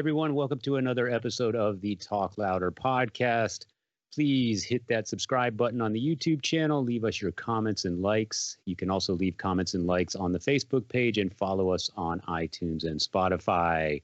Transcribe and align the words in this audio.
everyone. 0.00 0.34
Welcome 0.34 0.60
to 0.60 0.76
another 0.76 1.10
episode 1.10 1.54
of 1.54 1.82
the 1.82 1.94
Talk 1.94 2.38
Louder 2.38 2.70
podcast. 2.70 3.66
Please 4.14 4.64
hit 4.64 4.82
that 4.86 5.06
subscribe 5.06 5.58
button 5.58 5.82
on 5.82 5.92
the 5.92 6.00
YouTube 6.00 6.40
channel. 6.40 6.82
Leave 6.82 7.04
us 7.04 7.20
your 7.20 7.32
comments 7.32 7.84
and 7.84 8.00
likes. 8.00 8.56
You 8.64 8.76
can 8.76 8.88
also 8.90 9.12
leave 9.12 9.36
comments 9.36 9.74
and 9.74 9.86
likes 9.86 10.16
on 10.16 10.32
the 10.32 10.38
Facebook 10.38 10.88
page 10.88 11.18
and 11.18 11.30
follow 11.30 11.68
us 11.68 11.90
on 11.98 12.20
iTunes 12.20 12.84
and 12.84 12.98
Spotify. 12.98 14.00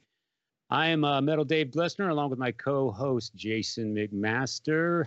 I 0.69 0.89
am 0.89 1.03
uh, 1.03 1.23
Metal 1.23 1.47
Dave 1.47 1.69
Glessner 1.69 2.11
along 2.11 2.29
with 2.29 2.39
my 2.39 2.53
co 2.53 2.91
host 2.91 3.35
Jason 3.35 3.95
McMaster. 3.95 5.07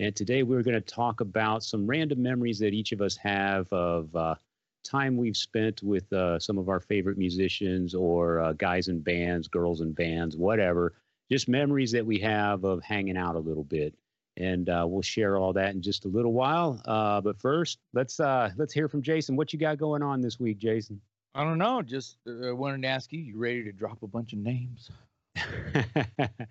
And 0.00 0.16
today 0.16 0.42
we're 0.42 0.64
going 0.64 0.74
to 0.74 0.80
talk 0.80 1.20
about 1.20 1.62
some 1.62 1.86
random 1.86 2.20
memories 2.20 2.58
that 2.58 2.74
each 2.74 2.90
of 2.90 3.00
us 3.00 3.16
have 3.18 3.72
of 3.72 4.16
uh, 4.16 4.34
time 4.84 5.16
we've 5.16 5.36
spent 5.36 5.82
with 5.82 6.12
uh, 6.12 6.38
some 6.38 6.58
of 6.58 6.68
our 6.68 6.80
favorite 6.80 7.18
musicians 7.18 7.94
or 7.94 8.40
uh, 8.40 8.52
guys 8.52 8.88
in 8.88 9.00
bands, 9.00 9.48
girls 9.48 9.80
in 9.80 9.92
bands, 9.92 10.36
whatever. 10.36 10.94
Just 11.30 11.48
memories 11.48 11.90
that 11.92 12.04
we 12.04 12.18
have 12.18 12.64
of 12.64 12.82
hanging 12.82 13.16
out 13.16 13.34
a 13.34 13.38
little 13.38 13.64
bit, 13.64 13.94
and 14.36 14.68
uh, 14.68 14.84
we'll 14.86 15.02
share 15.02 15.38
all 15.38 15.52
that 15.54 15.74
in 15.74 15.80
just 15.80 16.04
a 16.04 16.08
little 16.08 16.32
while. 16.32 16.80
Uh, 16.84 17.20
but 17.20 17.40
first, 17.40 17.78
let's 17.94 18.20
uh, 18.20 18.50
let's 18.56 18.74
hear 18.74 18.88
from 18.88 19.02
Jason. 19.02 19.34
What 19.34 19.52
you 19.52 19.58
got 19.58 19.78
going 19.78 20.02
on 20.02 20.20
this 20.20 20.38
week, 20.38 20.58
Jason? 20.58 21.00
I 21.34 21.42
don't 21.42 21.58
know. 21.58 21.82
Just 21.82 22.18
uh, 22.28 22.54
wanted 22.54 22.82
to 22.82 22.88
ask 22.88 23.12
you. 23.12 23.20
You 23.20 23.38
ready 23.38 23.64
to 23.64 23.72
drop 23.72 24.02
a 24.02 24.06
bunch 24.06 24.34
of 24.34 24.38
names? 24.38 24.90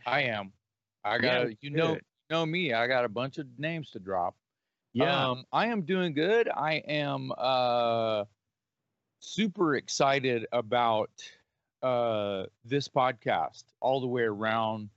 I 0.05 0.23
am. 0.23 0.52
I 1.05 1.19
got. 1.19 1.49
Yeah, 1.49 1.55
you 1.61 1.69
know, 1.69 1.97
know 2.29 2.45
me. 2.45 2.73
I 2.73 2.88
got 2.88 3.05
a 3.05 3.09
bunch 3.09 3.38
of 3.38 3.47
names 3.57 3.91
to 3.91 3.99
drop. 3.99 4.35
Yeah. 4.94 5.30
Um, 5.30 5.45
I 5.52 5.67
am 5.67 5.81
doing 5.83 6.13
good. 6.13 6.49
I 6.49 6.75
am 6.88 7.31
uh, 7.38 8.25
super 9.19 9.75
excited 9.75 10.45
about 10.52 11.09
uh, 11.81 12.45
this 12.63 12.88
podcast 12.88 13.64
all 13.80 13.99
the 14.02 14.08
way 14.08 14.23
around. 14.23 14.89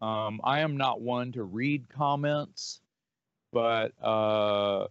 Um, 0.00 0.40
I 0.42 0.60
am 0.60 0.76
not 0.76 1.00
one 1.00 1.32
to 1.32 1.44
read 1.44 1.88
comments, 1.88 2.80
but 3.52 3.92
uh, 4.02 4.88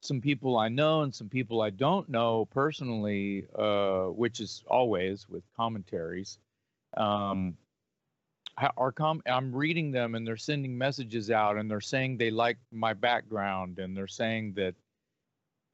some 0.00 0.20
people 0.20 0.56
I 0.56 0.68
know 0.68 1.02
and 1.02 1.14
some 1.14 1.28
people 1.28 1.60
I 1.60 1.70
don't 1.70 2.08
know 2.08 2.46
personally, 2.46 3.46
uh, 3.54 4.04
which 4.04 4.40
is 4.40 4.62
always 4.68 5.28
with 5.28 5.42
commentaries, 5.56 6.38
um, 6.96 7.56
are 8.76 8.92
com- 8.92 9.22
I'm 9.26 9.54
reading 9.54 9.90
them 9.90 10.14
and 10.14 10.26
they're 10.26 10.36
sending 10.36 10.76
messages 10.76 11.30
out 11.30 11.56
and 11.56 11.70
they're 11.70 11.80
saying 11.80 12.16
they 12.16 12.30
like 12.30 12.58
my 12.72 12.92
background 12.92 13.78
and 13.78 13.96
they're 13.96 14.06
saying 14.06 14.54
that 14.54 14.74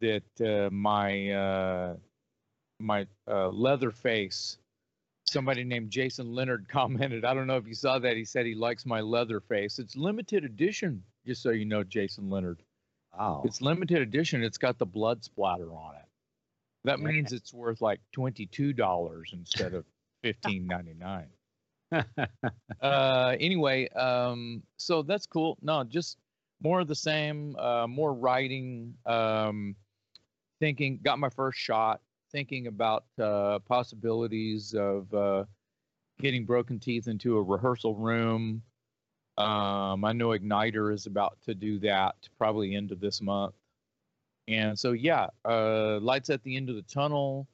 that 0.00 0.66
uh, 0.66 0.70
my 0.70 1.30
uh, 1.30 1.96
my 2.80 3.06
uh, 3.28 3.48
leather 3.48 3.90
face. 3.90 4.58
Somebody 5.26 5.64
named 5.64 5.90
Jason 5.90 6.34
Leonard 6.34 6.68
commented. 6.70 7.24
I 7.24 7.32
don't 7.32 7.46
know 7.46 7.56
if 7.56 7.66
you 7.66 7.74
saw 7.74 7.98
that. 7.98 8.16
He 8.16 8.24
said 8.24 8.44
he 8.44 8.54
likes 8.54 8.84
my 8.84 9.00
leather 9.00 9.40
face. 9.40 9.78
It's 9.78 9.96
limited 9.96 10.44
edition, 10.44 11.02
just 11.26 11.42
so 11.42 11.50
you 11.50 11.64
know, 11.64 11.82
Jason 11.82 12.28
Leonard. 12.28 12.62
Wow. 13.16 13.42
It's 13.44 13.62
limited 13.62 14.02
edition. 14.02 14.42
It's 14.42 14.58
got 14.58 14.78
the 14.78 14.86
blood 14.86 15.24
splatter 15.24 15.70
on 15.72 15.94
it. 15.94 16.08
That 16.84 17.00
means 17.00 17.32
it's 17.32 17.54
worth 17.54 17.80
like 17.80 18.00
twenty 18.12 18.44
two 18.44 18.74
dollars 18.74 19.30
instead 19.32 19.72
of 19.72 19.86
fifteen 20.22 20.66
ninety 20.66 20.92
nine 20.92 21.28
uh, 22.80 23.36
anyway, 23.40 23.88
um, 23.90 24.62
so 24.76 25.02
that's 25.02 25.26
cool. 25.26 25.58
No, 25.62 25.84
just 25.84 26.18
more 26.62 26.80
of 26.80 26.88
the 26.88 26.94
same, 26.94 27.56
uh, 27.56 27.86
more 27.86 28.12
writing, 28.14 28.94
um, 29.06 29.76
thinking, 30.60 31.00
got 31.02 31.18
my 31.18 31.28
first 31.28 31.58
shot, 31.58 32.00
thinking 32.32 32.66
about 32.66 33.04
uh, 33.20 33.58
possibilities 33.60 34.74
of 34.74 35.12
uh, 35.14 35.44
getting 36.20 36.44
broken 36.44 36.78
teeth 36.80 37.08
into 37.08 37.36
a 37.36 37.42
rehearsal 37.42 37.94
room. 37.94 38.62
Um, 39.36 40.04
I 40.04 40.12
know 40.12 40.28
Ignitor 40.28 40.92
is 40.92 41.06
about 41.06 41.38
to 41.42 41.54
do 41.54 41.80
that 41.80 42.14
probably 42.38 42.74
end 42.74 42.92
of 42.92 43.00
this 43.00 43.20
month. 43.20 43.54
And 44.46 44.78
so, 44.78 44.92
yeah, 44.92 45.28
uh, 45.44 45.98
lights 46.00 46.30
at 46.30 46.42
the 46.42 46.56
end 46.56 46.68
of 46.70 46.76
the 46.76 46.82
tunnel. 46.82 47.48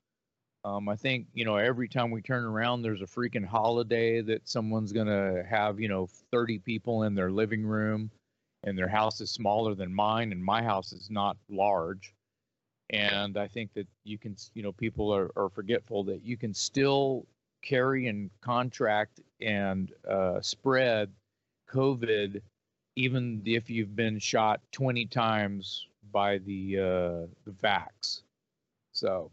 Um, 0.65 0.88
I 0.88 0.97
think 0.97 1.26
you 1.32 1.44
know 1.44 1.56
every 1.56 1.88
time 1.88 2.10
we 2.10 2.21
turn 2.21 2.44
around, 2.44 2.82
there's 2.82 3.00
a 3.00 3.06
freaking 3.06 3.47
holiday 3.47 4.21
that 4.21 4.48
someone's 4.48 4.93
gonna 4.93 5.43
have 5.48 5.81
you 5.81 5.88
know 5.88 6.06
30 6.31 6.59
people 6.59 7.04
in 7.04 7.15
their 7.15 7.31
living 7.31 7.65
room, 7.65 8.10
and 8.65 8.76
their 8.76 8.88
house 8.88 9.20
is 9.20 9.31
smaller 9.31 9.75
than 9.75 9.94
mine, 9.94 10.32
and 10.32 10.44
my 10.44 10.62
house 10.62 10.93
is 10.93 11.10
not 11.10 11.37
large. 11.49 12.12
And 12.91 13.37
I 13.37 13.47
think 13.47 13.72
that 13.75 13.87
you 14.04 14.19
can, 14.19 14.37
you 14.54 14.62
know, 14.62 14.72
people 14.72 15.15
are, 15.15 15.31
are 15.37 15.49
forgetful 15.49 16.03
that 16.04 16.22
you 16.25 16.37
can 16.37 16.53
still 16.53 17.25
carry 17.62 18.09
and 18.09 18.31
contract 18.41 19.20
and 19.41 19.93
uh, 20.09 20.41
spread 20.41 21.09
COVID, 21.70 22.41
even 22.97 23.43
if 23.44 23.70
you've 23.70 23.94
been 23.94 24.19
shot 24.19 24.60
20 24.72 25.06
times 25.06 25.87
by 26.12 26.38
the 26.38 26.78
uh, 26.78 27.26
the 27.44 27.53
vax. 27.62 28.22
So 28.93 29.31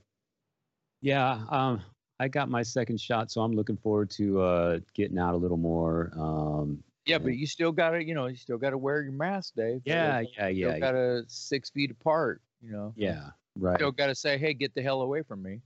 yeah, 1.02 1.41
um, 1.50 1.81
I 2.19 2.28
got 2.28 2.50
my 2.50 2.63
second 2.63 3.00
shot, 3.00 3.31
so 3.31 3.41
I'm 3.41 3.53
looking 3.53 3.78
forward 3.78 4.09
to 4.12 4.41
uh, 4.41 4.80
getting 4.94 5.18
out 5.18 5.34
a 5.34 5.38
little 5.38 5.58
more. 5.58 6.12
Um, 6.18 6.84
yeah, 7.06 7.19
but 7.19 7.38
you 7.38 7.47
still 7.47 7.72
gotta, 7.72 8.03
you 8.03 8.13
know, 8.13 8.25
you 8.25 8.35
still 8.35 8.58
gotta 8.58 8.78
wear 8.78 9.02
your 9.02 9.13
mask, 9.13 9.53
Dave. 9.56 9.81
Yeah, 9.86 10.24
yeah, 10.38 10.47
yeah. 10.47 10.69
Still 10.69 10.80
gotta 10.80 11.24
six 11.28 11.69
feet 11.69 11.91
apart, 11.91 12.41
you 12.62 12.72
know. 12.72 12.94
Yeah, 12.97 13.30
right. 13.57 13.78
Still 13.78 13.91
gotta 13.91 14.16
say, 14.16 14.38
hey, 14.38 14.53
get 14.53 14.74
the 14.75 14.81
hell 14.81 15.02
away 15.02 15.22
from 15.22 15.41
me. 15.41 15.62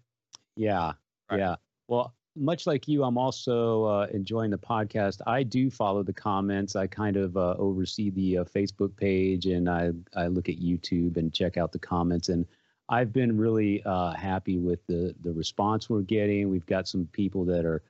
Yeah, 0.55 0.93
right. 1.31 1.39
yeah. 1.39 1.55
Well, 1.87 2.13
much 2.35 2.67
like 2.67 2.87
you, 2.87 3.03
I'm 3.03 3.17
also 3.17 3.85
uh, 3.85 4.07
enjoying 4.13 4.51
the 4.51 4.57
podcast. 4.57 5.21
I 5.25 5.43
do 5.43 5.69
follow 5.69 6.03
the 6.03 6.13
comments. 6.13 6.75
I 6.75 6.87
kind 6.87 7.17
of 7.17 7.35
uh, 7.35 7.55
oversee 7.57 8.09
the 8.09 8.39
uh, 8.39 8.43
Facebook 8.43 8.95
page, 8.95 9.47
and 9.47 9.69
I 9.69 9.91
I 10.15 10.27
look 10.27 10.47
at 10.47 10.59
YouTube 10.59 11.17
and 11.17 11.33
check 11.33 11.57
out 11.57 11.71
the 11.71 11.79
comments 11.79 12.29
and 12.29 12.45
I've 12.91 13.13
been 13.13 13.37
really 13.37 13.81
uh, 13.85 14.11
happy 14.11 14.57
with 14.57 14.85
the 14.85 15.15
the 15.21 15.31
response 15.31 15.89
we're 15.89 16.01
getting. 16.01 16.49
We've 16.49 16.65
got 16.65 16.89
some 16.89 17.07
people 17.13 17.45
that 17.45 17.65
are 17.65 17.81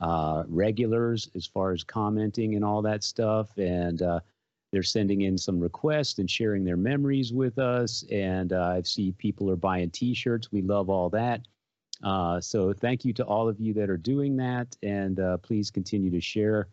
uh, 0.00 0.44
regulars 0.48 1.30
as 1.34 1.46
far 1.46 1.72
as 1.72 1.82
commenting 1.82 2.54
and 2.56 2.64
all 2.64 2.82
that 2.82 3.02
stuff, 3.02 3.56
and 3.56 4.02
uh, 4.02 4.20
they're 4.70 4.82
sending 4.82 5.22
in 5.22 5.38
some 5.38 5.58
requests 5.58 6.18
and 6.18 6.30
sharing 6.30 6.62
their 6.62 6.76
memories 6.76 7.32
with 7.32 7.58
us. 7.58 8.04
And 8.12 8.52
uh, 8.52 8.74
I 8.76 8.82
see 8.82 9.12
people 9.12 9.50
are 9.50 9.56
buying 9.56 9.90
T-shirts. 9.90 10.52
We 10.52 10.62
love 10.62 10.90
all 10.90 11.08
that. 11.10 11.40
Uh, 12.04 12.40
so 12.40 12.72
thank 12.72 13.04
you 13.04 13.12
to 13.14 13.24
all 13.24 13.48
of 13.48 13.58
you 13.60 13.72
that 13.74 13.90
are 13.90 13.96
doing 13.96 14.36
that, 14.36 14.76
and 14.82 15.20
uh, 15.20 15.38
please 15.38 15.70
continue 15.70 16.10
to 16.10 16.20
share 16.20 16.68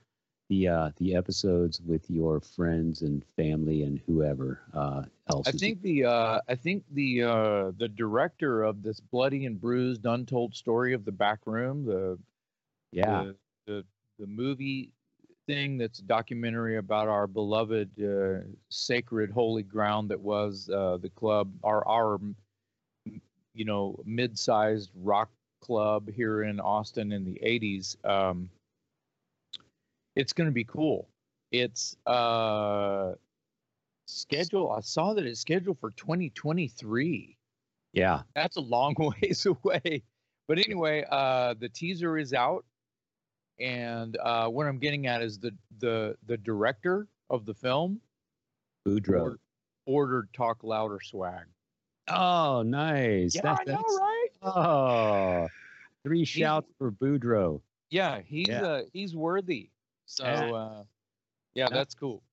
the 0.50 0.68
uh, 0.68 0.91
the 0.97 1.16
episodes 1.16 1.81
with 1.81 2.09
your 2.09 2.40
friends 2.40 3.02
and 3.02 3.24
family 3.35 3.84
and 3.84 4.00
whoever 4.06 4.62
uh, 4.74 5.03
else. 5.30 5.47
I 5.47 5.52
think 5.52 5.81
the 5.81 6.06
uh, 6.06 6.41
I 6.47 6.56
think 6.56 6.84
the 6.91 7.24
uh, 7.24 7.72
the 7.78 7.90
director 7.90 8.63
of 8.63 8.81
this 8.84 9.00
bloody 9.00 9.46
and 9.46 9.59
bruised 9.59 10.06
untold 10.06 10.56
story 10.56 10.94
of 10.94 11.06
the 11.06 11.12
back 11.12 11.40
room, 11.46 11.85
the 11.85 12.18
yeah 12.91 13.24
the 13.24 13.35
the, 13.66 13.85
the 14.19 14.28
movie 14.28 14.91
thing 15.47 15.78
that's 15.78 16.00
a 16.00 16.03
documentary 16.03 16.78
about 16.78 17.08
our 17.08 17.28
beloved 17.28 17.90
uh, 18.02 18.46
sacred 18.69 19.31
holy 19.31 19.64
ground 19.64 20.09
that 20.09 20.19
was 20.19 20.69
uh, 20.69 20.97
the 21.02 21.09
club 21.09 21.52
our 21.64 21.88
our 21.88 22.19
you 23.53 23.66
know 23.66 24.00
mid-sized 24.06 24.91
rock 24.96 25.29
club 25.62 26.09
here 26.09 26.44
in 26.44 26.59
Austin 26.59 27.12
in 27.12 27.25
the 27.25 27.40
80s. 27.44 27.97
Um, 28.08 28.50
it's 30.17 30.33
going 30.33 30.47
to 30.50 30.53
be 30.53 30.63
cool. 30.63 31.07
It's 31.51 31.95
uh 32.05 33.14
schedule. 34.08 34.72
I 34.72 34.81
saw 34.81 35.14
that 35.14 35.25
it's 35.25 35.40
scheduled 35.40 35.79
for 35.79 35.91
2023. 35.91 37.37
Yeah, 37.93 38.22
that's 38.35 38.58
a 38.58 38.61
long 38.61 38.96
ways 39.22 39.46
away. 39.46 40.03
But 40.47 40.59
anyway, 40.59 41.05
uh, 41.09 41.55
the 41.59 41.69
teaser 41.69 42.17
is 42.17 42.34
out, 42.34 42.66
and 43.59 44.17
uh, 44.17 44.47
what 44.47 44.66
I'm 44.66 44.79
getting 44.79 45.08
at 45.08 45.22
is 45.22 45.40
the 45.40 45.52
the 45.79 46.17
the 46.25 46.37
director 46.37 47.08
of 47.29 47.46
the 47.46 47.53
film, 47.53 48.02
Boudreaux, 48.85 49.22
ordered, 49.22 49.40
ordered 49.85 50.34
talk 50.34 50.64
louder 50.64 50.99
swag. 51.02 51.46
Oh, 52.09 52.64
nice! 52.66 53.35
Yeah, 53.35 53.41
that's, 53.43 53.61
I 53.61 53.72
know, 53.72 53.84
right? 53.99 54.28
Oh, 54.41 55.47
three 56.03 56.25
shouts 56.25 56.72
for 56.78 56.91
Boudreaux. 56.91 57.61
Yeah, 57.90 58.22
he's 58.25 58.47
yeah. 58.47 58.64
uh 58.64 58.81
he's 58.91 59.16
worthy. 59.16 59.69
So 60.07 60.25
uh, 60.25 60.83
yeah, 61.53 61.67
that's 61.69 61.93
cool. 61.93 62.23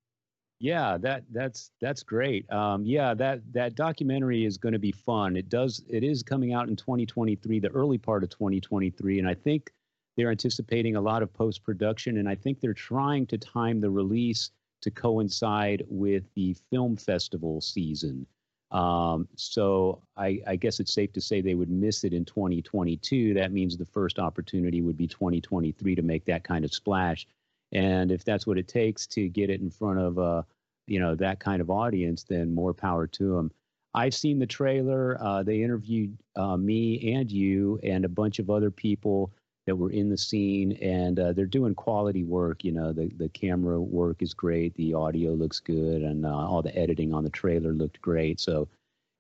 Yeah, 0.60 0.96
that 0.98 1.24
that's 1.30 1.72
that's 1.80 2.02
great. 2.02 2.50
Um, 2.50 2.84
yeah, 2.86 3.12
that 3.14 3.40
that 3.52 3.74
documentary 3.74 4.46
is 4.46 4.56
going 4.56 4.72
to 4.72 4.78
be 4.78 4.92
fun. 4.92 5.36
It 5.36 5.48
does 5.48 5.84
it 5.88 6.02
is 6.02 6.22
coming 6.22 6.54
out 6.54 6.68
in 6.68 6.76
2023, 6.76 7.58
the 7.58 7.68
early 7.68 7.98
part 7.98 8.22
of 8.22 8.30
2023, 8.30 9.18
and 9.18 9.28
I 9.28 9.34
think 9.34 9.72
they're 10.16 10.30
anticipating 10.30 10.96
a 10.96 11.00
lot 11.00 11.22
of 11.22 11.32
post 11.34 11.64
production, 11.64 12.18
and 12.18 12.28
I 12.28 12.36
think 12.36 12.60
they're 12.60 12.72
trying 12.72 13.26
to 13.26 13.38
time 13.38 13.80
the 13.80 13.90
release 13.90 14.50
to 14.82 14.90
coincide 14.90 15.84
with 15.88 16.22
the 16.34 16.54
film 16.70 16.96
festival 16.96 17.60
season. 17.60 18.26
Um, 18.70 19.28
so 19.34 20.02
I, 20.16 20.40
I, 20.46 20.56
guess 20.56 20.80
it's 20.80 20.92
safe 20.92 21.12
to 21.12 21.20
say 21.20 21.40
they 21.40 21.54
would 21.54 21.70
miss 21.70 22.02
it 22.02 22.12
in 22.12 22.24
2022. 22.24 23.32
That 23.34 23.52
means 23.52 23.76
the 23.76 23.84
first 23.84 24.18
opportunity 24.18 24.82
would 24.82 24.96
be 24.96 25.06
2023 25.06 25.94
to 25.94 26.02
make 26.02 26.24
that 26.24 26.42
kind 26.42 26.64
of 26.64 26.74
splash. 26.74 27.26
And 27.74 28.12
if 28.12 28.24
that's 28.24 28.46
what 28.46 28.58
it 28.58 28.68
takes 28.68 29.06
to 29.08 29.28
get 29.28 29.50
it 29.50 29.60
in 29.60 29.68
front 29.68 29.98
of, 29.98 30.18
uh, 30.18 30.42
you 30.86 31.00
know, 31.00 31.14
that 31.16 31.40
kind 31.40 31.60
of 31.60 31.70
audience, 31.70 32.22
then 32.22 32.54
more 32.54 32.72
power 32.72 33.06
to 33.08 33.36
them. 33.36 33.50
I've 33.94 34.14
seen 34.14 34.38
the 34.38 34.46
trailer. 34.46 35.16
Uh, 35.20 35.42
they 35.42 35.62
interviewed 35.62 36.16
uh, 36.36 36.56
me 36.56 37.14
and 37.14 37.30
you 37.30 37.78
and 37.82 38.04
a 38.04 38.08
bunch 38.08 38.38
of 38.38 38.50
other 38.50 38.70
people 38.70 39.32
that 39.66 39.76
were 39.76 39.90
in 39.90 40.10
the 40.10 40.18
scene, 40.18 40.72
and 40.82 41.18
uh, 41.18 41.32
they're 41.32 41.46
doing 41.46 41.74
quality 41.74 42.24
work. 42.24 42.64
You 42.64 42.72
know, 42.72 42.92
the 42.92 43.10
the 43.16 43.28
camera 43.30 43.80
work 43.80 44.20
is 44.20 44.34
great, 44.34 44.74
the 44.74 44.94
audio 44.94 45.32
looks 45.32 45.60
good, 45.60 46.02
and 46.02 46.26
uh, 46.26 46.30
all 46.30 46.60
the 46.60 46.76
editing 46.76 47.14
on 47.14 47.24
the 47.24 47.30
trailer 47.30 47.72
looked 47.72 48.00
great. 48.02 48.40
So, 48.40 48.68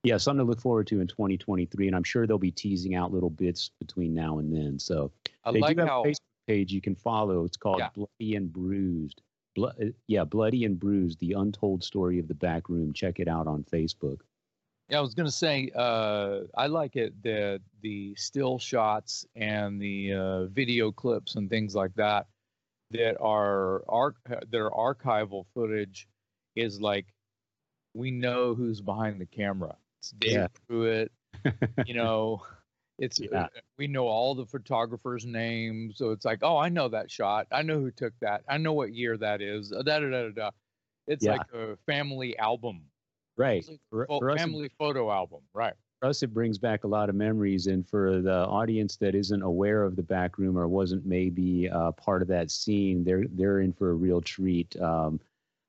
yeah, 0.02 0.18
something 0.18 0.44
to 0.44 0.50
look 0.50 0.60
forward 0.60 0.86
to 0.88 1.00
in 1.00 1.06
2023, 1.06 1.86
and 1.86 1.96
I'm 1.96 2.04
sure 2.04 2.26
they'll 2.26 2.36
be 2.36 2.50
teasing 2.50 2.94
out 2.94 3.12
little 3.12 3.30
bits 3.30 3.70
between 3.78 4.12
now 4.12 4.38
and 4.38 4.54
then. 4.54 4.78
So, 4.78 5.12
I 5.44 5.50
like 5.50 5.78
how... 5.78 6.04
Facebook 6.04 6.16
page 6.46 6.72
you 6.72 6.80
can 6.80 6.94
follow. 6.94 7.44
It's 7.44 7.56
called 7.56 7.80
yeah. 7.80 7.88
Bloody 7.94 8.36
and 8.36 8.52
Bruised. 8.52 9.22
Uh, 9.60 9.70
yeah, 10.08 10.24
Bloody 10.24 10.64
and 10.64 10.78
Bruised: 10.78 11.20
The 11.20 11.32
Untold 11.32 11.84
Story 11.84 12.18
of 12.18 12.28
the 12.28 12.34
Back 12.34 12.68
Room. 12.68 12.92
Check 12.92 13.20
it 13.20 13.28
out 13.28 13.46
on 13.46 13.64
Facebook. 13.64 14.20
Yeah, 14.88 14.98
I 14.98 15.00
was 15.00 15.14
going 15.14 15.26
to 15.26 15.32
say 15.32 15.70
uh, 15.74 16.40
I 16.56 16.66
like 16.66 16.96
it 16.96 17.22
the 17.22 17.60
the 17.80 18.14
still 18.16 18.58
shots 18.58 19.24
and 19.34 19.80
the 19.80 20.12
uh, 20.12 20.44
video 20.46 20.92
clips 20.92 21.36
and 21.36 21.48
things 21.48 21.74
like 21.74 21.94
that 21.94 22.26
that 22.90 23.16
are 23.20 23.82
arch- 23.88 24.16
that 24.26 24.54
are 24.54 24.70
archival 24.70 25.46
footage 25.54 26.06
is 26.54 26.80
like 26.80 27.06
we 27.94 28.10
know 28.10 28.54
who's 28.54 28.80
behind 28.80 29.20
the 29.20 29.26
camera. 29.26 29.76
It's 30.00 30.10
Dave 30.10 30.32
yeah. 30.32 30.46
Pruitt. 30.68 31.12
you 31.86 31.94
know, 31.94 32.42
it's 32.98 33.20
uh, 33.20 33.26
yeah. 33.32 33.46
we 33.78 33.86
know 33.86 34.06
all 34.06 34.34
the 34.34 34.46
photographers' 34.46 35.26
names, 35.26 35.98
so 35.98 36.10
it's 36.10 36.24
like, 36.24 36.40
oh, 36.42 36.56
I 36.56 36.68
know 36.68 36.88
that 36.88 37.10
shot. 37.10 37.46
I 37.52 37.62
know 37.62 37.80
who 37.80 37.90
took 37.90 38.12
that. 38.20 38.42
I 38.48 38.58
know 38.58 38.72
what 38.72 38.94
year 38.94 39.16
that 39.16 39.40
is. 39.40 39.70
Da 39.70 39.82
da 39.82 40.10
da 40.10 40.28
da. 40.30 40.50
It's 41.06 41.24
yeah. 41.24 41.32
like 41.32 41.46
a 41.52 41.76
family 41.86 42.38
album 42.38 42.82
Right. 43.36 43.64
For, 43.90 44.06
for 44.06 44.36
family 44.36 44.70
photo 44.78 45.10
album. 45.10 45.40
Right. 45.52 45.74
For 46.00 46.08
us, 46.08 46.22
it 46.22 46.32
brings 46.32 46.58
back 46.58 46.84
a 46.84 46.86
lot 46.86 47.08
of 47.08 47.14
memories. 47.14 47.66
And 47.66 47.88
for 47.88 48.20
the 48.20 48.46
audience 48.46 48.96
that 48.96 49.14
isn't 49.14 49.42
aware 49.42 49.82
of 49.84 49.96
the 49.96 50.02
back 50.02 50.38
room 50.38 50.56
or 50.56 50.68
wasn't 50.68 51.06
maybe 51.06 51.68
uh, 51.68 51.92
part 51.92 52.22
of 52.22 52.28
that 52.28 52.50
scene, 52.50 53.04
they're 53.04 53.24
they're 53.32 53.60
in 53.60 53.72
for 53.72 53.90
a 53.90 53.94
real 53.94 54.20
treat. 54.20 54.80
Um, 54.80 55.20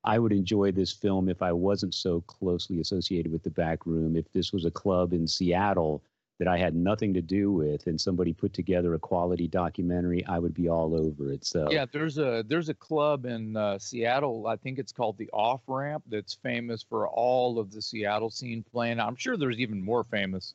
I 0.04 0.19
would 0.19 0.31
enjoy 0.31 0.71
this 0.71 0.92
film 0.92 1.30
if 1.30 1.42
I 1.42 1.51
wasn't 1.51 1.95
so 1.95 2.21
closely 2.21 2.80
associated 2.80 3.31
with 3.31 3.42
the 3.42 3.50
back 3.50 3.88
room. 3.88 4.16
If 4.16 4.31
this 4.31 4.54
was 4.54 4.66
a 4.66 4.71
club 4.71 5.13
in 5.13 5.25
Seattle 5.25 6.04
that 6.39 6.47
I 6.47 6.57
had 6.57 6.75
nothing 6.75 7.13
to 7.13 7.21
do 7.21 7.51
with, 7.51 7.87
and 7.87 7.99
somebody 7.99 8.33
put 8.33 8.53
together 8.53 8.93
a 8.93 8.99
quality 8.99 9.47
documentary, 9.47 10.25
I 10.25 10.39
would 10.39 10.53
be 10.53 10.67
all 10.67 10.93
over 10.93 11.31
it. 11.31 11.45
So 11.45 11.69
yeah, 11.71 11.85
there's 11.91 12.17
a 12.17 12.43
there's 12.47 12.69
a 12.69 12.73
club 12.73 13.25
in 13.25 13.55
uh, 13.55 13.79
Seattle. 13.79 14.47
I 14.47 14.57
think 14.57 14.77
it's 14.77 14.91
called 14.91 15.17
the 15.17 15.29
Off 15.31 15.61
Ramp. 15.67 16.03
That's 16.07 16.33
famous 16.33 16.83
for 16.83 17.07
all 17.07 17.57
of 17.57 17.71
the 17.71 17.81
Seattle 17.81 18.29
scene 18.29 18.63
playing. 18.69 18.99
I'm 18.99 19.15
sure 19.15 19.37
there's 19.37 19.59
even 19.59 19.83
more 19.83 20.03
famous 20.03 20.53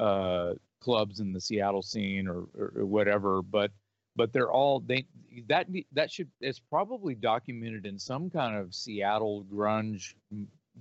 uh, 0.00 0.54
clubs 0.80 1.20
in 1.20 1.32
the 1.32 1.40
Seattle 1.40 1.82
scene 1.82 2.26
or, 2.26 2.44
or, 2.56 2.72
or 2.76 2.86
whatever, 2.86 3.42
but 3.42 3.70
but 4.16 4.32
they're 4.32 4.50
all 4.50 4.80
they 4.80 5.06
that 5.48 5.66
that 5.92 6.10
should 6.10 6.30
it's 6.40 6.58
probably 6.58 7.14
documented 7.14 7.86
in 7.86 7.98
some 7.98 8.30
kind 8.30 8.56
of 8.56 8.74
Seattle 8.74 9.44
grunge 9.52 10.14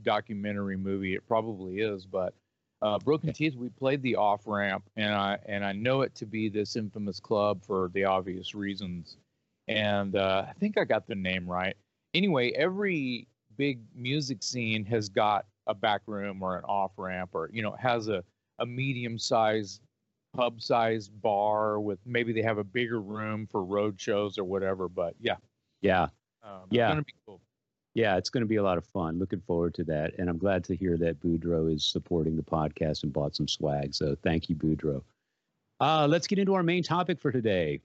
documentary 0.04 0.78
movie. 0.78 1.16
It 1.16 1.28
probably 1.28 1.80
is, 1.80 2.06
but 2.06 2.34
uh, 2.82 2.98
Broken 3.00 3.32
Teeth, 3.34 3.56
we 3.56 3.70
played 3.70 4.02
the 4.02 4.16
off 4.16 4.48
ramp, 4.48 4.84
and 4.96 5.14
I 5.14 5.38
and 5.46 5.64
I 5.64 5.72
know 5.72 6.02
it 6.02 6.16
to 6.16 6.26
be 6.26 6.50
this 6.50 6.76
infamous 6.76 7.20
club 7.20 7.64
for 7.64 7.90
the 7.94 8.06
obvious 8.06 8.56
reasons. 8.56 9.18
And 9.68 10.16
uh, 10.16 10.46
I 10.50 10.54
think 10.54 10.78
I 10.78 10.84
got 10.84 11.08
the 11.08 11.16
name 11.16 11.48
right. 11.50 11.76
Anyway, 12.14 12.52
every 12.52 13.28
big 13.58 13.80
music 13.96 14.42
scene 14.42 14.84
has 14.86 15.10
got 15.10 15.46
a 15.68 15.76
back 15.76 16.02
room 16.08 16.42
or 16.42 16.58
an 16.58 16.64
off 16.64 16.92
ramp, 16.98 17.32
or 17.34 17.50
you 17.54 17.62
know, 17.62 17.76
has 17.80 18.08
a 18.08 18.24
a 18.60 18.66
medium 18.66 19.18
sized 19.18 19.82
pub 20.34 20.62
sized 20.62 21.12
bar 21.22 21.80
with 21.80 22.00
maybe 22.06 22.34
they 22.34 22.42
have 22.42 22.58
a 22.58 22.64
bigger 22.64 23.00
room 23.00 23.48
for 23.52 23.64
road 23.64 24.00
shows 24.00 24.38
or 24.38 24.44
whatever. 24.44 24.90
But 24.90 25.16
yeah, 25.20 25.36
yeah, 25.82 26.08
um, 26.44 26.62
yeah, 26.72 27.00
cool. 27.26 27.42
Yeah, 27.94 28.16
it's 28.18 28.30
going 28.30 28.42
to 28.42 28.48
be 28.48 28.56
a 28.56 28.64
lot 28.64 28.78
of 28.78 28.86
fun. 28.86 29.20
Looking 29.20 29.42
forward 29.42 29.74
to 29.76 29.84
that. 29.86 30.14
And 30.18 30.30
I'm 30.30 30.38
glad 30.38 30.64
to 30.66 30.76
hear 30.76 30.98
that 30.98 31.20
Boudreaux 31.20 31.74
is 31.74 31.84
supporting 31.84 32.38
the 32.38 32.44
podcast 32.44 33.04
and 33.04 33.12
bought 33.12 33.36
some 33.36 33.48
swag. 33.48 33.94
So 33.94 34.16
thank 34.24 34.50
you, 34.50 34.56
Boudreaux. 34.56 35.04
Uh, 35.82 36.08
let's 36.08 36.28
get 36.28 36.40
into 36.40 36.54
our 36.54 36.64
main 36.64 36.84
topic 36.84 37.20
for 37.20 37.32
today. 37.32 37.82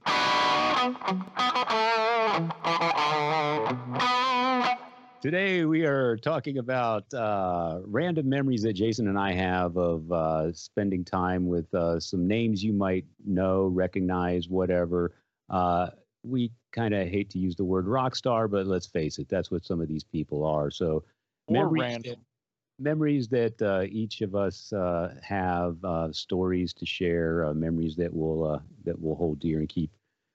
Today, 5.23 5.65
we 5.65 5.85
are 5.85 6.17
talking 6.19 6.59
about 6.59 7.13
uh, 7.13 7.81
random 7.85 8.29
memories 8.29 8.63
that 8.63 8.75
Jason 8.75 9.09
and 9.09 9.19
I 9.19 9.33
have 9.33 9.77
of 9.77 10.13
uh, 10.13 10.53
spending 10.53 11.05
time 11.05 11.49
with 11.49 11.75
uh, 11.75 11.99
some 11.99 12.29
names 12.29 12.63
you 12.63 12.73
might 12.73 13.07
know, 13.25 13.67
recognize, 13.67 14.49
whatever. 14.49 15.13
Uh, 15.51 15.89
we 16.23 16.53
kind 16.77 16.95
of 16.95 17.09
hate 17.09 17.31
to 17.31 17.39
use 17.39 17.57
the 17.57 17.65
word 17.65 17.87
rock 17.89 18.15
star, 18.15 18.47
but 18.47 18.67
let's 18.67 18.87
face 18.87 19.19
it, 19.19 19.29
that's 19.29 19.51
what 19.51 19.65
some 19.65 19.81
of 19.81 19.89
these 19.89 20.05
people 20.05 20.45
are. 20.45 20.71
So 20.71 21.05
or 21.47 21.55
memories 21.55 21.83
random. 21.83 22.13
That, 22.13 22.19
memories 22.79 23.29
that 23.29 23.63
uh, 23.63 23.85
each 23.89 24.21
of 24.21 24.35
us 24.35 24.73
uh, 24.73 25.15
have, 25.23 25.83
uh, 25.83 26.13
stories 26.13 26.75
to 26.75 26.85
share, 26.85 27.47
uh, 27.47 27.55
memories 27.55 27.97
that 27.97 28.13
will 28.13 28.45
uh, 28.45 28.59
that 28.85 29.01
will 29.01 29.17
hold 29.17 29.41
dear 29.41 29.61
and 29.61 29.69
keep 29.69 29.91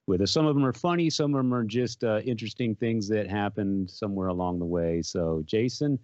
with 0.07 0.21
us. 0.21 0.31
Some 0.31 0.47
of 0.47 0.55
them 0.55 0.65
are 0.65 0.73
funny, 0.73 1.09
some 1.09 1.35
of 1.35 1.37
them 1.37 1.53
are 1.53 1.63
just 1.63 2.03
uh, 2.03 2.21
interesting 2.25 2.75
things 2.75 3.07
that 3.09 3.29
happened 3.29 3.89
somewhere 3.89 4.29
along 4.29 4.59
the 4.59 4.65
way. 4.65 5.01
So, 5.03 5.43
Jason, 5.45 5.99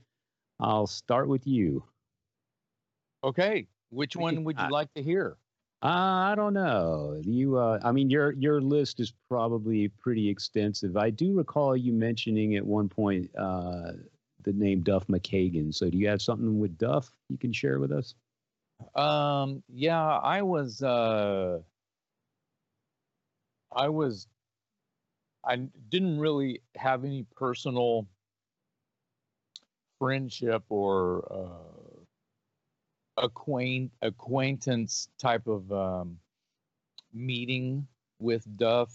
I'll 0.60 0.88
start 0.88 1.28
with 1.28 1.48
you. 1.48 1.84
Okay, 3.24 3.68
which 3.90 4.16
one 4.16 4.44
would 4.44 4.60
you 4.60 4.70
like 4.70 4.94
to 4.94 5.02
hear? 5.02 5.38
Uh, 5.84 6.32
I 6.32 6.34
don't 6.36 6.54
know. 6.54 7.22
You, 7.24 7.58
uh, 7.58 7.80
I 7.84 7.92
mean, 7.92 8.10
your 8.10 8.32
your 8.32 8.60
list 8.62 9.00
is 9.00 9.14
probably 9.30 9.90
pretty 9.90 10.28
extensive. 10.28 10.98
I 10.98 11.12
do 11.12 11.34
recall 11.38 11.78
you 11.78 11.94
mentioning 11.94 12.56
at 12.56 12.66
one 12.66 12.90
point 12.90 13.30
uh, 13.38 13.92
the 14.44 14.54
name 14.54 14.82
Duff 14.82 15.06
McKagan. 15.08 15.74
So, 15.74 15.90
do 15.90 15.98
you 15.98 16.08
have 16.08 16.22
something 16.22 16.60
with 16.60 16.78
Duff 16.80 17.12
you 17.30 17.38
can 17.38 17.54
share 17.54 17.80
with 17.80 17.92
us? 17.92 18.16
Um, 18.96 19.64
yeah, 19.70 20.04
I 20.04 20.42
was, 20.42 20.82
uh, 20.82 21.60
I 23.72 23.90
was, 23.90 24.28
I 25.44 25.58
didn't 25.90 26.20
really 26.20 26.62
have 26.76 27.04
any 27.04 27.26
personal 27.36 28.08
friendship 30.00 30.64
or 30.70 31.28
uh, 31.32 31.77
acquaint 33.18 33.92
acquaintance 34.02 35.10
type 35.18 35.48
of 35.48 35.72
um, 35.72 36.18
meeting 37.14 37.88
with 38.20 38.46
Duff. 38.58 38.94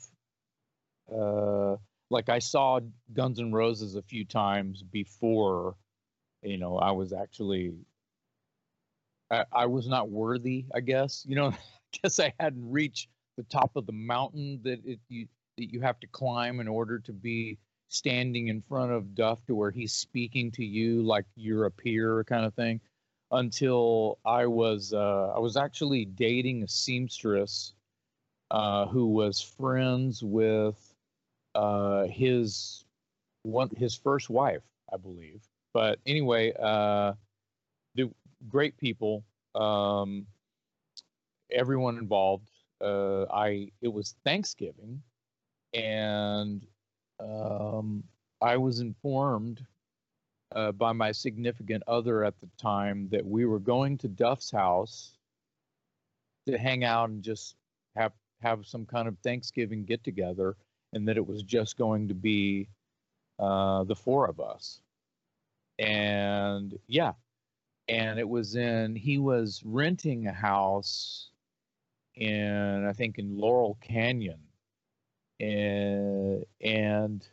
Uh, 1.12 1.76
like 2.10 2.28
I 2.28 2.38
saw 2.38 2.80
Guns 3.12 3.40
N' 3.40 3.52
Roses 3.52 3.96
a 3.96 4.02
few 4.02 4.24
times 4.24 4.82
before, 4.82 5.76
you 6.42 6.58
know, 6.58 6.76
I 6.76 6.90
was 6.92 7.12
actually 7.12 7.72
I, 9.30 9.44
I 9.50 9.66
was 9.66 9.88
not 9.88 10.10
worthy, 10.10 10.66
I 10.74 10.80
guess. 10.80 11.24
You 11.26 11.36
know, 11.36 11.48
I 11.50 11.98
guess 12.02 12.20
I 12.20 12.32
hadn't 12.38 12.70
reached 12.70 13.08
the 13.36 13.44
top 13.44 13.72
of 13.76 13.86
the 13.86 13.92
mountain 13.92 14.60
that 14.62 14.80
it 14.84 15.00
you 15.08 15.26
that 15.58 15.72
you 15.72 15.80
have 15.80 15.98
to 16.00 16.06
climb 16.06 16.60
in 16.60 16.68
order 16.68 16.98
to 16.98 17.12
be 17.12 17.58
standing 17.88 18.48
in 18.48 18.62
front 18.62 18.92
of 18.92 19.14
Duff 19.14 19.44
to 19.46 19.54
where 19.54 19.70
he's 19.70 19.92
speaking 19.92 20.50
to 20.52 20.64
you 20.64 21.02
like 21.02 21.26
you're 21.34 21.66
a 21.66 21.70
peer 21.70 22.24
kind 22.24 22.44
of 22.46 22.54
thing 22.54 22.80
until 23.32 24.18
I 24.24 24.46
was 24.46 24.92
uh, 24.92 25.32
I 25.34 25.40
was 25.40 25.56
actually 25.56 26.06
dating 26.06 26.62
a 26.62 26.68
seamstress 26.68 27.74
uh, 28.50 28.86
who 28.86 29.08
was 29.08 29.40
friends 29.40 30.22
with 30.22 30.94
uh, 31.54 32.04
his 32.06 32.84
one 33.42 33.70
his 33.76 33.94
first 33.94 34.30
wife, 34.30 34.62
I 34.92 34.96
believe. 34.96 35.42
But 35.74 35.98
anyway, 36.06 36.52
uh, 36.60 37.14
the 37.94 38.10
great 38.48 38.76
people, 38.78 39.24
um, 39.54 40.26
everyone 41.50 41.98
involved. 41.98 42.50
Uh, 42.80 43.24
I 43.32 43.70
it 43.80 43.88
was 43.88 44.16
Thanksgiving, 44.24 45.02
and 45.74 46.66
um, 47.20 48.04
I 48.40 48.56
was 48.56 48.80
informed 48.80 49.64
uh, 50.54 50.72
by 50.72 50.92
my 50.92 51.12
significant 51.12 51.82
other 51.86 52.24
at 52.24 52.38
the 52.40 52.48
time 52.58 53.08
that 53.10 53.24
we 53.24 53.44
were 53.44 53.58
going 53.58 53.98
to 53.98 54.08
Duff's 54.08 54.50
house 54.50 55.18
to 56.46 56.58
hang 56.58 56.84
out 56.84 57.10
and 57.10 57.22
just 57.22 57.56
have 57.96 58.12
have 58.40 58.66
some 58.66 58.84
kind 58.84 59.06
of 59.06 59.16
Thanksgiving 59.18 59.84
get 59.84 60.02
together, 60.02 60.56
and 60.92 61.06
that 61.06 61.16
it 61.16 61.26
was 61.26 61.42
just 61.42 61.76
going 61.76 62.08
to 62.08 62.14
be 62.14 62.68
uh, 63.38 63.84
the 63.84 63.94
four 63.94 64.28
of 64.28 64.40
us. 64.40 64.80
And 65.78 66.78
yeah, 66.86 67.12
and 67.88 68.18
it 68.18 68.28
was 68.28 68.56
in 68.56 68.96
he 68.96 69.18
was 69.18 69.62
renting 69.64 70.26
a 70.26 70.32
house 70.32 71.30
in 72.14 72.84
I 72.86 72.92
think 72.92 73.18
in 73.18 73.38
Laurel 73.38 73.78
Canyon, 73.80 74.40
and 75.40 76.44
and 76.60 77.26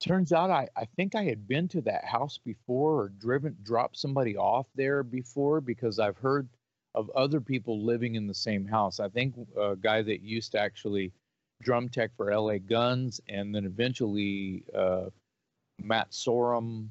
turns 0.00 0.32
out 0.32 0.50
I, 0.50 0.68
I 0.76 0.84
think 0.96 1.14
I 1.14 1.24
had 1.24 1.46
been 1.46 1.68
to 1.68 1.80
that 1.82 2.04
house 2.04 2.38
before 2.38 3.02
or 3.02 3.08
driven 3.10 3.56
dropped 3.62 3.98
somebody 3.98 4.36
off 4.36 4.66
there 4.74 5.02
before 5.02 5.60
because 5.60 5.98
I've 5.98 6.16
heard 6.16 6.48
of 6.94 7.10
other 7.10 7.40
people 7.40 7.84
living 7.84 8.16
in 8.16 8.26
the 8.26 8.34
same 8.34 8.66
house. 8.66 8.98
I 8.98 9.08
think 9.08 9.34
a 9.56 9.76
guy 9.76 10.02
that 10.02 10.22
used 10.22 10.52
to 10.52 10.60
actually 10.60 11.12
drum 11.62 11.88
tech 11.88 12.10
for 12.16 12.34
LA 12.34 12.58
Guns 12.58 13.20
and 13.28 13.54
then 13.54 13.64
eventually 13.64 14.64
uh, 14.74 15.06
Matt 15.78 16.10
Sorum 16.10 16.88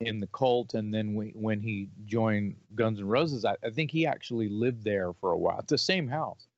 in 0.00 0.20
the 0.20 0.26
cult 0.28 0.74
and 0.74 0.92
then 0.92 1.14
we, 1.14 1.32
when 1.34 1.60
he 1.60 1.88
joined 2.06 2.56
Guns 2.74 3.00
N' 3.00 3.06
Roses, 3.06 3.44
I, 3.44 3.56
I, 3.64 3.70
think 3.70 3.90
he 3.90 4.06
actually 4.06 4.48
lived 4.48 4.82
there 4.82 5.12
for 5.20 5.32
a 5.32 5.38
while. 5.38 5.58
It's 5.60 5.70
the 5.70 5.78
same 5.78 6.08
house. 6.08 6.48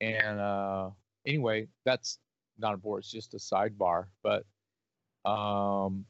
And 0.00 0.38
uh, 0.38 0.90
anyway, 1.26 1.68
that's 1.84 2.18
not 2.58 2.74
important. 2.74 3.04
It's 3.04 3.12
just 3.12 3.34
a 3.34 3.38
sidebar. 3.38 4.06
But 4.22 4.44
um, 5.24 6.04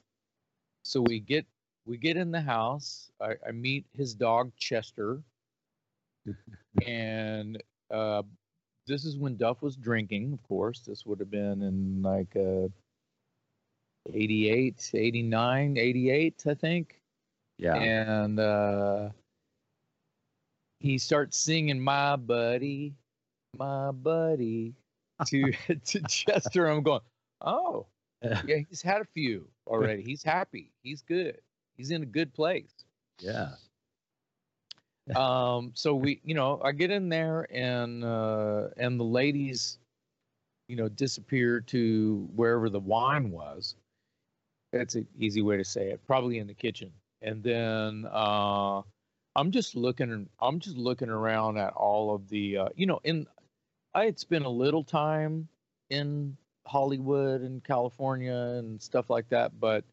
so 0.84 1.00
we 1.02 1.20
get 1.20 1.46
we 1.84 1.96
get 1.96 2.16
in 2.16 2.30
the 2.30 2.40
house. 2.40 3.10
I, 3.20 3.34
I 3.46 3.52
meet 3.52 3.86
his 3.96 4.14
dog 4.14 4.52
Chester, 4.56 5.20
and 6.86 7.62
uh, 7.90 8.22
this 8.86 9.04
is 9.04 9.16
when 9.16 9.36
Duff 9.36 9.62
was 9.62 9.76
drinking. 9.76 10.32
Of 10.32 10.42
course, 10.42 10.80
this 10.80 11.04
would 11.06 11.20
have 11.20 11.30
been 11.30 11.62
in 11.62 12.02
like 12.02 12.34
uh, 12.36 12.68
88, 14.12 14.90
89, 14.94 15.76
88, 15.78 16.44
I 16.46 16.54
think. 16.54 17.00
Yeah. 17.58 17.74
And 17.76 18.40
uh, 18.40 19.10
he 20.80 20.98
starts 20.98 21.38
singing 21.38 21.80
"My 21.80 22.16
Buddy, 22.16 22.94
My 23.56 23.92
Buddy" 23.92 24.74
to 25.26 25.52
to 25.84 26.00
Chester. 26.08 26.66
I'm 26.66 26.82
going, 26.82 27.02
oh, 27.40 27.86
yeah, 28.46 28.58
he's 28.68 28.82
had 28.82 29.00
a 29.00 29.04
few 29.04 29.48
already. 29.66 30.02
He's 30.02 30.22
happy. 30.22 30.70
He's 30.82 31.02
good. 31.02 31.38
He's 31.76 31.90
in 31.90 32.02
a 32.02 32.06
good 32.06 32.32
place. 32.32 32.84
Yeah. 33.18 33.50
um. 35.16 35.72
So 35.74 35.94
we, 35.94 36.20
you 36.24 36.34
know, 36.34 36.60
I 36.64 36.72
get 36.72 36.90
in 36.90 37.08
there 37.08 37.46
and 37.50 38.04
uh, 38.04 38.68
and 38.76 38.98
the 38.98 39.04
ladies, 39.04 39.78
you 40.68 40.76
know, 40.76 40.88
disappear 40.88 41.60
to 41.62 42.28
wherever 42.34 42.68
the 42.68 42.80
wine 42.80 43.30
was. 43.30 43.74
That's 44.72 44.94
an 44.94 45.06
easy 45.18 45.42
way 45.42 45.56
to 45.56 45.64
say 45.64 45.90
it. 45.90 46.00
Probably 46.06 46.38
in 46.38 46.46
the 46.46 46.54
kitchen. 46.54 46.92
And 47.20 47.42
then 47.42 48.06
uh, 48.10 48.82
I'm 49.36 49.50
just 49.50 49.74
looking. 49.74 50.28
I'm 50.40 50.60
just 50.60 50.76
looking 50.76 51.08
around 51.08 51.58
at 51.58 51.72
all 51.74 52.14
of 52.14 52.28
the, 52.28 52.58
uh, 52.58 52.68
you 52.76 52.86
know, 52.86 53.00
in 53.04 53.26
I 53.94 54.04
had 54.04 54.18
spent 54.18 54.44
a 54.44 54.50
little 54.50 54.84
time 54.84 55.48
in 55.90 56.36
Hollywood 56.66 57.42
and 57.42 57.62
California 57.64 58.32
and 58.58 58.80
stuff 58.80 59.10
like 59.10 59.28
that, 59.30 59.58
but 59.60 59.84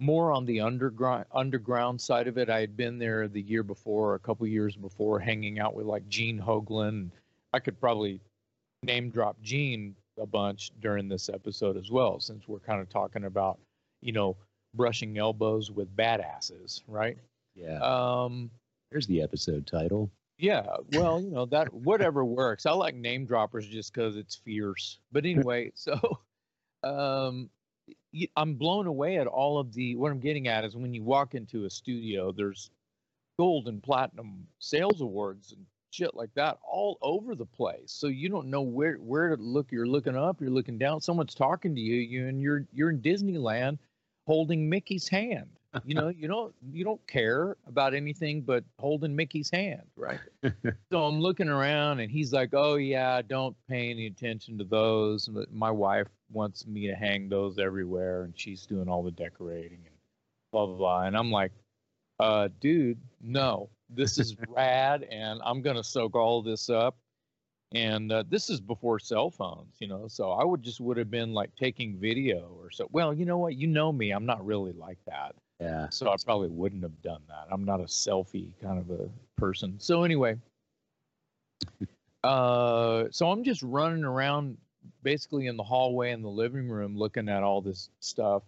more 0.00 0.32
on 0.32 0.44
the 0.44 0.60
underground 0.60 1.24
underground 1.32 2.00
side 2.00 2.26
of 2.28 2.38
it. 2.38 2.50
I 2.50 2.60
had 2.60 2.76
been 2.76 2.98
there 2.98 3.28
the 3.28 3.42
year 3.42 3.62
before, 3.62 4.14
a 4.14 4.18
couple 4.18 4.46
years 4.46 4.76
before, 4.76 5.20
hanging 5.20 5.58
out 5.58 5.74
with 5.74 5.86
like 5.86 6.08
Gene 6.08 6.38
Hoglan. 6.38 7.10
I 7.52 7.60
could 7.60 7.80
probably 7.80 8.20
name 8.82 9.10
drop 9.10 9.40
Gene 9.42 9.94
a 10.18 10.26
bunch 10.26 10.72
during 10.80 11.08
this 11.08 11.28
episode 11.28 11.76
as 11.76 11.90
well, 11.90 12.20
since 12.20 12.48
we're 12.48 12.58
kind 12.58 12.80
of 12.80 12.88
talking 12.88 13.24
about, 13.24 13.58
you 14.02 14.12
know, 14.12 14.36
brushing 14.74 15.18
elbows 15.18 15.70
with 15.70 15.94
badasses, 15.96 16.82
right? 16.88 17.16
Yeah. 17.54 17.78
Um, 17.80 18.50
There's 18.90 19.06
the 19.06 19.22
episode 19.22 19.66
title. 19.66 20.10
Yeah, 20.44 20.76
well, 20.92 21.22
you 21.22 21.30
know 21.30 21.46
that 21.46 21.72
whatever 21.72 22.22
works. 22.22 22.66
I 22.66 22.72
like 22.72 22.94
name 22.94 23.24
droppers 23.24 23.66
just 23.66 23.94
because 23.94 24.16
it's 24.16 24.36
fierce. 24.36 24.98
But 25.10 25.24
anyway, 25.24 25.72
so 25.74 25.98
um, 26.82 27.48
I'm 28.36 28.54
blown 28.56 28.86
away 28.86 29.16
at 29.16 29.26
all 29.26 29.58
of 29.58 29.72
the. 29.72 29.96
What 29.96 30.12
I'm 30.12 30.20
getting 30.20 30.46
at 30.48 30.64
is 30.64 30.76
when 30.76 30.92
you 30.92 31.02
walk 31.02 31.34
into 31.34 31.64
a 31.64 31.70
studio, 31.70 32.30
there's 32.30 32.70
gold 33.38 33.68
and 33.68 33.82
platinum 33.82 34.46
sales 34.58 35.00
awards 35.00 35.52
and 35.52 35.64
shit 35.90 36.14
like 36.14 36.34
that 36.34 36.58
all 36.62 36.98
over 37.00 37.34
the 37.34 37.46
place. 37.46 37.90
So 37.92 38.08
you 38.08 38.28
don't 38.28 38.48
know 38.48 38.60
where 38.60 38.96
where 38.96 39.34
to 39.34 39.42
look. 39.42 39.72
You're 39.72 39.86
looking 39.86 40.14
up, 40.14 40.42
you're 40.42 40.50
looking 40.50 40.76
down. 40.76 41.00
Someone's 41.00 41.34
talking 41.34 41.74
to 41.74 41.80
you, 41.80 41.96
you 41.96 42.28
and 42.28 42.42
you're 42.42 42.66
you're 42.70 42.90
in 42.90 43.00
Disneyland 43.00 43.78
holding 44.26 44.68
Mickey's 44.68 45.08
hand 45.08 45.48
you 45.84 45.94
know, 45.94 46.08
you 46.08 46.28
don't 46.28 46.54
you 46.72 46.84
don't 46.84 47.04
care 47.06 47.56
about 47.66 47.94
anything 47.94 48.42
but 48.42 48.64
holding 48.78 49.14
Mickey's 49.14 49.50
hand, 49.50 49.82
right? 49.96 50.20
so 50.92 51.04
I'm 51.04 51.20
looking 51.20 51.48
around 51.48 52.00
and 52.00 52.10
he's 52.10 52.32
like, 52.32 52.50
"Oh 52.52 52.76
yeah, 52.76 53.22
don't 53.22 53.56
pay 53.68 53.90
any 53.90 54.06
attention 54.06 54.58
to 54.58 54.64
those." 54.64 55.28
My 55.50 55.70
wife 55.70 56.08
wants 56.30 56.66
me 56.66 56.86
to 56.86 56.94
hang 56.94 57.28
those 57.28 57.58
everywhere, 57.58 58.22
and 58.22 58.38
she's 58.38 58.66
doing 58.66 58.88
all 58.88 59.02
the 59.02 59.10
decorating 59.10 59.80
and 59.84 59.94
blah 60.52 60.66
blah 60.66 60.76
blah. 60.76 61.02
And 61.02 61.16
I'm 61.16 61.30
like, 61.30 61.52
"Uh, 62.20 62.48
dude, 62.60 63.00
no, 63.20 63.68
this 63.90 64.18
is 64.18 64.36
rad, 64.48 65.04
and 65.10 65.40
I'm 65.44 65.60
gonna 65.62 65.84
soak 65.84 66.14
all 66.14 66.42
this 66.42 66.70
up." 66.70 66.96
And 67.72 68.12
uh, 68.12 68.24
this 68.28 68.50
is 68.50 68.60
before 68.60 68.98
cell 69.00 69.30
phones, 69.30 69.74
you 69.80 69.88
know. 69.88 70.06
So 70.06 70.30
I 70.30 70.44
would 70.44 70.62
just 70.62 70.80
would 70.80 70.96
have 70.96 71.10
been 71.10 71.32
like 71.32 71.54
taking 71.56 71.96
video 71.98 72.56
or 72.60 72.70
so. 72.70 72.88
Well, 72.92 73.12
you 73.12 73.24
know 73.24 73.38
what? 73.38 73.56
You 73.56 73.66
know 73.66 73.92
me. 73.92 74.10
I'm 74.10 74.26
not 74.26 74.44
really 74.44 74.72
like 74.72 74.98
that. 75.06 75.34
Yeah. 75.60 75.88
So 75.88 76.08
I 76.08 76.16
probably 76.24 76.48
wouldn't 76.48 76.82
have 76.82 77.00
done 77.02 77.22
that. 77.28 77.46
I'm 77.50 77.64
not 77.64 77.80
a 77.80 77.84
selfie 77.84 78.52
kind 78.62 78.78
of 78.78 78.90
a 78.90 79.08
person. 79.36 79.74
So 79.78 80.04
anyway, 80.04 80.36
uh, 82.24 83.04
so 83.10 83.30
I'm 83.30 83.42
just 83.42 83.62
running 83.62 84.04
around 84.04 84.56
basically 85.02 85.46
in 85.46 85.56
the 85.56 85.62
hallway 85.62 86.12
in 86.12 86.22
the 86.22 86.28
living 86.28 86.68
room 86.68 86.96
looking 86.96 87.28
at 87.28 87.42
all 87.42 87.60
this 87.60 87.90
stuff 88.00 88.42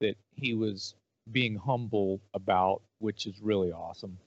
that 0.00 0.16
he 0.34 0.54
was 0.54 0.94
being 1.32 1.56
humble 1.56 2.20
about, 2.34 2.82
which 2.98 3.26
is 3.26 3.40
really 3.40 3.72
awesome. 3.72 4.18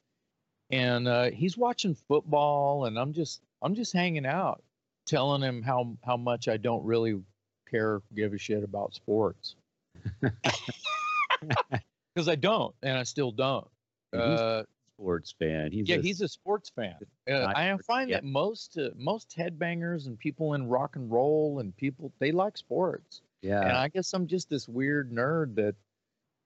And 0.72 1.08
uh, 1.08 1.32
he's 1.32 1.58
watching 1.58 1.96
football, 1.96 2.86
and 2.86 2.98
I'm 2.98 3.14
just 3.14 3.42
I'm 3.62 3.76
just 3.76 3.94
hanging 3.94 4.26
out, 4.26 4.64
telling 5.06 5.42
him 5.42 5.62
how 5.62 5.96
how 6.04 6.18
much 6.18 6.48
I 6.48 6.58
don't 6.58 6.84
really 6.84 7.22
care, 7.70 8.02
give 8.16 8.34
a 8.34 8.38
shit 8.38 8.64
about 8.64 8.94
sports. 8.94 9.56
because 10.22 12.28
I 12.28 12.36
don't, 12.36 12.76
and 12.84 12.98
I 12.98 13.04
still 13.04 13.32
don't. 13.32 13.68
Uh, 14.14 14.64
sports 15.00 15.34
fan. 15.38 15.72
He's 15.72 15.88
yeah, 15.88 15.98
a, 15.98 16.02
he's 16.02 16.22
a 16.22 16.28
sports 16.28 16.72
fan. 16.76 16.96
Uh, 17.30 17.52
I 17.56 17.76
find 17.86 18.12
that 18.12 18.24
most 18.24 18.78
uh, 18.78 18.90
most 18.96 19.36
headbangers 19.38 20.08
and 20.08 20.20
people 20.20 20.54
in 20.54 20.68
rock 20.68 20.96
and 20.96 21.12
roll 21.12 21.60
and 21.60 21.76
people 21.76 22.12
they 22.20 22.32
like 22.32 22.58
sports. 22.58 23.22
Yeah, 23.42 23.62
and 23.62 23.72
I 23.72 23.88
guess 23.88 24.14
I'm 24.14 24.28
just 24.28 24.50
this 24.50 24.68
weird 24.68 25.12
nerd 25.12 25.56
that, 25.56 25.76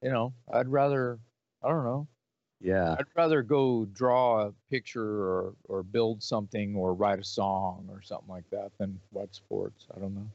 you 0.02 0.12
know, 0.12 0.34
I'd 0.52 0.68
rather 0.68 1.20
I 1.64 1.70
don't 1.70 1.84
know. 1.84 2.08
Yeah, 2.64 2.96
I'd 2.98 3.06
rather 3.16 3.44
go 3.44 3.86
draw 3.94 4.48
a 4.48 4.54
picture 4.72 5.04
or 5.04 5.54
or 5.66 5.84
build 5.84 6.24
something 6.24 6.76
or 6.76 6.94
write 6.94 7.20
a 7.20 7.24
song 7.24 7.88
or 7.92 8.02
something 8.02 8.30
like 8.30 8.50
that 8.52 8.72
than 8.80 9.00
watch 9.12 9.36
sports. 9.36 9.86
I 9.96 10.00
don't 10.00 10.16
know. 10.16 10.28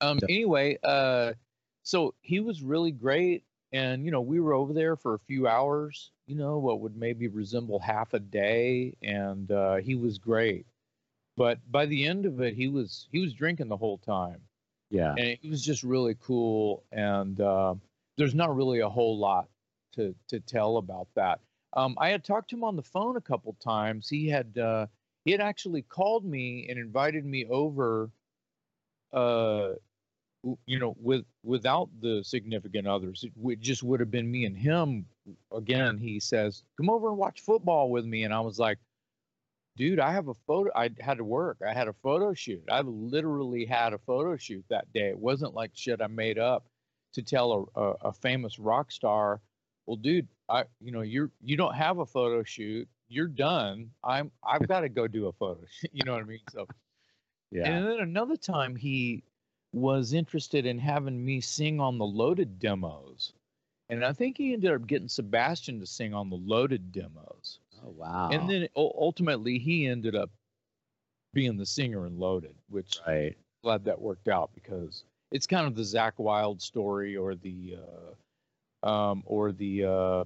Um. 0.00 0.18
Anyway, 0.28 0.78
uh, 0.82 1.34
so 1.82 2.14
he 2.22 2.40
was 2.40 2.62
really 2.62 2.90
great 2.90 3.44
and 3.72 4.04
you 4.04 4.10
know 4.10 4.20
we 4.20 4.40
were 4.40 4.54
over 4.54 4.72
there 4.72 4.96
for 4.96 5.14
a 5.14 5.18
few 5.18 5.46
hours 5.46 6.10
you 6.26 6.34
know 6.34 6.58
what 6.58 6.80
would 6.80 6.96
maybe 6.96 7.28
resemble 7.28 7.78
half 7.78 8.14
a 8.14 8.18
day 8.18 8.94
and 9.02 9.50
uh, 9.50 9.76
he 9.76 9.94
was 9.94 10.18
great 10.18 10.66
but 11.36 11.58
by 11.70 11.86
the 11.86 12.06
end 12.06 12.26
of 12.26 12.40
it 12.40 12.54
he 12.54 12.68
was 12.68 13.08
he 13.12 13.20
was 13.20 13.32
drinking 13.32 13.68
the 13.68 13.76
whole 13.76 13.98
time 13.98 14.40
yeah 14.90 15.10
and 15.10 15.38
it 15.42 15.48
was 15.48 15.64
just 15.64 15.82
really 15.82 16.16
cool 16.20 16.82
and 16.92 17.40
uh, 17.40 17.74
there's 18.16 18.34
not 18.34 18.54
really 18.54 18.80
a 18.80 18.88
whole 18.88 19.18
lot 19.18 19.48
to 19.92 20.14
to 20.28 20.40
tell 20.40 20.76
about 20.76 21.08
that 21.14 21.40
um, 21.78 21.96
i 22.00 22.08
had 22.08 22.24
talked 22.24 22.50
to 22.50 22.56
him 22.56 22.64
on 22.64 22.76
the 22.76 22.82
phone 22.82 23.16
a 23.16 23.20
couple 23.20 23.54
times 23.62 24.08
he 24.08 24.28
had 24.28 24.58
uh, 24.58 24.86
he 25.24 25.32
had 25.32 25.40
actually 25.40 25.82
called 25.82 26.24
me 26.24 26.66
and 26.68 26.78
invited 26.78 27.24
me 27.24 27.46
over 27.50 28.10
uh, 29.12 29.74
you 30.66 30.78
know, 30.78 30.96
with 31.00 31.24
without 31.42 31.88
the 32.00 32.22
significant 32.22 32.86
others, 32.86 33.24
it 33.24 33.32
would, 33.36 33.60
just 33.60 33.82
would 33.82 34.00
have 34.00 34.10
been 34.10 34.30
me 34.30 34.44
and 34.44 34.56
him. 34.56 35.06
Again, 35.52 35.98
he 35.98 36.20
says, 36.20 36.62
"Come 36.76 36.90
over 36.90 37.08
and 37.08 37.18
watch 37.18 37.40
football 37.40 37.90
with 37.90 38.04
me," 38.04 38.24
and 38.24 38.32
I 38.32 38.40
was 38.40 38.58
like, 38.58 38.78
"Dude, 39.76 39.98
I 40.00 40.12
have 40.12 40.28
a 40.28 40.34
photo. 40.34 40.70
I 40.74 40.90
had 41.00 41.18
to 41.18 41.24
work. 41.24 41.58
I 41.66 41.72
had 41.72 41.88
a 41.88 41.92
photo 41.92 42.34
shoot. 42.34 42.62
I 42.70 42.80
literally 42.82 43.64
had 43.64 43.92
a 43.92 43.98
photo 43.98 44.36
shoot 44.36 44.64
that 44.70 44.92
day. 44.92 45.08
It 45.08 45.18
wasn't 45.18 45.54
like 45.54 45.72
shit 45.74 46.00
I 46.00 46.06
made 46.06 46.38
up 46.38 46.66
to 47.14 47.22
tell 47.22 47.68
a, 47.74 47.80
a, 47.80 47.94
a 48.08 48.12
famous 48.12 48.58
rock 48.58 48.92
star, 48.92 49.40
well, 49.86 49.96
dude, 49.96 50.28
I, 50.48 50.64
you 50.80 50.92
know, 50.92 51.02
you're 51.02 51.30
you 51.42 51.56
don't 51.56 51.74
have 51.74 51.98
a 51.98 52.06
photo 52.06 52.42
shoot. 52.42 52.88
You're 53.08 53.28
done. 53.28 53.90
I'm 54.04 54.30
I've 54.44 54.66
got 54.68 54.80
to 54.80 54.88
go 54.88 55.06
do 55.06 55.26
a 55.26 55.32
photo. 55.32 55.60
you 55.92 56.04
know 56.04 56.12
what 56.12 56.22
I 56.22 56.26
mean? 56.26 56.40
So." 56.50 56.66
Yeah. 57.50 57.66
And 57.66 57.86
then 57.86 58.00
another 58.00 58.36
time 58.36 58.76
he 58.76 59.24
was 59.72 60.12
interested 60.12 60.66
in 60.66 60.78
having 60.78 61.24
me 61.24 61.40
sing 61.40 61.80
on 61.80 61.96
the 61.96 62.04
loaded 62.04 62.58
demos 62.58 63.32
and 63.90 64.04
I 64.04 64.12
think 64.12 64.36
he 64.36 64.52
ended 64.52 64.72
up 64.72 64.86
getting 64.86 65.08
Sebastian 65.08 65.80
to 65.80 65.86
sing 65.86 66.12
on 66.12 66.28
the 66.28 66.36
Loaded 66.36 66.92
demos. 66.92 67.58
Oh 67.82 67.94
wow! 67.96 68.28
And 68.30 68.48
then 68.48 68.68
ultimately 68.76 69.58
he 69.58 69.86
ended 69.86 70.14
up 70.14 70.30
being 71.32 71.56
the 71.56 71.66
singer 71.66 72.06
in 72.06 72.18
Loaded, 72.18 72.54
which 72.68 72.98
right. 73.06 73.36
glad 73.62 73.84
that 73.84 74.00
worked 74.00 74.28
out 74.28 74.50
because 74.54 75.04
it's 75.30 75.46
kind 75.46 75.66
of 75.66 75.74
the 75.74 75.82
Zakk 75.82 76.12
Wylde 76.18 76.60
story 76.60 77.16
or 77.16 77.34
the 77.34 77.76
uh, 77.78 78.14
um, 78.82 79.22
or 79.26 79.52
the 79.52 79.84
uh, 79.84 80.24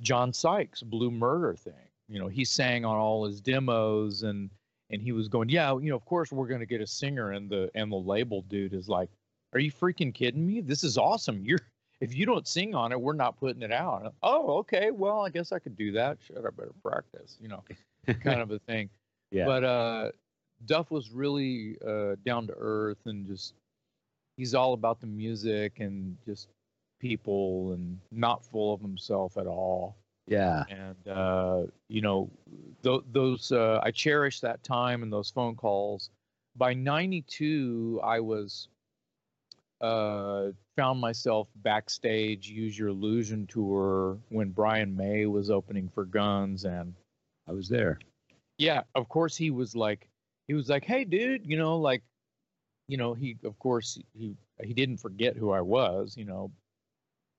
John 0.00 0.32
Sykes 0.32 0.82
Blue 0.82 1.10
Murder 1.10 1.54
thing. 1.54 1.74
You 2.08 2.18
know, 2.18 2.28
he 2.28 2.44
sang 2.44 2.84
on 2.84 2.96
all 2.96 3.26
his 3.26 3.40
demos 3.40 4.22
and 4.22 4.50
and 4.90 5.02
he 5.02 5.12
was 5.12 5.28
going, 5.28 5.50
yeah, 5.50 5.72
you 5.78 5.90
know, 5.90 5.96
of 5.96 6.04
course 6.06 6.32
we're 6.32 6.46
going 6.46 6.60
to 6.60 6.66
get 6.66 6.80
a 6.80 6.86
singer 6.86 7.32
and 7.32 7.50
the 7.50 7.70
and 7.74 7.92
the 7.92 7.96
label 7.96 8.42
dude 8.42 8.72
is 8.72 8.88
like, 8.88 9.10
are 9.52 9.60
you 9.60 9.70
freaking 9.70 10.14
kidding 10.14 10.46
me? 10.46 10.60
This 10.60 10.84
is 10.84 10.96
awesome. 10.96 11.44
You're 11.44 11.60
if 12.00 12.14
you 12.14 12.26
don't 12.26 12.46
sing 12.46 12.74
on 12.74 12.92
it, 12.92 13.00
we're 13.00 13.12
not 13.12 13.38
putting 13.38 13.62
it 13.62 13.72
out. 13.72 14.14
Oh, 14.22 14.58
okay. 14.58 14.90
Well, 14.90 15.24
I 15.24 15.30
guess 15.30 15.52
I 15.52 15.58
could 15.58 15.76
do 15.76 15.92
that. 15.92 16.18
Shit, 16.26 16.38
I 16.38 16.50
better 16.50 16.72
practice, 16.82 17.36
you 17.40 17.48
know, 17.48 17.64
kind 18.22 18.40
of 18.40 18.50
a 18.50 18.58
thing. 18.60 18.88
Yeah. 19.30 19.46
But 19.46 19.64
uh, 19.64 20.10
Duff 20.66 20.90
was 20.90 21.10
really 21.10 21.76
uh, 21.86 22.14
down 22.24 22.46
to 22.46 22.54
earth 22.56 22.98
and 23.06 23.26
just, 23.26 23.54
he's 24.36 24.54
all 24.54 24.74
about 24.74 25.00
the 25.00 25.06
music 25.06 25.80
and 25.80 26.16
just 26.24 26.48
people 26.98 27.72
and 27.72 27.98
not 28.10 28.44
full 28.44 28.74
of 28.74 28.80
himself 28.80 29.36
at 29.36 29.46
all. 29.46 29.96
Yeah. 30.26 30.64
And, 30.68 31.08
uh, 31.08 31.62
you 31.88 32.02
know, 32.02 32.30
th- 32.82 33.02
those, 33.12 33.50
uh, 33.52 33.80
I 33.82 33.90
cherish 33.90 34.40
that 34.40 34.62
time 34.62 35.02
and 35.02 35.12
those 35.12 35.30
phone 35.30 35.56
calls. 35.56 36.10
By 36.56 36.74
92, 36.74 38.00
I 38.02 38.20
was 38.20 38.68
uh, 39.80 40.48
found 40.76 41.00
myself 41.00 41.48
backstage 41.56 42.48
Use 42.48 42.78
Your 42.78 42.88
Illusion 42.88 43.46
tour 43.46 44.18
when 44.28 44.50
Brian 44.50 44.96
May 44.96 45.26
was 45.26 45.50
opening 45.50 45.88
for 45.88 46.04
Guns, 46.04 46.64
and 46.64 46.94
I 47.48 47.52
was 47.52 47.68
there. 47.68 47.98
Yeah, 48.58 48.82
of 48.94 49.08
course 49.08 49.36
he 49.36 49.50
was 49.50 49.76
like, 49.76 50.08
he 50.48 50.54
was 50.54 50.68
like, 50.68 50.84
"Hey, 50.84 51.04
dude, 51.04 51.46
you 51.46 51.56
know, 51.56 51.78
like, 51.78 52.02
you 52.88 52.96
know, 52.96 53.14
he 53.14 53.36
of 53.44 53.58
course 53.58 53.98
he 54.14 54.34
he 54.64 54.74
didn't 54.74 54.96
forget 54.96 55.36
who 55.36 55.50
I 55.52 55.60
was, 55.60 56.16
you 56.16 56.24
know, 56.24 56.50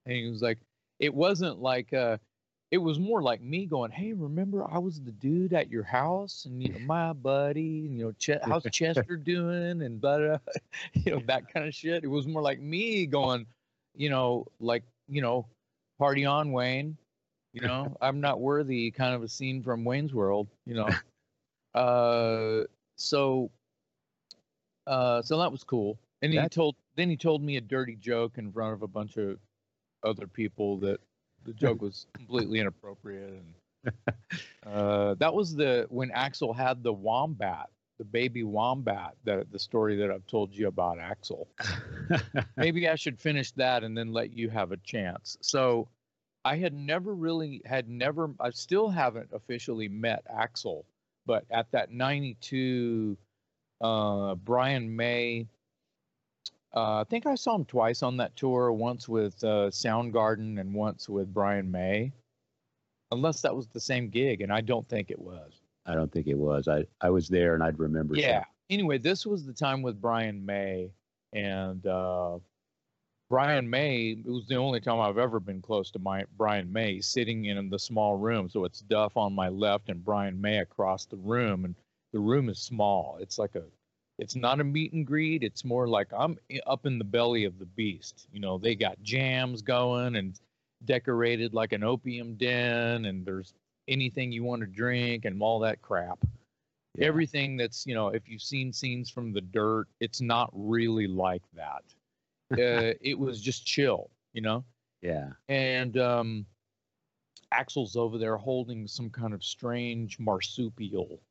and 0.10 0.18
he 0.18 0.30
was 0.30 0.42
like, 0.42 0.58
it 1.00 1.14
wasn't 1.14 1.60
like 1.60 1.94
uh 1.94 2.18
it 2.72 2.78
was 2.78 3.00
more 3.00 3.24
like 3.24 3.42
me 3.42 3.66
going, 3.66 3.90
"Hey, 3.90 4.14
remember 4.14 4.64
I 4.70 4.78
was 4.78 5.02
the 5.02 5.12
dude 5.12 5.54
at 5.54 5.72
your 5.72 5.84
house, 5.84 6.46
and 6.46 6.62
you 6.62 6.70
know, 6.74 6.80
my 6.80 7.14
buddy, 7.14 7.86
and, 7.88 7.98
you 7.98 8.06
know, 8.06 8.12
Ch- 8.12 8.40
how's 8.44 8.64
Chester 8.72 9.16
doing?" 9.16 9.82
And 9.82 10.00
but 10.00 10.42
you 10.94 11.12
know 11.12 11.22
that 11.26 11.52
kind 11.52 11.68
of 11.68 11.74
shit. 11.74 12.04
It 12.04 12.08
was 12.08 12.28
more 12.28 12.42
like 12.42 12.60
me 12.60 13.06
going, 13.08 13.48
you 13.96 14.10
know, 14.10 14.46
like 14.60 14.84
you 15.08 15.22
know, 15.22 15.48
party 15.98 16.26
on, 16.26 16.52
Wayne. 16.52 16.96
You 17.54 17.62
know, 17.62 17.96
I'm 18.02 18.20
not 18.20 18.40
worthy. 18.40 18.92
Kind 18.92 19.16
of 19.16 19.24
a 19.24 19.28
scene 19.28 19.64
from 19.64 19.84
Wayne's 19.84 20.14
World. 20.14 20.48
You 20.68 20.76
know, 20.76 20.90
uh, 21.80 22.66
so, 22.98 23.50
uh, 24.86 25.24
so 25.24 25.40
that 25.40 25.52
was 25.52 25.64
cool. 25.64 25.98
And 26.22 26.34
he 26.34 26.50
told, 26.50 26.76
then 26.96 27.10
he 27.10 27.16
told 27.16 27.42
me 27.42 27.56
a 27.56 27.62
dirty 27.62 27.96
joke 27.96 28.38
in 28.38 28.52
front 28.52 28.74
of 28.74 28.82
a 28.82 28.88
bunch 28.88 29.16
of 29.18 29.40
other 30.04 30.28
people 30.28 30.78
that 30.80 31.00
the 31.46 31.54
joke 31.62 31.82
was 31.82 32.08
completely 32.14 32.60
inappropriate 32.60 33.30
and 33.30 33.54
uh, 34.66 35.16
that 35.16 35.34
was 35.34 35.56
the 35.56 35.88
when 35.90 36.10
Axl 36.10 36.56
had 36.56 36.84
the 36.84 36.94
wombat, 36.94 37.70
the 37.98 38.06
baby 38.06 38.44
wombat. 38.44 39.16
That 39.24 39.52
the 39.52 39.60
story 39.60 39.96
that 39.98 40.12
I've 40.12 40.26
told 40.28 40.54
you 40.54 40.68
about 40.68 40.98
Axl. 40.98 41.48
Maybe 42.58 42.88
I 42.88 42.96
should 42.96 43.20
finish 43.20 43.52
that 43.54 43.84
and 43.84 43.98
then 43.98 44.12
let 44.12 44.34
you 44.34 44.50
have 44.50 44.72
a 44.72 44.78
chance. 44.78 45.38
So, 45.42 45.88
I 46.46 46.58
had 46.58 46.74
never 46.74 47.14
really 47.14 47.62
had 47.66 47.90
never. 47.90 48.32
I 48.40 48.50
still 48.52 48.90
haven't 48.90 49.30
officially 49.34 49.88
met 49.88 50.24
Axl, 50.30 50.84
but 51.26 51.46
at 51.50 51.72
that 51.72 51.92
'92, 51.92 53.18
uh, 53.82 54.36
Brian 54.36 54.96
May 54.96 55.48
uh, 56.76 57.02
I 57.02 57.04
think 57.10 57.26
I 57.26 57.36
saw 57.36 57.56
him 57.56 57.66
twice 57.66 58.04
on 58.04 58.18
that 58.18 58.36
tour. 58.36 58.72
Once 58.72 59.10
with 59.10 59.44
uh, 59.44 59.70
Soundgarden 59.70 60.60
and 60.60 60.74
once 60.74 61.10
with 61.10 61.34
Brian 61.34 61.70
May. 61.70 62.12
Unless 63.12 63.42
that 63.42 63.56
was 63.56 63.68
the 63.68 63.80
same 63.80 64.10
gig, 64.10 64.42
and 64.42 64.54
I 64.54 64.62
don't 64.62 64.88
think 64.88 65.10
it 65.10 65.18
was. 65.18 65.62
I 65.88 65.96
don't 65.96 66.12
think 66.12 66.28
it 66.28 66.38
was. 66.38 66.68
I 66.68 66.86
I 67.02 67.10
was 67.10 67.28
there 67.28 67.56
and 67.56 67.64
I'd 67.64 67.80
remember. 67.80 68.16
Yeah. 68.16 68.44
Anyway, 68.70 69.00
this 69.00 69.26
was 69.26 69.46
the 69.46 69.54
time 69.54 69.82
with 69.82 70.00
Brian 70.00 70.46
May, 70.46 70.92
and 71.34 71.84
uh, 71.88 72.38
Brian 73.28 73.68
May. 73.68 74.12
It 74.24 74.30
was 74.30 74.46
the 74.48 74.58
only 74.58 74.80
time 74.80 75.00
I've 75.00 75.18
ever 75.18 75.40
been 75.40 75.62
close 75.62 75.90
to 75.92 76.00
my 76.00 76.26
Brian 76.38 76.72
May, 76.72 77.02
sitting 77.02 77.46
in 77.46 77.70
the 77.70 77.80
small 77.80 78.16
room. 78.16 78.48
So 78.48 78.64
it's 78.66 78.82
Duff 78.82 79.18
on 79.18 79.34
my 79.34 79.50
left 79.50 79.90
and 79.90 80.06
Brian 80.06 80.40
May 80.40 80.60
across 80.60 81.08
the 81.08 81.18
room, 81.18 81.66
and 81.66 81.74
the 82.14 82.20
room 82.20 82.48
is 82.48 82.60
small. 82.60 83.18
It's 83.20 83.40
like 83.40 83.56
a 83.56 83.64
it's 84.20 84.36
not 84.36 84.60
a 84.60 84.64
meet 84.64 84.92
and 84.92 85.08
greet. 85.08 85.44
It's 85.44 85.64
more 85.64 85.88
like 85.88 86.10
I'm 86.16 86.38
up 86.68 86.86
in 86.86 86.98
the 86.98 87.06
belly 87.06 87.46
of 87.46 87.58
the 87.58 87.66
beast. 87.66 88.28
You 88.34 88.42
know, 88.42 88.58
they 88.58 88.76
got 88.76 89.02
jams 89.02 89.62
going 89.62 90.18
and 90.18 90.38
decorated 90.86 91.54
like 91.54 91.72
an 91.72 91.84
opium 91.84 92.36
den, 92.36 93.06
and 93.06 93.26
there's 93.26 93.54
anything 93.88 94.32
you 94.32 94.44
want 94.44 94.62
to 94.62 94.68
drink 94.68 95.24
and 95.24 95.42
all 95.42 95.60
that 95.60 95.82
crap. 95.82 96.20
Yeah. 96.96 97.08
Everything 97.08 97.56
that's, 97.56 97.88
you 97.88 97.96
know, 97.96 98.10
if 98.10 98.28
you've 98.28 98.42
seen 98.42 98.74
scenes 98.74 99.10
from 99.10 99.32
the 99.32 99.42
dirt, 99.42 99.88
it's 100.02 100.20
not 100.20 100.50
really 100.54 101.08
like 101.08 101.44
that. 101.56 101.84
uh, 102.54 102.94
it 103.00 103.18
was 103.18 103.42
just 103.42 103.66
chill, 103.66 104.10
you 104.34 104.42
know? 104.42 104.66
Yeah. 105.02 105.30
And 105.48 105.98
um, 105.98 106.46
Axl's 107.54 107.96
over 107.96 108.18
there 108.18 108.36
holding 108.36 108.86
some 108.86 109.10
kind 109.10 109.34
of 109.34 109.44
strange 109.44 110.20
marsupial 110.20 111.22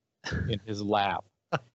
in 0.48 0.60
his 0.64 0.80
lap 0.80 1.24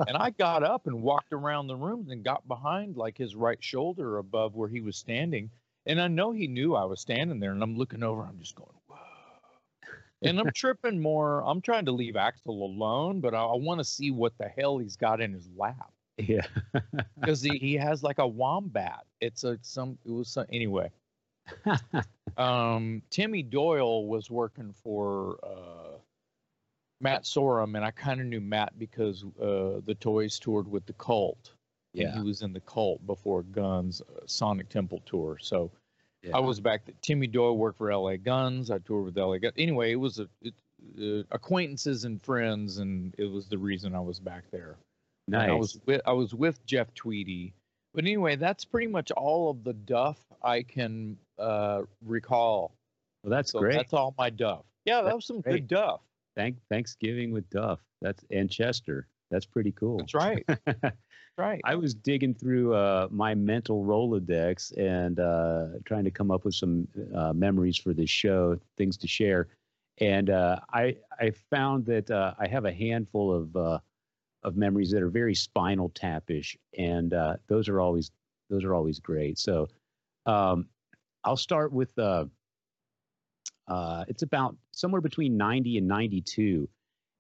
and 0.08 0.18
I 0.18 0.30
got 0.32 0.64
up 0.64 0.88
and 0.88 1.02
walked 1.02 1.34
around 1.34 1.68
the 1.68 1.76
room 1.76 2.08
and 2.10 2.24
got 2.24 2.48
behind 2.48 2.98
like 2.98 3.18
his 3.18 3.36
right 3.36 3.62
shoulder 3.64 4.18
above 4.18 4.56
where 4.56 4.70
he 4.70 4.82
was 4.82 4.98
standing. 4.98 5.50
And 5.86 6.00
I 6.00 6.08
know 6.08 6.32
he 6.32 6.48
knew 6.48 6.76
I 6.76 6.86
was 6.86 7.02
standing 7.02 7.40
there, 7.40 7.52
and 7.52 7.62
I'm 7.62 7.76
looking 7.76 8.04
over. 8.04 8.22
I'm 8.24 8.40
just 8.40 8.56
going, 8.56 8.72
whoa. 8.88 8.98
And 10.22 10.40
I'm 10.40 10.52
tripping 10.56 11.00
more. 11.00 11.44
I'm 11.46 11.62
trying 11.62 11.86
to 11.86 11.92
leave 11.92 12.14
Axl 12.14 12.48
alone, 12.48 13.20
but 13.20 13.34
I, 13.34 13.44
I 13.44 13.56
want 13.58 13.80
to 13.80 13.84
see 13.84 14.10
what 14.10 14.38
the 14.38 14.48
hell 14.48 14.78
he's 14.78 14.96
got 14.96 15.20
in 15.20 15.34
his 15.34 15.50
lap. 15.58 15.92
Yeah, 16.18 16.46
because 17.20 17.42
he, 17.42 17.58
he 17.58 17.74
has 17.76 18.04
like 18.04 18.20
a 18.20 18.28
wombat. 18.28 19.04
It's 19.20 19.44
a 19.44 19.58
some. 19.62 19.98
It 20.06 20.12
was 20.12 20.30
some, 20.30 20.46
anyway. 20.52 20.90
um, 22.38 23.02
Timmy 23.10 23.44
Doyle 23.44 24.08
was 24.08 24.30
working 24.30 24.74
for 24.84 25.38
uh, 25.44 25.98
Matt 27.04 27.24
Sorum, 27.24 27.76
and 27.76 27.84
I 27.84 27.92
kind 27.92 28.22
of 28.22 28.28
knew 28.28 28.42
Matt 28.42 28.80
because 28.80 29.26
uh, 29.40 29.82
the 29.86 29.96
Toys 30.00 30.40
toured 30.40 30.68
with 30.68 30.86
the 30.86 30.94
Cult. 30.94 31.54
Yeah, 31.94 32.16
he 32.16 32.22
was 32.22 32.42
in 32.42 32.54
the 32.54 32.62
Cult 32.62 33.06
before 33.06 33.44
Guns 33.44 34.02
uh, 34.02 34.22
Sonic 34.26 34.70
Temple 34.70 35.04
tour. 35.06 35.38
So 35.40 35.70
yeah. 36.24 36.36
I 36.36 36.40
was 36.40 36.60
back. 36.60 36.86
That 36.86 37.00
Timmy 37.04 37.28
Doyle 37.28 37.58
worked 37.58 37.78
for 37.78 37.92
L.A. 37.92 38.18
Guns. 38.18 38.72
I 38.72 38.80
toured 38.80 39.06
with 39.06 39.18
L.A. 39.18 39.38
Guns. 39.38 39.54
Anyway, 39.58 39.92
it 39.92 39.98
was 39.98 40.20
a, 40.20 40.28
it, 40.42 40.54
uh, 40.98 41.24
acquaintances 41.32 42.06
and 42.06 42.20
friends, 42.22 42.80
and 42.80 43.14
it 43.20 43.26
was 43.26 43.48
the 43.48 43.58
reason 43.58 43.94
I 43.94 44.00
was 44.00 44.20
back 44.20 44.46
there. 44.50 44.78
Nice. 45.28 45.44
And 45.44 45.52
I 45.52 45.56
was 45.56 45.80
with 45.86 46.02
I 46.06 46.14
was 46.14 46.34
with 46.34 46.66
Jeff 46.66 46.94
Tweedy. 46.96 47.54
But 47.94 48.06
anyway, 48.06 48.38
that's 48.38 48.66
pretty 48.66 48.88
much 48.88 49.12
all 49.12 49.52
of 49.52 49.64
the 49.64 49.74
Duff 49.74 50.18
I 50.42 50.64
can 50.64 51.18
uh, 51.38 51.82
recall. 52.04 52.74
Well, 53.24 53.30
that's 53.30 53.52
so 53.52 53.60
great. 53.60 53.76
That's 53.76 53.94
all 53.94 54.16
my 54.18 54.32
Duff. 54.32 54.66
Yeah, 54.86 55.02
that 55.02 55.14
was 55.16 55.26
some 55.26 55.42
great. 55.42 55.68
good 55.68 55.76
Duff. 55.76 56.02
Thank 56.36 56.58
Thanksgiving 56.70 57.32
with 57.32 57.50
Duff. 57.50 57.80
That's 58.02 58.24
and 58.32 58.50
Chester. 58.50 59.08
That's 59.32 59.46
pretty 59.46 59.72
cool. 59.72 59.98
That's 59.98 60.14
right. 60.14 60.46
That's 60.66 60.96
right. 61.38 61.62
I 61.64 61.76
was 61.76 61.94
digging 61.94 62.36
through 62.36 62.76
uh, 62.76 63.08
my 63.10 63.34
mental 63.34 63.84
Rolodex 63.84 64.78
and 64.78 65.20
uh, 65.20 65.80
trying 65.86 66.04
to 66.04 66.12
come 66.12 66.30
up 66.30 66.46
with 66.46 66.54
some 66.56 66.88
uh, 67.16 67.34
memories 67.34 67.78
for 67.78 67.94
this 67.94 68.10
show, 68.10 68.60
things 68.78 68.98
to 68.98 69.08
share. 69.08 69.48
And 70.00 70.30
uh, 70.30 70.60
I 70.72 70.98
I 71.20 71.32
found 71.50 71.86
that 71.86 72.10
uh, 72.10 72.34
I 72.40 72.48
have 72.48 72.66
a 72.66 72.74
handful 72.74 73.34
of 73.34 73.56
uh, 73.56 73.80
of 74.44 74.56
memories 74.56 74.92
that 74.92 75.02
are 75.02 75.10
very 75.10 75.36
Spinal 75.36 75.90
Tapish, 75.92 76.56
and 76.78 77.14
those 77.48 77.70
are 77.70 77.80
always 77.80 78.12
those 78.50 78.64
are 78.64 78.74
always 78.76 79.00
great. 79.00 79.40
So 79.40 79.68
um, 80.26 80.68
I'll 81.24 81.38
start 81.38 81.72
with 81.72 81.94
uh, 83.68 84.06
it's 84.08 84.24
about 84.24 84.56
somewhere 84.72 85.02
between 85.02 85.38
90 85.38 85.78
and 85.78 85.88
92. 85.88 86.68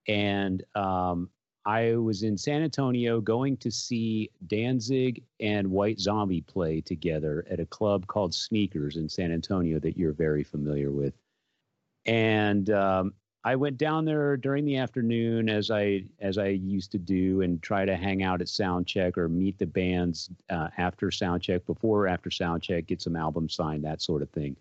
And 0.07 0.63
um, 0.75 1.29
I 1.65 1.95
was 1.95 2.23
in 2.23 2.37
San 2.37 2.61
Antonio 2.61 3.21
going 3.21 3.57
to 3.57 3.71
see 3.71 4.29
Danzig 4.47 5.23
and 5.39 5.71
White 5.71 5.99
Zombie 5.99 6.41
play 6.41 6.81
together 6.81 7.45
at 7.49 7.59
a 7.59 7.65
club 7.65 8.07
called 8.07 8.33
Sneakers 8.33 8.97
in 8.97 9.07
San 9.07 9.31
Antonio 9.31 9.79
that 9.79 9.97
you're 9.97 10.13
very 10.13 10.43
familiar 10.43 10.91
with. 10.91 11.13
And 12.05 12.69
um, 12.69 13.13
I 13.45 13.55
went 13.55 13.77
down 13.77 14.03
there 14.03 14.35
during 14.35 14.65
the 14.65 14.77
afternoon 14.77 15.47
as 15.47 15.71
I 15.71 16.03
as 16.19 16.37
I 16.37 16.47
used 16.47 16.91
to 16.93 16.97
do 16.97 17.41
and 17.41 17.61
try 17.61 17.85
to 17.85 17.95
hang 17.95 18.23
out 18.23 18.41
at 18.41 18.47
soundcheck 18.47 19.17
or 19.17 19.29
meet 19.29 19.57
the 19.57 19.65
bands 19.65 20.29
uh, 20.49 20.67
after 20.77 21.07
soundcheck, 21.07 21.65
before 21.65 22.03
or 22.03 22.07
after 22.09 22.29
soundcheck, 22.29 22.87
get 22.87 23.01
some 23.01 23.15
albums 23.15 23.55
signed, 23.55 23.85
that 23.85 24.01
sort 24.01 24.21
of 24.21 24.29
thing. 24.31 24.57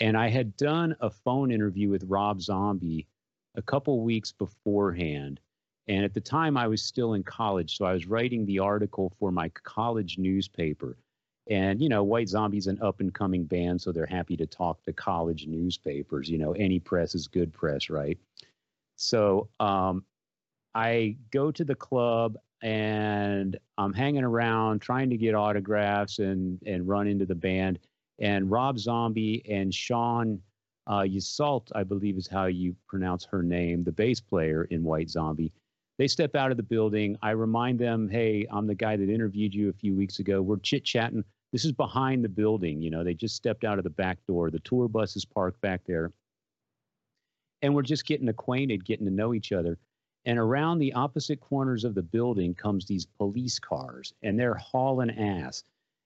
And 0.00 0.16
I 0.16 0.28
had 0.28 0.56
done 0.56 0.96
a 1.00 1.10
phone 1.10 1.50
interview 1.50 1.90
with 1.90 2.04
Rob 2.04 2.40
Zombie 2.40 3.06
a 3.54 3.62
couple 3.62 4.00
weeks 4.00 4.32
beforehand. 4.32 5.40
And 5.86 6.04
at 6.04 6.14
the 6.14 6.20
time, 6.20 6.56
I 6.56 6.66
was 6.66 6.82
still 6.82 7.14
in 7.14 7.22
college. 7.22 7.76
So 7.76 7.84
I 7.84 7.92
was 7.92 8.06
writing 8.06 8.46
the 8.46 8.58
article 8.58 9.12
for 9.18 9.30
my 9.30 9.50
college 9.50 10.18
newspaper. 10.18 10.96
And, 11.50 11.80
you 11.80 11.90
know, 11.90 12.02
White 12.02 12.28
Zombie's 12.28 12.66
an 12.66 12.80
up 12.80 13.00
and 13.00 13.12
coming 13.12 13.44
band. 13.44 13.80
So 13.80 13.92
they're 13.92 14.06
happy 14.06 14.36
to 14.38 14.46
talk 14.46 14.82
to 14.84 14.92
college 14.92 15.46
newspapers. 15.46 16.28
You 16.28 16.38
know, 16.38 16.52
any 16.52 16.80
press 16.80 17.14
is 17.14 17.28
good 17.28 17.52
press, 17.52 17.90
right? 17.90 18.18
So 18.96 19.48
um, 19.60 20.04
I 20.74 21.16
go 21.30 21.50
to 21.50 21.64
the 21.64 21.74
club 21.74 22.38
and 22.62 23.58
I'm 23.76 23.92
hanging 23.92 24.24
around 24.24 24.80
trying 24.80 25.10
to 25.10 25.18
get 25.18 25.34
autographs 25.34 26.18
and, 26.18 26.58
and 26.66 26.88
run 26.88 27.06
into 27.06 27.26
the 27.26 27.34
band. 27.34 27.78
And 28.18 28.50
Rob 28.50 28.78
Zombie 28.78 29.44
and 29.48 29.74
Sean 29.74 30.40
uh, 30.86 31.00
Yseult, 31.00 31.70
I 31.74 31.82
believe 31.82 32.16
is 32.16 32.28
how 32.28 32.46
you 32.46 32.76
pronounce 32.86 33.24
her 33.24 33.42
name, 33.42 33.84
the 33.84 33.92
bass 33.92 34.20
player 34.20 34.64
in 34.64 34.82
White 34.82 35.10
Zombie. 35.10 35.52
They 35.98 36.08
step 36.08 36.34
out 36.34 36.50
of 36.50 36.56
the 36.56 36.62
building. 36.62 37.16
I 37.22 37.30
remind 37.30 37.78
them, 37.78 38.08
hey, 38.08 38.46
I'm 38.50 38.66
the 38.66 38.74
guy 38.74 38.96
that 38.96 39.08
interviewed 39.08 39.54
you 39.54 39.68
a 39.68 39.72
few 39.72 39.94
weeks 39.94 40.18
ago. 40.18 40.42
We're 40.42 40.58
chit 40.58 40.84
chatting. 40.84 41.24
This 41.52 41.64
is 41.64 41.72
behind 41.72 42.24
the 42.24 42.28
building. 42.28 42.82
You 42.82 42.90
know, 42.90 43.04
they 43.04 43.14
just 43.14 43.36
stepped 43.36 43.64
out 43.64 43.78
of 43.78 43.84
the 43.84 43.90
back 43.90 44.18
door. 44.26 44.50
The 44.50 44.58
tour 44.60 44.88
bus 44.88 45.14
is 45.14 45.24
parked 45.24 45.60
back 45.60 45.82
there. 45.86 46.12
And 47.62 47.74
we're 47.74 47.82
just 47.82 48.06
getting 48.06 48.28
acquainted, 48.28 48.84
getting 48.84 49.06
to 49.06 49.12
know 49.12 49.34
each 49.34 49.52
other. 49.52 49.78
And 50.26 50.38
around 50.38 50.78
the 50.78 50.92
opposite 50.94 51.40
corners 51.40 51.84
of 51.84 51.94
the 51.94 52.02
building 52.02 52.54
comes 52.54 52.86
these 52.86 53.06
police 53.06 53.58
cars, 53.58 54.12
and 54.22 54.38
they're 54.38 54.54
hauling 54.54 55.10
ass. 55.10 55.62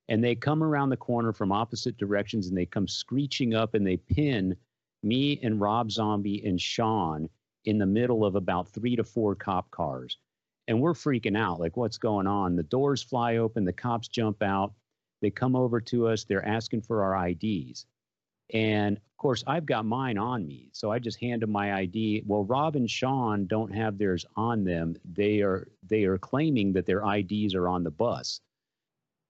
And 0.08 0.24
they 0.24 0.34
come 0.34 0.62
around 0.62 0.88
the 0.88 0.96
corner 0.96 1.32
from 1.32 1.52
opposite 1.52 1.96
directions 1.98 2.48
and 2.48 2.56
they 2.56 2.66
come 2.66 2.88
screeching 2.88 3.54
up 3.54 3.74
and 3.74 3.86
they 3.86 3.98
pin 3.98 4.56
me 5.02 5.38
and 5.42 5.60
Rob 5.60 5.90
Zombie 5.90 6.44
and 6.44 6.60
Sean 6.60 7.28
in 7.64 7.78
the 7.78 7.86
middle 7.86 8.24
of 8.24 8.34
about 8.34 8.68
three 8.68 8.96
to 8.96 9.04
four 9.04 9.34
cop 9.34 9.70
cars. 9.70 10.16
And 10.66 10.80
we're 10.80 10.94
freaking 10.94 11.36
out 11.36 11.60
like, 11.60 11.76
what's 11.76 11.98
going 11.98 12.26
on? 12.26 12.56
The 12.56 12.62
doors 12.62 13.02
fly 13.02 13.36
open, 13.36 13.64
the 13.64 13.72
cops 13.72 14.08
jump 14.08 14.42
out, 14.42 14.72
they 15.20 15.30
come 15.30 15.56
over 15.56 15.80
to 15.82 16.08
us, 16.08 16.24
they're 16.24 16.46
asking 16.46 16.82
for 16.82 17.02
our 17.02 17.28
IDs. 17.28 17.86
And 18.52 18.96
of 18.96 19.16
course, 19.18 19.44
I've 19.46 19.66
got 19.66 19.84
mine 19.84 20.16
on 20.16 20.46
me. 20.46 20.70
So 20.72 20.90
I 20.90 20.98
just 20.98 21.20
hand 21.20 21.42
them 21.42 21.50
my 21.50 21.74
ID. 21.74 22.22
Well, 22.26 22.44
Rob 22.44 22.76
and 22.76 22.88
Sean 22.88 23.46
don't 23.46 23.74
have 23.74 23.98
theirs 23.98 24.24
on 24.36 24.64
them. 24.64 24.96
They 25.04 25.42
are 25.42 25.68
they 25.86 26.04
are 26.04 26.18
claiming 26.18 26.72
that 26.72 26.86
their 26.86 27.02
IDs 27.04 27.54
are 27.54 27.68
on 27.68 27.84
the 27.84 27.90
bus. 27.90 28.40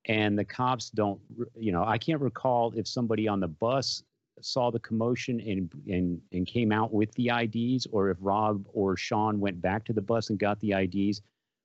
And 0.09 0.39
the 0.39 0.45
cops 0.45 0.89
don't, 0.91 1.21
you 1.55 1.71
know, 1.71 1.85
I 1.85 1.99
can't 1.99 2.21
recall 2.21 2.73
if 2.75 2.89
somebody 2.89 3.29
on 3.29 3.41
the 3.41 3.49
bus 3.49 4.03
saw 4.41 4.71
the 4.71 4.81
commotion 4.81 5.41
and 5.41 5.71
and 5.89 6.21
and 6.33 6.47
came 6.47 6.73
out 6.73 6.93
with 6.93 7.13
the 7.15 7.31
IDs, 7.31 7.87
or 7.91 8.11
if 8.11 8.17
Rob 8.21 8.65
or 8.73 8.97
Sean 8.97 9.41
went 9.41 9.61
back 9.61 9.85
to 9.85 9.93
the 9.93 10.01
bus 10.01 10.31
and 10.31 10.39
got 10.39 10.61
the 10.61 10.73
IDs. 10.73 11.21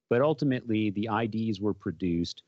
But 0.10 0.21
ultimately, 0.21 0.89
the 0.89 1.10
IDs 1.23 1.62
were 1.62 1.73
produced. 1.73 2.43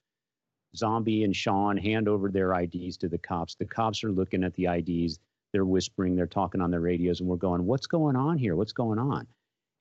Zombie 0.76 1.24
and 1.24 1.34
Sean 1.34 1.78
hand 1.78 2.10
over 2.10 2.30
their 2.30 2.54
IDs 2.54 2.98
to 2.98 3.08
the 3.08 3.18
cops. 3.18 3.56
The 3.56 3.66
cops 3.66 4.04
are 4.04 4.12
looking 4.12 4.44
at 4.44 4.54
the 4.56 4.66
IDs. 4.66 5.20
They're 5.54 5.66
whispering. 5.66 6.16
They're 6.16 6.28
talking 6.28 6.60
on 6.60 6.72
their 6.72 6.82
radios, 6.82 7.22
and 7.22 7.30
we're 7.30 7.38
going, 7.38 7.66
"What's 7.66 7.88
going 7.88 8.18
on 8.18 8.38
here? 8.38 8.58
What's 8.58 8.74
going 8.74 9.00
on?" 9.00 9.28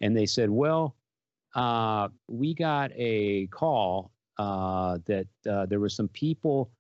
And 0.00 0.16
they 0.16 0.27
said, 0.27 0.50
"Well, 0.50 0.94
uh, 1.57 2.09
we 2.29 2.55
got 2.55 2.92
a 2.94 3.48
call 3.48 4.12
uh, 4.38 4.99
that 5.07 5.27
uh, 5.49 5.66
there 5.66 5.81
were 5.81 5.88
some 5.88 6.09
people." 6.09 6.70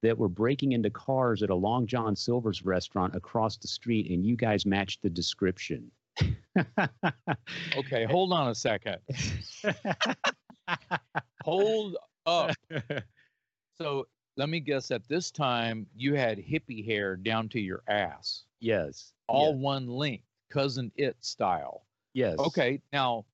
that 0.00 0.16
were 0.16 0.28
breaking 0.28 0.72
into 0.72 0.90
cars 0.90 1.42
at 1.42 1.50
a 1.50 1.54
Long 1.56 1.84
John 1.84 2.14
Silver's 2.14 2.64
restaurant 2.64 3.16
across 3.16 3.56
the 3.56 3.66
street, 3.66 4.10
and 4.10 4.24
you 4.24 4.36
guys 4.36 4.64
matched 4.64 5.02
the 5.02 5.10
description. 5.10 5.90
okay, 7.76 8.04
hold 8.04 8.32
on 8.32 8.48
a 8.48 8.54
second. 8.54 8.98
hold 11.42 11.96
up. 12.26 12.54
So 13.76 14.06
let 14.36 14.48
me 14.48 14.60
guess 14.60 14.90
at 14.90 15.06
this 15.08 15.30
time 15.30 15.86
you 15.96 16.14
had 16.14 16.38
hippie 16.38 16.84
hair 16.84 17.16
down 17.16 17.48
to 17.50 17.60
your 17.60 17.82
ass. 17.88 18.44
Yes. 18.60 19.12
All 19.28 19.52
yes. 19.52 19.60
one 19.60 19.86
length, 19.86 20.24
cousin 20.50 20.90
it 20.96 21.16
style. 21.20 21.84
Yes. 22.14 22.38
Okay. 22.38 22.80
Now, 22.92 23.24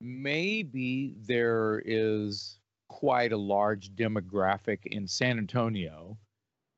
maybe 0.00 1.14
there 1.26 1.82
is 1.84 2.58
quite 2.88 3.32
a 3.32 3.36
large 3.36 3.90
demographic 3.94 4.86
in 4.86 5.06
San 5.06 5.38
Antonio 5.38 6.16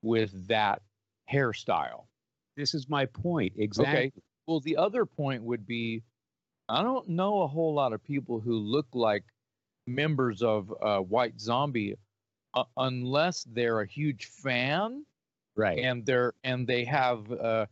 with 0.03 0.49
that 0.49 0.83
hairstyle. 1.31 2.07
This 2.57 2.75
is 2.75 2.89
my 2.89 3.07
point. 3.07 3.53
Exactly. 3.57 3.99
Okay. 3.99 4.13
Well, 4.47 4.61
the 4.61 4.77
other 4.77 5.05
point 5.05 5.43
would 5.43 5.67
be 5.67 6.03
I 6.69 6.83
don't 6.83 7.09
know 7.09 7.43
a 7.43 7.47
whole 7.47 7.75
lot 7.75 7.93
of 7.93 8.03
people 8.03 8.41
who 8.41 8.59
look 8.59 8.87
like 8.93 9.25
members 9.87 10.43
of 10.43 10.73
uh, 10.83 10.99
White 10.99 11.41
Zombie 11.41 11.97
uh, 12.55 12.65
unless 12.77 13.45
they're 13.45 13.81
a 13.81 13.87
huge 13.87 14.27
fan. 14.27 15.05
Right. 15.57 15.79
And 15.79 16.05
they're 16.05 16.35
and 16.45 16.67
they 16.67 16.85
have 16.85 17.31
uh, 17.33 17.67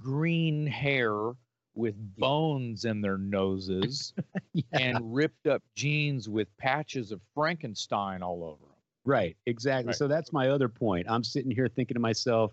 green 0.00 0.66
hair 0.66 1.32
with 1.74 1.94
bones 2.16 2.84
in 2.84 3.00
their 3.00 3.18
noses 3.18 4.12
yeah. 4.52 4.62
and 4.72 5.14
ripped 5.14 5.46
up 5.46 5.62
jeans 5.74 6.28
with 6.28 6.48
patches 6.56 7.12
of 7.12 7.20
Frankenstein 7.34 8.22
all 8.22 8.44
over 8.44 8.64
them. 8.64 8.74
Right, 9.04 9.36
exactly. 9.46 9.88
Right. 9.88 9.96
So 9.96 10.08
that's 10.08 10.32
my 10.32 10.48
other 10.48 10.68
point. 10.68 11.06
I'm 11.08 11.24
sitting 11.24 11.50
here 11.50 11.68
thinking 11.68 11.94
to 11.94 12.00
myself, 12.00 12.52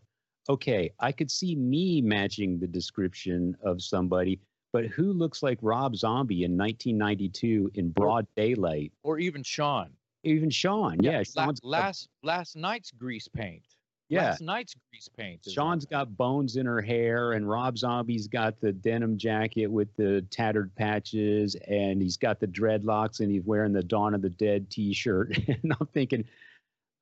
okay, 0.49 0.91
I 0.99 1.11
could 1.11 1.31
see 1.31 1.55
me 1.55 2.01
matching 2.01 2.59
the 2.59 2.67
description 2.67 3.55
of 3.63 3.81
somebody, 3.81 4.39
but 4.73 4.85
who 4.85 5.13
looks 5.13 5.43
like 5.43 5.59
Rob 5.61 5.95
Zombie 5.95 6.43
in 6.43 6.57
1992 6.57 7.71
in 7.75 7.89
broad 7.91 8.27
daylight? 8.35 8.91
Or 9.03 9.19
even 9.19 9.43
Sean. 9.43 9.91
Even 10.23 10.49
Sean, 10.49 10.97
yeah. 11.01 11.23
yeah 11.35 11.51
last 11.63 12.07
last 12.21 12.55
night's 12.55 12.91
grease 12.91 13.27
paint. 13.27 13.63
Yeah. 14.11 14.31
Last 14.31 14.41
night's 14.41 14.75
grease 14.89 15.07
paint. 15.07 15.39
Sean's 15.49 15.85
got 15.85 16.17
bones 16.17 16.57
in 16.57 16.65
her 16.65 16.81
hair, 16.81 17.31
and 17.31 17.49
Rob 17.49 17.77
Zombie's 17.77 18.27
got 18.27 18.59
the 18.59 18.73
denim 18.73 19.17
jacket 19.17 19.67
with 19.67 19.87
the 19.95 20.21
tattered 20.29 20.75
patches, 20.75 21.55
and 21.67 22.01
he's 22.01 22.17
got 22.17 22.41
the 22.41 22.47
dreadlocks, 22.47 23.21
and 23.21 23.31
he's 23.31 23.45
wearing 23.45 23.71
the 23.71 23.81
Dawn 23.81 24.13
of 24.13 24.21
the 24.21 24.29
Dead 24.29 24.69
T-shirt. 24.69 25.37
and 25.47 25.73
I'm 25.79 25.87
thinking, 25.93 26.25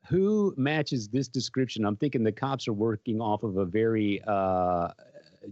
who 0.08 0.54
matches 0.56 1.08
this 1.08 1.28
description? 1.28 1.84
I'm 1.84 1.96
thinking 1.96 2.24
the 2.24 2.32
cops 2.32 2.68
are 2.68 2.74
working 2.74 3.20
off 3.22 3.42
of 3.42 3.58
a 3.58 3.66
very 3.66 4.22
uh, 4.28 4.90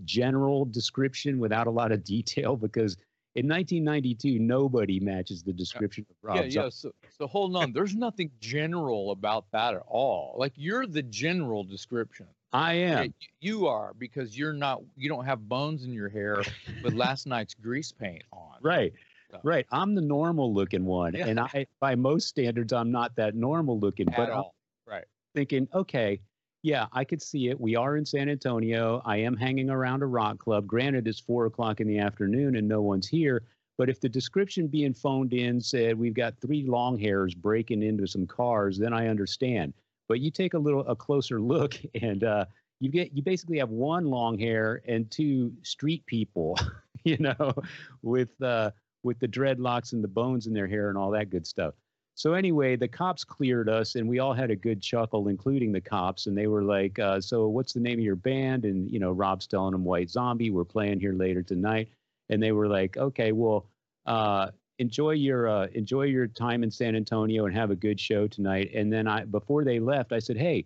general 0.05 0.65
description 0.65 1.39
without 1.39 1.65
a 1.65 1.71
lot 1.71 1.91
of 1.91 2.03
detail 2.03 2.55
because 2.67 2.97
in 3.37 3.47
1992, 3.47 4.39
nobody 4.39 4.99
matches 4.99 5.43
the 5.43 5.53
description 5.53 6.07
of 6.09 6.15
Rob. 6.23 6.37
Yeah, 6.37 6.63
yeah. 6.63 6.69
So, 6.69 6.91
so 7.19 7.27
hold 7.27 7.55
on. 7.55 7.71
There's 7.71 7.95
nothing 7.95 8.31
general 8.39 9.11
about 9.11 9.45
that 9.51 9.75
at 9.75 9.83
all. 9.87 10.35
Like 10.39 10.53
you're 10.55 10.87
the 10.87 11.03
general 11.03 11.63
description. 11.63 12.25
I 12.51 12.73
am. 12.73 13.13
You 13.39 13.67
are 13.67 13.93
because 13.95 14.35
you're 14.35 14.53
not. 14.53 14.81
You 14.95 15.07
don't 15.07 15.25
have 15.25 15.47
bones 15.47 15.83
in 15.83 15.93
your 15.93 16.09
hair 16.09 16.41
with 16.83 16.93
last 16.93 17.27
night's 17.27 17.53
grease 17.53 17.91
paint 17.91 18.23
on. 18.31 18.55
Right. 18.63 18.93
So. 19.29 19.39
Right. 19.43 19.67
I'm 19.71 19.93
the 19.93 20.01
normal 20.01 20.51
looking 20.51 20.85
one, 20.85 21.13
yeah. 21.13 21.27
and 21.27 21.39
I, 21.39 21.67
by 21.79 21.93
most 21.95 22.29
standards, 22.29 22.73
I'm 22.73 22.91
not 22.91 23.15
that 23.17 23.35
normal 23.35 23.79
looking. 23.79 24.07
At 24.09 24.17
but 24.17 24.29
all. 24.31 24.55
I'm 24.87 24.93
right. 24.93 25.05
Thinking, 25.35 25.67
okay, 25.73 26.21
yeah, 26.67 26.87
I 26.91 27.05
could 27.05 27.21
see 27.21 27.47
it. 27.47 27.57
We 27.57 27.77
are 27.77 27.95
in 27.95 28.05
San 28.05 28.27
Antonio. 28.27 29.01
I 29.05 29.15
am 29.19 29.37
hanging 29.37 29.69
around 29.69 30.03
a 30.03 30.05
rock 30.05 30.37
club. 30.37 30.67
Granted, 30.67 31.07
it's 31.07 31.17
four 31.17 31.45
o'clock 31.45 31.79
in 31.79 31.87
the 31.87 31.97
afternoon 31.97 32.57
and 32.57 32.67
no 32.67 32.81
one's 32.81 33.07
here. 33.07 33.43
But 33.77 33.89
if 33.89 34.01
the 34.01 34.09
description 34.09 34.67
being 34.67 34.93
phoned 34.93 35.31
in 35.31 35.61
said 35.61 35.97
we've 35.97 36.13
got 36.13 36.37
three 36.41 36.65
long 36.67 36.99
hairs 36.99 37.33
breaking 37.33 37.83
into 37.83 38.05
some 38.05 38.27
cars, 38.27 38.77
then 38.77 38.91
I 38.91 39.07
understand. 39.07 39.75
But 40.09 40.19
you 40.19 40.29
take 40.29 40.55
a 40.55 40.59
little 40.59 40.85
a 40.87 40.95
closer 40.95 41.39
look, 41.53 41.75
and 42.01 42.25
uh, 42.25 42.43
you 42.81 42.89
get 42.89 43.13
you 43.13 43.23
basically 43.23 43.59
have 43.59 43.69
one 43.69 44.03
long 44.03 44.37
hair 44.37 44.81
and 44.89 45.09
two 45.09 45.53
street 45.61 46.05
people, 46.05 46.59
you 47.05 47.17
know, 47.17 47.53
with 48.01 48.41
uh, 48.41 48.71
with 49.03 49.17
the 49.19 49.27
dreadlocks 49.27 49.93
and 49.93 50.03
the 50.03 50.09
bones 50.09 50.47
in 50.47 50.53
their 50.53 50.67
hair 50.67 50.89
and 50.89 50.97
all 50.97 51.11
that 51.11 51.29
good 51.29 51.47
stuff. 51.47 51.75
So 52.17 52.33
anyway, 52.33 52.75
the 52.75 52.87
cops 52.87 53.23
cleared 53.23 53.69
us, 53.69 53.93
and 53.93 54.09
we 54.09 54.17
all 54.17 54.33
had 54.33 54.49
a 54.49 54.55
good 54.55 54.81
chuckle, 54.81 55.27
including 55.27 55.71
the 55.71 55.79
cops. 55.79 56.25
And 56.25 56.35
they 56.35 56.47
were 56.47 56.63
like, 56.63 56.97
uh, 56.97 57.21
"So 57.21 57.47
what's 57.47 57.73
the 57.73 57.79
name 57.79 57.99
of 57.99 58.03
your 58.03 58.15
band?" 58.15 58.65
And 58.65 58.89
you 58.91 58.97
know, 58.97 59.11
Rob's 59.11 59.45
telling 59.45 59.73
them 59.73 59.83
White 59.83 60.09
Zombie. 60.09 60.49
We're 60.49 60.65
playing 60.65 60.99
here 60.99 61.13
later 61.13 61.43
tonight, 61.43 61.89
and 62.29 62.41
they 62.41 62.51
were 62.53 62.67
like, 62.67 62.97
"Okay, 62.97 63.33
well, 63.33 63.69
uh, 64.07 64.49
enjoy 64.79 65.11
your 65.11 65.47
uh, 65.47 65.67
enjoy 65.73 66.05
your 66.05 66.25
time 66.25 66.63
in 66.63 66.71
San 66.71 66.95
Antonio 66.95 67.45
and 67.45 67.55
have 67.55 67.69
a 67.69 67.75
good 67.75 67.99
show 67.99 68.25
tonight." 68.27 68.71
And 68.73 68.91
then 68.91 69.07
I, 69.07 69.25
before 69.25 69.63
they 69.63 69.79
left, 69.79 70.11
I 70.11 70.17
said, 70.17 70.37
"Hey, 70.37 70.65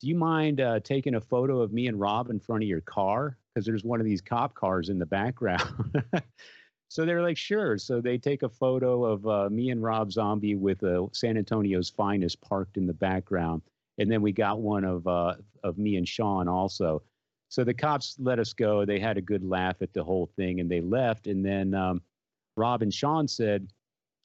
do 0.00 0.08
you 0.08 0.14
mind 0.14 0.62
uh, 0.62 0.80
taking 0.80 1.16
a 1.16 1.20
photo 1.20 1.60
of 1.60 1.74
me 1.74 1.88
and 1.88 2.00
Rob 2.00 2.30
in 2.30 2.40
front 2.40 2.62
of 2.62 2.68
your 2.70 2.80
car? 2.80 3.36
Because 3.54 3.66
there's 3.66 3.84
one 3.84 4.00
of 4.00 4.06
these 4.06 4.22
cop 4.22 4.54
cars 4.54 4.88
in 4.88 4.98
the 4.98 5.04
background." 5.04 6.02
So 6.90 7.06
they're 7.06 7.22
like, 7.22 7.36
sure. 7.36 7.78
So 7.78 8.00
they 8.00 8.18
take 8.18 8.42
a 8.42 8.48
photo 8.48 9.04
of 9.04 9.24
uh, 9.24 9.48
me 9.48 9.70
and 9.70 9.80
Rob 9.80 10.10
Zombie 10.10 10.56
with 10.56 10.82
uh, 10.82 11.06
San 11.12 11.36
Antonio's 11.36 11.88
finest 11.88 12.40
parked 12.40 12.76
in 12.76 12.84
the 12.84 12.92
background, 12.92 13.62
and 13.98 14.10
then 14.10 14.22
we 14.22 14.32
got 14.32 14.60
one 14.60 14.82
of 14.84 15.06
uh, 15.06 15.36
of 15.62 15.78
me 15.78 15.94
and 15.96 16.08
Sean 16.08 16.48
also. 16.48 17.00
so 17.48 17.62
the 17.62 17.72
cops 17.74 18.16
let 18.18 18.40
us 18.40 18.52
go. 18.52 18.84
They 18.84 18.98
had 18.98 19.16
a 19.16 19.22
good 19.22 19.44
laugh 19.44 19.82
at 19.82 19.92
the 19.92 20.02
whole 20.02 20.26
thing 20.36 20.58
and 20.58 20.68
they 20.68 20.80
left. 20.80 21.28
And 21.28 21.44
then 21.44 21.74
um, 21.74 22.02
Rob 22.56 22.82
and 22.82 22.92
Sean 22.92 23.28
said, 23.28 23.68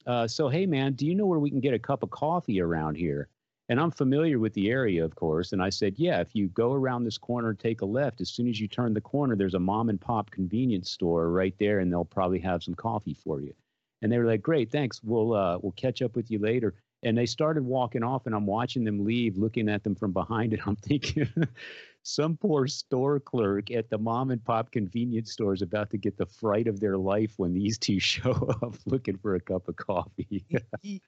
uh, 0.06 0.26
So, 0.26 0.48
hey, 0.48 0.66
man, 0.66 0.94
do 0.94 1.06
you 1.06 1.14
know 1.14 1.26
where 1.26 1.38
we 1.38 1.50
can 1.50 1.60
get 1.60 1.74
a 1.74 1.78
cup 1.78 2.02
of 2.02 2.10
coffee 2.10 2.60
around 2.60 2.96
here? 2.96 3.28
And 3.68 3.80
I'm 3.80 3.90
familiar 3.90 4.38
with 4.38 4.54
the 4.54 4.70
area, 4.70 5.04
of 5.04 5.16
course. 5.16 5.52
And 5.52 5.60
I 5.60 5.70
said, 5.70 5.98
Yeah, 5.98 6.20
if 6.20 6.34
you 6.34 6.48
go 6.48 6.72
around 6.72 7.04
this 7.04 7.18
corner, 7.18 7.52
take 7.52 7.80
a 7.80 7.86
left. 7.86 8.20
As 8.20 8.30
soon 8.30 8.48
as 8.48 8.60
you 8.60 8.68
turn 8.68 8.94
the 8.94 9.00
corner, 9.00 9.34
there's 9.34 9.54
a 9.54 9.58
mom 9.60 9.88
and 9.88 10.00
pop 10.00 10.30
convenience 10.30 10.90
store 10.90 11.30
right 11.30 11.54
there, 11.58 11.80
and 11.80 11.90
they'll 11.90 12.04
probably 12.04 12.38
have 12.40 12.62
some 12.62 12.74
coffee 12.74 13.14
for 13.14 13.40
you. 13.40 13.54
And 14.02 14.12
they 14.12 14.18
were 14.18 14.26
like, 14.26 14.42
Great, 14.42 14.70
thanks. 14.70 15.02
We'll 15.02 15.34
uh, 15.34 15.58
we'll 15.60 15.72
catch 15.72 16.00
up 16.02 16.14
with 16.14 16.30
you 16.30 16.38
later. 16.38 16.74
And 17.02 17.18
they 17.18 17.26
started 17.26 17.64
walking 17.64 18.02
off, 18.02 18.26
and 18.26 18.34
I'm 18.34 18.46
watching 18.46 18.84
them 18.84 19.04
leave, 19.04 19.36
looking 19.36 19.68
at 19.68 19.84
them 19.84 19.94
from 19.94 20.12
behind, 20.12 20.52
and 20.52 20.62
I'm 20.64 20.76
thinking, 20.76 21.28
some 22.06 22.36
poor 22.36 22.68
store 22.68 23.18
clerk 23.18 23.72
at 23.72 23.90
the 23.90 23.98
mom 23.98 24.30
and 24.30 24.42
pop 24.44 24.70
convenience 24.70 25.32
store 25.32 25.52
is 25.52 25.62
about 25.62 25.90
to 25.90 25.98
get 25.98 26.16
the 26.16 26.24
fright 26.24 26.68
of 26.68 26.78
their 26.78 26.96
life 26.96 27.34
when 27.36 27.52
these 27.52 27.78
two 27.78 27.98
show 28.12 28.32
up 28.62 28.76
looking 28.86 29.16
for 29.16 29.34
a 29.34 29.40
cup 29.40 29.66
of 29.68 29.76
coffee. 29.76 30.44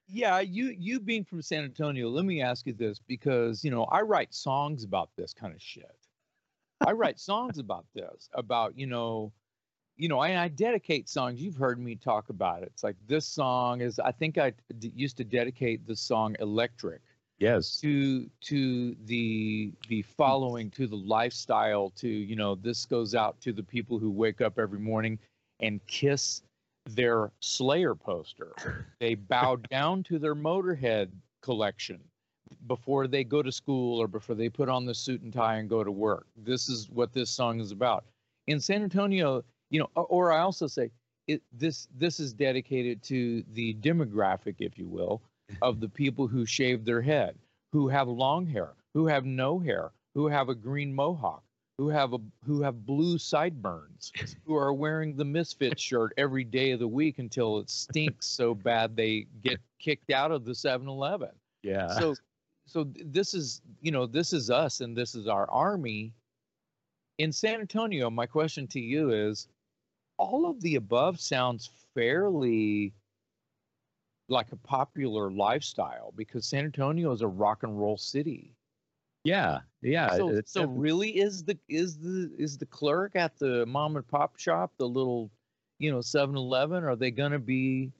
yeah, 0.08 0.40
you 0.40 0.74
you 0.76 0.98
being 0.98 1.24
from 1.24 1.40
San 1.40 1.62
Antonio, 1.62 2.08
let 2.08 2.24
me 2.24 2.42
ask 2.42 2.66
you 2.66 2.72
this 2.72 2.98
because 2.98 3.62
you 3.64 3.70
know 3.70 3.84
I 3.84 4.02
write 4.02 4.34
songs 4.34 4.82
about 4.82 5.10
this 5.16 5.32
kind 5.32 5.54
of 5.54 5.62
shit. 5.62 5.96
I 6.86 6.92
write 6.92 7.20
songs 7.20 7.58
about 7.58 7.86
this 7.94 8.28
about 8.34 8.76
you 8.76 8.86
know 8.86 9.32
you 9.98 10.08
know, 10.08 10.22
and 10.22 10.38
I, 10.38 10.46
dedicate 10.46 11.08
songs. 11.08 11.42
You've 11.42 11.56
heard 11.56 11.80
me 11.80 11.96
talk 11.96 12.28
about 12.28 12.62
it. 12.62 12.70
It's 12.72 12.84
like 12.84 12.94
this 13.08 13.26
song 13.26 13.80
is. 13.80 13.98
I 13.98 14.12
think 14.12 14.38
I 14.38 14.52
d- 14.78 14.92
used 14.94 15.16
to 15.16 15.24
dedicate 15.24 15.86
the 15.86 15.96
song 15.96 16.36
"Electric" 16.38 17.00
yes. 17.38 17.80
to 17.80 18.28
to 18.42 18.94
the 19.04 19.72
the 19.88 20.02
following 20.02 20.70
to 20.70 20.86
the 20.86 20.96
lifestyle 20.96 21.90
to 21.90 22.08
you 22.08 22.36
know 22.36 22.54
this 22.54 22.84
goes 22.86 23.14
out 23.14 23.40
to 23.40 23.52
the 23.52 23.62
people 23.62 23.98
who 23.98 24.10
wake 24.10 24.40
up 24.40 24.58
every 24.58 24.78
morning 24.78 25.18
and 25.60 25.84
kiss 25.86 26.42
their 26.90 27.30
slayer 27.40 27.94
poster. 27.94 28.86
They 29.00 29.14
bow 29.14 29.56
down 29.70 30.02
to 30.04 30.18
their 30.18 30.34
motorhead 30.34 31.10
collection 31.42 32.00
before 32.66 33.06
they 33.06 33.24
go 33.24 33.42
to 33.42 33.52
school 33.52 34.00
or 34.00 34.08
before 34.08 34.34
they 34.34 34.48
put 34.48 34.68
on 34.68 34.86
the 34.86 34.94
suit 34.94 35.20
and 35.20 35.32
tie 35.32 35.56
and 35.56 35.68
go 35.68 35.84
to 35.84 35.90
work. 35.90 36.26
This 36.36 36.68
is 36.68 36.88
what 36.90 37.12
this 37.12 37.30
song 37.30 37.60
is 37.60 37.72
about. 37.72 38.04
In 38.46 38.58
san 38.60 38.82
antonio 38.82 39.44
you 39.70 39.78
know 39.78 39.88
or 39.94 40.32
i 40.32 40.38
also 40.38 40.66
say 40.66 40.90
it, 41.26 41.42
this 41.52 41.88
this 41.94 42.18
is 42.18 42.32
dedicated 42.32 43.02
to 43.02 43.44
the 43.52 43.74
demographic 43.74 44.56
if 44.58 44.78
you 44.78 44.88
will 44.88 45.20
of 45.62 45.80
the 45.80 45.88
people 45.88 46.26
who 46.26 46.44
shave 46.44 46.84
their 46.84 47.02
head, 47.02 47.36
who 47.72 47.88
have 47.88 48.08
long 48.08 48.46
hair, 48.46 48.74
who 48.94 49.06
have 49.06 49.24
no 49.24 49.58
hair, 49.58 49.92
who 50.14 50.26
have 50.28 50.48
a 50.48 50.54
green 50.54 50.94
mohawk, 50.94 51.42
who 51.78 51.88
have 51.88 52.12
a 52.12 52.18
who 52.44 52.60
have 52.62 52.84
blue 52.84 53.18
sideburns, 53.18 54.12
who 54.44 54.56
are 54.56 54.72
wearing 54.72 55.14
the 55.14 55.24
misfit 55.24 55.78
shirt 55.78 56.12
every 56.16 56.44
day 56.44 56.72
of 56.72 56.80
the 56.80 56.88
week 56.88 57.18
until 57.18 57.58
it 57.58 57.70
stinks 57.70 58.26
so 58.26 58.54
bad 58.54 58.96
they 58.96 59.26
get 59.42 59.60
kicked 59.78 60.10
out 60.10 60.32
of 60.32 60.44
the 60.44 60.52
7-Eleven. 60.52 61.30
Yeah. 61.62 61.88
So 61.98 62.14
so 62.66 62.86
this 63.04 63.32
is, 63.32 63.62
you 63.80 63.92
know, 63.92 64.06
this 64.06 64.32
is 64.32 64.50
us 64.50 64.80
and 64.80 64.96
this 64.96 65.14
is 65.14 65.26
our 65.26 65.50
army. 65.50 66.12
In 67.18 67.32
San 67.32 67.60
Antonio, 67.60 68.10
my 68.10 68.26
question 68.26 68.66
to 68.68 68.80
you 68.80 69.10
is 69.10 69.48
all 70.18 70.50
of 70.50 70.60
the 70.60 70.74
above 70.74 71.18
sounds 71.18 71.70
fairly 71.94 72.92
like 74.28 74.52
a 74.52 74.56
popular 74.56 75.30
lifestyle 75.30 76.12
because 76.16 76.46
San 76.46 76.64
Antonio 76.64 77.12
is 77.12 77.22
a 77.22 77.26
rock 77.26 77.62
and 77.62 77.78
roll 77.78 77.96
city. 77.96 78.54
Yeah, 79.24 79.60
yeah. 79.82 80.16
So, 80.16 80.40
so 80.46 80.64
really, 80.66 81.18
is 81.18 81.44
the 81.44 81.58
is 81.68 81.98
the 81.98 82.30
is 82.38 82.56
the 82.56 82.66
clerk 82.66 83.16
at 83.16 83.38
the 83.38 83.66
mom 83.66 83.96
and 83.96 84.06
pop 84.06 84.38
shop 84.38 84.72
the 84.78 84.88
little, 84.88 85.30
you 85.78 85.90
know, 85.90 85.98
7-Eleven? 85.98 86.84
Are 86.84 86.96
they 86.96 87.10
gonna 87.10 87.38
be, 87.38 87.92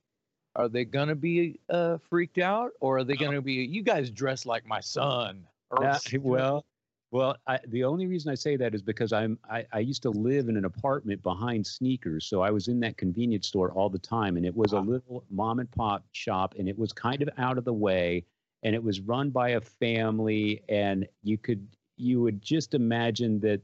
are 0.55 0.69
they 0.69 0.85
gonna 0.85 1.17
be 1.17 1.59
uh, 1.69 1.99
freaked 2.09 2.39
out, 2.39 2.71
or 2.81 2.99
are 2.99 3.05
they 3.05 3.17
gonna 3.17 3.43
be? 3.43 3.55
You 3.55 3.83
guys 3.83 4.11
dress 4.11 4.47
like 4.47 4.67
my 4.67 4.81
son. 4.81 5.45
Or, 5.71 5.85
yeah, 5.85 5.99
well, 6.21 6.65
well, 7.11 7.37
I, 7.47 7.59
the 7.69 7.85
only 7.85 8.07
reason 8.07 8.31
I 8.31 8.35
say 8.35 8.57
that 8.57 8.75
is 8.75 8.83
because 8.83 9.13
I'm 9.13 9.39
I, 9.51 9.65
I, 9.73 9.79
used 9.79 10.03
to 10.03 10.11
live 10.11 10.49
in 10.49 10.57
an 10.59 10.67
apartment 10.67 11.23
behind 11.23 11.67
sneakers, 11.67 12.27
so 12.27 12.43
I 12.43 12.51
was 12.51 12.69
in 12.69 12.81
that 12.81 12.99
convenience 12.99 13.49
store 13.49 13.73
all 13.73 13.89
the 13.89 13.99
time, 13.99 14.37
and 14.37 14.45
it 14.45 14.55
was 14.55 14.73
a 14.73 14.81
little 14.81 15.25
mom 15.31 15.59
and 15.59 15.71
pop 15.71 16.05
shop, 16.13 16.55
and 16.59 16.69
it 16.69 16.79
was 16.79 16.93
kind 16.93 17.23
of 17.23 17.31
out 17.39 17.57
of 17.57 17.65
the 17.65 17.73
way, 17.73 18.25
and 18.63 18.75
it 18.75 18.83
was 18.83 19.01
run 19.01 19.31
by 19.31 19.51
a 19.51 19.61
family, 19.61 20.63
and 20.69 21.09
you 21.23 21.39
could 21.39 21.67
you 21.97 22.21
would 22.21 22.43
just 22.43 22.75
imagine 22.75 23.41
that 23.41 23.61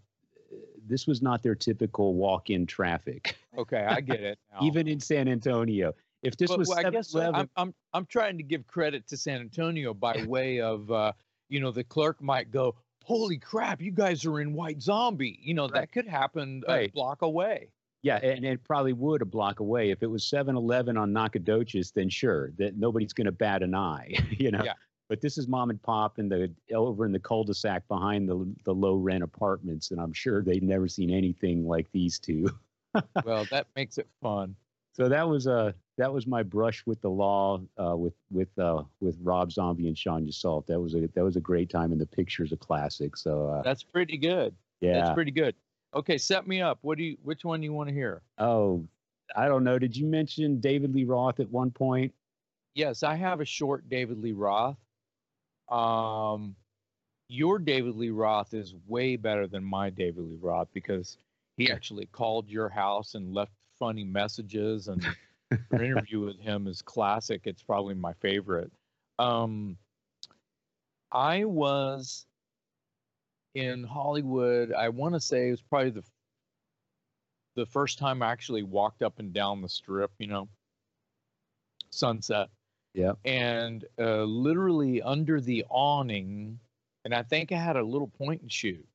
uh, 0.50 0.56
this 0.86 1.06
was 1.06 1.20
not 1.20 1.42
their 1.42 1.54
typical 1.54 2.14
walk-in 2.14 2.64
traffic. 2.64 3.36
Okay, 3.58 3.84
I 3.86 4.00
get 4.00 4.20
it. 4.20 4.38
Even 4.62 4.88
in 4.88 5.00
San 5.00 5.28
Antonio, 5.28 5.94
if 6.22 6.34
this 6.38 6.48
but, 6.48 6.60
was, 6.60 6.68
well, 6.68 6.78
I 6.78 6.88
guess 6.88 7.14
I'm, 7.14 7.50
I'm 7.56 7.74
I'm 7.92 8.06
trying 8.06 8.38
to 8.38 8.42
give 8.42 8.66
credit 8.66 9.06
to 9.08 9.18
San 9.18 9.42
Antonio 9.42 9.92
by 9.92 10.24
way 10.28 10.60
of. 10.62 10.90
Uh, 10.90 11.12
you 11.50 11.60
know, 11.60 11.70
the 11.70 11.84
clerk 11.84 12.20
might 12.22 12.50
go, 12.50 12.74
holy 13.04 13.38
crap, 13.38 13.80
you 13.80 13.92
guys 13.92 14.24
are 14.24 14.40
in 14.40 14.52
White 14.52 14.82
Zombie. 14.82 15.38
You 15.42 15.54
know, 15.54 15.64
right. 15.64 15.74
that 15.74 15.92
could 15.92 16.08
happen 16.08 16.62
right. 16.66 16.88
a 16.88 16.92
block 16.92 17.22
away. 17.22 17.68
Yeah, 18.02 18.16
and 18.16 18.44
it 18.44 18.62
probably 18.64 18.92
would 18.92 19.22
a 19.22 19.24
block 19.24 19.60
away. 19.60 19.90
If 19.90 20.02
it 20.02 20.10
was 20.10 20.26
7 20.26 20.54
Eleven 20.56 20.98
on 20.98 21.10
Nacogdoches, 21.12 21.90
then 21.90 22.10
sure, 22.10 22.50
that 22.58 22.76
nobody's 22.76 23.14
going 23.14 23.24
to 23.24 23.32
bat 23.32 23.62
an 23.62 23.74
eye, 23.74 24.14
you 24.30 24.50
know. 24.50 24.62
Yeah. 24.62 24.74
But 25.08 25.20
this 25.20 25.38
is 25.38 25.48
mom 25.48 25.70
and 25.70 25.82
pop 25.82 26.18
in 26.18 26.28
the 26.28 26.50
over 26.74 27.06
in 27.06 27.12
the 27.12 27.18
cul-de-sac 27.18 27.86
behind 27.88 28.28
the 28.28 28.50
the 28.64 28.74
low 28.74 28.96
rent 28.96 29.22
apartments, 29.22 29.90
and 29.90 30.00
I'm 30.00 30.12
sure 30.12 30.42
they've 30.42 30.62
never 30.62 30.88
seen 30.88 31.10
anything 31.10 31.66
like 31.66 31.90
these 31.92 32.18
two. 32.18 32.48
well, 33.24 33.46
that 33.50 33.66
makes 33.76 33.98
it 33.98 34.08
fun. 34.22 34.56
So 34.94 35.08
that 35.08 35.28
was 35.28 35.46
a 35.46 35.52
uh, 35.52 35.72
that 35.98 36.12
was 36.12 36.26
my 36.26 36.42
brush 36.42 36.84
with 36.86 37.00
the 37.00 37.10
law 37.10 37.60
uh, 37.82 37.96
with 37.96 38.14
with 38.30 38.56
uh, 38.58 38.82
with 39.00 39.18
Rob 39.20 39.52
Zombie 39.52 39.88
and 39.88 39.98
Sean 39.98 40.26
Yseult. 40.26 40.66
That 40.66 40.80
was 40.80 40.94
a 40.94 41.08
that 41.14 41.24
was 41.24 41.36
a 41.36 41.40
great 41.40 41.68
time, 41.68 41.92
and 41.92 42.00
the 42.00 42.06
picture's 42.06 42.52
a 42.52 42.56
classic. 42.56 43.16
So 43.16 43.48
uh, 43.48 43.62
that's 43.62 43.82
pretty 43.82 44.16
good. 44.16 44.54
Yeah, 44.80 44.94
that's 44.94 45.14
pretty 45.14 45.32
good. 45.32 45.54
Okay, 45.94 46.18
set 46.18 46.46
me 46.46 46.60
up. 46.60 46.78
What 46.82 46.98
do 46.98 47.04
you? 47.04 47.16
Which 47.22 47.44
one 47.44 47.60
do 47.60 47.64
you 47.64 47.72
want 47.72 47.88
to 47.88 47.94
hear? 47.94 48.22
Oh, 48.38 48.84
I 49.34 49.48
don't 49.48 49.64
know. 49.64 49.78
Did 49.78 49.96
you 49.96 50.06
mention 50.06 50.60
David 50.60 50.94
Lee 50.94 51.04
Roth 51.04 51.40
at 51.40 51.50
one 51.50 51.70
point? 51.70 52.12
Yes, 52.74 53.02
I 53.02 53.14
have 53.16 53.40
a 53.40 53.44
short 53.44 53.88
David 53.88 54.18
Lee 54.18 54.32
Roth. 54.32 54.76
Um, 55.68 56.54
your 57.28 57.58
David 57.58 57.96
Lee 57.96 58.10
Roth 58.10 58.54
is 58.54 58.74
way 58.86 59.16
better 59.16 59.46
than 59.46 59.64
my 59.64 59.90
David 59.90 60.22
Lee 60.24 60.38
Roth 60.40 60.68
because 60.72 61.18
he 61.56 61.70
actually 61.70 62.06
called 62.06 62.48
your 62.48 62.68
house 62.68 63.14
and 63.14 63.32
left 63.32 63.52
funny 63.84 64.04
messages 64.04 64.88
and 64.88 65.06
Your 65.72 65.82
interview 65.82 66.20
with 66.20 66.40
him 66.40 66.66
is 66.66 66.80
classic. 66.80 67.42
It's 67.44 67.62
probably 67.62 67.94
my 67.94 68.14
favorite. 68.14 68.72
Um, 69.18 69.76
I 71.12 71.44
was 71.44 72.24
in 73.54 73.84
Hollywood. 73.84 74.72
I 74.72 74.88
want 74.88 75.12
to 75.12 75.20
say 75.20 75.48
it 75.48 75.50
was 75.50 75.60
probably 75.60 75.90
the 75.90 76.02
the 77.56 77.66
first 77.66 77.98
time 77.98 78.22
I 78.22 78.32
actually 78.32 78.62
walked 78.62 79.02
up 79.02 79.18
and 79.18 79.34
down 79.34 79.60
the 79.60 79.68
strip. 79.68 80.10
You 80.18 80.28
know, 80.28 80.48
Sunset. 81.90 82.48
Yeah. 82.94 83.12
And 83.26 83.84
uh, 83.98 84.22
literally 84.22 85.02
under 85.02 85.42
the 85.42 85.66
awning, 85.68 86.58
and 87.04 87.14
I 87.14 87.22
think 87.22 87.52
I 87.52 87.56
had 87.58 87.76
a 87.76 87.82
little 87.84 88.08
point 88.08 88.40
and 88.40 88.50
shoot. 88.50 88.86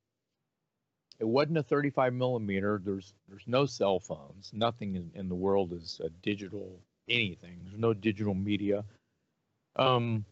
It 1.20 1.28
wasn't 1.28 1.58
a 1.58 1.64
35 1.64 2.14
millimeter. 2.14 2.82
There's 2.84 3.14
there's 3.28 3.44
no 3.46 3.66
cell 3.66 4.00
phones. 4.00 4.52
Nothing 4.54 4.96
in, 4.96 5.12
in 5.16 5.28
the 5.28 5.36
world 5.36 5.74
is 5.74 6.00
a 6.04 6.10
digital 6.10 6.80
anything. 7.10 7.60
There's 7.64 7.78
no 7.78 7.94
digital 7.94 8.34
media. 8.34 8.86
Um, 9.76 10.26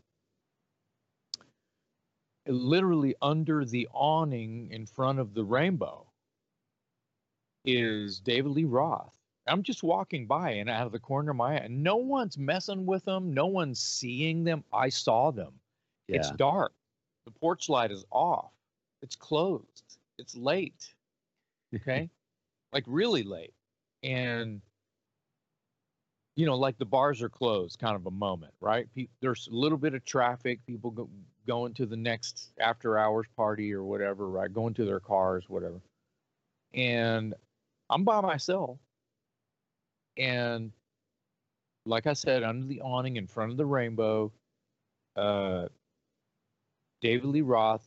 literally 2.48 3.16
under 3.22 3.66
the 3.66 3.88
awning 3.94 4.70
in 4.72 4.86
front 4.86 5.20
of 5.20 5.34
the 5.34 5.44
rainbow 5.44 6.06
is 7.66 8.20
David 8.20 8.52
Lee 8.52 8.64
Roth. 8.64 9.12
I'm 9.48 9.64
just 9.64 9.84
walking 9.84 10.26
by 10.26 10.52
and 10.52 10.70
out 10.70 10.86
of 10.86 10.92
the 10.92 11.00
corner 11.00 11.32
of 11.32 11.38
my 11.38 11.54
eye, 11.54 11.64
and 11.64 11.84
no 11.84 11.98
one's 11.98 12.38
messing 12.38 12.86
with 12.86 13.04
them. 13.06 13.34
No 13.34 13.48
one's 13.48 13.80
seeing 13.80 14.44
them. 14.44 14.64
I 14.72 14.90
saw 14.90 15.32
them. 15.32 15.54
Yeah. 16.08 16.18
It's 16.18 16.32
dark. 16.32 16.74
The 17.26 17.32
porch 17.32 17.68
light 17.68 17.92
is 17.92 18.06
off. 18.12 18.52
It's 19.02 19.16
closed 19.16 19.97
it's 20.18 20.36
late. 20.36 20.94
Okay. 21.76 22.10
like 22.74 22.84
really 22.88 23.24
late. 23.24 23.54
And 24.04 24.62
you 26.36 26.46
know, 26.46 26.56
like 26.56 26.78
the 26.78 26.86
bars 26.86 27.24
are 27.24 27.30
closed, 27.30 27.80
kind 27.80 27.96
of 27.96 28.06
a 28.06 28.12
moment, 28.12 28.54
right? 28.62 28.88
Pe- 28.96 29.08
there's 29.22 29.48
a 29.52 29.56
little 29.56 29.78
bit 29.78 29.96
of 29.96 30.06
traffic, 30.06 30.60
people 30.68 30.92
go, 30.92 31.10
going 31.48 31.74
to 31.74 31.88
the 31.88 31.98
next 31.98 32.52
after 32.60 32.96
hours 32.98 33.26
party 33.36 33.74
or 33.74 33.84
whatever, 33.84 34.30
right? 34.30 34.54
Going 34.54 34.76
to 34.76 34.86
their 34.86 35.00
cars, 35.00 35.46
whatever. 35.48 35.82
And 36.76 37.34
I'm 37.90 38.04
by 38.04 38.22
myself. 38.22 38.78
And 40.16 40.72
like 41.88 42.06
I 42.06 42.14
said, 42.14 42.44
under 42.44 42.68
the 42.68 42.82
awning 42.82 43.18
in 43.18 43.26
front 43.26 43.52
of 43.52 43.58
the 43.58 43.66
rainbow, 43.66 44.32
uh, 45.16 45.68
David 47.02 47.26
Lee 47.26 47.42
Roth 47.42 47.87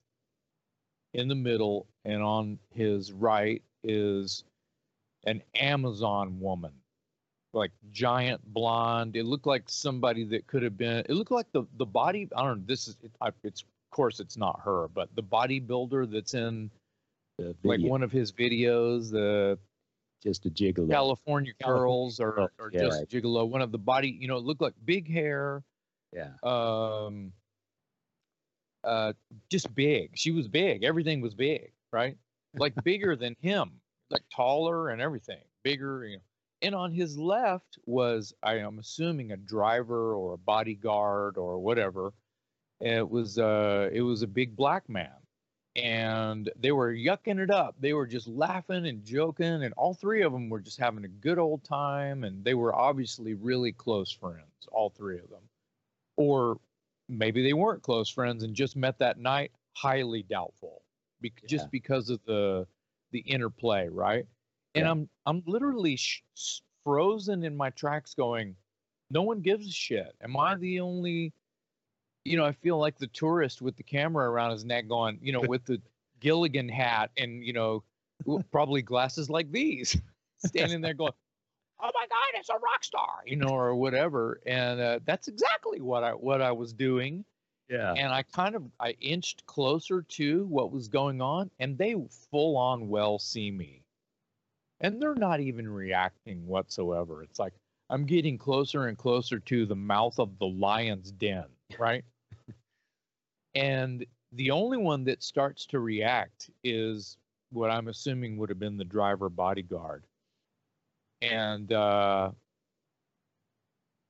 in 1.15 1.29
the 1.29 1.35
middle, 1.35 1.87
and 2.05 2.23
on 2.23 2.59
his 2.75 3.13
right 3.13 3.63
is 3.83 4.45
an 5.25 5.43
Amazon 5.55 6.41
woman, 6.41 6.73
like 7.53 7.73
giant 7.91 8.41
blonde. 8.53 9.17
It 9.17 9.25
looked 9.25 9.47
like 9.47 9.65
somebody 9.67 10.25
that 10.25 10.47
could 10.47 10.63
have 10.63 10.77
been. 10.77 10.99
It 11.09 11.11
looked 11.11 11.31
like 11.31 11.51
the 11.53 11.65
the 11.77 11.87
body. 11.87 12.29
I 12.35 12.43
don't 12.43 12.59
know. 12.59 12.65
This 12.67 12.89
is 12.89 12.97
it, 13.03 13.11
I, 13.21 13.31
it's 13.43 13.63
of 13.63 13.97
course 13.97 14.21
it's 14.21 14.37
not 14.37 14.61
her, 14.65 14.89
but 14.89 15.09
the 15.15 15.23
bodybuilder 15.23 16.11
that's 16.11 16.35
in 16.35 16.71
like 17.65 17.81
one 17.81 18.03
of 18.03 18.13
his 18.13 18.33
videos, 18.33 19.11
the 19.11 19.59
just 20.23 20.47
a 20.47 20.51
gigolo. 20.51 20.91
California 20.91 21.53
girls 21.65 22.21
or, 22.21 22.51
or 22.59 22.71
yeah, 22.73 22.81
just 22.81 23.09
gigolo. 23.09 23.49
One 23.49 23.63
of 23.63 23.73
the 23.73 23.79
body, 23.79 24.09
you 24.09 24.29
know, 24.29 24.37
it 24.37 24.45
looked 24.45 24.61
like 24.61 24.75
big 24.85 25.11
hair. 25.11 25.63
Yeah. 26.13 26.31
Um. 26.43 27.33
Uh, 28.85 29.13
just 29.51 29.75
big. 29.75 30.11
She 30.15 30.31
was 30.31 30.49
big. 30.49 30.85
Everything 30.85 31.21
was 31.21 31.35
big, 31.35 31.73
right? 31.93 32.17
Like 32.55 32.75
bigger 32.85 33.17
than 33.17 33.37
him, 33.41 33.73
like 34.11 34.23
taller 34.35 34.91
and 34.91 35.01
everything, 35.01 35.43
bigger. 35.63 36.05
You 36.05 36.17
know. 36.17 36.23
And 36.63 36.75
on 36.75 36.93
his 36.93 37.17
left 37.17 37.79
was, 37.87 38.35
I 38.43 38.59
am 38.59 38.79
assuming, 38.79 39.33
a 39.33 39.37
driver 39.37 40.15
or 40.15 40.35
a 40.35 40.39
bodyguard 40.39 41.39
or 41.39 41.59
whatever. 41.59 42.13
It 42.81 43.09
was, 43.09 43.39
uh, 43.39 43.89
it 43.93 44.03
was 44.03 44.23
a 44.23 44.27
big 44.27 44.57
black 44.57 44.89
man 44.89 45.11
and 45.77 46.51
they 46.59 46.73
were 46.73 46.93
yucking 46.93 47.39
it 47.39 47.51
up. 47.51 47.77
They 47.81 47.93
were 47.93 48.07
just 48.07 48.27
laughing 48.27 48.87
and 48.87 49.05
joking, 49.05 49.63
and 49.65 49.73
all 49.75 49.95
three 49.95 50.23
of 50.23 50.33
them 50.33 50.49
were 50.49 50.61
just 50.61 50.79
having 50.79 51.05
a 51.05 51.09
good 51.09 51.39
old 51.39 51.63
time. 51.65 52.25
And 52.25 52.45
they 52.45 52.55
were 52.55 52.75
obviously 52.75 53.35
really 53.35 53.73
close 53.73 54.11
friends, 54.11 54.69
all 54.73 54.91
three 54.91 55.19
of 55.19 55.29
them. 55.31 55.43
Or 56.17 56.59
maybe 57.11 57.43
they 57.43 57.53
weren't 57.53 57.83
close 57.83 58.09
friends 58.09 58.43
and 58.43 58.55
just 58.55 58.77
met 58.77 58.99
that 58.99 59.19
night. 59.19 59.53
Highly 59.73 60.23
doubtful, 60.23 60.83
Be- 61.21 61.33
yeah. 61.43 61.49
just 61.49 61.71
because 61.71 62.11
of 62.11 62.21
the 62.25 62.67
the 63.13 63.21
interplay, 63.21 63.89
right? 63.89 64.27
And 64.75 64.85
yeah. 64.85 64.91
I'm 64.91 65.09
I'm 65.27 65.43
literally 65.47 65.97
sh- 65.97 66.23
frozen 66.85 67.45
in 67.45 67.57
my 67.57 67.71
tracks, 67.71 68.15
going, 68.15 68.57
"No 69.11 69.23
one 69.23 69.41
gives 69.41 69.67
a 69.67 69.73
shit. 69.73 70.15
Am 70.23 70.37
I 70.37 70.57
the 70.57 70.81
only?" 70.81 71.33
you 72.25 72.37
know, 72.37 72.45
I 72.45 72.53
feel 72.53 72.79
like 72.79 72.99
the 72.99 73.07
tourist 73.09 73.63
with 73.63 73.77
the 73.77 73.83
camera 73.83 74.29
around 74.29 74.53
his 74.53 74.65
neck 74.65 74.89
going, 74.89 75.19
you 75.23 75.33
know, 75.33 75.41
with 75.41 75.65
the 75.65 75.81
Gilligan 76.21 76.69
hat 76.69 77.11
and, 77.17 77.45
you 77.45 77.53
know, 77.53 77.83
probably 78.51 78.83
glasses 78.83 79.31
like 79.31 79.51
these, 79.51 80.01
standing 80.45 80.81
there 80.81 80.95
going, 80.95 81.13
oh 81.83 81.91
my 81.95 82.07
God, 82.09 82.39
it's 82.39 82.49
a 82.49 82.55
rock 82.55 82.83
star, 82.83 83.23
you 83.27 83.37
know, 83.37 83.49
or 83.49 83.75
whatever. 83.75 84.41
And 84.47 84.81
uh, 84.81 85.01
that's 85.05 85.29
exactly 85.29 85.81
what 85.81 86.05
I, 86.05 86.13
what 86.13 86.43
I 86.43 86.53
was 86.53 86.73
doing. 86.73 87.25
Yeah. 87.69 87.93
And 87.97 88.13
I 88.13 88.23
kind 88.23 88.55
of, 88.57 88.65
I 88.81 88.97
inched 89.01 89.47
closer 89.47 90.03
to 90.03 90.45
what 90.47 90.73
was 90.73 90.89
going 90.89 91.21
on 91.21 91.51
and 91.61 91.79
they 91.79 91.95
full 92.31 92.57
on 92.57 92.89
well 92.89 93.19
see 93.19 93.51
me. 93.51 93.83
And 94.81 95.01
they're 95.01 95.15
not 95.15 95.41
even 95.41 95.69
reacting 95.69 96.47
whatsoever. 96.47 97.23
It's 97.23 97.39
like, 97.39 97.53
I'm 97.91 98.07
getting 98.07 98.39
closer 98.39 98.87
and 98.87 98.97
closer 98.97 99.39
to 99.41 99.67
the 99.67 99.77
mouth 99.77 100.19
of 100.19 100.39
the 100.39 100.47
lion's 100.47 101.13
den 101.13 101.45
right? 101.79 102.05
and 103.55 104.05
the 104.33 104.51
only 104.51 104.79
one 104.79 105.05
that 105.05 105.23
starts 105.23 105.67
to 105.67 105.81
react 105.81 106.51
is 106.65 107.17
what 107.51 107.71
I'm 107.71 107.89
assuming 107.89 108.37
would 108.37 108.49
have 108.49 108.59
been 108.59 108.77
the 108.77 108.85
driver 108.85 109.29
bodyguard. 109.29 110.05
And 111.23 111.73
uh, 111.73 112.31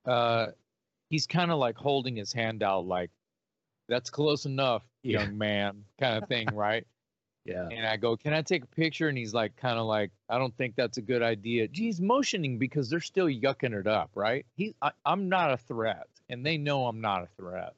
uh, 0.07 0.47
he's 1.09 1.27
kind 1.27 1.51
of 1.51 1.59
like 1.59 1.77
holding 1.77 2.17
his 2.17 2.33
hand 2.33 2.63
out, 2.63 2.87
like, 2.87 3.11
that's 3.89 4.11
close 4.11 4.47
enough, 4.47 4.83
yeah. 5.03 5.21
young 5.21 5.37
man, 5.37 5.85
kind 5.99 6.23
of 6.23 6.29
thing, 6.29 6.49
right? 6.55 6.87
Yeah. 7.45 7.69
And 7.71 7.87
I 7.87 7.97
go, 7.97 8.17
Can 8.17 8.33
I 8.33 8.43
take 8.43 8.65
a 8.65 8.69
picture? 8.69 9.09
And 9.09 9.19
he's 9.19 9.35
like, 9.35 9.57
kind 9.57 9.79
of 9.79 9.87
like, 9.87 10.11
I 10.29 10.39
don't 10.39 10.57
think 10.57 10.77
that's 10.77 10.99
a 10.99 11.03
good 11.03 11.23
idea. 11.23 11.69
Geez, 11.69 12.01
motioning 12.01 12.59
because 12.59 12.89
they're 12.91 13.01
still 13.01 13.27
yucking 13.27 13.79
it 13.79 13.87
up, 13.87 14.11
right? 14.15 14.47
He, 14.55 14.75
I, 14.81 14.93
I'm 15.05 15.29
not 15.29 15.53
a 15.53 15.57
threat, 15.57 16.07
and 16.29 16.45
they 16.45 16.59
know 16.59 16.87
I'm 16.87 17.01
not 17.01 17.23
a 17.23 17.29
threat. 17.37 17.75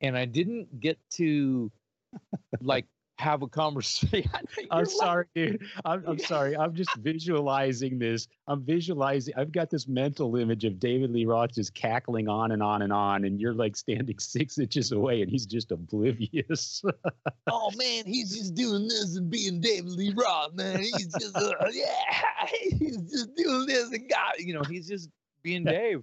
And 0.00 0.16
I 0.16 0.24
didn't 0.24 0.80
get 0.80 0.98
to 1.10 1.70
like 2.60 2.86
have 3.20 3.42
a 3.42 3.46
conversation. 3.46 4.30
I'm 4.70 4.86
sorry, 4.86 5.26
dude. 5.34 5.62
I'm, 5.84 6.02
I'm 6.06 6.18
sorry. 6.18 6.56
I'm 6.56 6.74
just 6.74 6.94
visualizing 6.96 7.98
this. 7.98 8.26
I'm 8.48 8.64
visualizing. 8.64 9.34
I've 9.36 9.52
got 9.52 9.70
this 9.70 9.86
mental 9.86 10.34
image 10.36 10.64
of 10.64 10.80
David 10.80 11.10
Lee 11.10 11.26
Roth 11.26 11.54
just 11.54 11.74
cackling 11.74 12.28
on 12.28 12.50
and 12.52 12.62
on 12.62 12.82
and 12.82 12.92
on, 12.92 13.24
and 13.24 13.40
you're 13.40 13.54
like 13.54 13.76
standing 13.76 14.18
six 14.20 14.58
inches 14.58 14.92
away, 14.92 15.22
and 15.22 15.30
he's 15.30 15.46
just 15.46 15.70
oblivious. 15.70 16.82
oh 17.50 17.70
man, 17.76 18.04
he's 18.06 18.36
just 18.36 18.54
doing 18.54 18.88
this 18.88 19.16
and 19.16 19.30
being 19.30 19.60
David 19.60 19.92
Lee 19.92 20.14
Roth, 20.16 20.54
man. 20.54 20.80
He's 20.80 21.14
just 21.18 21.36
uh, 21.36 21.52
yeah, 21.72 22.46
he's 22.78 22.96
just 22.96 23.34
doing 23.36 23.66
this 23.66 23.92
and 23.92 24.08
God, 24.08 24.34
you 24.38 24.54
know, 24.54 24.62
he's 24.62 24.88
just 24.88 25.10
being 25.42 25.64
Dave. 25.64 26.02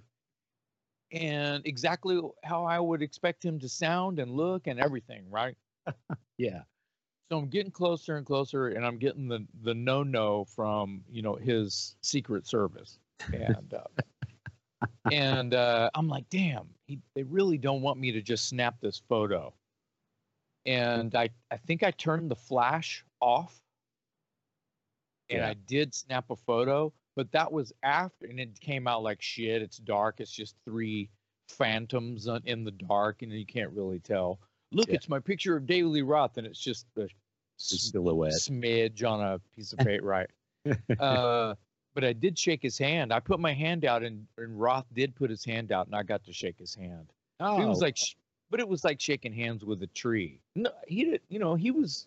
And 1.10 1.66
exactly 1.66 2.20
how 2.44 2.64
I 2.64 2.78
would 2.78 3.00
expect 3.00 3.42
him 3.42 3.58
to 3.60 3.68
sound 3.68 4.18
and 4.18 4.30
look 4.30 4.66
and 4.66 4.78
everything, 4.78 5.24
right? 5.30 5.56
yeah 6.36 6.60
so 7.28 7.38
I'm 7.38 7.48
getting 7.48 7.70
closer 7.70 8.16
and 8.16 8.24
closer, 8.24 8.68
and 8.68 8.86
I'm 8.86 8.98
getting 8.98 9.28
the 9.28 9.46
the 9.62 9.74
no 9.74 10.02
no 10.02 10.44
from 10.44 11.02
you 11.10 11.22
know 11.22 11.34
his 11.34 11.96
Secret 12.00 12.46
Service, 12.46 12.98
and 13.32 13.74
uh, 13.74 14.86
and 15.12 15.54
uh, 15.54 15.90
I'm 15.94 16.08
like, 16.08 16.28
damn, 16.30 16.68
he, 16.86 16.98
they 17.14 17.22
really 17.24 17.58
don't 17.58 17.82
want 17.82 17.98
me 17.98 18.12
to 18.12 18.22
just 18.22 18.48
snap 18.48 18.76
this 18.80 19.02
photo, 19.08 19.52
and 20.64 21.14
I 21.14 21.28
I 21.50 21.58
think 21.58 21.82
I 21.82 21.90
turned 21.90 22.30
the 22.30 22.36
flash 22.36 23.04
off, 23.20 23.60
and 25.28 25.40
yeah. 25.40 25.48
I 25.48 25.54
did 25.66 25.94
snap 25.94 26.30
a 26.30 26.36
photo, 26.36 26.94
but 27.14 27.30
that 27.32 27.52
was 27.52 27.74
after, 27.82 28.26
and 28.26 28.40
it 28.40 28.58
came 28.58 28.86
out 28.88 29.02
like 29.02 29.20
shit. 29.20 29.60
It's 29.60 29.76
dark. 29.76 30.20
It's 30.20 30.32
just 30.32 30.56
three 30.64 31.10
phantoms 31.50 32.26
in 32.46 32.64
the 32.64 32.70
dark, 32.70 33.20
and 33.20 33.32
you 33.32 33.44
can't 33.44 33.72
really 33.72 33.98
tell 33.98 34.40
look, 34.72 34.88
yeah. 34.88 34.94
it's 34.94 35.08
my 35.08 35.18
picture 35.18 35.56
of 35.56 35.66
David 35.66 35.88
Lee 35.88 36.02
Roth, 36.02 36.38
and 36.38 36.46
it's 36.46 36.60
just 36.60 36.86
a 36.96 37.08
silhouette 37.56 38.32
smidge 38.34 39.08
on 39.08 39.20
a 39.20 39.40
piece 39.54 39.72
of 39.72 39.78
paper, 39.86 40.04
right? 40.04 40.30
uh, 40.98 41.54
but 41.94 42.04
I 42.04 42.12
did 42.12 42.38
shake 42.38 42.62
his 42.62 42.78
hand. 42.78 43.12
I 43.12 43.20
put 43.20 43.40
my 43.40 43.52
hand 43.52 43.84
out, 43.84 44.02
and, 44.02 44.26
and 44.36 44.60
Roth 44.60 44.86
did 44.94 45.14
put 45.14 45.30
his 45.30 45.44
hand 45.44 45.72
out, 45.72 45.86
and 45.86 45.96
I 45.96 46.02
got 46.02 46.24
to 46.24 46.32
shake 46.32 46.58
his 46.58 46.74
hand. 46.74 47.12
Oh, 47.40 47.60
it 47.60 47.66
was 47.66 47.80
like, 47.80 47.98
but 48.50 48.60
it 48.60 48.68
was 48.68 48.84
like 48.84 49.00
shaking 49.00 49.32
hands 49.32 49.64
with 49.64 49.82
a 49.82 49.86
tree. 49.88 50.40
No, 50.54 50.70
he 50.86 51.04
did. 51.04 51.22
You 51.28 51.38
know, 51.38 51.54
he 51.54 51.70
was. 51.70 52.06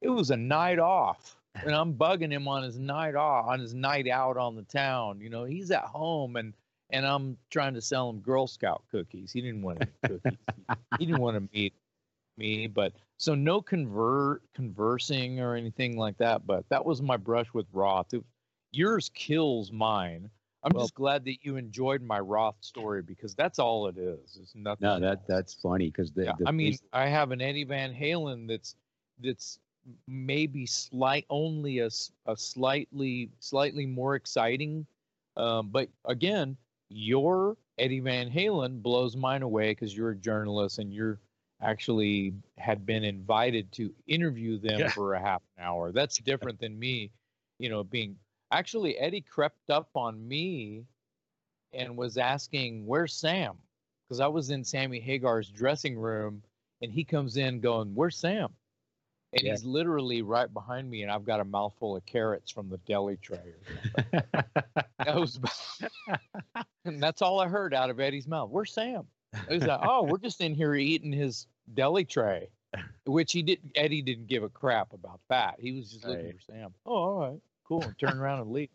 It 0.00 0.08
was 0.08 0.30
a 0.30 0.36
night 0.36 0.80
off, 0.80 1.36
and 1.54 1.74
I'm 1.74 1.94
bugging 1.94 2.32
him 2.32 2.48
on 2.48 2.64
his 2.64 2.78
night 2.78 3.14
off, 3.14 3.46
on 3.46 3.60
his 3.60 3.72
night 3.72 4.08
out 4.08 4.36
on 4.36 4.56
the 4.56 4.62
town. 4.62 5.20
You 5.20 5.30
know, 5.30 5.44
he's 5.44 5.70
at 5.70 5.84
home, 5.84 6.36
and 6.36 6.54
and 6.92 7.06
I'm 7.06 7.36
trying 7.50 7.74
to 7.74 7.80
sell 7.80 8.08
him 8.10 8.20
Girl 8.20 8.46
Scout 8.46 8.82
cookies. 8.90 9.32
He 9.32 9.40
didn't 9.40 9.62
want 9.62 9.82
any 9.82 9.90
cookies. 10.18 10.38
he, 10.98 11.06
didn't 11.06 11.20
want 11.20 11.36
to 11.36 11.48
meet 11.52 11.74
me, 12.36 12.66
but 12.66 12.92
so 13.16 13.34
no 13.34 13.60
convert 13.60 14.42
conversing 14.54 15.40
or 15.40 15.54
anything 15.54 15.96
like 15.96 16.16
that. 16.18 16.46
But 16.46 16.68
that 16.68 16.84
was 16.84 17.02
my 17.02 17.16
brush 17.16 17.52
with 17.52 17.66
Roth. 17.72 18.12
It, 18.12 18.22
yours 18.70 19.10
kills 19.14 19.72
mine. 19.72 20.30
I'm 20.64 20.72
well, 20.74 20.84
just 20.84 20.94
glad 20.94 21.24
that 21.24 21.38
you 21.42 21.56
enjoyed 21.56 22.02
my 22.02 22.20
Roth 22.20 22.54
story 22.60 23.02
because 23.02 23.34
that's 23.34 23.58
all 23.58 23.88
it 23.88 23.98
is. 23.98 24.38
It's 24.40 24.54
nothing. 24.54 24.86
No, 24.86 25.00
that 25.00 25.26
that's 25.26 25.54
funny 25.54 25.86
because 25.86 26.12
the, 26.12 26.24
yeah, 26.24 26.32
the, 26.38 26.46
I 26.46 26.52
mean, 26.52 26.76
I 26.92 27.06
have 27.06 27.32
an 27.32 27.40
Eddie 27.40 27.64
Van 27.64 27.92
Halen 27.92 28.46
that's 28.46 28.76
that's 29.18 29.58
maybe 30.06 30.66
slight 30.66 31.26
only 31.30 31.80
a, 31.80 31.90
a 32.26 32.36
slightly 32.36 33.30
slightly 33.40 33.86
more 33.86 34.14
exciting 34.14 34.86
um, 35.36 35.70
but 35.70 35.88
again 36.04 36.56
your 36.92 37.56
Eddie 37.78 38.00
Van 38.00 38.30
Halen 38.30 38.82
blows 38.82 39.16
mine 39.16 39.42
away 39.42 39.72
because 39.72 39.96
you're 39.96 40.10
a 40.10 40.16
journalist 40.16 40.78
and 40.78 40.92
you're 40.92 41.18
actually 41.60 42.34
had 42.58 42.84
been 42.84 43.04
invited 43.04 43.70
to 43.72 43.92
interview 44.06 44.58
them 44.58 44.80
yeah. 44.80 44.88
for 44.88 45.14
a 45.14 45.20
half 45.20 45.42
an 45.56 45.64
hour. 45.64 45.92
That's 45.92 46.18
different 46.18 46.58
than 46.58 46.78
me, 46.78 47.10
you 47.58 47.68
know, 47.68 47.84
being 47.84 48.16
actually 48.50 48.98
Eddie 48.98 49.20
crept 49.20 49.70
up 49.70 49.88
on 49.94 50.26
me 50.26 50.84
and 51.72 51.96
was 51.96 52.18
asking, 52.18 52.86
Where's 52.86 53.14
Sam? 53.14 53.56
Because 54.04 54.20
I 54.20 54.26
was 54.26 54.50
in 54.50 54.64
Sammy 54.64 55.00
Hagar's 55.00 55.48
dressing 55.48 55.96
room 55.96 56.42
and 56.82 56.92
he 56.92 57.04
comes 57.04 57.36
in 57.36 57.60
going, 57.60 57.94
Where's 57.94 58.16
Sam? 58.16 58.48
And 59.32 59.42
yeah. 59.42 59.52
he's 59.52 59.64
literally 59.64 60.22
right 60.22 60.52
behind 60.52 60.90
me, 60.90 61.02
and 61.02 61.10
I've 61.10 61.24
got 61.24 61.40
a 61.40 61.44
mouthful 61.44 61.96
of 61.96 62.04
carrots 62.04 62.50
from 62.50 62.68
the 62.68 62.78
deli 62.78 63.16
tray. 63.16 63.54
that 64.12 65.14
was, 65.14 65.40
and 66.84 67.02
that's 67.02 67.22
all 67.22 67.40
I 67.40 67.48
heard 67.48 67.72
out 67.72 67.88
of 67.88 67.98
Eddie's 67.98 68.28
mouth. 68.28 68.50
Where's 68.50 68.72
Sam? 68.72 69.04
He's 69.48 69.64
like, 69.64 69.80
oh, 69.82 70.02
we're 70.02 70.18
just 70.18 70.42
in 70.42 70.54
here 70.54 70.74
eating 70.74 71.12
his 71.12 71.46
deli 71.72 72.04
tray, 72.04 72.50
which 73.06 73.32
he 73.32 73.42
didn't. 73.42 73.72
Eddie 73.74 74.02
didn't 74.02 74.26
give 74.26 74.42
a 74.42 74.50
crap 74.50 74.92
about 74.92 75.20
that. 75.30 75.54
He 75.58 75.72
was 75.72 75.90
just 75.90 76.04
looking 76.04 76.26
right. 76.26 76.34
for 76.34 76.52
Sam. 76.52 76.74
Oh, 76.84 76.92
all 76.92 77.20
right, 77.20 77.40
cool. 77.66 77.82
And 77.82 77.98
turn 77.98 78.18
around 78.18 78.40
and 78.40 78.52
leave. 78.52 78.68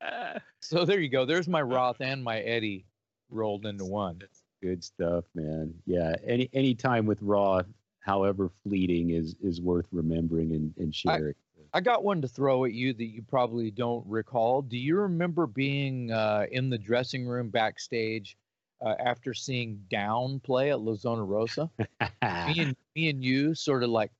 so 0.60 0.84
there 0.84 1.00
you 1.00 1.08
go. 1.08 1.24
There's 1.24 1.48
my 1.48 1.62
Roth 1.62 2.00
and 2.00 2.22
my 2.22 2.40
Eddie 2.40 2.84
rolled 3.30 3.64
into 3.64 3.86
one. 3.86 4.18
That's 4.20 4.42
good 4.62 4.84
stuff, 4.84 5.24
man. 5.34 5.72
Yeah. 5.86 6.14
Any 6.26 6.50
any 6.52 6.74
time 6.74 7.06
with 7.06 7.22
Roth 7.22 7.66
however 8.04 8.50
fleeting, 8.62 9.10
is 9.10 9.34
is 9.42 9.60
worth 9.60 9.86
remembering 9.90 10.52
and, 10.52 10.74
and 10.76 10.94
sharing. 10.94 11.34
I, 11.72 11.78
I 11.78 11.80
got 11.80 12.04
one 12.04 12.20
to 12.22 12.28
throw 12.28 12.64
at 12.64 12.72
you 12.72 12.92
that 12.92 13.04
you 13.04 13.22
probably 13.22 13.70
don't 13.70 14.06
recall. 14.06 14.62
Do 14.62 14.76
you 14.76 14.96
remember 14.96 15.46
being 15.46 16.12
uh, 16.12 16.46
in 16.52 16.70
the 16.70 16.78
dressing 16.78 17.26
room 17.26 17.50
backstage 17.50 18.36
uh, 18.84 18.94
after 19.00 19.34
seeing 19.34 19.82
Down 19.90 20.38
play 20.40 20.70
at 20.70 20.80
La 20.80 20.94
Zona 20.94 21.24
Rosa? 21.24 21.70
me 22.00 22.60
and 22.60 22.76
me 22.94 23.08
and 23.08 23.24
you 23.24 23.54
sort 23.54 23.82
of 23.82 23.90
like 23.90 24.12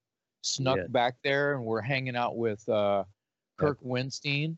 snuck 0.42 0.78
yeah. 0.78 0.86
back 0.88 1.16
there, 1.22 1.54
and 1.54 1.64
we're 1.64 1.80
hanging 1.80 2.16
out 2.16 2.36
with 2.36 2.66
uh, 2.68 3.04
Kirk 3.58 3.78
Windstein. 3.82 4.56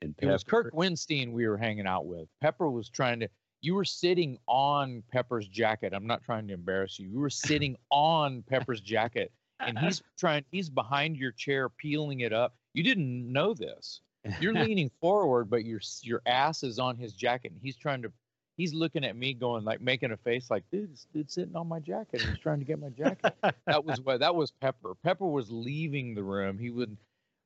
And 0.00 0.14
it 0.18 0.26
was 0.26 0.42
Kirk 0.42 0.72
Windstein 0.72 1.32
we 1.32 1.46
were 1.46 1.56
hanging 1.56 1.86
out 1.86 2.06
with. 2.06 2.28
Pepper 2.40 2.70
was 2.70 2.88
trying 2.88 3.20
to 3.20 3.28
you 3.62 3.76
were 3.76 3.84
sitting 3.84 4.38
on 4.46 5.02
Pepper's 5.10 5.46
jacket. 5.46 5.92
I'm 5.94 6.06
not 6.06 6.22
trying 6.24 6.48
to 6.48 6.54
embarrass 6.54 6.98
you. 6.98 7.08
You 7.08 7.20
were 7.20 7.30
sitting 7.30 7.76
on 7.90 8.42
Pepper's 8.42 8.80
jacket 8.80 9.32
and 9.60 9.78
he's 9.78 10.02
trying 10.18 10.44
he's 10.50 10.68
behind 10.68 11.16
your 11.16 11.32
chair 11.32 11.68
peeling 11.68 12.20
it 12.20 12.32
up. 12.32 12.54
You 12.74 12.82
didn't 12.82 13.32
know 13.32 13.54
this. 13.54 14.00
You're 14.40 14.52
leaning 14.64 14.90
forward 15.00 15.48
but 15.48 15.64
your 15.64 15.80
your 16.02 16.20
ass 16.26 16.62
is 16.62 16.78
on 16.78 16.96
his 16.96 17.12
jacket 17.12 17.52
and 17.52 17.60
he's 17.62 17.76
trying 17.76 18.02
to 18.02 18.12
he's 18.56 18.74
looking 18.74 19.04
at 19.04 19.16
me 19.16 19.32
going 19.32 19.64
like 19.64 19.80
making 19.80 20.10
a 20.10 20.16
face 20.16 20.50
like 20.50 20.64
dude 20.70 20.92
this 20.92 21.06
dude's 21.14 21.34
sitting 21.34 21.56
on 21.56 21.68
my 21.68 21.78
jacket 21.78 22.20
he's 22.20 22.38
trying 22.38 22.58
to 22.58 22.64
get 22.64 22.78
my 22.78 22.90
jacket. 22.90 23.32
that 23.66 23.84
was 23.84 24.00
what 24.00 24.20
that 24.20 24.34
was 24.34 24.50
Pepper. 24.50 24.94
Pepper 25.04 25.26
was 25.26 25.50
leaving 25.50 26.14
the 26.14 26.22
room. 26.22 26.58
He 26.58 26.70
would 26.70 26.96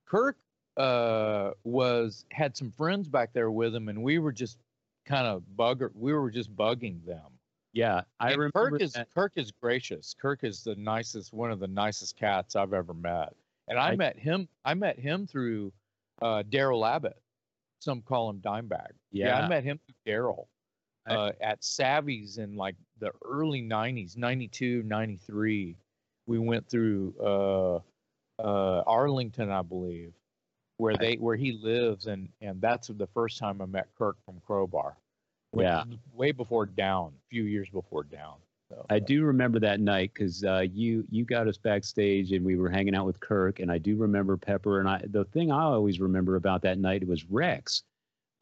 Kirk 0.06 0.38
uh 0.78 1.50
was 1.64 2.24
had 2.30 2.56
some 2.56 2.72
friends 2.76 3.06
back 3.08 3.32
there 3.34 3.50
with 3.50 3.74
him 3.74 3.88
and 3.88 4.02
we 4.02 4.18
were 4.18 4.32
just 4.32 4.58
kind 5.06 5.26
of 5.26 5.42
bug 5.56 5.82
we 5.94 6.12
were 6.12 6.30
just 6.30 6.54
bugging 6.54 7.04
them. 7.04 7.30
Yeah, 7.72 8.02
I 8.20 8.32
and 8.32 8.38
remember. 8.38 8.70
Kirk 8.70 8.82
is 8.82 8.92
that. 8.94 9.08
Kirk 9.14 9.32
is 9.36 9.50
gracious. 9.50 10.14
Kirk 10.18 10.44
is 10.44 10.62
the 10.62 10.74
nicest, 10.76 11.32
one 11.32 11.50
of 11.50 11.60
the 11.60 11.66
nicest 11.66 12.16
cats 12.16 12.56
I've 12.56 12.72
ever 12.72 12.94
met. 12.94 13.34
And 13.68 13.78
I, 13.78 13.88
I 13.88 13.96
met 13.96 14.18
him. 14.18 14.48
I 14.64 14.74
met 14.74 14.98
him 14.98 15.26
through 15.26 15.72
uh, 16.22 16.42
Darrell 16.48 16.86
Abbott. 16.86 17.20
Some 17.80 18.00
call 18.02 18.30
him 18.30 18.40
Dimebag. 18.40 18.92
Yeah, 19.12 19.26
yeah 19.26 19.40
I 19.40 19.48
met 19.48 19.64
him 19.64 19.78
through 19.84 19.94
Darrell 20.12 20.48
uh, 21.06 21.32
at 21.40 21.62
Savvy's 21.62 22.38
in 22.38 22.56
like 22.56 22.76
the 22.98 23.12
early 23.24 23.62
'90s, 23.62 24.16
'92, 24.16 24.82
'93. 24.84 25.76
We 26.26 26.38
went 26.38 26.68
through 26.68 27.14
uh, 27.22 28.42
uh, 28.42 28.82
Arlington, 28.86 29.50
I 29.50 29.62
believe, 29.62 30.12
where 30.78 30.96
they 30.96 31.14
where 31.14 31.36
he 31.36 31.52
lives, 31.52 32.06
and 32.06 32.28
and 32.40 32.60
that's 32.60 32.88
the 32.88 33.06
first 33.08 33.38
time 33.38 33.60
I 33.60 33.66
met 33.66 33.88
Kirk 33.96 34.16
from 34.24 34.40
Crowbar. 34.46 34.96
Yeah, 35.56 35.84
way 36.12 36.32
before 36.32 36.66
Down, 36.66 37.12
a 37.16 37.28
few 37.30 37.44
years 37.44 37.68
before 37.70 38.04
Down. 38.04 38.34
So, 38.68 38.84
I 38.90 38.98
do 38.98 39.24
remember 39.24 39.60
that 39.60 39.80
night 39.80 40.10
because 40.12 40.42
uh, 40.44 40.64
you 40.72 41.04
you 41.08 41.24
got 41.24 41.46
us 41.46 41.56
backstage 41.56 42.32
and 42.32 42.44
we 42.44 42.56
were 42.56 42.68
hanging 42.68 42.96
out 42.96 43.06
with 43.06 43.20
Kirk, 43.20 43.60
and 43.60 43.70
I 43.70 43.78
do 43.78 43.96
remember 43.96 44.36
Pepper. 44.36 44.80
And 44.80 44.88
I 44.88 45.02
the 45.08 45.24
thing 45.24 45.52
I 45.52 45.62
always 45.62 46.00
remember 46.00 46.36
about 46.36 46.62
that 46.62 46.78
night 46.78 47.06
was 47.06 47.24
Rex, 47.30 47.84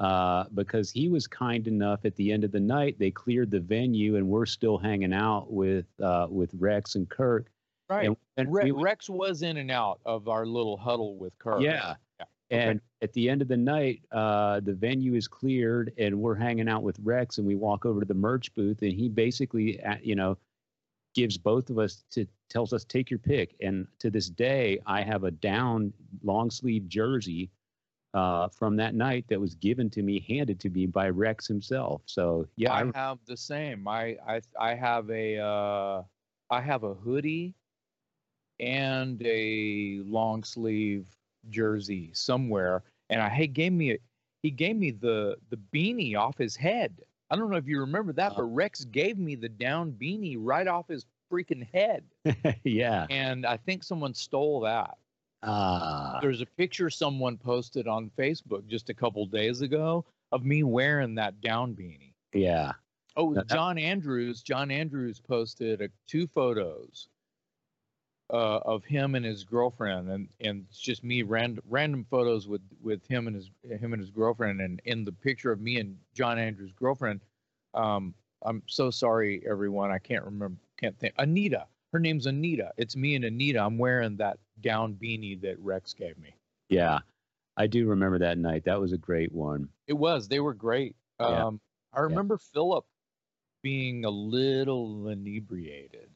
uh, 0.01 0.45
because 0.55 0.91
he 0.91 1.09
was 1.09 1.27
kind 1.27 1.69
enough 1.69 2.05
at 2.05 2.17
the 2.17 2.33
end 2.33 2.43
of 2.43 2.53
the 2.53 2.61
night. 2.61 2.99
They 2.99 3.11
cleared 3.11 3.51
the 3.51 3.61
venue, 3.61 4.17
and 4.17 4.27
we're 4.27 4.47
still 4.47 4.79
hanging 4.79 5.13
out 5.13 5.53
with 5.53 5.87
uh, 6.03 6.27
with 6.31 6.51
Rex 6.55 6.95
and 6.95 7.09
Kirk. 7.09 7.51
Right. 7.91 8.07
And, 8.07 8.17
and 8.39 8.53
Re- 8.53 8.73
we, 8.73 8.83
Rex 8.83 9.11
was 9.11 9.43
in 9.43 9.59
and 9.59 9.71
out 9.71 10.01
of 10.07 10.27
our 10.29 10.47
little 10.47 10.77
huddle 10.77 11.17
with 11.17 11.39
Kirk. 11.39 11.61
Yeah. 11.61 11.97
And 12.55 12.79
okay. 12.79 12.81
at 13.03 13.13
the 13.15 13.29
end 13.29 13.43
of 13.43 13.49
the 13.49 13.57
night, 13.57 14.03
uh, 14.13 14.61
the 14.61 14.75
venue 14.75 15.15
is 15.15 15.27
cleared, 15.27 15.93
and 15.99 16.21
we're 16.21 16.37
hanging 16.37 16.69
out 16.69 16.83
with 16.83 16.99
Rex, 17.03 17.39
and 17.39 17.47
we 17.47 17.57
walk 17.57 17.85
over 17.85 18.01
to 18.01 18.07
the 18.07 18.15
merch 18.15 18.55
booth, 18.55 18.83
and 18.83 18.93
he 18.93 19.09
basically, 19.09 19.83
uh, 19.83 19.97
you 20.03 20.15
know, 20.15 20.39
gives 21.15 21.37
both 21.37 21.71
of 21.71 21.79
us 21.79 22.05
to 22.11 22.27
tells 22.49 22.73
us 22.73 22.85
take 22.85 23.11
your 23.11 23.19
pick. 23.19 23.57
And 23.61 23.87
to 23.99 24.11
this 24.11 24.29
day, 24.29 24.79
I 24.87 25.03
have 25.03 25.25
a 25.25 25.31
down 25.31 25.93
long 26.23 26.51
sleeve 26.51 26.89
jersey 26.89 27.51
uh, 28.13 28.49
from 28.49 28.77
that 28.77 28.95
night 28.95 29.25
that 29.29 29.41
was 29.41 29.57
given 29.57 29.91
to 29.91 30.03
me, 30.03 30.25
handed 30.29 30.61
to 30.61 30.71
me 30.71 30.87
by 30.87 31.09
Rex 31.09 31.49
himself. 31.49 32.03
So 32.07 32.47
yeah, 32.57 32.73
I, 32.73 32.83
I 32.83 32.91
have 32.95 33.19
the 33.27 33.37
same. 33.37 33.89
I 33.89 34.17
I 34.27 34.41
I 34.61 34.75
have 34.75 35.11
a 35.11 35.39
uh, 35.39 36.03
I 36.51 36.61
have 36.61 36.85
a 36.85 36.95
hoodie 36.95 37.55
and 38.61 39.21
a 39.25 40.01
long 40.05 40.45
sleeve 40.45 41.07
jersey 41.51 42.11
somewhere, 42.13 42.83
and 43.11 43.21
I 43.21 43.29
he 43.29 43.47
gave 43.47 43.73
me 43.73 43.93
a, 43.93 43.99
he 44.43 44.51
gave 44.51 44.77
me 44.77 44.91
the 44.91 45.37
the 45.51 45.59
beanie 45.73 46.17
off 46.17 46.37
his 46.39 46.57
head. 46.57 47.01
I 47.31 47.37
don't 47.37 47.51
know 47.51 47.57
if 47.57 47.67
you 47.67 47.81
remember 47.81 48.13
that, 48.13 48.33
uh, 48.33 48.35
but 48.37 48.43
Rex 48.45 48.85
gave 48.85 49.19
me 49.19 49.35
the 49.35 49.49
down 49.49 49.93
beanie 49.93 50.37
right 50.39 50.67
off 50.67 50.89
his 50.89 51.07
freaking 51.33 51.67
head. 51.73 52.05
yeah. 52.65 53.07
And 53.11 53.47
I 53.47 53.57
think 53.57 53.83
someone 53.83 54.15
stole 54.15 54.61
that. 54.61 54.97
Uh, 55.43 56.21
There's 56.21 56.41
a 56.41 56.47
picture 56.47 56.89
someone 56.89 57.37
posted 57.37 57.87
on 57.87 58.11
Facebook 58.17 58.67
just 58.67 58.89
a 58.89 58.95
couple 58.95 59.27
days 59.27 59.61
ago 59.61 60.05
of 60.33 60.45
me 60.45 60.63
wearing 60.63 61.15
that 61.17 61.41
down 61.41 61.75
beanie. 61.75 62.13
Yeah. 62.33 62.73
Oh, 63.17 63.41
John 63.45 63.79
Andrews. 63.79 64.43
John 64.43 64.71
Andrews 64.71 65.21
posted 65.21 65.83
a, 65.83 65.89
two 66.07 66.27
photos 66.27 67.09
uh, 68.31 68.61
of 68.65 68.85
him 68.85 69.15
and 69.15 69.25
his 69.25 69.45
girlfriend, 69.45 70.11
and 70.11 70.29
and 70.41 70.65
it's 70.69 70.81
just 70.81 71.05
me 71.05 71.23
random 71.23 71.63
random 71.69 72.07
photos 72.11 72.49
with 72.49 72.63
with 72.83 73.07
him 73.07 73.27
and 73.27 73.37
his 73.37 73.51
him 73.81 73.93
and 73.93 74.01
his 74.01 74.11
girlfriend, 74.11 74.61
and 74.61 74.81
in 74.85 75.05
the 75.05 75.13
picture 75.13 75.53
of 75.53 75.61
me 75.61 75.79
and 75.79 75.97
John 76.15 76.39
Andrews' 76.39 76.73
girlfriend, 76.73 77.21
um, 77.75 78.15
I'm 78.43 78.63
so 78.67 78.91
sorry, 78.91 79.43
everyone. 79.49 79.91
I 79.91 79.99
can't 79.99 80.25
remember, 80.25 80.57
can't 80.79 80.99
think. 80.99 81.15
Anita, 81.19 81.67
her 81.93 81.99
name's 81.99 82.27
Anita. 82.27 82.73
It's 82.77 82.97
me 82.97 83.15
and 83.15 83.25
Anita. 83.25 83.61
I'm 83.61 83.79
wearing 83.79 84.17
that 84.17 84.39
down 84.61 84.95
beanie 84.95 85.41
that 85.43 85.59
Rex 85.61 85.93
gave 85.93 86.19
me. 86.19 86.35
Yeah, 86.69 87.01
I 87.57 87.67
do 87.67 87.87
remember 87.87 88.19
that 88.21 88.39
night. 88.39 88.65
That 88.65 88.81
was 88.81 88.93
a 88.93 88.99
great 88.99 89.33
one. 89.33 89.69
It 89.87 89.95
was. 89.95 90.29
They 90.29 90.41
were 90.41 90.55
great. 90.55 90.97
Yeah. 91.21 91.47
Um, 91.47 91.61
I 91.93 92.01
remember 92.01 92.35
yeah. 92.41 92.53
Philip 92.53 92.87
being 93.63 94.05
a 94.05 94.11
little 94.11 95.09
inebriated. 95.09 96.09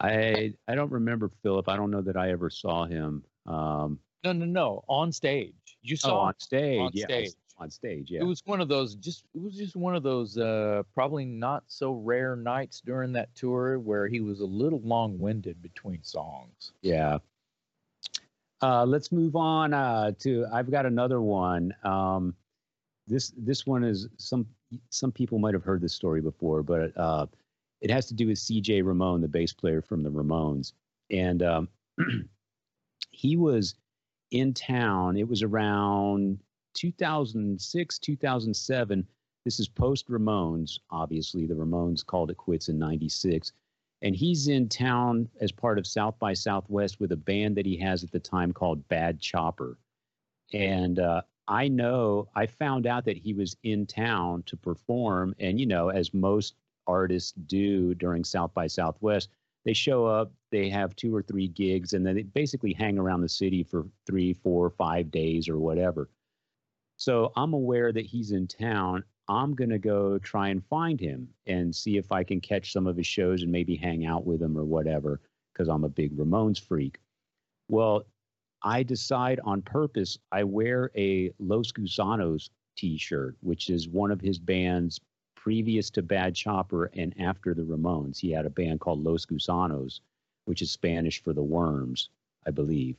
I 0.00 0.54
I 0.68 0.74
don't 0.74 0.90
remember 0.92 1.30
Philip. 1.42 1.68
I 1.68 1.76
don't 1.76 1.90
know 1.90 2.02
that 2.02 2.16
I 2.16 2.30
ever 2.30 2.50
saw 2.50 2.84
him. 2.86 3.24
Um, 3.46 3.98
no, 4.24 4.32
no, 4.32 4.44
no. 4.44 4.84
On 4.88 5.12
stage, 5.12 5.54
you 5.82 5.96
oh, 6.04 6.08
saw 6.08 6.16
oh, 6.16 6.26
on 6.26 6.34
stage. 6.38 6.80
On 6.80 6.90
yeah, 6.92 7.04
stage. 7.04 7.32
On 7.58 7.70
stage. 7.70 8.10
Yeah. 8.10 8.20
It 8.20 8.24
was 8.24 8.42
one 8.44 8.60
of 8.60 8.68
those. 8.68 8.94
Just 8.96 9.24
it 9.34 9.40
was 9.40 9.54
just 9.54 9.76
one 9.76 9.96
of 9.96 10.02
those. 10.02 10.36
Uh, 10.36 10.82
probably 10.94 11.24
not 11.24 11.64
so 11.66 11.92
rare 11.92 12.36
nights 12.36 12.82
during 12.84 13.12
that 13.12 13.34
tour 13.34 13.78
where 13.78 14.08
he 14.08 14.20
was 14.20 14.40
a 14.40 14.44
little 14.44 14.80
long-winded 14.84 15.62
between 15.62 16.02
songs. 16.02 16.72
Yeah. 16.82 17.18
Uh, 18.62 18.84
let's 18.84 19.12
move 19.12 19.36
on 19.36 19.72
uh, 19.72 20.12
to. 20.18 20.46
I've 20.52 20.70
got 20.70 20.86
another 20.86 21.22
one. 21.22 21.74
Um, 21.84 22.34
this 23.06 23.32
this 23.36 23.66
one 23.66 23.84
is 23.84 24.08
some 24.18 24.46
some 24.90 25.12
people 25.12 25.38
might 25.38 25.54
have 25.54 25.62
heard 25.62 25.80
this 25.80 25.94
story 25.94 26.20
before, 26.20 26.62
but 26.62 26.92
uh, 26.96 27.26
it 27.80 27.90
has 27.90 28.06
to 28.06 28.14
do 28.14 28.28
with 28.28 28.38
CJ 28.38 28.84
Ramone, 28.84 29.20
the 29.20 29.28
bass 29.28 29.52
player 29.52 29.82
from 29.82 30.02
the 30.02 30.10
Ramones. 30.10 30.72
And 31.10 31.42
um, 31.42 31.68
he 33.10 33.36
was 33.36 33.74
in 34.30 34.54
town. 34.54 35.16
It 35.16 35.28
was 35.28 35.42
around 35.42 36.38
2006, 36.74 37.98
2007. 37.98 39.06
This 39.44 39.60
is 39.60 39.68
post 39.68 40.08
Ramones, 40.08 40.78
obviously. 40.90 41.46
The 41.46 41.54
Ramones 41.54 42.04
called 42.04 42.30
it 42.30 42.36
quits 42.36 42.68
in 42.68 42.78
96. 42.78 43.52
And 44.02 44.14
he's 44.14 44.48
in 44.48 44.68
town 44.68 45.28
as 45.40 45.52
part 45.52 45.78
of 45.78 45.86
South 45.86 46.18
by 46.18 46.34
Southwest 46.34 47.00
with 47.00 47.12
a 47.12 47.16
band 47.16 47.56
that 47.56 47.66
he 47.66 47.76
has 47.78 48.04
at 48.04 48.10
the 48.10 48.20
time 48.20 48.52
called 48.52 48.86
Bad 48.88 49.20
Chopper. 49.20 49.78
And 50.52 50.98
uh, 50.98 51.22
I 51.48 51.68
know 51.68 52.28
I 52.34 52.46
found 52.46 52.86
out 52.86 53.04
that 53.06 53.16
he 53.16 53.32
was 53.32 53.56
in 53.62 53.86
town 53.86 54.42
to 54.46 54.56
perform. 54.56 55.34
And, 55.38 55.58
you 55.58 55.66
know, 55.66 55.88
as 55.88 56.12
most 56.12 56.56
artists 56.86 57.32
do 57.32 57.94
during 57.94 58.24
South 58.24 58.52
by 58.54 58.66
Southwest. 58.66 59.30
They 59.64 59.72
show 59.72 60.06
up, 60.06 60.32
they 60.52 60.68
have 60.68 60.94
two 60.94 61.14
or 61.14 61.22
three 61.22 61.48
gigs, 61.48 61.92
and 61.92 62.06
then 62.06 62.14
they 62.14 62.22
basically 62.22 62.72
hang 62.72 62.98
around 62.98 63.20
the 63.20 63.28
city 63.28 63.64
for 63.64 63.86
three, 64.06 64.32
four, 64.32 64.70
five 64.70 65.10
days 65.10 65.48
or 65.48 65.58
whatever. 65.58 66.08
So 66.96 67.32
I'm 67.36 67.52
aware 67.52 67.92
that 67.92 68.06
he's 68.06 68.30
in 68.30 68.46
town. 68.46 69.02
I'm 69.28 69.54
going 69.54 69.70
to 69.70 69.78
go 69.78 70.18
try 70.18 70.48
and 70.48 70.64
find 70.64 71.00
him 71.00 71.28
and 71.46 71.74
see 71.74 71.96
if 71.96 72.12
I 72.12 72.22
can 72.22 72.40
catch 72.40 72.72
some 72.72 72.86
of 72.86 72.96
his 72.96 73.08
shows 73.08 73.42
and 73.42 73.50
maybe 73.50 73.74
hang 73.74 74.06
out 74.06 74.24
with 74.24 74.40
him 74.40 74.56
or 74.56 74.64
whatever, 74.64 75.20
because 75.52 75.68
I'm 75.68 75.84
a 75.84 75.88
big 75.88 76.16
Ramones 76.16 76.60
freak. 76.60 76.98
Well, 77.68 78.06
I 78.62 78.84
decide 78.84 79.40
on 79.44 79.62
purpose, 79.62 80.16
I 80.30 80.44
wear 80.44 80.90
a 80.96 81.32
Los 81.40 81.72
Gusanos 81.72 82.50
t 82.76 82.96
shirt, 82.96 83.36
which 83.40 83.68
is 83.68 83.88
one 83.88 84.10
of 84.10 84.20
his 84.20 84.38
band's 84.38 85.00
previous 85.46 85.90
to 85.90 86.02
Bad 86.02 86.34
Chopper 86.34 86.90
and 86.96 87.14
after 87.20 87.54
the 87.54 87.62
Ramones. 87.62 88.18
He 88.18 88.32
had 88.32 88.46
a 88.46 88.50
band 88.50 88.80
called 88.80 89.04
Los 89.04 89.24
Gusanos, 89.24 90.00
which 90.46 90.60
is 90.60 90.72
Spanish 90.72 91.22
for 91.22 91.32
the 91.32 91.42
worms, 91.42 92.10
I 92.44 92.50
believe. 92.50 92.96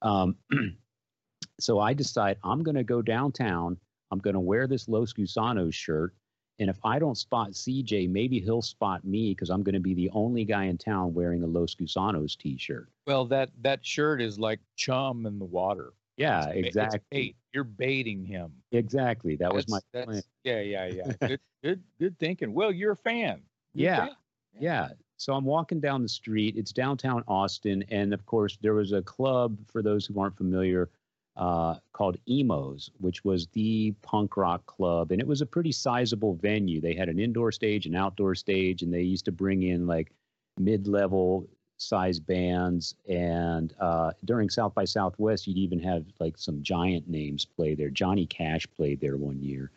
Um, 0.00 0.34
so 1.60 1.78
I 1.78 1.92
decide 1.92 2.38
I'm 2.42 2.62
going 2.62 2.76
to 2.76 2.84
go 2.84 3.02
downtown. 3.02 3.76
I'm 4.10 4.18
going 4.18 4.32
to 4.32 4.40
wear 4.40 4.66
this 4.66 4.88
Los 4.88 5.12
Gusanos 5.12 5.74
shirt 5.74 6.14
And 6.58 6.70
if 6.70 6.78
I 6.84 6.98
don't 6.98 7.18
spot 7.18 7.50
CJ, 7.50 8.08
maybe 8.08 8.40
he'll 8.40 8.62
spot 8.62 9.04
me 9.04 9.32
because 9.32 9.50
I'm 9.50 9.62
going 9.62 9.74
to 9.74 9.80
be 9.80 9.92
the 9.92 10.08
only 10.14 10.46
guy 10.46 10.64
in 10.64 10.78
town 10.78 11.12
wearing 11.12 11.42
a 11.42 11.46
Los 11.46 11.74
Gusanos 11.74 12.34
t-shirt. 12.38 12.88
Well, 13.06 13.26
that 13.26 13.50
that 13.60 13.84
shirt 13.84 14.22
is 14.22 14.38
like 14.38 14.60
chum 14.74 15.26
in 15.26 15.38
the 15.38 15.44
water. 15.44 15.92
Yeah, 16.20 16.50
it's, 16.50 16.68
exactly. 16.68 16.98
It's 16.98 17.06
bait. 17.10 17.36
You're 17.54 17.64
baiting 17.64 18.24
him. 18.26 18.52
Exactly. 18.72 19.36
That 19.36 19.54
that's, 19.54 19.66
was 19.66 19.82
my 19.94 20.04
point. 20.04 20.24
Yeah, 20.44 20.60
yeah, 20.60 20.86
yeah. 20.86 21.12
good, 21.26 21.40
good, 21.64 21.82
good 21.98 22.18
thinking. 22.18 22.52
Well, 22.52 22.70
you're 22.70 22.92
a 22.92 22.96
fan. 22.96 23.40
You're 23.72 23.90
yeah, 23.90 24.02
a 24.02 24.06
fan. 24.06 24.16
yeah. 24.60 24.88
So 25.16 25.32
I'm 25.32 25.44
walking 25.44 25.80
down 25.80 26.02
the 26.02 26.08
street. 26.08 26.56
It's 26.56 26.72
downtown 26.72 27.24
Austin, 27.26 27.84
and 27.90 28.12
of 28.12 28.26
course, 28.26 28.58
there 28.60 28.74
was 28.74 28.92
a 28.92 29.02
club 29.02 29.56
for 29.66 29.82
those 29.82 30.04
who 30.04 30.20
aren't 30.20 30.36
familiar 30.36 30.90
uh, 31.36 31.76
called 31.94 32.18
Emo's, 32.28 32.90
which 32.98 33.24
was 33.24 33.46
the 33.48 33.92
punk 34.02 34.36
rock 34.36 34.64
club, 34.66 35.12
and 35.12 35.20
it 35.20 35.26
was 35.26 35.40
a 35.40 35.46
pretty 35.46 35.72
sizable 35.72 36.34
venue. 36.34 36.82
They 36.82 36.94
had 36.94 37.08
an 37.08 37.18
indoor 37.18 37.50
stage, 37.50 37.86
an 37.86 37.96
outdoor 37.96 38.34
stage, 38.34 38.82
and 38.82 38.92
they 38.92 39.02
used 39.02 39.24
to 39.24 39.32
bring 39.32 39.62
in 39.62 39.86
like 39.86 40.12
mid-level 40.58 41.48
size 41.80 42.20
bands. 42.20 42.94
And 43.08 43.74
uh, 43.80 44.12
during 44.24 44.50
South 44.50 44.74
by 44.74 44.84
Southwest, 44.84 45.46
you'd 45.46 45.56
even 45.58 45.80
have 45.80 46.04
like 46.18 46.36
some 46.36 46.62
giant 46.62 47.08
names 47.08 47.44
play 47.44 47.74
there. 47.74 47.90
Johnny 47.90 48.26
Cash 48.26 48.66
played 48.76 49.00
there 49.00 49.16
one 49.16 49.40
year. 49.40 49.70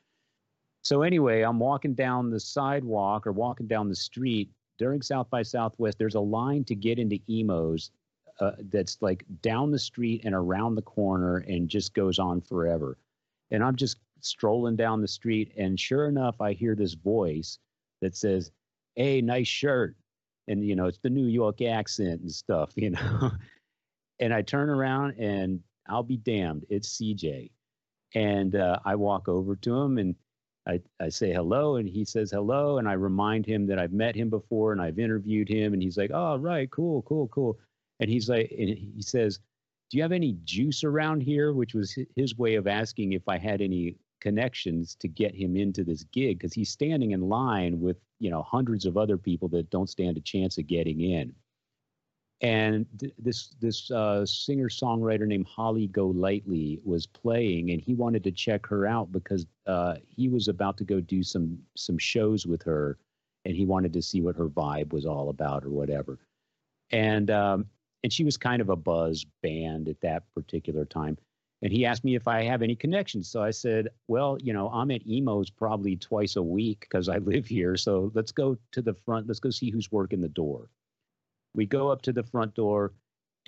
So 0.83 1.01
anyway, 1.01 1.41
I'm 1.41 1.59
walking 1.59 1.93
down 1.93 2.29
the 2.29 2.39
sidewalk 2.39 3.25
or 3.25 3.31
walking 3.31 3.67
down 3.67 3.87
the 3.87 3.95
street 3.95 4.51
during 4.77 5.01
South 5.01 5.29
by 5.29 5.41
Southwest. 5.41 5.97
There's 5.97 6.15
a 6.15 6.19
line 6.19 6.65
to 6.65 6.75
get 6.75 6.99
into 6.99 7.19
Emo's 7.29 7.91
uh, 8.39 8.51
that's 8.69 8.97
like 9.01 9.23
down 9.41 9.71
the 9.71 9.79
street 9.79 10.21
and 10.25 10.35
around 10.35 10.75
the 10.75 10.81
corner 10.81 11.37
and 11.37 11.69
just 11.69 11.93
goes 11.93 12.19
on 12.19 12.41
forever. 12.41 12.97
And 13.51 13.63
I'm 13.63 13.75
just 13.75 13.97
strolling 14.19 14.75
down 14.75 15.01
the 15.01 15.07
street, 15.07 15.51
and 15.57 15.79
sure 15.79 16.07
enough, 16.07 16.41
I 16.41 16.53
hear 16.53 16.75
this 16.75 16.93
voice 16.93 17.59
that 18.01 18.15
says, 18.15 18.51
"Hey, 18.95 19.21
nice 19.21 19.47
shirt," 19.47 19.95
and 20.47 20.65
you 20.65 20.75
know 20.75 20.85
it's 20.87 20.99
the 20.99 21.09
New 21.09 21.27
York 21.27 21.61
accent 21.61 22.21
and 22.21 22.31
stuff, 22.31 22.71
you 22.75 22.91
know. 22.91 23.31
and 24.19 24.33
I 24.33 24.41
turn 24.41 24.69
around, 24.69 25.17
and 25.19 25.59
I'll 25.87 26.03
be 26.03 26.17
damned, 26.17 26.65
it's 26.69 26.97
CJ, 26.97 27.51
and 28.15 28.55
uh, 28.55 28.79
I 28.85 28.95
walk 28.95 29.27
over 29.27 29.55
to 29.57 29.75
him 29.75 29.97
and. 29.97 30.15
I, 30.65 30.79
I 31.01 31.09
say 31.09 31.33
hello 31.33 31.75
and 31.75 31.89
he 31.89 32.05
says 32.05 32.31
hello 32.31 32.77
and 32.77 32.87
I 32.87 32.93
remind 32.93 33.45
him 33.45 33.67
that 33.67 33.79
I've 33.79 33.91
met 33.91 34.15
him 34.15 34.29
before 34.29 34.71
and 34.71 34.81
I've 34.81 34.97
interviewed 34.97 35.49
him 35.49 35.73
and 35.73 35.83
he's 35.83 35.97
like, 35.97 36.11
oh 36.13 36.37
right, 36.37 36.71
cool, 36.71 37.01
cool, 37.01 37.27
cool 37.27 37.59
and 37.99 38.09
he's 38.09 38.29
like, 38.29 38.53
and 38.57 38.69
he 38.69 39.01
says, 39.01 39.39
"Do 39.89 39.97
you 39.97 40.03
have 40.03 40.11
any 40.11 40.37
juice 40.43 40.83
around 40.83 41.21
here?" 41.21 41.53
Which 41.53 41.73
was 41.73 41.97
his 42.15 42.37
way 42.37 42.55
of 42.55 42.67
asking 42.67 43.13
if 43.13 43.27
I 43.27 43.37
had 43.37 43.61
any 43.61 43.95
connections 44.23 44.95
to 44.95 45.07
get 45.09 45.35
him 45.35 45.57
into 45.57 45.83
this 45.83 46.05
gig 46.05 46.39
because 46.39 46.53
he's 46.53 46.71
standing 46.71 47.11
in 47.11 47.27
line 47.27 47.81
with 47.81 47.97
you 48.19 48.31
know 48.31 48.41
hundreds 48.41 48.85
of 48.85 48.95
other 48.95 49.17
people 49.17 49.49
that 49.49 49.69
don't 49.69 49.89
stand 49.89 50.17
a 50.17 50.21
chance 50.21 50.57
of 50.57 50.65
getting 50.65 51.01
in. 51.01 51.35
And 52.39 52.85
th- 52.97 53.13
this 53.19 53.49
this 53.59 53.91
uh, 53.91 54.25
singer 54.25 54.69
songwriter 54.69 55.27
named 55.27 55.47
Holly 55.47 55.87
Golightly 55.87 56.79
was 56.85 57.05
playing, 57.05 57.71
and 57.71 57.81
he 57.81 57.93
wanted 57.93 58.23
to 58.23 58.31
check 58.31 58.65
her 58.67 58.87
out 58.87 59.11
because 59.11 59.45
uh, 59.67 59.95
he 60.07 60.29
was 60.29 60.47
about 60.47 60.77
to 60.77 60.85
go 60.85 61.01
do 61.01 61.21
some 61.21 61.59
some 61.75 61.97
shows 61.97 62.47
with 62.47 62.63
her, 62.63 62.97
and 63.43 63.55
he 63.55 63.65
wanted 63.65 63.91
to 63.91 64.01
see 64.01 64.21
what 64.21 64.37
her 64.37 64.47
vibe 64.47 64.93
was 64.93 65.05
all 65.05 65.29
about 65.29 65.65
or 65.65 65.69
whatever. 65.69 66.17
And 66.91 67.29
um, 67.29 67.65
and 68.03 68.11
she 68.11 68.23
was 68.23 68.37
kind 68.37 68.61
of 68.61 68.69
a 68.69 68.75
buzz 68.75 69.25
band 69.41 69.89
at 69.89 69.99
that 70.01 70.23
particular 70.33 70.85
time. 70.85 71.17
And 71.63 71.71
he 71.71 71.85
asked 71.85 72.03
me 72.03 72.15
if 72.15 72.27
I 72.27 72.43
have 72.43 72.61
any 72.61 72.75
connections. 72.75 73.29
So 73.29 73.41
I 73.41 73.51
said, 73.51 73.87
well, 74.09 74.37
you 74.41 74.51
know, 74.51 74.67
I'm 74.67 74.91
at 74.91 75.07
Emo's 75.07 75.49
probably 75.49 75.95
twice 75.95 76.35
a 76.35 76.43
week 76.43 76.81
because 76.81 77.07
I 77.07 77.17
live 77.19 77.47
here. 77.47 77.77
So 77.77 78.11
let's 78.13 78.33
go 78.33 78.57
to 78.73 78.81
the 78.81 78.93
front. 78.93 79.27
Let's 79.27 79.39
go 79.39 79.49
see 79.49 79.71
who's 79.71 79.89
working 79.89 80.19
the 80.19 80.27
door. 80.27 80.69
We 81.55 81.65
go 81.65 81.87
up 81.87 82.01
to 82.01 82.11
the 82.11 82.23
front 82.23 82.53
door, 82.53 82.91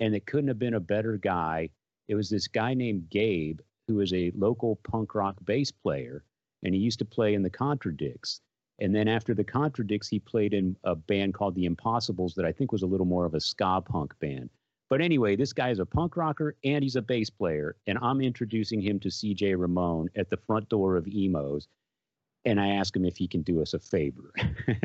and 0.00 0.14
it 0.14 0.24
couldn't 0.24 0.48
have 0.48 0.58
been 0.58 0.74
a 0.74 0.80
better 0.80 1.18
guy. 1.18 1.68
It 2.08 2.14
was 2.14 2.30
this 2.30 2.48
guy 2.48 2.72
named 2.72 3.10
Gabe, 3.10 3.60
who 3.86 4.00
is 4.00 4.14
a 4.14 4.32
local 4.34 4.76
punk 4.76 5.14
rock 5.14 5.36
bass 5.44 5.70
player, 5.70 6.24
and 6.62 6.74
he 6.74 6.80
used 6.80 7.00
to 7.00 7.04
play 7.04 7.34
in 7.34 7.42
the 7.42 7.50
Contradicts. 7.50 8.40
And 8.78 8.94
then 8.94 9.08
after 9.08 9.34
the 9.34 9.44
Contradicts, 9.44 10.08
he 10.08 10.20
played 10.20 10.54
in 10.54 10.74
a 10.84 10.94
band 10.94 11.34
called 11.34 11.54
the 11.54 11.66
Impossibles 11.66 12.34
that 12.36 12.46
I 12.46 12.52
think 12.52 12.72
was 12.72 12.82
a 12.82 12.86
little 12.86 13.06
more 13.06 13.26
of 13.26 13.34
a 13.34 13.40
ska 13.40 13.82
punk 13.82 14.18
band. 14.20 14.48
But 14.88 15.00
anyway, 15.00 15.34
this 15.34 15.52
guy 15.52 15.70
is 15.70 15.80
a 15.80 15.86
punk 15.86 16.16
rocker 16.16 16.56
and 16.64 16.82
he's 16.82 16.96
a 16.96 17.02
bass 17.02 17.28
player. 17.28 17.76
And 17.86 17.98
I'm 18.00 18.20
introducing 18.20 18.80
him 18.80 19.00
to 19.00 19.08
CJ 19.08 19.58
Ramone 19.58 20.08
at 20.16 20.30
the 20.30 20.36
front 20.36 20.68
door 20.68 20.96
of 20.96 21.08
Emo's. 21.08 21.68
And 22.44 22.60
I 22.60 22.68
ask 22.68 22.94
him 22.94 23.04
if 23.04 23.16
he 23.16 23.26
can 23.26 23.42
do 23.42 23.60
us 23.60 23.74
a 23.74 23.80
favor. 23.80 24.32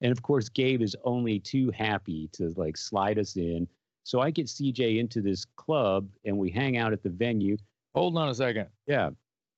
and 0.00 0.10
of 0.10 0.22
course, 0.22 0.48
Gabe 0.48 0.82
is 0.82 0.96
only 1.04 1.38
too 1.38 1.70
happy 1.70 2.28
to 2.32 2.52
like 2.56 2.76
slide 2.76 3.18
us 3.18 3.36
in. 3.36 3.68
So 4.02 4.20
I 4.20 4.30
get 4.30 4.46
CJ 4.46 4.98
into 4.98 5.20
this 5.20 5.44
club 5.44 6.08
and 6.24 6.36
we 6.36 6.50
hang 6.50 6.76
out 6.76 6.92
at 6.92 7.04
the 7.04 7.10
venue. 7.10 7.56
Hold 7.94 8.18
on 8.18 8.28
a 8.28 8.34
second. 8.34 8.66
Yeah. 8.86 9.10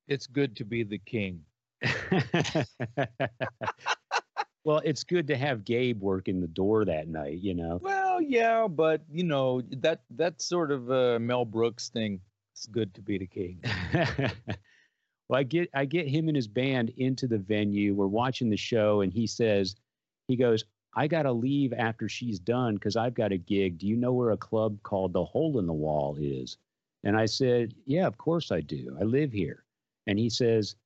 It's 0.09 0.27
good 0.27 0.55
to 0.57 0.65
be 0.65 0.83
the 0.83 0.99
king. 0.99 1.41
well, 4.65 4.81
it's 4.85 5.03
good 5.05 5.27
to 5.29 5.37
have 5.37 5.65
Gabe 5.65 6.01
working 6.01 6.41
the 6.41 6.47
door 6.47 6.85
that 6.85 7.09
night, 7.09 7.39
you 7.39 7.55
know. 7.55 7.81
Well, 7.83 8.21
yeah, 8.21 8.69
but 8.69 9.03
you 9.11 9.25
know 9.25 9.63
that 9.79 10.03
that 10.11 10.41
sort 10.41 10.71
of 10.71 10.91
uh, 10.91 11.19
Mel 11.19 11.45
Brooks 11.45 11.89
thing. 11.89 12.21
It's 12.53 12.67
good 12.67 12.95
to 12.95 13.01
be 13.01 13.19
the 13.19 13.27
king. 13.27 13.61
well, 15.29 15.41
I 15.41 15.43
get 15.43 15.69
I 15.75 15.85
get 15.85 16.07
him 16.07 16.29
and 16.29 16.37
his 16.37 16.47
band 16.47 16.91
into 16.97 17.27
the 17.27 17.39
venue. 17.39 17.95
We're 17.95 18.07
watching 18.07 18.51
the 18.51 18.57
show, 18.57 19.01
and 19.01 19.13
he 19.13 19.27
says, 19.27 19.75
he 20.29 20.37
goes, 20.37 20.65
"I 20.95 21.09
got 21.09 21.23
to 21.23 21.33
leave 21.33 21.73
after 21.73 22.09
she's 22.09 22.39
done 22.39 22.75
because 22.75 22.97
I've 22.97 23.15
got 23.15 23.33
a 23.33 23.39
gig. 23.39 23.79
Do 23.79 23.89
you 23.89 23.97
know 23.97 24.13
where 24.13 24.31
a 24.31 24.37
club 24.37 24.79
called 24.83 25.13
the 25.13 25.25
Hole 25.25 25.59
in 25.59 25.67
the 25.67 25.73
Wall 25.73 26.17
is?" 26.21 26.57
And 27.03 27.17
I 27.17 27.27
said, 27.27 27.75
"Yeah, 27.85 28.07
of 28.07 28.17
course 28.19 28.53
I 28.53 28.61
do. 28.61 28.97
I 29.01 29.05
live 29.05 29.33
here." 29.33 29.65
And 30.07 30.19
he 30.19 30.31
says, 30.31 30.77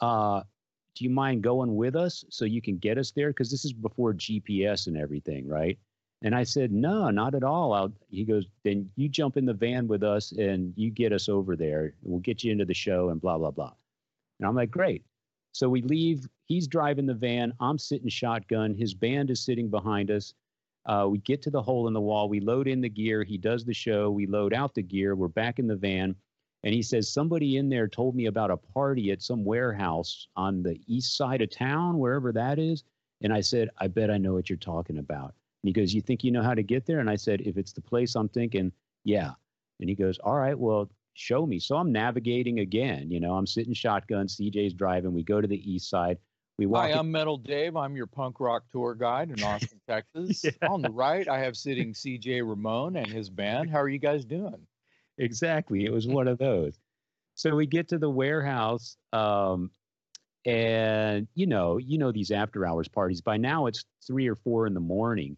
uh, 0.00 0.42
do 0.94 1.04
you 1.04 1.10
mind 1.10 1.42
going 1.42 1.76
with 1.76 1.96
us 1.96 2.24
so 2.28 2.44
you 2.44 2.60
can 2.60 2.78
get 2.78 2.98
us 2.98 3.10
there? 3.10 3.28
Because 3.28 3.50
this 3.50 3.64
is 3.64 3.72
before 3.72 4.14
GPS 4.14 4.86
and 4.86 4.96
everything, 4.96 5.48
right? 5.48 5.78
And 6.22 6.34
I 6.34 6.42
said, 6.42 6.70
no, 6.70 7.08
not 7.10 7.34
at 7.34 7.44
all. 7.44 7.72
I'll, 7.72 7.92
he 8.10 8.24
goes, 8.24 8.46
then 8.62 8.90
you 8.96 9.08
jump 9.08 9.36
in 9.36 9.46
the 9.46 9.54
van 9.54 9.88
with 9.88 10.02
us 10.02 10.32
and 10.32 10.74
you 10.76 10.90
get 10.90 11.12
us 11.12 11.28
over 11.28 11.56
there. 11.56 11.94
We'll 12.02 12.20
get 12.20 12.44
you 12.44 12.52
into 12.52 12.66
the 12.66 12.74
show 12.74 13.08
and 13.08 13.20
blah, 13.20 13.38
blah, 13.38 13.50
blah. 13.50 13.72
And 14.38 14.46
I'm 14.46 14.54
like, 14.54 14.70
great. 14.70 15.04
So 15.52 15.68
we 15.68 15.82
leave. 15.82 16.28
He's 16.44 16.68
driving 16.68 17.06
the 17.06 17.14
van. 17.14 17.54
I'm 17.60 17.78
sitting 17.78 18.08
shotgun. 18.08 18.74
His 18.74 18.92
band 18.92 19.30
is 19.30 19.42
sitting 19.42 19.68
behind 19.68 20.10
us. 20.10 20.34
Uh, 20.86 21.06
we 21.10 21.18
get 21.18 21.42
to 21.42 21.50
the 21.50 21.62
hole 21.62 21.88
in 21.88 21.94
the 21.94 22.00
wall. 22.00 22.28
We 22.28 22.40
load 22.40 22.68
in 22.68 22.80
the 22.80 22.88
gear. 22.88 23.24
He 23.24 23.38
does 23.38 23.64
the 23.64 23.74
show. 23.74 24.10
We 24.10 24.26
load 24.26 24.52
out 24.52 24.74
the 24.74 24.82
gear. 24.82 25.14
We're 25.14 25.28
back 25.28 25.58
in 25.58 25.66
the 25.66 25.76
van. 25.76 26.14
And 26.62 26.74
he 26.74 26.82
says, 26.82 27.10
Somebody 27.10 27.56
in 27.56 27.68
there 27.68 27.88
told 27.88 28.14
me 28.14 28.26
about 28.26 28.50
a 28.50 28.56
party 28.56 29.10
at 29.10 29.22
some 29.22 29.44
warehouse 29.44 30.28
on 30.36 30.62
the 30.62 30.80
east 30.86 31.16
side 31.16 31.42
of 31.42 31.50
town, 31.50 31.98
wherever 31.98 32.32
that 32.32 32.58
is. 32.58 32.84
And 33.22 33.32
I 33.32 33.40
said, 33.40 33.70
I 33.78 33.88
bet 33.88 34.10
I 34.10 34.18
know 34.18 34.34
what 34.34 34.48
you're 34.48 34.56
talking 34.56 34.98
about. 34.98 35.34
And 35.62 35.68
he 35.68 35.72
goes, 35.72 35.94
You 35.94 36.00
think 36.00 36.24
you 36.24 36.30
know 36.30 36.42
how 36.42 36.54
to 36.54 36.62
get 36.62 36.86
there? 36.86 37.00
And 37.00 37.10
I 37.10 37.16
said, 37.16 37.40
If 37.42 37.56
it's 37.56 37.72
the 37.72 37.80
place 37.80 38.14
I'm 38.14 38.28
thinking, 38.28 38.72
yeah. 39.04 39.32
And 39.80 39.88
he 39.88 39.94
goes, 39.94 40.18
All 40.18 40.36
right, 40.36 40.58
well, 40.58 40.90
show 41.14 41.46
me. 41.46 41.58
So 41.58 41.76
I'm 41.76 41.92
navigating 41.92 42.60
again. 42.60 43.10
You 43.10 43.20
know, 43.20 43.34
I'm 43.34 43.46
sitting 43.46 43.74
shotgun, 43.74 44.26
CJ's 44.26 44.74
driving. 44.74 45.12
We 45.12 45.22
go 45.22 45.40
to 45.40 45.48
the 45.48 45.70
east 45.70 45.88
side. 45.88 46.18
We 46.58 46.66
walk. 46.66 46.90
Hi, 46.90 46.98
I'm 46.98 47.10
Metal 47.10 47.38
Dave. 47.38 47.74
I'm 47.74 47.96
your 47.96 48.06
punk 48.06 48.38
rock 48.38 48.64
tour 48.70 48.94
guide 48.94 49.30
in 49.30 49.42
Austin, 49.42 49.80
Texas. 49.88 50.44
yeah. 50.44 50.68
On 50.68 50.82
the 50.82 50.90
right, 50.90 51.26
I 51.26 51.38
have 51.38 51.56
sitting 51.56 51.94
CJ 51.94 52.46
Ramone 52.46 52.96
and 52.96 53.06
his 53.06 53.30
band. 53.30 53.70
How 53.70 53.80
are 53.80 53.88
you 53.88 53.98
guys 53.98 54.26
doing? 54.26 54.66
Exactly. 55.18 55.84
It 55.84 55.92
was 55.92 56.06
one 56.06 56.28
of 56.28 56.38
those. 56.38 56.78
So 57.34 57.54
we 57.54 57.66
get 57.66 57.88
to 57.88 57.98
the 57.98 58.10
warehouse, 58.10 58.96
um, 59.12 59.70
and 60.44 61.28
you 61.34 61.46
know, 61.46 61.78
you 61.78 61.98
know 61.98 62.12
these 62.12 62.30
after 62.30 62.66
hours 62.66 62.88
parties. 62.88 63.20
By 63.20 63.36
now 63.36 63.66
it's 63.66 63.84
three 64.06 64.28
or 64.28 64.36
four 64.36 64.66
in 64.66 64.74
the 64.74 64.80
morning, 64.80 65.36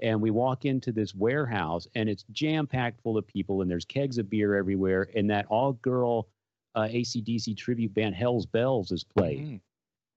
and 0.00 0.20
we 0.20 0.30
walk 0.30 0.64
into 0.64 0.92
this 0.92 1.14
warehouse, 1.14 1.86
and 1.94 2.08
it's 2.08 2.24
jam 2.32 2.66
packed 2.66 3.00
full 3.02 3.16
of 3.16 3.26
people, 3.26 3.62
and 3.62 3.70
there's 3.70 3.84
kegs 3.84 4.18
of 4.18 4.30
beer 4.30 4.56
everywhere, 4.56 5.08
and 5.14 5.30
that 5.30 5.46
all 5.46 5.74
girl 5.74 6.28
uh, 6.74 6.88
ACDC 6.88 7.56
tribute 7.56 7.94
band 7.94 8.14
Hells 8.14 8.46
Belles 8.46 8.90
is 8.90 9.04
playing. 9.04 9.46
Mm-hmm. 9.46 9.56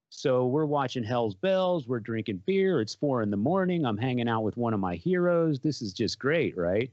So 0.09 0.47
we're 0.47 0.65
watching 0.65 1.03
Hells 1.03 1.35
Belles, 1.35 1.87
we're 1.87 1.99
drinking 1.99 2.41
beer. 2.45 2.81
It's 2.81 2.95
four 2.95 3.21
in 3.21 3.29
the 3.29 3.37
morning. 3.37 3.85
I'm 3.85 3.97
hanging 3.97 4.29
out 4.29 4.43
with 4.43 4.57
one 4.57 4.73
of 4.73 4.79
my 4.79 4.95
heroes. 4.95 5.59
This 5.59 5.81
is 5.81 5.93
just 5.93 6.17
great, 6.17 6.57
right? 6.57 6.91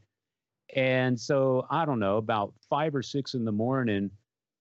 And 0.75 1.19
so 1.19 1.67
I 1.71 1.85
don't 1.85 1.99
know, 1.99 2.17
about 2.17 2.55
five 2.69 2.95
or 2.95 3.03
six 3.03 3.35
in 3.35 3.45
the 3.45 3.53
morning, 3.53 4.11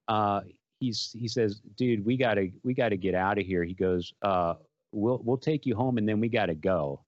uh, 0.08 0.41
he's 0.80 1.16
he 1.18 1.28
says, 1.28 1.62
"Dude, 1.76 2.06
we 2.06 2.18
gotta 2.18 2.49
we 2.64 2.74
gotta 2.74 2.97
get 2.97 3.16
out 3.16 3.39
of 3.39 3.45
here." 3.45 3.64
He 3.64 3.74
goes, 3.74 4.14
uh, 4.22 4.56
"We'll 4.91 5.22
we'll 5.24 5.38
take 5.38 5.66
you 5.66 5.76
home, 5.76 5.97
and 5.97 6.08
then 6.08 6.20
we 6.20 6.30
gotta 6.30 6.56
go." 6.56 7.01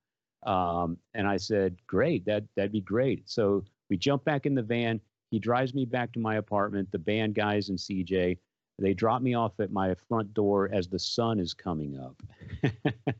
Um, 0.46 0.98
and 1.14 1.28
I 1.28 1.38
said, 1.38 1.76
"Great, 1.88 2.26
that 2.26 2.44
that'd 2.56 2.72
be 2.72 2.82
great." 2.82 3.30
So 3.30 3.64
we 3.90 3.98
jump 3.98 4.24
back 4.24 4.46
in 4.46 4.56
the 4.56 4.64
van. 4.64 5.00
He 5.32 5.40
drives 5.40 5.74
me 5.74 5.86
back 5.86 6.14
to 6.14 6.20
my 6.20 6.36
apartment. 6.36 6.92
The 6.92 7.00
band 7.00 7.36
guys 7.36 7.70
and 7.70 7.78
CJ. 7.78 8.38
They 8.78 8.94
drop 8.94 9.22
me 9.22 9.36
off 9.36 9.60
at 9.60 9.72
my 9.72 9.96
front 10.08 10.34
door 10.34 10.70
as 10.74 10.88
the 10.88 11.00
sun 11.00 11.40
is 11.40 11.54
coming 11.54 11.98
up. 11.98 12.22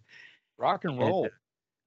Rock 0.58 0.84
and 0.84 1.00
roll. 1.00 1.24
And 1.24 1.32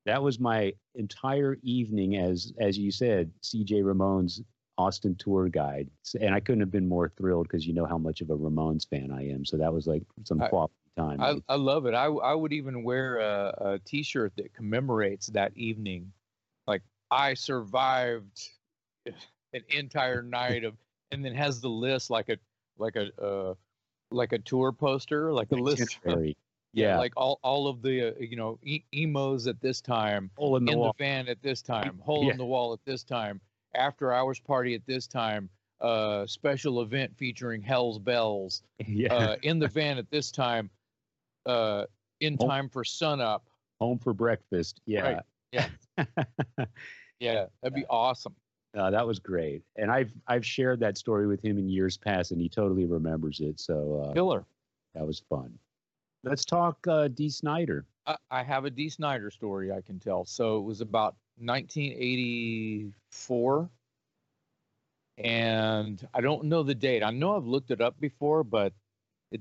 that 0.09 0.23
was 0.23 0.41
my 0.41 0.73
entire 0.95 1.59
evening 1.63 2.17
as 2.17 2.53
as 2.59 2.79
you 2.79 2.91
said, 2.91 3.31
CJ 3.43 3.83
Ramones 3.83 4.41
Austin 4.79 5.15
tour 5.19 5.49
guide. 5.49 5.91
And 6.19 6.35
I 6.35 6.41
couldn't 6.41 6.61
have 6.61 6.71
been 6.71 6.89
more 6.89 7.11
thrilled 7.11 7.47
because 7.47 7.67
you 7.67 7.75
know 7.75 7.85
how 7.85 7.99
much 7.99 8.23
of 8.23 8.31
a 8.31 8.37
Ramones 8.37 8.89
fan 8.89 9.11
I 9.13 9.29
am. 9.29 9.45
So 9.45 9.59
that 9.59 9.73
was 9.73 9.87
like 9.87 10.03
some 10.25 10.39
quality 10.39 10.73
time. 10.97 11.21
I, 11.21 11.37
I 11.49 11.57
love 11.57 11.85
it. 11.85 11.95
I, 11.95 12.07
I 12.07 12.35
would 12.35 12.55
even 12.55 12.83
wear 12.83 13.19
a 13.19 13.55
a 13.61 13.79
t-shirt 13.81 14.33
that 14.37 14.55
commemorates 14.55 15.27
that 15.29 15.53
evening. 15.55 16.11
Like 16.67 16.83
I 17.11 17.35
survived 17.35 18.49
an 19.07 19.63
entire 19.69 20.23
night 20.23 20.65
of 20.65 20.75
and 21.11 21.23
then 21.23 21.35
has 21.35 21.61
the 21.61 21.69
list 21.69 22.09
like 22.09 22.31
a 22.31 22.39
like 22.79 22.97
a 22.97 23.11
uh, 23.23 23.55
like 24.11 24.33
a 24.33 24.39
tour 24.39 24.73
poster, 24.73 25.35
like 25.35 25.51
a 25.53 25.57
list. 25.57 25.99
Of, 26.07 26.25
yeah, 26.73 26.99
like 26.99 27.13
all 27.17 27.39
all 27.43 27.67
of 27.67 27.83
the 27.83 28.09
uh, 28.09 28.13
you 28.21 28.37
know 28.37 28.59
e- 28.63 28.85
emos 28.95 29.47
at 29.47 29.61
this 29.61 29.81
time, 29.81 30.31
hole 30.37 30.57
in 30.57 30.65
the, 30.65 30.73
in 30.73 30.81
the 30.81 30.93
van 30.99 31.29
at 31.29 31.43
this 31.43 31.63
time, 31.63 31.99
hole 32.05 32.25
yeah. 32.25 32.33
in 32.33 32.39
the 32.39 32.45
wall 32.45 32.73
at 32.73 32.81
this 32.85 33.03
time, 33.03 33.41
after 33.75 34.13
hours 34.13 34.39
party 34.39 34.75
at 34.75 34.87
this 34.87 35.07
time, 35.07 35.49
uh, 35.81 36.27
special 36.27 36.83
event 36.83 37.17
featuring 37.17 37.63
Hells 37.63 37.99
Belles, 37.99 38.63
yeah. 38.87 39.13
uh, 39.13 39.37
in 39.43 39.59
the 39.59 39.69
van 39.69 39.99
at 39.99 40.11
this 40.11 40.31
time, 40.31 40.71
uh, 41.47 41.85
in 42.21 42.37
home, 42.39 42.49
time 42.49 42.69
for 42.69 42.85
sunup, 42.85 43.49
home 43.81 43.99
for 43.99 44.13
breakfast. 44.13 44.81
Yeah, 44.85 45.01
right. 45.01 45.23
yeah, 45.53 45.69
yeah, 47.21 47.47
that'd 47.63 47.75
be 47.75 47.87
awesome. 47.89 48.35
Uh, 48.77 48.91
that 48.91 49.07
was 49.07 49.19
great, 49.19 49.63
and 49.77 49.91
I've 49.91 50.13
I've 50.27 50.45
shared 50.45 50.81
that 50.81 50.99
story 50.99 51.27
with 51.27 51.43
him 51.43 51.57
in 51.57 51.69
years 51.69 51.97
past, 51.97 52.33
and 52.33 52.41
he 52.41 52.49
totally 52.49 52.85
remembers 52.85 53.41
it. 53.41 53.59
So 53.59 54.05
uh, 54.05 54.13
killer. 54.13 54.45
That 54.95 55.07
was 55.07 55.23
fun. 55.29 55.59
Let's 56.25 56.45
talk 56.45 56.87
uh, 56.87 57.09
Dee 57.09 57.31
Snider. 57.31 57.87
I, 58.07 58.17
I 58.31 58.43
have 58.43 58.65
a 58.65 58.71
Dee 58.71 58.89
Snider 58.89 59.31
story 59.31 59.73
I 59.73 59.81
can 59.81 59.99
tell. 59.99 60.25
So 60.25 60.59
it 60.59 60.63
was 60.63 60.81
about 60.81 61.17
1984, 61.39 63.71
and 65.19 66.09
I 66.15 66.21
don't 66.21 66.45
know 66.45 66.63
the 66.63 66.75
date. 66.75 67.03
I 67.03 67.11
know 67.11 67.37
I've 67.37 67.47
looked 67.47 67.71
it 67.71 67.81
up 67.81 67.99
before, 68.01 68.45
but 68.45 68.73
it 69.31 69.41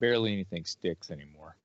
barely 0.00 0.32
anything 0.32 0.64
sticks 0.64 1.10
anymore. 1.10 1.56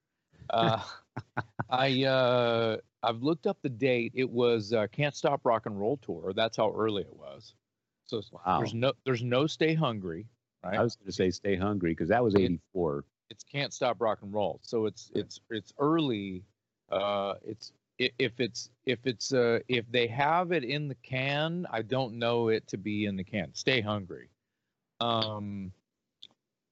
Uh, 0.50 0.82
I 1.70 2.06
uh, 2.06 2.78
I've 3.04 3.22
looked 3.22 3.48
up 3.48 3.58
the 3.62 3.70
date. 3.70 4.14
It 4.16 4.30
was 4.30 4.74
uh, 4.74 4.88
Can't 4.92 5.16
Stop 5.16 5.46
Rock 5.46 5.66
and 5.66 5.80
Roll 5.80 5.98
tour. 5.98 6.34
That's 6.36 6.58
how 6.58 6.74
early 6.76 7.04
it 7.04 7.16
was. 7.16 7.54
So 8.06 8.22
wow. 8.32 8.60
there's 8.60 8.74
no 8.74 8.94
there's 9.06 9.24
no 9.24 9.48
Stay 9.48 9.74
Hungry. 9.74 10.26
Right? 10.64 10.80
I 10.80 10.84
was 10.84 10.96
going 10.96 11.08
to 11.08 11.12
say 11.12 11.30
Stay 11.30 11.56
Hungry 11.56 11.92
because 11.92 12.10
that 12.10 12.24
was 12.24 12.36
'84. 12.36 13.04
It, 13.30 13.34
it's 13.34 13.44
Can't 13.44 13.74
Stop 13.74 14.02
Rock 14.02 14.20
and 14.22 14.34
Roll. 14.34 14.60
So 14.64 14.86
it's 14.86 15.12
it's 15.16 15.40
it's 15.50 15.74
early. 15.80 16.44
Uh, 16.92 17.36
it's 17.46 17.72
if 18.00 18.40
it's 18.40 18.70
if 18.86 19.00
it's 19.06 19.34
uh 19.34 19.60
if 19.68 19.86
they 19.92 20.08
have 20.08 20.52
it 20.52 20.64
in 20.64 20.88
the 20.88 20.96
can, 20.96 21.66
I 21.72 21.82
don't 21.82 22.20
know 22.20 22.50
it 22.50 22.68
to 22.68 22.78
be 22.78 23.06
in 23.06 23.16
the 23.16 23.24
can. 23.24 23.54
Stay 23.54 23.82
Hungry. 23.82 24.30
Um. 25.00 25.72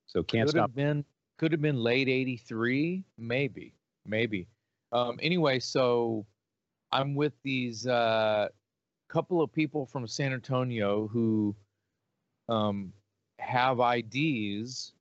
So 0.08 0.24
can't 0.24 0.48
could 0.48 0.52
stop. 0.52 0.70
Have 0.70 0.76
been 0.76 1.06
could 1.38 1.52
have 1.52 1.62
been 1.62 1.78
late 1.78 2.08
'83, 2.08 3.04
maybe, 3.18 3.74
maybe. 4.06 4.48
Um, 4.92 5.20
anyway, 5.22 5.60
so 5.60 6.26
I'm 6.92 7.16
with 7.16 7.34
these 7.44 7.86
uh, 7.86 8.48
couple 9.10 9.42
of 9.42 9.52
people 9.52 9.86
from 9.86 10.08
San 10.08 10.32
Antonio 10.32 11.08
who 11.08 11.56
um, 12.48 12.94
have 13.40 13.80
IDs 13.80 14.94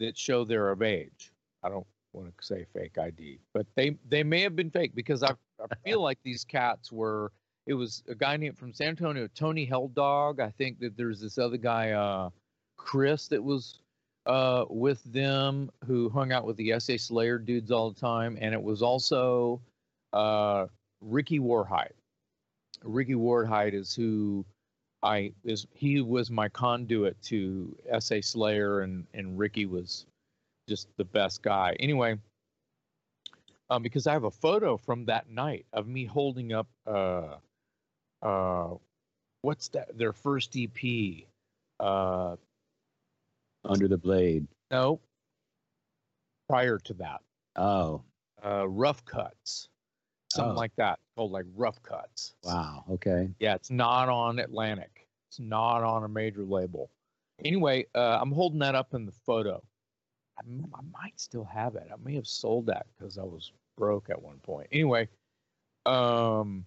that 0.00 0.18
show 0.18 0.44
they're 0.44 0.70
of 0.70 0.82
age. 0.82 1.32
I 1.62 1.68
don't 1.68 1.86
want 2.12 2.36
to 2.36 2.44
say 2.44 2.66
fake 2.74 2.98
ID, 2.98 3.38
but 3.54 3.66
they 3.76 3.96
they 4.08 4.22
may 4.22 4.40
have 4.42 4.56
been 4.56 4.70
fake 4.70 4.94
because 4.94 5.22
I, 5.22 5.32
I 5.60 5.74
feel 5.84 6.00
like 6.08 6.18
these 6.22 6.44
cats 6.44 6.90
were. 6.90 7.32
It 7.66 7.74
was 7.74 8.02
a 8.08 8.14
guy 8.14 8.36
named 8.36 8.58
from 8.58 8.72
San 8.72 8.88
Antonio, 8.88 9.28
Tony 9.34 9.66
Helldog. 9.66 10.40
I 10.40 10.50
think 10.50 10.80
that 10.80 10.96
there's 10.96 11.20
this 11.20 11.38
other 11.38 11.58
guy, 11.58 11.90
uh, 11.90 12.30
Chris, 12.76 13.28
that 13.28 13.44
was 13.44 13.78
uh, 14.26 14.64
with 14.68 15.04
them 15.04 15.70
who 15.86 16.08
hung 16.08 16.32
out 16.32 16.46
with 16.46 16.56
the 16.56 16.74
SA 16.78 16.96
Slayer 16.96 17.38
dudes 17.38 17.70
all 17.70 17.90
the 17.90 18.00
time, 18.00 18.38
and 18.40 18.54
it 18.54 18.62
was 18.62 18.82
also 18.82 19.60
uh, 20.12 20.66
Ricky 21.00 21.38
Warhite. 21.38 21.92
Ricky 22.82 23.14
Warhite 23.14 23.74
is 23.74 23.94
who 23.94 24.44
I 25.02 25.32
is 25.44 25.66
he 25.72 26.00
was 26.00 26.30
my 26.30 26.48
conduit 26.48 27.20
to 27.22 27.74
SA 27.98 28.16
Slayer, 28.20 28.80
and 28.80 29.06
and 29.14 29.38
Ricky 29.38 29.66
was 29.66 30.06
just 30.68 30.88
the 30.96 31.04
best 31.04 31.42
guy. 31.42 31.74
Anyway, 31.80 32.18
um, 33.70 33.82
because 33.82 34.06
I 34.06 34.12
have 34.12 34.24
a 34.24 34.30
photo 34.30 34.76
from 34.76 35.04
that 35.06 35.30
night 35.30 35.66
of 35.72 35.86
me 35.86 36.04
holding 36.04 36.52
up 36.52 36.68
uh, 36.86 37.36
uh, 38.22 38.74
what's 39.42 39.68
that? 39.68 39.96
Their 39.96 40.12
first 40.12 40.56
EP, 40.56 41.24
uh, 41.78 42.36
under 43.64 43.88
the 43.88 43.98
Blade. 43.98 44.46
No. 44.70 45.00
Prior 46.48 46.78
to 46.78 46.94
that. 46.94 47.20
Oh. 47.56 48.02
Uh, 48.44 48.68
Ruff 48.68 49.04
Kutts. 49.04 49.68
Something 50.32 50.52
oh. 50.52 50.56
like 50.56 50.72
that. 50.76 50.98
Called 51.20 51.32
like 51.32 51.44
Ruff 51.54 51.82
Kutts. 51.82 52.32
Wow. 52.44 52.82
Okay. 52.92 53.28
Yeah, 53.40 53.54
it's 53.54 53.70
not 53.70 54.08
on 54.08 54.38
Atlantic. 54.38 55.06
It's 55.28 55.38
not 55.38 55.82
on 55.82 56.02
a 56.02 56.08
major 56.08 56.46
label. 56.46 56.90
Anyway, 57.44 57.84
uh, 57.94 58.16
I'm 58.18 58.32
holding 58.32 58.60
that 58.60 58.74
up 58.74 58.94
in 58.94 59.04
the 59.04 59.12
photo. 59.26 59.62
I, 60.38 60.44
I 60.74 60.80
might 60.90 61.20
still 61.20 61.44
have 61.44 61.74
it. 61.74 61.88
I 61.92 61.96
may 62.02 62.14
have 62.14 62.26
sold 62.26 62.64
that 62.68 62.86
because 62.96 63.18
I 63.18 63.22
was 63.22 63.52
broke 63.76 64.08
at 64.08 64.22
one 64.22 64.38
point. 64.38 64.68
Anyway, 64.72 65.10
um, 65.84 66.64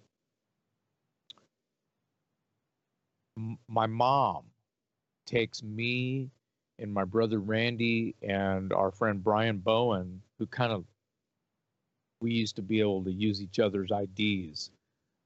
m- 3.36 3.58
my 3.66 3.86
mom 3.88 4.44
takes 5.26 5.64
me 5.64 6.30
and 6.78 6.94
my 6.94 7.02
brother 7.02 7.40
Randy 7.40 8.14
and 8.22 8.72
our 8.72 8.92
friend 8.92 9.20
Brian 9.20 9.58
Bowen, 9.58 10.22
who 10.38 10.46
kind 10.46 10.70
of 10.70 10.84
we 12.20 12.32
used 12.32 12.56
to 12.56 12.62
be 12.62 12.80
able 12.80 13.04
to 13.04 13.12
use 13.12 13.42
each 13.42 13.58
other's 13.58 13.90
IDs 13.90 14.70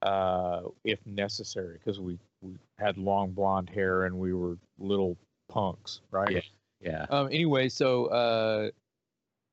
uh, 0.01 0.61
if 0.83 0.99
necessary 1.05 1.77
because 1.77 1.99
we, 1.99 2.17
we 2.41 2.55
had 2.77 2.97
long 2.97 3.31
blonde 3.31 3.69
hair 3.69 4.03
and 4.03 4.17
we 4.17 4.33
were 4.33 4.57
little 4.77 5.17
punks, 5.49 6.01
right? 6.11 6.31
Yeah. 6.31 6.41
Yeah. 6.81 7.05
Um, 7.09 7.27
anyway, 7.27 7.67
so 7.67 8.05
uh, 8.05 8.69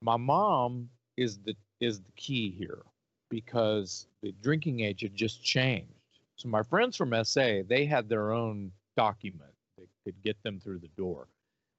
my 0.00 0.16
mom 0.16 0.88
is 1.16 1.38
the 1.38 1.56
is 1.80 1.98
the 1.98 2.12
key 2.14 2.54
here 2.56 2.82
because 3.30 4.06
the 4.22 4.32
drinking 4.42 4.80
age 4.80 5.00
had 5.00 5.14
just 5.14 5.42
changed. 5.42 5.90
So 6.36 6.48
my 6.48 6.62
friends 6.62 6.96
from 6.96 7.12
SA, 7.24 7.62
they 7.66 7.84
had 7.84 8.08
their 8.08 8.30
own 8.30 8.70
document 8.96 9.50
that 9.76 9.88
could 10.04 10.22
get 10.22 10.40
them 10.44 10.60
through 10.60 10.78
the 10.78 10.90
door 10.96 11.26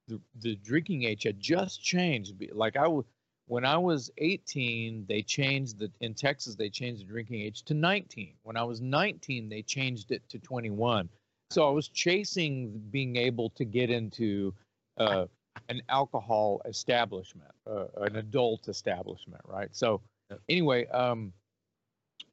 the, 0.08 0.20
the 0.40 0.56
drinking 0.56 1.04
age 1.04 1.22
had 1.22 1.38
just 1.38 1.82
changed. 1.82 2.34
Like 2.52 2.76
I 2.76 2.88
was, 2.88 3.04
when 3.48 3.64
I 3.64 3.76
was 3.76 4.10
18, 4.18 5.06
they 5.08 5.22
changed 5.22 5.78
the 5.78 5.90
in 6.00 6.14
Texas 6.14 6.54
they 6.54 6.68
changed 6.68 7.00
the 7.00 7.06
drinking 7.06 7.40
age 7.40 7.62
to 7.64 7.74
19. 7.74 8.34
When 8.42 8.56
I 8.56 8.62
was 8.62 8.80
19, 8.80 9.48
they 9.48 9.62
changed 9.62 10.12
it 10.12 10.22
to 10.28 10.38
21. 10.38 11.08
So 11.50 11.66
I 11.68 11.72
was 11.72 11.88
chasing 11.88 12.80
being 12.90 13.16
able 13.16 13.50
to 13.50 13.64
get 13.64 13.90
into 13.90 14.54
uh, 14.98 15.26
an 15.68 15.82
alcohol 15.88 16.60
establishment, 16.66 17.50
uh, 17.66 17.86
an 17.96 18.16
adult 18.16 18.68
establishment, 18.68 19.40
right? 19.46 19.74
So 19.74 20.02
anyway, 20.48 20.86
um, 20.88 21.32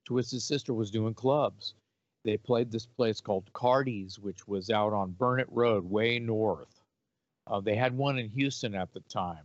Twisted 0.03 0.41
Sister 0.41 0.74
was 0.74 0.91
doing 0.91 1.13
clubs. 1.13 1.76
They 2.26 2.38
played 2.38 2.72
this 2.72 2.86
place 2.86 3.22
called 3.22 3.51
Cardi's, 3.53 4.20
which 4.20 4.47
was 4.47 4.70
out 4.70 4.93
on 4.93 5.11
Burnet 5.11 5.47
Road, 5.49 5.89
way 5.89 6.20
north 6.20 6.82
uh, 7.47 7.59
they 7.59 7.76
had 7.76 7.95
one 7.95 8.18
in 8.18 8.30
Houston 8.30 8.76
at 8.76 8.91
the 8.93 9.01
time, 9.01 9.43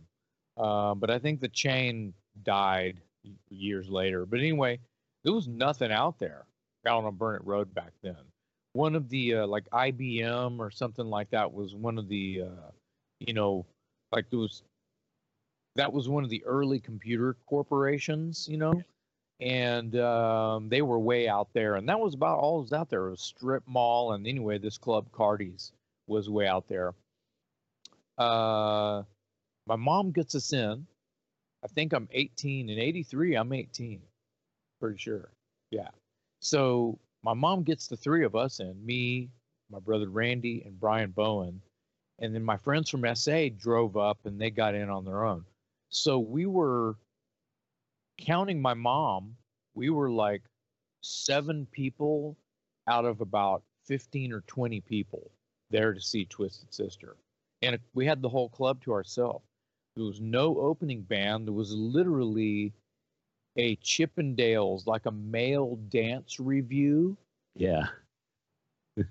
uh, 0.61 0.93
but 0.95 1.09
I 1.09 1.19
think 1.19 1.39
the 1.39 1.49
chain 1.49 2.13
died 2.43 3.01
years 3.49 3.89
later. 3.89 4.25
But 4.25 4.39
anyway, 4.39 4.79
there 5.23 5.33
was 5.33 5.47
nothing 5.47 5.91
out 5.91 6.19
there 6.19 6.45
out 6.87 7.03
on 7.03 7.15
Burnet 7.15 7.43
Road 7.43 7.73
back 7.73 7.91
then. 8.01 8.17
One 8.73 8.95
of 8.95 9.09
the 9.09 9.35
uh, 9.35 9.47
like 9.47 9.69
IBM 9.71 10.59
or 10.59 10.71
something 10.71 11.05
like 11.05 11.29
that 11.31 11.51
was 11.51 11.75
one 11.75 11.97
of 11.97 12.07
the, 12.07 12.43
uh, 12.45 12.71
you 13.19 13.33
know, 13.33 13.65
like 14.11 14.29
there 14.29 14.39
was 14.39 14.63
that 15.75 15.91
was 15.91 16.07
one 16.07 16.23
of 16.23 16.29
the 16.29 16.43
early 16.45 16.79
computer 16.79 17.35
corporations, 17.47 18.47
you 18.49 18.57
know, 18.57 18.81
and 19.39 19.95
um, 19.97 20.69
they 20.69 20.81
were 20.81 20.99
way 20.99 21.27
out 21.27 21.49
there, 21.53 21.75
and 21.75 21.89
that 21.89 21.99
was 21.99 22.13
about 22.13 22.39
all 22.39 22.57
that 22.57 22.63
was 22.63 22.73
out 22.73 22.89
there. 22.89 23.07
It 23.07 23.11
was 23.11 23.21
strip 23.21 23.63
mall, 23.67 24.13
and 24.13 24.27
anyway, 24.27 24.57
this 24.57 24.77
club 24.77 25.07
Cardi's 25.11 25.71
was 26.07 26.29
way 26.29 26.47
out 26.47 26.67
there 26.67 26.93
uh, 28.17 29.03
my 29.67 29.75
mom 29.75 30.11
gets 30.11 30.35
us 30.35 30.53
in. 30.53 30.85
I 31.63 31.67
think 31.67 31.93
I'm 31.93 32.07
18. 32.11 32.69
In 32.69 32.79
83, 32.79 33.35
I'm 33.35 33.53
18. 33.53 34.01
Pretty 34.79 34.97
sure. 34.97 35.31
Yeah. 35.69 35.89
So 36.39 36.99
my 37.23 37.33
mom 37.33 37.63
gets 37.63 37.87
the 37.87 37.97
three 37.97 38.25
of 38.25 38.35
us 38.35 38.59
in 38.59 38.83
me, 38.85 39.29
my 39.69 39.79
brother 39.79 40.09
Randy, 40.09 40.63
and 40.65 40.79
Brian 40.79 41.11
Bowen. 41.11 41.61
And 42.19 42.33
then 42.33 42.43
my 42.43 42.57
friends 42.57 42.89
from 42.89 43.15
SA 43.15 43.49
drove 43.57 43.97
up 43.97 44.19
and 44.25 44.39
they 44.39 44.49
got 44.49 44.75
in 44.75 44.89
on 44.89 45.05
their 45.05 45.25
own. 45.25 45.45
So 45.89 46.19
we 46.19 46.45
were 46.45 46.95
counting 48.17 48.61
my 48.61 48.73
mom, 48.73 49.35
we 49.73 49.89
were 49.89 50.11
like 50.11 50.43
seven 51.01 51.67
people 51.71 52.37
out 52.87 53.05
of 53.05 53.21
about 53.21 53.63
15 53.85 54.31
or 54.31 54.41
20 54.41 54.81
people 54.81 55.31
there 55.69 55.93
to 55.93 56.01
see 56.01 56.25
Twisted 56.25 56.73
Sister. 56.73 57.15
And 57.61 57.79
we 57.93 58.05
had 58.05 58.21
the 58.21 58.29
whole 58.29 58.49
club 58.49 58.81
to 58.83 58.93
ourselves. 58.93 59.45
There 59.95 60.05
was 60.05 60.21
no 60.21 60.57
opening 60.57 61.01
band. 61.01 61.47
There 61.47 61.53
was 61.53 61.73
literally 61.73 62.73
a 63.57 63.75
Chippendales, 63.77 64.87
like 64.87 65.05
a 65.05 65.11
male 65.11 65.75
dance 65.89 66.39
review. 66.39 67.17
Yeah. 67.55 67.87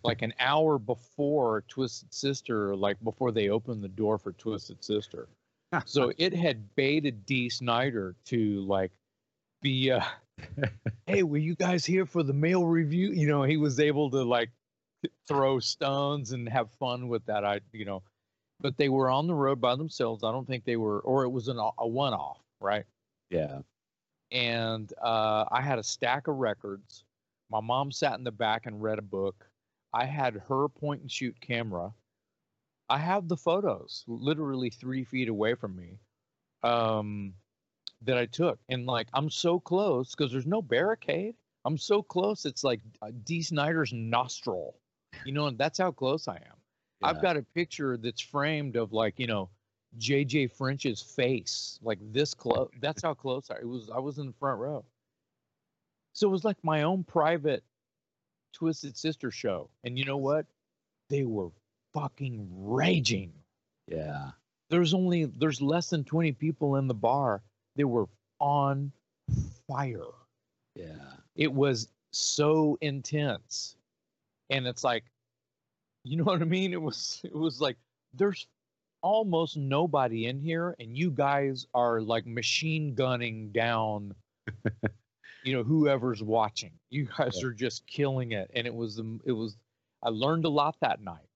like 0.05 0.23
an 0.23 0.33
hour 0.41 0.79
before 0.79 1.63
Twisted 1.69 2.13
Sister, 2.13 2.75
like 2.75 3.03
before 3.03 3.33
they 3.33 3.49
opened 3.49 3.83
the 3.83 3.89
door 3.89 4.19
for 4.19 4.33
Twisted 4.33 4.83
Sister. 4.83 5.29
so 5.85 6.13
it 6.19 6.35
had 6.35 6.75
baited 6.75 7.27
Dee 7.27 7.49
Snider 7.49 8.15
to 8.27 8.61
like 8.63 8.91
be 9.63 9.91
uh 9.91 10.05
hey, 11.07 11.23
were 11.23 11.37
you 11.37 11.55
guys 11.55 11.85
here 11.85 12.07
for 12.07 12.23
the 12.23 12.33
male 12.33 12.65
review? 12.67 13.11
You 13.11 13.29
know, 13.29 13.43
he 13.43 13.57
was 13.57 13.79
able 13.79 14.11
to 14.11 14.23
like 14.23 14.51
throw 15.29 15.59
stones 15.59 16.33
and 16.33 16.49
have 16.49 16.71
fun 16.73 17.09
with 17.09 17.25
that. 17.27 17.45
I, 17.45 17.61
you 17.73 17.85
know, 17.85 18.03
but 18.61 18.77
they 18.77 18.89
were 18.89 19.11
on 19.11 19.27
the 19.27 19.35
road 19.35 19.61
by 19.61 19.75
themselves. 19.75 20.23
I 20.25 20.33
don't 20.33 20.47
think 20.47 20.65
they 20.65 20.77
were, 20.77 21.01
or 21.01 21.25
it 21.25 21.31
was 21.31 21.49
an, 21.49 21.59
a 21.79 21.87
one 21.87 22.13
off, 22.13 22.41
right? 22.61 22.85
Yeah. 23.31 23.61
And 24.33 24.93
uh, 25.03 25.45
I 25.51 25.61
had 25.61 25.79
a 25.79 25.83
stack 25.83 26.29
of 26.29 26.37
records. 26.37 27.05
My 27.51 27.61
mom 27.61 27.91
sat 27.91 28.19
in 28.19 28.25
the 28.25 28.31
back 28.31 28.67
and 28.67 28.83
read 28.83 28.99
a 28.99 29.03
book. 29.03 29.47
I 29.93 30.05
had 30.05 30.35
her 30.49 30.69
point 30.69 31.03
and 31.03 31.11
shoot 31.11 31.41
camera. 31.41 31.93
I 32.89 32.99
have 32.99 33.29
the 33.29 33.37
photos 33.37 34.05
literally 34.07 34.71
three 34.71 35.05
feet 35.05 35.29
away 35.29 35.55
from 35.55 35.77
me 35.77 35.99
um, 36.63 37.35
that 38.03 38.19
I 38.19 38.27
took. 38.27 38.59
And 38.69 38.87
like, 38.87 39.09
I'm 39.15 39.31
so 39.31 39.59
close 39.59 40.15
because 40.15 40.31
there's 40.31 40.47
no 40.47 40.63
barricade. 40.63 41.35
I'm 41.65 41.79
so 41.79 42.03
close. 42.03 42.47
It's 42.47 42.65
like 42.65 42.81
uh, 43.03 43.11
Dee 43.25 43.43
Snider's 43.43 43.93
nostril, 43.93 44.77
you 45.25 45.33
know, 45.33 45.47
and 45.47 45.59
that's 45.59 45.79
how 45.79 45.91
close 45.91 46.29
I 46.29 46.37
am. 46.37 46.60
Yeah. 47.01 47.09
I've 47.09 47.23
got 47.23 47.37
a 47.37 47.43
picture 47.43 47.97
that's 47.97 48.21
framed 48.21 48.77
of 48.77 48.93
like, 48.93 49.19
you 49.19 49.27
know, 49.27 49.49
JJ 49.99 50.53
French's 50.53 51.03
face, 51.03 51.79
like 51.83 51.99
this 52.13 52.35
close. 52.35 52.71
That's 52.81 53.03
how 53.03 53.15
close 53.15 53.51
I 53.51 53.57
it 53.57 53.69
was. 53.69 53.91
I 53.91 53.99
was 53.99 54.19
in 54.19 54.27
the 54.27 54.33
front 54.33 54.61
row. 54.61 54.85
So 56.13 56.29
it 56.29 56.31
was 56.31 56.45
like 56.45 56.57
my 56.63 56.83
own 56.83 57.05
private 57.05 57.63
Twisted 58.53 58.97
Sister 58.97 59.31
show. 59.31 59.69
And 59.85 59.99
you 59.99 60.05
know 60.05 60.17
what? 60.17 60.47
They 61.09 61.25
were 61.25 61.51
fucking 61.93 62.49
raging. 62.51 63.33
Yeah. 63.87 64.31
There's 64.69 64.95
only 64.95 65.25
there's 65.25 65.61
less 65.61 65.91
than 65.91 66.05
20 66.05 66.33
people 66.33 66.77
in 66.77 66.87
the 66.87 66.95
bar. 66.95 67.43
They 67.77 67.85
were 67.85 68.07
on 68.39 68.93
fire. 69.67 70.05
Yeah. 70.75 71.15
It 71.35 71.53
was 71.53 71.89
so 72.13 72.79
intense. 72.81 73.77
And 74.51 74.67
it's 74.67 74.85
like 74.85 75.05
you 76.05 76.17
know 76.17 76.25
what 76.25 76.43
I 76.43 76.45
mean? 76.45 76.73
It 76.73 76.81
was 76.81 77.21
it 77.25 77.35
was 77.35 77.61
like 77.61 77.77
there's 78.15 78.47
almost 79.03 79.57
nobody 79.57 80.27
in 80.27 80.39
here 80.39 80.77
and 80.79 80.97
you 80.97 81.11
guys 81.11 81.67
are 81.73 82.03
like 82.03 82.27
machine 82.27 82.95
gunning 82.95 83.51
down 83.51 84.15
you 85.45 85.55
know 85.55 85.63
whoever's 85.63 86.23
watching. 86.23 86.73
You 86.91 87.09
guys 87.17 87.39
yeah. 87.41 87.49
are 87.49 87.53
just 87.53 87.87
killing 87.87 88.33
it 88.33 88.51
and 88.55 88.67
it 88.67 88.75
was 88.75 89.01
it 89.25 89.33
was 89.33 89.57
i 90.03 90.09
learned 90.09 90.45
a 90.45 90.51
lot 90.51 90.77
that 90.81 91.03
night. 91.03 91.27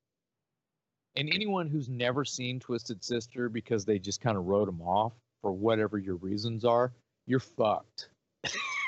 And 1.17 1.31
anyone 1.33 1.69
who's 1.69 1.89
never 1.89 2.25
seen 2.25 2.59
twisted 2.59 3.05
sister 3.05 3.49
because 3.49 3.85
they 3.85 3.99
just 4.01 4.21
kind 4.21 4.37
of 4.37 4.47
wrote 4.47 4.67
them 4.67 4.83
off 4.83 5.13
for 5.43 5.53
whatever 5.53 5.97
your 5.99 6.17
reasons 6.17 6.65
are 6.65 6.93
you're 7.27 7.41
fucked. 7.41 8.09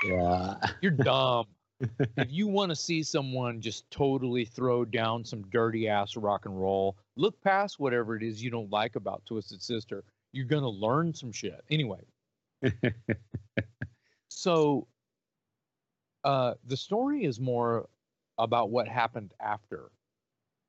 Yeah. 0.05 0.57
You're 0.83 0.91
dumb 0.93 1.47
if 1.81 2.31
you 2.31 2.47
want 2.47 2.71
to 2.71 2.77
see 2.77 3.03
someone 3.03 3.61
just 3.61 3.91
totally 3.91 4.45
throw 4.45 4.85
down 4.85 5.25
some 5.25 5.43
dirty 5.51 5.89
ass 5.89 6.17
rock 6.17 6.47
and 6.47 6.61
roll, 6.61 6.97
look 7.17 7.41
past 7.43 7.79
whatever 7.79 8.17
it 8.17 8.23
is 8.23 8.43
you 8.43 8.51
don't 8.51 8.71
like 8.71 8.97
about 8.97 9.25
Twisted 9.27 9.63
Sister. 9.63 10.05
You're 10.33 10.47
going 10.47 10.63
to 10.63 10.69
learn 10.69 11.15
some 11.15 11.33
shit. 11.33 11.63
Anyway. 11.71 12.01
so 14.29 14.87
uh, 16.25 16.55
the 16.67 16.77
story 16.77 17.25
is 17.25 17.39
more 17.41 17.89
about 18.39 18.71
what 18.71 18.89
happened 18.89 19.33
after. 19.41 19.91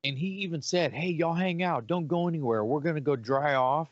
And 0.04 0.16
he 0.16 0.26
even 0.26 0.62
said, 0.62 0.92
Hey, 0.92 1.08
y'all 1.08 1.34
hang 1.34 1.62
out. 1.62 1.86
Don't 1.86 2.06
go 2.06 2.28
anywhere. 2.28 2.64
We're 2.64 2.80
going 2.80 2.94
to 2.94 3.00
go 3.00 3.16
dry 3.16 3.54
off 3.54 3.88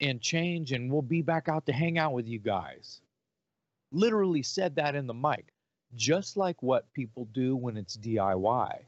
and 0.00 0.20
change, 0.20 0.72
and 0.72 0.90
we'll 0.90 1.02
be 1.02 1.22
back 1.22 1.48
out 1.48 1.66
to 1.66 1.72
hang 1.72 1.98
out 1.98 2.12
with 2.12 2.26
you 2.26 2.38
guys. 2.38 3.00
Literally 3.92 4.42
said 4.42 4.76
that 4.76 4.94
in 4.94 5.06
the 5.06 5.14
mic 5.14 5.52
just 5.96 6.36
like 6.36 6.62
what 6.62 6.92
people 6.92 7.28
do 7.32 7.56
when 7.56 7.76
it's 7.76 7.96
DIY. 7.96 8.78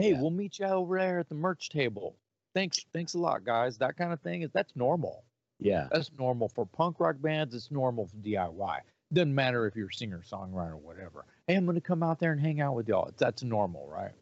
Hey, 0.00 0.12
yeah. 0.12 0.20
we'll 0.20 0.30
meet 0.30 0.58
you 0.58 0.66
over 0.66 0.98
there 0.98 1.18
at 1.18 1.28
the 1.28 1.34
merch 1.34 1.68
table. 1.68 2.16
Thanks, 2.54 2.84
thanks 2.92 3.14
a 3.14 3.18
lot, 3.18 3.44
guys. 3.44 3.76
That 3.78 3.96
kind 3.96 4.12
of 4.12 4.20
thing 4.20 4.42
is 4.42 4.50
that's 4.52 4.74
normal. 4.74 5.24
Yeah, 5.58 5.88
that's 5.90 6.10
normal 6.16 6.48
for 6.48 6.64
punk 6.64 7.00
rock 7.00 7.16
bands. 7.20 7.54
It's 7.54 7.70
normal 7.70 8.06
for 8.06 8.16
DIY. 8.16 8.78
Doesn't 9.12 9.34
matter 9.34 9.66
if 9.66 9.74
you're 9.74 9.88
a 9.88 9.94
singer, 9.94 10.22
songwriter, 10.28 10.74
whatever. 10.74 11.24
Hey, 11.46 11.54
I'm 11.54 11.64
going 11.64 11.74
to 11.74 11.80
come 11.80 12.02
out 12.02 12.20
there 12.20 12.32
and 12.32 12.40
hang 12.40 12.60
out 12.60 12.74
with 12.74 12.88
y'all. 12.88 13.10
That's 13.16 13.42
normal, 13.42 13.88
right? 13.88 14.12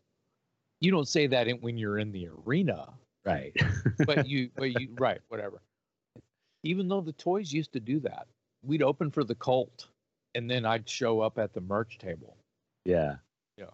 You 0.81 0.91
don't 0.93 1.09
say 1.09 1.27
that 1.27 1.49
when 1.61 1.77
you're 1.77 1.99
in 1.99 2.13
the 2.13 2.29
arena, 2.47 2.89
right? 3.25 3.53
but 4.07 4.27
you, 4.27 4.49
but 4.57 4.81
you, 4.81 4.89
right? 4.99 5.21
Whatever. 5.29 5.61
Even 6.63 6.89
though 6.89 7.01
the 7.01 7.13
toys 7.13 7.53
used 7.53 7.73
to 7.73 7.81
do 7.81 8.01
that, 8.01 8.29
we'd 8.63 8.83
open 8.83 9.11
for 9.11 9.25
the 9.25 9.35
cult 9.35 9.89
and 10.37 10.51
then 10.51 10.67
I'd 10.67 10.89
show 10.89 11.21
up 11.21 11.39
at 11.39 11.55
the 11.55 11.63
merch 11.63 11.99
table. 11.99 12.37
Yeah. 12.85 13.17
Yeah. 13.57 13.71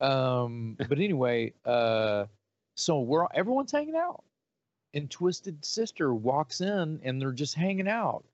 Um, 0.00 0.76
but 0.88 0.98
anyway, 0.98 1.52
uh, 1.64 2.26
so 2.76 3.00
we're 3.00 3.26
everyone's 3.34 3.72
hanging 3.72 3.96
out, 3.96 4.22
and 4.94 5.10
Twisted 5.10 5.64
Sister 5.64 6.14
walks 6.14 6.60
in, 6.60 7.00
and 7.02 7.20
they're 7.20 7.32
just 7.32 7.54
hanging 7.54 7.88
out, 7.88 8.24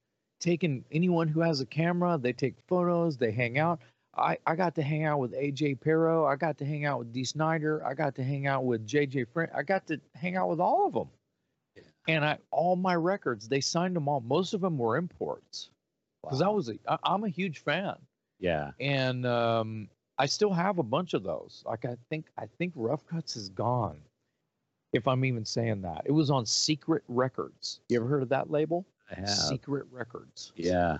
taking 0.40 0.84
anyone 0.92 1.26
who 1.26 1.40
has 1.40 1.60
a 1.60 1.66
camera. 1.66 2.18
They 2.20 2.34
take 2.34 2.54
photos. 2.68 3.16
They 3.16 3.32
hang 3.32 3.58
out. 3.58 3.80
I, 4.16 4.38
I 4.46 4.54
got 4.54 4.76
to 4.76 4.82
hang 4.82 5.04
out 5.04 5.18
with 5.18 5.32
AJ 5.32 5.80
Pero. 5.80 6.24
I 6.24 6.36
got 6.36 6.58
to 6.58 6.64
hang 6.64 6.84
out 6.84 7.00
with 7.00 7.12
Dee 7.12 7.24
Snider. 7.24 7.84
I 7.84 7.94
got 7.94 8.14
to 8.16 8.22
hang 8.22 8.46
out 8.46 8.64
with 8.64 8.86
JJ 8.86 9.26
French. 9.32 9.50
I 9.52 9.64
got 9.64 9.88
to 9.88 10.00
hang 10.14 10.36
out 10.36 10.48
with 10.50 10.60
all 10.60 10.86
of 10.86 10.92
them. 10.92 11.08
And 12.06 12.24
I 12.24 12.38
all 12.50 12.76
my 12.76 12.94
records, 12.94 13.48
they 13.48 13.60
signed 13.60 13.96
them 13.96 14.06
all. 14.06 14.20
Most 14.20 14.52
of 14.52 14.60
them 14.60 14.76
were 14.76 14.96
imports 14.98 15.70
because 16.24 16.40
wow. 16.40 16.50
I 16.50 16.50
was 16.50 16.68
a, 16.68 16.74
I, 16.88 16.98
I'm 17.04 17.24
a 17.24 17.28
huge 17.28 17.60
fan. 17.60 17.94
Yeah, 18.40 18.72
and 18.80 19.26
um, 19.26 19.88
I 20.18 20.26
still 20.26 20.52
have 20.52 20.78
a 20.78 20.82
bunch 20.82 21.14
of 21.14 21.22
those. 21.22 21.62
Like 21.66 21.84
I 21.84 21.96
think 22.10 22.26
I 22.38 22.46
think 22.58 22.72
Ruff 22.76 23.06
Kutts 23.06 23.36
is 23.36 23.48
gone, 23.48 23.98
if 24.92 25.06
I'm 25.08 25.24
even 25.24 25.44
saying 25.44 25.82
that. 25.82 26.02
It 26.04 26.12
was 26.12 26.30
on 26.30 26.44
Secret 26.46 27.02
Records. 27.08 27.80
You 27.88 27.98
ever 27.98 28.08
heard 28.08 28.22
of 28.22 28.28
that 28.30 28.50
label? 28.50 28.86
I 29.10 29.20
have. 29.20 29.28
Secret 29.28 29.86
Records. 29.90 30.52
Yeah, 30.56 30.98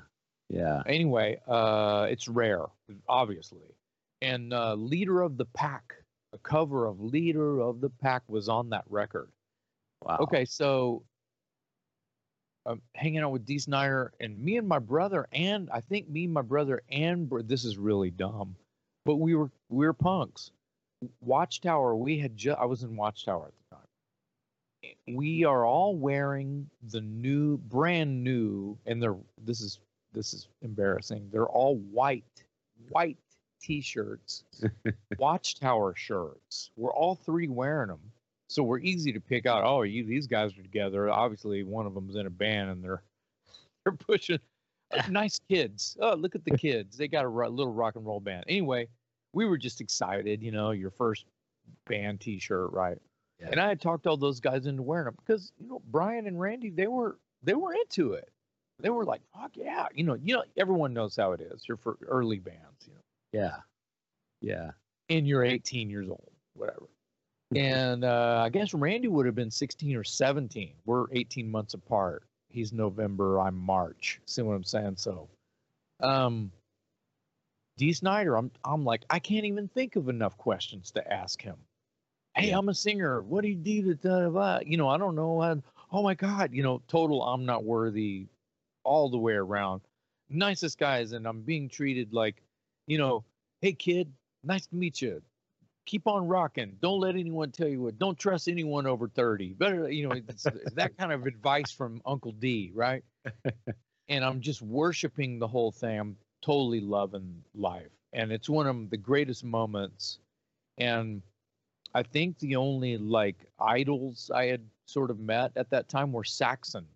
yeah. 0.49 0.83
Anyway, 0.87 1.41
uh, 1.49 2.07
it's 2.11 2.29
rare, 2.29 2.67
obviously. 3.09 3.75
And 4.23 4.55
uh, 4.55 4.75
Leader 4.75 5.21
of 5.21 5.37
the 5.37 5.45
Pack, 5.47 5.95
a 6.33 6.39
cover 6.39 6.87
of 6.87 7.01
Leader 7.01 7.61
of 7.61 7.81
the 7.81 7.91
Pack 7.91 8.23
was 8.29 8.49
on 8.49 8.71
that 8.71 8.85
record. 8.89 9.31
Wow. 10.03 10.19
Okay, 10.21 10.45
so 10.45 11.03
um, 12.67 12.81
hanging 12.95 13.21
out 13.21 13.33
with 13.33 13.45
Dee 13.45 13.59
Snider 13.59 14.13
and 14.21 14.39
me 14.39 14.57
and 14.57 14.67
my 14.69 14.79
brother, 14.79 15.27
and 15.33 15.69
I 15.71 15.81
think 15.81 16.09
me, 16.09 16.27
my 16.27 16.43
brother, 16.43 16.83
and 16.91 17.31
this 17.45 17.65
is 17.65 17.77
really 17.77 18.11
dumb, 18.11 18.57
but 19.05 19.17
we 19.17 19.35
were 19.35 19.51
we 19.69 19.87
were 19.87 19.93
punks. 19.93 20.51
Watchtower, 21.21 21.95
we 21.95 22.19
had 22.19 22.37
just 22.37 22.59
I 22.59 22.65
was 22.65 22.83
in 22.83 22.97
Watchtower 22.97 23.47
at 23.49 23.53
the 23.71 23.77
time. 23.77 25.17
We 25.17 25.45
are 25.45 25.67
all 25.67 25.97
wearing 25.97 26.69
the 26.91 27.01
new, 27.01 27.59
brand 27.59 28.25
new, 28.25 28.79
and 28.87 29.03
they're 29.03 29.17
this 29.45 29.61
is 29.61 29.79
this 30.13 30.33
is 30.33 30.49
embarrassing. 30.63 31.29
They're 31.31 31.49
all 31.49 31.77
white, 31.77 32.25
white 32.89 33.19
t-shirts, 33.61 34.45
Watchtower 35.19 35.95
shirts. 35.97 36.71
We're 36.77 36.95
all 36.95 37.17
three 37.17 37.49
wearing 37.49 37.89
them 37.89 38.13
so 38.55 38.63
we're 38.63 38.79
easy 38.79 39.13
to 39.13 39.21
pick 39.21 39.47
out. 39.47 39.65
Oh, 39.65 39.83
you 39.83 40.05
these 40.05 40.29
guys 40.29 40.57
are 40.57 40.63
together. 40.63 41.11
Obviously, 41.11 41.65
one 41.65 41.87
of 41.87 41.95
them's 41.95 42.15
in 42.15 42.27
a 42.27 42.31
band, 42.31 42.71
and 42.71 42.85
they're 42.85 43.03
they're 43.85 43.93
pushing. 43.93 44.39
Uh, 44.93 45.03
nice 45.11 45.41
kids. 45.49 45.97
Oh, 46.01 46.15
look 46.15 46.37
at 46.37 46.45
the 46.45 46.57
kids. 46.57 46.97
They 46.97 47.09
got 47.09 47.25
a 47.25 47.29
little 47.29 47.73
rock 47.73 47.97
and 47.97 48.07
roll 48.07 48.21
band. 48.21 48.45
Anyway, 48.47 48.87
we 49.33 49.45
were 49.45 49.59
just 49.59 49.81
excited. 49.81 50.41
You 50.41 50.53
know, 50.53 50.71
your 50.71 50.91
first 50.91 51.25
band 51.87 52.21
T-shirt, 52.21 52.71
right? 52.71 52.97
Yeah. 53.41 53.49
And 53.51 53.61
I 53.61 53.67
had 53.67 53.81
talked 53.81 54.07
all 54.07 54.17
those 54.17 54.39
guys 54.39 54.67
into 54.67 54.83
wearing 54.83 55.07
them 55.07 55.17
because 55.27 55.53
you 55.59 55.69
know 55.69 55.83
Brian 55.91 56.29
and 56.29 56.39
Randy 56.39 56.71
they 56.71 56.87
were 56.87 57.19
they 57.43 57.55
were 57.55 57.75
into 57.75 58.13
it. 58.13 58.31
They 58.79 58.91
were 58.91 59.05
like, 59.05 59.23
"Fuck 59.35 59.57
yeah!" 59.57 59.87
You 59.93 60.05
know, 60.05 60.15
you 60.15 60.35
know, 60.35 60.45
everyone 60.57 60.95
knows 60.95 61.17
how 61.17 61.33
it 61.33 61.41
is. 61.41 61.65
You're 61.67 61.77
for 61.77 61.99
early 62.07 62.39
bands, 62.39 62.87
you 62.87 62.93
know. 62.93 63.01
Yeah, 63.33 63.57
yeah. 64.41 64.71
And 65.09 65.27
you're 65.27 65.45
18 65.45 65.91
years 65.91 66.09
old, 66.09 66.31
whatever. 66.55 66.87
And 67.57 68.05
uh, 68.05 68.43
I 68.45 68.49
guess 68.49 68.75
Randy 68.75 69.09
would 69.09 69.27
have 69.27 69.35
been 69.35 69.51
16 69.51 69.97
or 69.97 70.05
17. 70.05 70.73
We're 70.85 71.07
18 71.13 71.51
months 71.51 71.75
apart. 71.75 72.25
He's 72.49 72.73
November, 72.73 73.41
I'm 73.41 73.57
March. 73.57 74.21
See 74.27 74.43
what 74.43 74.55
I'm 74.55 74.65
saying? 74.65 74.97
So, 74.97 75.29
um, 76.01 76.53
Dee 77.77 77.93
Snider, 77.93 78.37
I'm 78.37 78.51
I'm 78.65 78.85
like 78.85 79.05
I 79.11 79.19
can't 79.19 79.45
even 79.45 79.69
think 79.69 79.97
of 79.97 80.09
enough 80.09 80.37
questions 80.37 80.93
to 80.93 81.13
ask 81.13 81.43
him. 81.43 81.57
Hey, 82.37 82.51
I'm 82.51 82.69
a 82.69 82.75
singer. 82.75 83.23
What 83.23 83.43
do 83.43 83.49
you 83.49 83.55
do 83.55 83.95
to 83.95 84.61
You 84.67 84.77
know, 84.77 84.89
I 84.89 84.99
don't 84.99 85.15
know. 85.15 85.41
I, 85.41 85.55
oh 85.93 86.03
my 86.03 86.15
God, 86.15 86.53
you 86.53 86.63
know, 86.63 86.83
total 86.89 87.23
I'm 87.23 87.45
not 87.45 87.65
worthy 87.65 88.27
all 88.83 89.09
the 89.09 89.19
way 89.19 89.35
around. 89.35 89.83
Nicest 90.29 90.79
guys, 90.79 91.13
and 91.13 91.27
I'm 91.27 91.43
being 91.43 91.69
treated 91.69 92.13
like, 92.13 92.43
you 92.87 92.99
know, 92.99 93.25
hey 93.61 93.73
kid, 93.73 94.13
nice 94.43 94.67
to 94.67 94.77
meet 94.77 95.01
you. 95.01 95.23
Keep 95.87 96.07
on 96.07 96.27
rocking. 96.27 96.77
Don't 96.81 97.01
let 97.01 97.15
anyone 97.15 97.51
tell 97.51 97.69
you 97.69 97.83
what. 97.83 97.99
Don't 97.99 98.19
trust 98.19 98.49
anyone 98.49 98.87
over 98.87 99.09
30. 99.09 99.55
Better, 99.55 99.91
you 99.91 100.09
know, 100.09 100.15
that 100.75 100.97
kind 100.97 101.13
of 101.13 101.27
advice 101.27 101.71
from 101.71 102.01
Uncle 102.07 102.33
D, 102.33 102.73
right? 102.75 103.05
and 104.09 104.25
I'm 104.25 104.41
just 104.41 104.63
worshiping 104.63 105.39
the 105.39 105.49
whole 105.49 105.71
thing. 105.71 105.99
I'm 105.99 106.17
totally 106.43 106.81
loving 106.81 107.43
life. 107.55 107.91
And 108.13 108.33
it's 108.33 108.49
one 108.49 108.67
of 108.67 108.91
the 108.91 108.97
greatest 108.97 109.45
moments. 109.45 110.19
And 110.79 111.23
I 111.95 112.03
think 112.03 112.39
the 112.39 112.57
only 112.57 112.97
like 112.97 113.37
idols 113.59 114.31
I 114.35 114.47
had 114.47 114.63
sort 114.87 115.11
of 115.11 115.19
met 115.19 115.53
at 115.57 115.71
that 115.71 115.89
time 115.89 116.13
were 116.13 116.25
Saxon. 116.25 116.87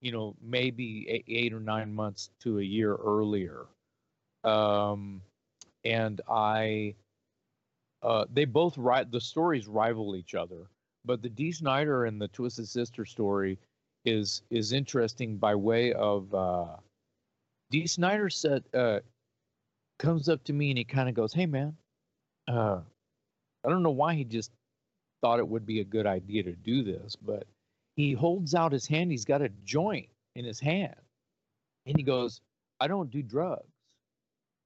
You 0.00 0.12
know, 0.12 0.36
maybe 0.42 1.24
eight 1.26 1.52
or 1.52 1.60
nine 1.60 1.92
months 1.92 2.30
to 2.40 2.58
a 2.58 2.62
year 2.62 2.94
earlier. 2.94 3.66
Um, 4.44 5.22
and 5.86 6.20
I, 6.28 6.96
uh, 8.02 8.24
they 8.32 8.44
both 8.44 8.76
write 8.76 9.10
the 9.10 9.20
stories 9.20 9.68
rival 9.68 10.16
each 10.16 10.34
other, 10.34 10.68
but 11.04 11.22
the 11.22 11.28
Dee 11.28 11.52
Snider 11.52 12.06
and 12.06 12.20
the 12.20 12.28
Twisted 12.28 12.68
Sister 12.68 13.04
story 13.04 13.58
is 14.04 14.42
is 14.50 14.72
interesting 14.72 15.36
by 15.36 15.54
way 15.54 15.92
of 15.92 16.32
uh, 16.34 16.76
Dee 17.70 17.86
Snider 17.86 18.28
said 18.28 18.64
uh, 18.74 19.00
comes 19.98 20.28
up 20.28 20.42
to 20.44 20.52
me 20.52 20.70
and 20.70 20.78
he 20.78 20.84
kind 20.84 21.08
of 21.08 21.14
goes, 21.14 21.32
"Hey 21.32 21.46
man, 21.46 21.76
uh, 22.48 22.80
I 23.64 23.68
don't 23.68 23.82
know 23.84 23.90
why 23.90 24.14
he 24.14 24.24
just 24.24 24.50
thought 25.22 25.38
it 25.38 25.48
would 25.48 25.66
be 25.66 25.80
a 25.80 25.84
good 25.84 26.06
idea 26.06 26.42
to 26.42 26.52
do 26.52 26.82
this, 26.82 27.16
but 27.16 27.46
he 27.94 28.12
holds 28.12 28.54
out 28.54 28.72
his 28.72 28.86
hand. 28.86 29.10
He's 29.10 29.24
got 29.24 29.40
a 29.40 29.48
joint 29.64 30.08
in 30.34 30.44
his 30.44 30.58
hand, 30.58 30.96
and 31.86 31.96
he 31.96 32.02
goes, 32.02 32.40
"I 32.80 32.88
don't 32.88 33.10
do 33.10 33.22
drugs, 33.22 33.75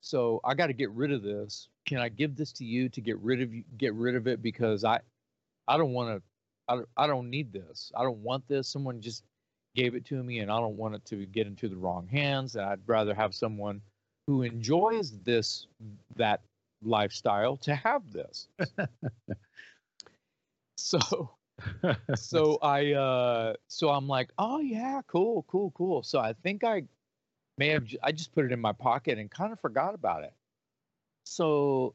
so 0.01 0.41
I 0.45 0.55
got 0.55 0.69
to 0.69 0.73
get 0.73 0.91
rid 0.91 1.13
of 1.13 1.23
this. 1.23 1.69
Can 1.87 1.99
I 1.99 2.09
give 2.09 2.37
this 2.37 2.53
to 2.55 2.65
you 2.65 2.89
to 2.91 3.01
get 3.01 3.19
rid 3.19 3.43
of 3.43 3.53
you, 3.53 3.65
get 3.77 3.95
rid 3.95 4.15
of 4.15 4.27
it 4.27 4.43
because 4.43 4.85
I, 4.85 5.01
I 5.69 5.77
don't 5.77 5.93
want 5.93 6.17
to." 6.17 6.23
I 6.69 6.77
don't, 6.77 6.89
I 6.97 7.07
don't 7.09 7.31
need 7.31 7.53
this. 7.53 7.91
I 7.97 8.05
don't 8.05 8.23
want 8.23 8.47
this. 8.47 8.69
Someone 8.69 9.01
just 9.01 9.25
gave 9.75 9.97
it 9.97 10.05
to 10.07 10.23
me, 10.23 10.39
and 10.39 10.53
I 10.53 10.61
don't 10.61 10.77
want 10.77 10.95
it 10.95 11.05
to 11.07 11.27
get 11.27 11.49
into 11.49 11.69
the 11.69 11.77
wrong 11.77 12.07
hands. 12.07 12.55
And 12.55 12.65
I'd 12.65 12.79
rather 12.87 13.13
have 13.13 13.35
someone 13.35 13.81
who 14.29 14.43
enjoys 14.43 15.19
this 15.25 15.67
that 16.15 16.43
lifestyle 16.83 17.57
to 17.57 17.75
have 17.75 18.13
this. 18.13 18.47
so 20.77 21.31
so 22.15 22.59
I 22.63 22.93
uh 22.93 23.55
so 23.67 23.91
I'm 23.91 24.07
like, 24.07 24.31
"Oh 24.39 24.61
yeah, 24.61 25.01
cool, 25.09 25.45
cool, 25.49 25.73
cool." 25.73 26.05
So 26.05 26.21
I 26.21 26.33
think 26.33 26.63
I 26.63 26.85
may 27.61 27.69
have 27.69 27.87
I 28.03 28.13
just 28.13 28.33
put 28.33 28.47
it 28.47 28.53
in 28.53 28.61
my 28.61 28.73
pocket 28.73 29.19
and 29.19 29.31
kind 29.31 29.53
of 29.53 29.61
forgot 29.61 29.95
about 29.95 30.25
it. 30.25 30.35
So 31.25 31.95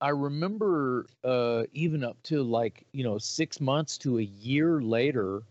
I 0.00 0.10
remember 0.10 1.06
uh 1.24 1.64
even 1.72 2.04
up 2.04 2.22
to 2.24 2.42
like, 2.42 2.86
you 2.92 3.04
know, 3.04 3.18
6 3.18 3.60
months 3.60 3.98
to 3.98 4.18
a 4.20 4.22
year 4.22 4.80
later 4.80 5.42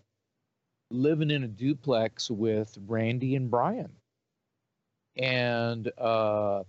living 0.92 1.32
in 1.32 1.44
a 1.44 1.48
duplex 1.48 2.32
with 2.32 2.78
Randy 2.88 3.36
and 3.36 3.52
Brian. 3.52 3.92
And 5.18 5.92
uh 6.00 6.64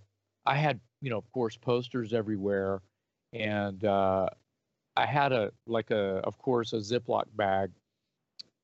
I 0.45 0.55
had 0.55 0.79
you 1.01 1.11
know, 1.11 1.17
of 1.19 1.31
course, 1.31 1.57
posters 1.57 2.13
everywhere, 2.13 2.81
and 3.33 3.85
uh, 3.85 4.27
I 4.95 5.05
had 5.05 5.33
a 5.33 5.51
like 5.67 5.91
a, 5.91 6.21
of 6.23 6.37
course, 6.39 6.73
a 6.73 6.77
Ziploc 6.77 7.25
bag, 7.35 7.71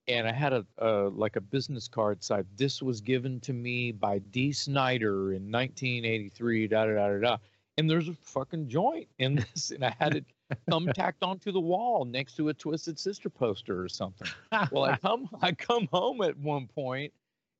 and 0.07 0.27
I 0.27 0.31
had 0.31 0.53
a, 0.53 0.65
a 0.77 1.09
like 1.09 1.35
a 1.35 1.41
business 1.41 1.87
card 1.87 2.23
side. 2.23 2.45
This 2.55 2.81
was 2.81 3.01
given 3.01 3.39
to 3.41 3.53
me 3.53 3.91
by 3.91 4.19
Dee 4.19 4.51
Snider 4.51 5.33
in 5.33 5.51
1983. 5.51 6.67
Da 6.67 6.85
da 6.85 6.93
da 6.93 7.07
da 7.09 7.17
da. 7.19 7.37
And 7.77 7.89
there's 7.89 8.09
a 8.09 8.13
fucking 8.13 8.67
joint 8.67 9.07
in 9.19 9.35
this, 9.53 9.71
and 9.71 9.85
I 9.85 9.95
had 9.99 10.15
it 10.15 10.25
thumbtacked 10.69 11.21
onto 11.21 11.51
the 11.51 11.59
wall 11.59 12.05
next 12.05 12.35
to 12.35 12.49
a 12.49 12.53
Twisted 12.53 12.99
Sister 12.99 13.29
poster 13.29 13.81
or 13.81 13.89
something. 13.89 14.27
well, 14.71 14.83
I 14.83 14.97
come 15.01 15.29
I 15.41 15.51
come 15.51 15.87
home 15.91 16.21
at 16.21 16.37
one 16.37 16.67
point. 16.67 17.13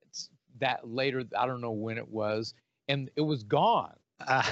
It's 0.08 0.30
that 0.60 0.88
later, 0.88 1.24
I 1.38 1.46
don't 1.46 1.62
know 1.62 1.72
when 1.72 1.98
it 1.98 2.08
was, 2.08 2.54
and 2.88 3.10
it 3.16 3.22
was 3.22 3.44
gone. 3.44 3.96
Uh, 4.20 4.44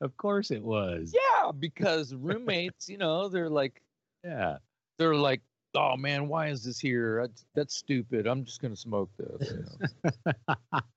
of 0.00 0.16
course 0.16 0.50
it 0.50 0.62
was. 0.62 1.14
Yeah, 1.14 1.52
because 1.52 2.14
roommates, 2.14 2.88
you 2.88 2.98
know, 2.98 3.28
they're 3.28 3.48
like, 3.48 3.80
yeah, 4.24 4.58
they're 4.98 5.14
like, 5.14 5.40
oh 5.74 5.96
man, 5.96 6.28
why 6.28 6.48
is 6.48 6.64
this 6.64 6.78
here? 6.78 7.22
That's, 7.22 7.44
that's 7.54 7.74
stupid. 7.74 8.26
I'm 8.26 8.44
just 8.44 8.60
gonna 8.60 8.76
smoke 8.76 9.10
this. 9.18 9.52
You 9.52 9.64
know? 10.04 10.34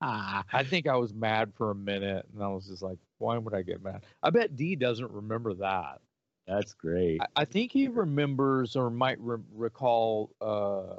I 0.00 0.64
think 0.64 0.88
I 0.88 0.96
was 0.96 1.14
mad 1.14 1.52
for 1.54 1.70
a 1.70 1.74
minute, 1.74 2.26
and 2.32 2.42
I 2.42 2.48
was 2.48 2.66
just 2.66 2.82
like, 2.82 2.98
why 3.18 3.38
would 3.38 3.54
I 3.54 3.62
get 3.62 3.82
mad? 3.82 4.04
I 4.22 4.30
bet 4.30 4.56
D 4.56 4.76
doesn't 4.76 5.10
remember 5.10 5.54
that. 5.54 6.00
That's 6.46 6.74
great. 6.74 7.20
I, 7.20 7.42
I 7.42 7.44
think 7.44 7.72
he 7.72 7.88
remembers 7.88 8.76
or 8.76 8.90
might 8.90 9.20
re- 9.20 9.38
recall 9.52 10.30
uh, 10.40 10.96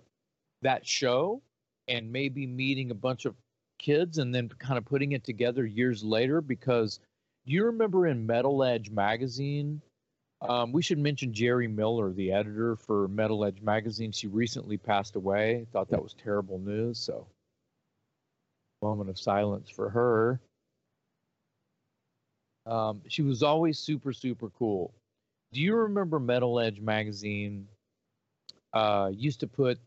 that 0.61 0.85
show 0.85 1.41
and 1.87 2.11
maybe 2.11 2.45
meeting 2.45 2.91
a 2.91 2.95
bunch 2.95 3.25
of 3.25 3.35
kids 3.79 4.17
and 4.17 4.33
then 4.33 4.49
kind 4.49 4.77
of 4.77 4.85
putting 4.85 5.13
it 5.13 5.23
together 5.23 5.65
years 5.65 6.03
later 6.03 6.41
because 6.41 6.99
do 7.45 7.53
you 7.53 7.63
remember 7.65 8.07
in 8.07 8.25
Metal 8.25 8.63
Edge 8.63 8.89
magazine? 8.89 9.81
Um, 10.41 10.71
we 10.71 10.81
should 10.81 10.99
mention 10.99 11.33
Gerri 11.33 11.67
Miller, 11.73 12.13
the 12.13 12.31
editor 12.31 12.75
for 12.75 13.07
Metal 13.07 13.43
Edge 13.43 13.61
magazine. 13.61 14.11
She 14.11 14.27
recently 14.27 14.77
passed 14.77 15.15
away. 15.15 15.65
Thought 15.71 15.89
that 15.89 16.01
was 16.01 16.13
terrible 16.13 16.59
news. 16.59 16.99
So, 16.99 17.25
moment 18.81 19.09
of 19.09 19.17
silence 19.17 19.69
for 19.69 19.89
her. 19.89 20.39
Um, 22.67 23.01
she 23.07 23.23
was 23.23 23.41
always 23.41 23.79
super, 23.79 24.13
super 24.13 24.49
cool. 24.49 24.93
Do 25.53 25.61
you 25.61 25.75
remember 25.75 26.19
Metal 26.19 26.59
Edge 26.59 26.81
magazine? 26.81 27.67
Uh, 28.73 29.09
used 29.11 29.39
to 29.39 29.47
put, 29.47 29.79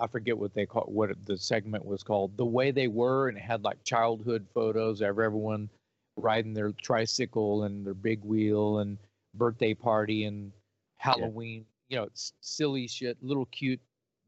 I 0.00 0.06
forget 0.06 0.38
what 0.38 0.54
they 0.54 0.66
call 0.66 0.84
what 0.84 1.10
the 1.24 1.36
segment 1.36 1.84
was 1.84 2.04
called, 2.04 2.36
the 2.36 2.44
way 2.44 2.70
they 2.70 2.86
were, 2.86 3.28
and 3.28 3.36
it 3.36 3.40
had 3.40 3.64
like 3.64 3.82
childhood 3.82 4.46
photos 4.54 5.00
of 5.00 5.18
everyone 5.18 5.68
riding 6.16 6.52
their 6.54 6.72
tricycle 6.72 7.64
and 7.64 7.84
their 7.84 7.94
big 7.94 8.22
wheel 8.22 8.78
and 8.80 8.98
birthday 9.34 9.74
party 9.74 10.24
and 10.24 10.52
Halloween, 10.96 11.64
yeah. 11.88 12.00
you 12.00 12.02
know, 12.02 12.08
silly 12.40 12.86
shit, 12.86 13.16
little 13.22 13.46
cute 13.46 13.80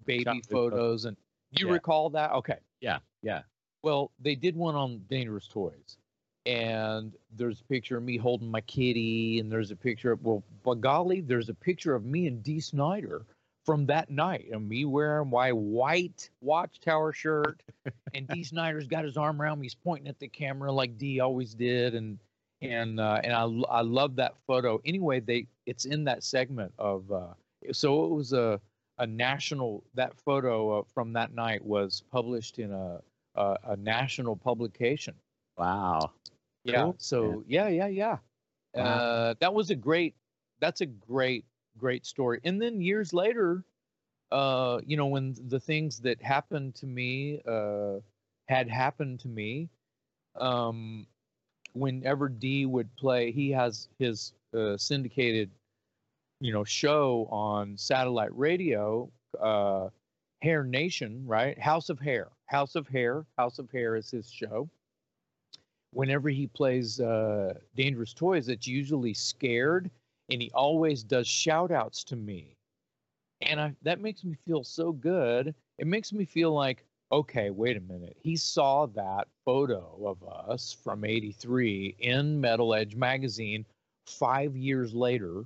baby 0.05 0.43
photos. 0.51 1.05
And 1.05 1.17
you 1.51 1.67
yeah. 1.67 1.73
recall 1.73 2.11
that? 2.11 2.33
Okay. 2.33 2.59
Yeah. 2.81 2.99
Yeah. 3.23 3.43
Well, 3.83 4.13
they 4.21 4.35
did 4.35 4.57
one 4.57 4.75
on 4.75 5.03
Dangerous 5.09 5.49
Toys. 5.49 5.97
And 6.45 7.13
there's 7.37 7.61
a 7.61 7.65
picture 7.65 7.97
of 7.97 8.03
me 8.03 8.17
holding 8.17 8.51
my 8.51 8.63
kitty, 8.63 9.39
and 9.39 9.51
there's 9.51 9.71
a 9.71 9.77
picture 9.77 10.11
of, 10.11 10.25
well, 10.25 10.43
golly, 10.75 11.21
there's 11.21 11.49
a 11.49 11.55
picture 11.55 11.95
of 11.95 12.05
me 12.05 12.27
and 12.27 12.43
Dee 12.43 12.59
Snider 12.59 13.25
from 13.65 13.87
that 13.87 14.11
night 14.11 14.47
and 14.53 14.69
me 14.69 14.85
wearing 14.85 15.31
my 15.31 15.53
white 15.53 16.31
watchtower 16.41 17.13
shirt 17.13 17.63
and 18.15 18.27
D. 18.29 18.43
Snider's 18.45 18.87
got 18.87 19.05
his 19.05 19.17
arm 19.17 19.41
around 19.41 19.61
me. 19.61 19.67
He's 19.67 19.75
pointing 19.75 20.09
at 20.09 20.19
the 20.19 20.29
camera 20.29 20.73
like 20.73 20.99
D 20.99 21.21
always 21.21 21.55
did. 21.55 21.95
And, 21.95 22.19
and, 22.63 23.01
uh, 23.01 23.21
and 23.25 23.33
I, 23.33 23.45
I 23.71 23.81
love 23.83 24.17
that 24.17 24.35
photo. 24.47 24.81
Anyway, 24.85 25.21
they, 25.21 25.47
it's 25.67 25.85
in 25.85 26.05
that 26.05 26.23
segment 26.23 26.73
of, 26.79 27.11
uh, 27.11 27.35
so 27.73 28.05
it 28.05 28.11
was 28.11 28.33
a, 28.33 28.61
a 28.99 29.07
national, 29.07 29.85
that 29.95 30.17
photo 30.17 30.79
uh, 30.79 30.83
from 30.95 31.13
that 31.13 31.35
night 31.35 31.65
was 31.65 32.03
published 32.11 32.59
in 32.59 32.73
a, 32.73 33.01
a, 33.35 33.57
a 33.69 33.77
national 33.77 34.37
publication. 34.37 35.15
Wow. 35.57 36.13
Yeah. 36.65 36.85
Cool. 36.85 36.95
So 36.99 37.45
yeah, 37.47 37.69
yeah, 37.69 37.89
yeah. 37.89 38.19
Wow. 38.75 38.85
Uh, 38.85 39.35
that 39.41 39.53
was 39.53 39.71
a 39.71 39.75
great, 39.77 40.15
that's 40.61 40.81
a 40.81 40.87
great 40.87 41.45
great 41.79 42.05
story. 42.07 42.41
And 42.45 42.61
then 42.61 42.81
years 42.81 43.13
later, 43.13 43.65
uh, 44.31 44.81
you 44.85 44.97
know, 44.97 45.07
when 45.07 45.35
the 45.49 45.61
things 45.61 45.99
that 46.01 46.21
happened 46.23 46.75
to 46.77 46.87
me 46.87 47.41
uh, 47.47 48.01
had 48.49 48.69
happened 48.69 49.21
to 49.21 49.29
me, 49.29 49.69
um, 50.37 51.07
whenever 51.73 52.29
D 52.29 52.67
would 52.67 52.95
play, 52.97 53.31
he 53.33 53.51
has 53.51 53.89
his 53.99 54.33
uh, 54.57 54.77
syndicated, 54.77 55.51
you 56.41 56.53
know, 56.53 56.65
show 56.65 57.29
on 57.31 57.77
satellite 57.77 58.37
radio, 58.37 59.11
uh, 59.41 59.89
Hair 60.43 60.65
Nation, 60.65 61.25
right? 61.27 61.59
House 61.59 61.89
of 61.89 61.99
Hair, 62.01 62.29
House 62.47 62.75
of 62.75 62.89
Hair, 62.89 63.25
House 63.39 63.59
of 63.59 63.71
Hair 63.71 63.97
is 63.97 64.11
his 64.11 64.31
show. 64.31 64.69
Whenever 65.93 66.29
he 66.29 66.47
plays 66.47 67.01
uh, 67.01 67.55
Dangerous 67.77 68.15
Toys, 68.15 68.49
it's 68.49 68.67
usually 68.67 69.15
scared 69.15 69.91
and 70.31 70.41
he 70.41 70.51
always 70.55 71.03
does 71.03 71.29
shout 71.29 71.71
outs 71.71 72.05
to 72.05 72.17
me. 72.17 72.57
And 73.43 73.61
I, 73.61 73.75
that 73.83 74.01
makes 74.01 74.25
me 74.25 74.37
feel 74.47 74.65
so 74.65 74.93
good. 74.93 75.55
It 75.79 75.87
makes 75.87 76.13
me 76.13 76.25
feel 76.25 76.53
like, 76.53 76.85
okay, 77.13 77.51
wait 77.51 77.77
a 77.77 77.81
minute. 77.81 78.17
He 78.21 78.37
saw 78.37 78.87
that 78.87 79.29
photo 79.45 79.99
of 80.05 80.25
us 80.49 80.77
from 80.83 81.05
83 81.05 81.97
in 81.99 82.41
Metal 82.41 82.75
Edge 82.75 82.97
magazine 82.97 83.67
five 84.07 84.57
years 84.57 84.95
later 84.95 85.45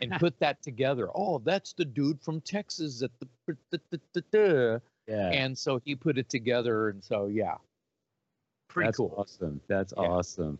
and 0.00 0.12
put 0.20 0.38
that 0.38 0.62
together. 0.62 1.08
Oh, 1.14 1.38
that's 1.38 1.72
the 1.72 1.84
dude 1.84 2.22
from 2.22 2.40
Texas 2.40 3.02
at 3.02 3.10
the. 3.20 4.80
Yeah. 5.08 5.30
And 5.30 5.58
so 5.58 5.80
he 5.84 5.96
put 5.96 6.18
it 6.18 6.28
together. 6.28 6.90
And 6.90 7.02
so, 7.02 7.26
yeah. 7.26 7.56
Pretty 8.68 8.86
that's 8.86 8.98
cool. 8.98 9.14
awesome. 9.16 9.60
That's 9.66 9.92
yeah. 9.96 10.04
awesome. 10.04 10.58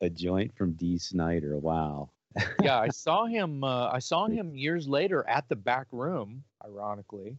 A 0.00 0.10
joint 0.10 0.52
from 0.56 0.72
Dee 0.72 0.98
Snider. 0.98 1.56
Wow. 1.56 2.10
yeah, 2.60 2.80
I 2.80 2.88
saw 2.92 3.26
him. 3.26 3.62
Uh, 3.62 3.88
I 3.90 4.00
saw 4.00 4.26
him 4.26 4.56
years 4.56 4.88
later 4.88 5.24
at 5.28 5.48
the 5.48 5.54
back 5.54 5.86
room, 5.92 6.42
ironically, 6.64 7.36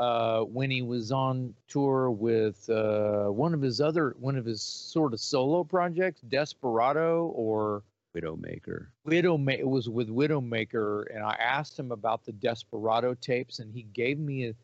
uh, 0.00 0.40
when 0.40 0.70
he 0.70 0.80
was 0.80 1.12
on 1.12 1.54
tour 1.68 2.10
with 2.10 2.68
uh, 2.70 3.26
one 3.26 3.52
of 3.52 3.60
his 3.60 3.82
other, 3.82 4.16
one 4.18 4.34
of 4.34 4.46
his 4.46 4.62
sort 4.62 5.12
of 5.12 5.20
solo 5.20 5.62
projects, 5.62 6.22
Desperado 6.22 7.26
or 7.34 7.82
Widowmaker. 8.16 8.86
Widowmaker. 9.06 9.58
It 9.58 9.68
was 9.68 9.90
with 9.90 10.08
Widowmaker, 10.08 11.04
and 11.14 11.22
I 11.22 11.36
asked 11.38 11.78
him 11.78 11.92
about 11.92 12.24
the 12.24 12.32
Desperado 12.32 13.14
tapes, 13.14 13.58
and 13.58 13.70
he 13.70 13.82
gave 13.82 14.18
me 14.18 14.46
a, 14.46 14.54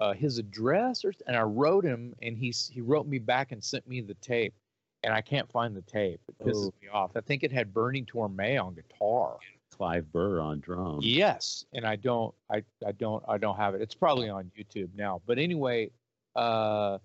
uh, 0.00 0.12
his 0.12 0.38
address, 0.38 1.04
or, 1.04 1.12
and 1.26 1.36
I 1.36 1.42
wrote 1.42 1.84
him, 1.84 2.14
and 2.22 2.38
he 2.38 2.54
he 2.70 2.80
wrote 2.80 3.08
me 3.08 3.18
back 3.18 3.50
and 3.50 3.62
sent 3.62 3.86
me 3.88 4.00
the 4.00 4.14
tape 4.14 4.54
and 5.04 5.14
I 5.14 5.20
can't 5.20 5.50
find 5.50 5.76
the 5.76 5.82
tape. 5.82 6.20
It 6.28 6.44
pisses 6.44 6.66
oh. 6.66 6.74
me 6.82 6.88
off. 6.92 7.12
I 7.16 7.20
think 7.20 7.44
it 7.44 7.52
had 7.52 7.72
Bernie 7.72 8.02
Torme 8.02 8.60
on 8.60 8.74
guitar. 8.74 9.36
Clive 9.78 10.10
Burr 10.12 10.40
on 10.40 10.58
drums. 10.60 11.06
Yes, 11.06 11.64
and 11.72 11.86
I 11.86 11.96
don't, 11.96 12.34
I, 12.50 12.64
I 12.84 12.92
don't, 12.92 13.22
I 13.28 13.38
don't 13.38 13.56
have 13.56 13.74
it. 13.74 13.80
It's 13.80 13.94
probably 13.94 14.28
on 14.28 14.50
YouTube 14.58 14.88
now. 14.96 15.22
But 15.24 15.38
anyway, 15.38 15.90
uh, 16.34 16.98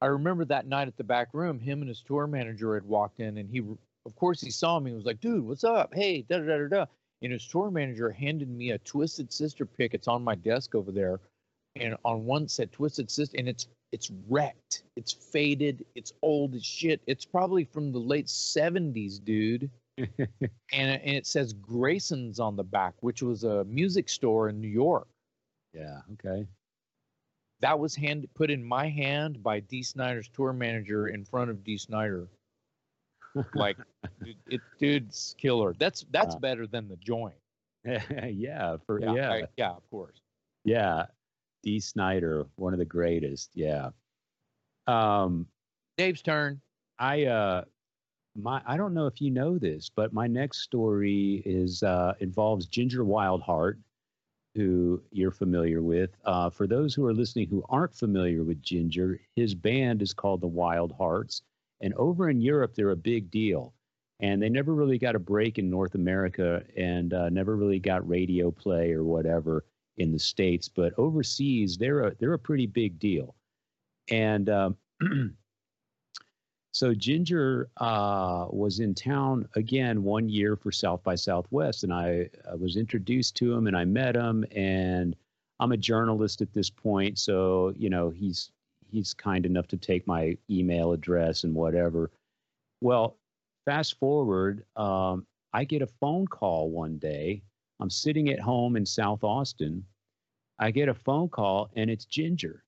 I 0.00 0.06
remember 0.06 0.44
that 0.46 0.66
night 0.66 0.88
at 0.88 0.96
the 0.96 1.04
back 1.04 1.28
room, 1.32 1.60
him 1.60 1.80
and 1.80 1.88
his 1.88 2.02
tour 2.02 2.26
manager 2.26 2.74
had 2.74 2.84
walked 2.84 3.20
in, 3.20 3.38
and 3.38 3.48
he, 3.48 3.60
of 4.04 4.16
course, 4.16 4.40
he 4.40 4.50
saw 4.50 4.80
me. 4.80 4.90
He 4.90 4.96
was 4.96 5.06
like, 5.06 5.20
"Dude, 5.20 5.46
what's 5.46 5.64
up? 5.64 5.94
Hey, 5.94 6.22
da 6.22 6.38
da 6.38 6.58
da 6.58 6.66
da." 6.66 6.86
And 7.22 7.32
his 7.32 7.46
tour 7.46 7.70
manager 7.70 8.10
handed 8.10 8.50
me 8.50 8.72
a 8.72 8.78
Twisted 8.78 9.32
Sister 9.32 9.64
pick. 9.64 9.94
It's 9.94 10.08
on 10.08 10.24
my 10.24 10.34
desk 10.34 10.74
over 10.74 10.90
there, 10.90 11.20
and 11.76 11.96
on 12.04 12.26
one 12.26 12.48
set, 12.48 12.72
Twisted 12.72 13.10
Sister, 13.10 13.38
and 13.38 13.48
it's 13.48 13.68
it's 13.92 14.10
wrecked. 14.28 14.82
It's 14.96 15.12
faded. 15.12 15.86
It's 15.94 16.12
old 16.20 16.56
as 16.56 16.64
shit. 16.64 17.00
It's 17.06 17.24
probably 17.24 17.64
from 17.64 17.92
the 17.92 18.00
late 18.00 18.26
70s, 18.26 19.24
dude. 19.24 19.70
and, 19.98 20.38
and 20.72 21.16
it 21.16 21.26
says 21.26 21.52
Grayson's 21.52 22.40
on 22.40 22.56
the 22.56 22.64
back, 22.64 22.94
which 23.00 23.22
was 23.22 23.44
a 23.44 23.64
music 23.64 24.08
store 24.08 24.48
in 24.48 24.60
New 24.60 24.68
York. 24.68 25.08
Yeah, 25.72 26.00
okay. 26.14 26.46
That 27.60 27.78
was 27.78 27.94
hand 27.94 28.26
put 28.34 28.50
in 28.50 28.62
my 28.62 28.88
hand 28.88 29.42
by 29.42 29.60
Dee 29.60 29.82
Snider's 29.82 30.28
tour 30.28 30.52
manager 30.52 31.08
in 31.08 31.24
front 31.24 31.50
of 31.50 31.64
Dee 31.64 31.78
Snider. 31.78 32.28
like 33.54 33.76
it, 34.24 34.36
it, 34.48 34.60
dude's 34.78 35.34
killer. 35.38 35.74
That's 35.78 36.04
that's 36.10 36.34
uh, 36.34 36.38
better 36.38 36.66
than 36.66 36.88
the 36.88 36.96
joint. 36.96 37.34
yeah, 37.84 38.76
for 38.86 39.00
yeah, 39.00 39.14
yeah. 39.14 39.30
I, 39.30 39.42
yeah, 39.56 39.70
of 39.70 39.88
course. 39.90 40.20
Yeah. 40.64 41.06
Dee 41.62 41.80
Snider, 41.80 42.46
one 42.56 42.72
of 42.72 42.78
the 42.78 42.84
greatest. 42.84 43.50
Yeah. 43.54 43.90
Um, 44.86 45.46
Dave's 45.96 46.22
turn. 46.22 46.60
I 46.98 47.24
uh, 47.24 47.64
my 48.34 48.62
I 48.66 48.76
don't 48.76 48.94
know 48.94 49.06
if 49.06 49.20
you 49.20 49.30
know 49.30 49.58
this, 49.58 49.88
but 49.88 50.12
my 50.12 50.26
next 50.26 50.62
story 50.62 51.42
is 51.44 51.82
uh, 51.82 52.14
involves 52.20 52.66
Ginger 52.66 53.04
Wildheart, 53.04 53.78
who 54.54 55.02
you're 55.10 55.30
familiar 55.30 55.82
with. 55.82 56.10
Uh, 56.24 56.50
for 56.50 56.66
those 56.66 56.94
who 56.94 57.06
are 57.06 57.14
listening 57.14 57.48
who 57.48 57.64
aren't 57.68 57.94
familiar 57.94 58.42
with 58.44 58.62
Ginger, 58.62 59.20
his 59.36 59.54
band 59.54 60.02
is 60.02 60.12
called 60.12 60.40
the 60.40 60.48
Wildhearts, 60.48 61.42
and 61.80 61.94
over 61.94 62.30
in 62.30 62.40
Europe 62.40 62.74
they're 62.74 62.90
a 62.90 62.96
big 62.96 63.30
deal. 63.30 63.74
And 64.20 64.40
they 64.40 64.48
never 64.48 64.74
really 64.74 64.98
got 64.98 65.16
a 65.16 65.18
break 65.18 65.58
in 65.58 65.68
North 65.68 65.94
America, 65.94 66.62
and 66.76 67.12
uh, 67.12 67.28
never 67.30 67.56
really 67.56 67.80
got 67.80 68.08
radio 68.08 68.50
play 68.50 68.92
or 68.92 69.04
whatever 69.04 69.64
in 69.96 70.12
the 70.12 70.18
states, 70.18 70.68
but 70.68 70.92
overseas 70.98 71.76
they're 71.76 72.08
a 72.08 72.14
they're 72.18 72.32
a 72.34 72.38
pretty 72.38 72.66
big 72.66 72.98
deal. 72.98 73.34
And 74.10 74.48
um, 74.48 74.76
so 76.74 76.92
Ginger 76.92 77.70
uh, 77.78 78.46
was 78.50 78.80
in 78.80 78.94
town 78.94 79.48
again 79.54 80.02
one 80.02 80.28
year 80.28 80.56
for 80.56 80.72
South 80.72 81.02
by 81.02 81.14
Southwest, 81.14 81.84
and 81.84 81.92
I, 81.92 82.28
I 82.50 82.54
was 82.54 82.76
introduced 82.76 83.36
to 83.36 83.52
him, 83.52 83.66
and 83.66 83.76
I 83.76 83.84
met 83.84 84.14
him, 84.14 84.44
and 84.52 85.16
I'm 85.60 85.72
a 85.72 85.76
journalist 85.76 86.42
at 86.42 86.52
this 86.52 86.68
point, 86.68 87.18
so 87.18 87.72
you 87.76 87.88
know 87.88 88.10
he's 88.10 88.50
he's 88.90 89.14
kind 89.14 89.46
enough 89.46 89.68
to 89.68 89.76
take 89.76 90.06
my 90.06 90.36
email 90.50 90.92
address 90.92 91.44
and 91.44 91.54
whatever. 91.54 92.10
Well, 92.80 93.16
fast 93.64 93.98
forward, 93.98 94.64
um, 94.76 95.26
I 95.52 95.64
get 95.64 95.80
a 95.80 95.86
phone 95.86 96.26
call 96.26 96.70
one 96.70 96.98
day 96.98 97.42
I'm 97.80 97.90
sitting 97.90 98.30
at 98.30 98.40
home 98.40 98.76
in 98.76 98.86
South 98.86 99.24
Austin. 99.24 99.84
I 100.58 100.70
get 100.70 100.88
a 100.88 100.94
phone 100.94 101.28
call 101.28 101.70
and 101.74 101.90
it's 101.90 102.04
Ginger. 102.04 102.64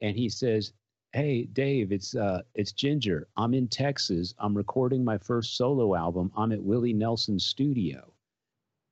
And 0.00 0.16
he 0.16 0.28
says, 0.28 0.72
Hey, 1.12 1.44
Dave, 1.44 1.92
it's 1.92 2.14
uh, 2.16 2.40
it's 2.54 2.72
Ginger. 2.72 3.28
I'm 3.36 3.52
in 3.52 3.68
Texas. 3.68 4.34
I'm 4.38 4.56
recording 4.56 5.04
my 5.04 5.18
first 5.18 5.56
solo 5.56 5.94
album. 5.94 6.32
I'm 6.34 6.52
at 6.52 6.62
Willie 6.62 6.94
Nelson's 6.94 7.44
studio. 7.44 8.12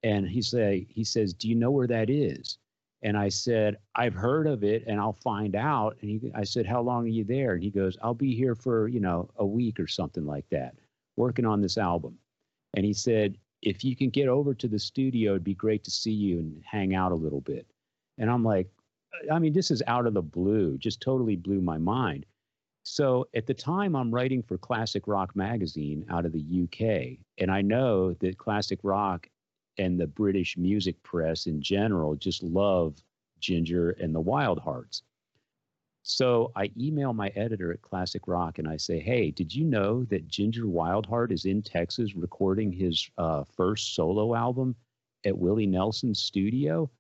And 0.03 0.29
he 0.29 0.43
say 0.43 0.87
he 0.91 1.03
says, 1.03 1.33
Do 1.33 1.49
you 1.49 1.55
know 1.55 1.71
where 1.71 1.87
that 1.87 2.11
is? 2.11 2.59
And 3.03 3.17
I 3.17 3.31
said, 3.31 3.79
I've 3.95 4.13
heard 4.13 4.47
of 4.47 4.63
it 4.63 4.85
and 4.87 5.01
I'll 5.01 5.15
find 5.15 5.57
out. 5.57 5.97
And 6.03 6.11
he, 6.11 6.31
I 6.35 6.45
said, 6.45 6.67
How 6.67 6.83
long 6.83 7.05
are 7.05 7.09
you 7.09 7.25
there? 7.25 7.55
And 7.55 7.63
he 7.63 7.71
goes, 7.71 7.97
I'll 8.03 8.13
be 8.13 8.35
here 8.35 8.55
for, 8.55 8.89
you 8.89 9.01
know, 9.01 9.31
a 9.37 9.47
week 9.47 9.81
or 9.81 9.87
something 9.87 10.27
like 10.27 10.49
that, 10.51 10.75
working 11.17 11.47
on 11.47 11.63
this 11.63 11.79
album. 11.79 12.19
And 12.75 12.85
he 12.85 12.93
said, 12.93 13.37
if 13.63 13.85
you 13.85 13.97
can 13.97 14.11
get 14.11 14.29
over 14.29 14.55
to 14.55 14.69
the 14.69 14.79
studio, 14.79 15.33
it'd 15.33 15.45
be 15.45 15.55
great 15.55 15.85
to 15.85 15.91
see 15.91 16.13
you 16.13 16.39
and 16.39 16.63
hang 16.65 16.95
out 16.95 17.13
a 17.13 17.17
little 17.17 17.41
bit. 17.41 17.67
And 18.19 18.31
I'm 18.31 18.45
like, 18.45 18.69
I 19.31 19.39
mean, 19.39 19.53
this 19.53 19.71
is 19.71 19.83
out 19.87 20.07
of 20.07 20.15
the 20.15 20.23
blue, 20.23 20.79
just 20.79 21.01
totally 21.01 21.37
blew 21.37 21.61
my 21.61 21.79
mind. 21.79 22.27
So 22.83 23.29
at 23.35 23.47
the 23.47 23.55
time, 23.55 23.95
I'm 23.95 24.13
writing 24.13 24.43
for 24.43 24.57
Classic 24.57 25.07
Rock 25.07 25.37
magazine 25.37 26.05
out 26.09 26.25
of 26.25 26.33
the 26.33 26.65
UK. 26.65 27.19
And 27.39 27.51
I 27.51 27.61
know 27.61 28.15
that 28.15 28.39
classic 28.39 28.81
rock 28.83 29.29
and 29.79 29.99
the 29.99 30.07
British 30.07 30.57
music 30.57 31.03
press 31.03 31.47
in 31.47 31.61
general 31.61 32.17
just 32.17 32.43
love 32.43 32.97
Ginger 33.39 33.91
and 33.93 34.15
the 34.15 34.23
Wildhearts. 34.23 35.03
So 36.03 36.51
I 36.57 36.71
email 36.79 37.13
my 37.13 37.29
editor 37.37 37.73
at 37.73 37.83
Classic 37.83 38.27
Rock 38.27 38.59
and 38.59 38.67
I 38.67 38.77
say, 38.79 38.99
Hey, 38.99 39.31
did 39.31 39.55
you 39.55 39.65
know 39.65 40.05
that 40.05 40.29
Ginger 40.29 40.65
Wildheart 40.65 41.31
is 41.31 41.45
in 41.45 41.63
Texas 41.63 42.15
recording 42.15 42.73
his 42.73 43.11
uh, 43.19 43.45
first 43.45 43.95
solo 43.95 44.35
album 44.35 44.75
at 45.25 45.37
Willie 45.37 45.67
Nelson's 45.67 46.23
studio? 46.23 46.91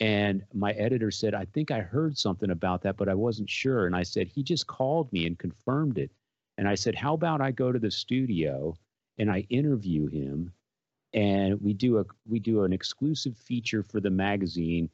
And 0.00 0.42
my 0.54 0.72
editor 0.72 1.10
said, 1.10 1.34
I 1.34 1.44
think 1.44 1.70
I 1.70 1.80
heard 1.80 2.16
something 2.16 2.50
about 2.50 2.82
that, 2.82 2.96
but 2.96 3.08
I 3.08 3.14
wasn't 3.14 3.50
sure. 3.50 3.86
And 3.86 3.94
I 3.94 4.02
said, 4.02 4.28
He 4.28 4.42
just 4.42 4.66
called 4.66 5.12
me 5.12 5.26
and 5.26 5.38
confirmed 5.38 5.98
it. 5.98 6.10
And 6.56 6.66
I 6.66 6.74
said, 6.74 6.94
How 6.94 7.14
about 7.14 7.40
I 7.40 7.50
go 7.50 7.70
to 7.70 7.78
the 7.78 7.90
studio 7.90 8.74
and 9.18 9.30
I 9.30 9.46
interview 9.50 10.08
him 10.08 10.52
and 11.12 11.60
we 11.60 11.72
do 11.72 11.98
a 11.98 12.04
we 12.28 12.38
do 12.38 12.64
an 12.64 12.72
exclusive 12.72 13.36
feature 13.36 13.82
for 13.82 14.00
the 14.00 14.10
magazine 14.10 14.88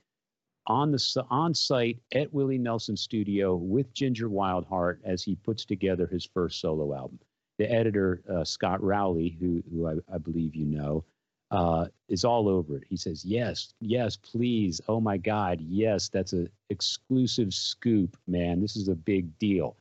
on 0.66 0.90
the 0.90 1.24
on 1.30 1.54
site 1.54 1.98
at 2.14 2.32
Willie 2.32 2.58
Nelson 2.58 2.96
Studio 2.96 3.54
with 3.54 3.92
Ginger 3.92 4.28
Wildheart 4.28 4.98
as 5.04 5.22
he 5.22 5.36
puts 5.36 5.64
together 5.64 6.06
his 6.06 6.24
first 6.24 6.60
solo 6.60 6.94
album. 6.94 7.18
The 7.58 7.70
editor 7.70 8.22
uh, 8.30 8.44
Scott 8.44 8.82
Rowley, 8.82 9.36
who 9.38 9.62
who 9.70 9.86
I, 9.86 9.94
I 10.12 10.18
believe 10.18 10.54
you 10.54 10.66
know, 10.66 11.04
uh, 11.50 11.86
is 12.08 12.24
all 12.24 12.48
over 12.48 12.76
it. 12.76 12.84
He 12.88 12.96
says, 12.96 13.24
"Yes, 13.24 13.74
yes, 13.80 14.16
please. 14.16 14.80
Oh 14.88 15.00
my 15.00 15.16
God, 15.16 15.60
yes, 15.60 16.08
that's 16.08 16.32
an 16.32 16.48
exclusive 16.70 17.54
scoop, 17.54 18.16
man. 18.26 18.60
This 18.60 18.76
is 18.76 18.88
a 18.88 18.94
big 18.94 19.38
deal." 19.38 19.76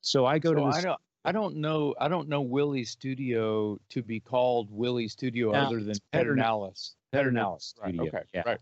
So 0.00 0.26
I 0.26 0.38
go 0.38 0.50
so 0.50 0.56
to. 0.56 0.64
I 0.64 0.80
don't. 0.80 1.00
I 1.26 1.32
don't 1.32 1.56
know. 1.56 1.94
I 1.98 2.08
don't 2.08 2.28
know 2.28 2.42
Willie's 2.42 2.90
studio 2.90 3.80
to 3.88 4.02
be 4.02 4.20
called 4.20 4.68
Willie's 4.70 5.12
Studio 5.12 5.52
other 5.52 5.82
than 5.82 5.94
Pedernales. 6.12 6.96
Pedernales 7.14 7.62
Studio. 7.62 8.02
Right, 8.02 8.14
okay. 8.14 8.24
Yeah. 8.34 8.42
Right 8.44 8.58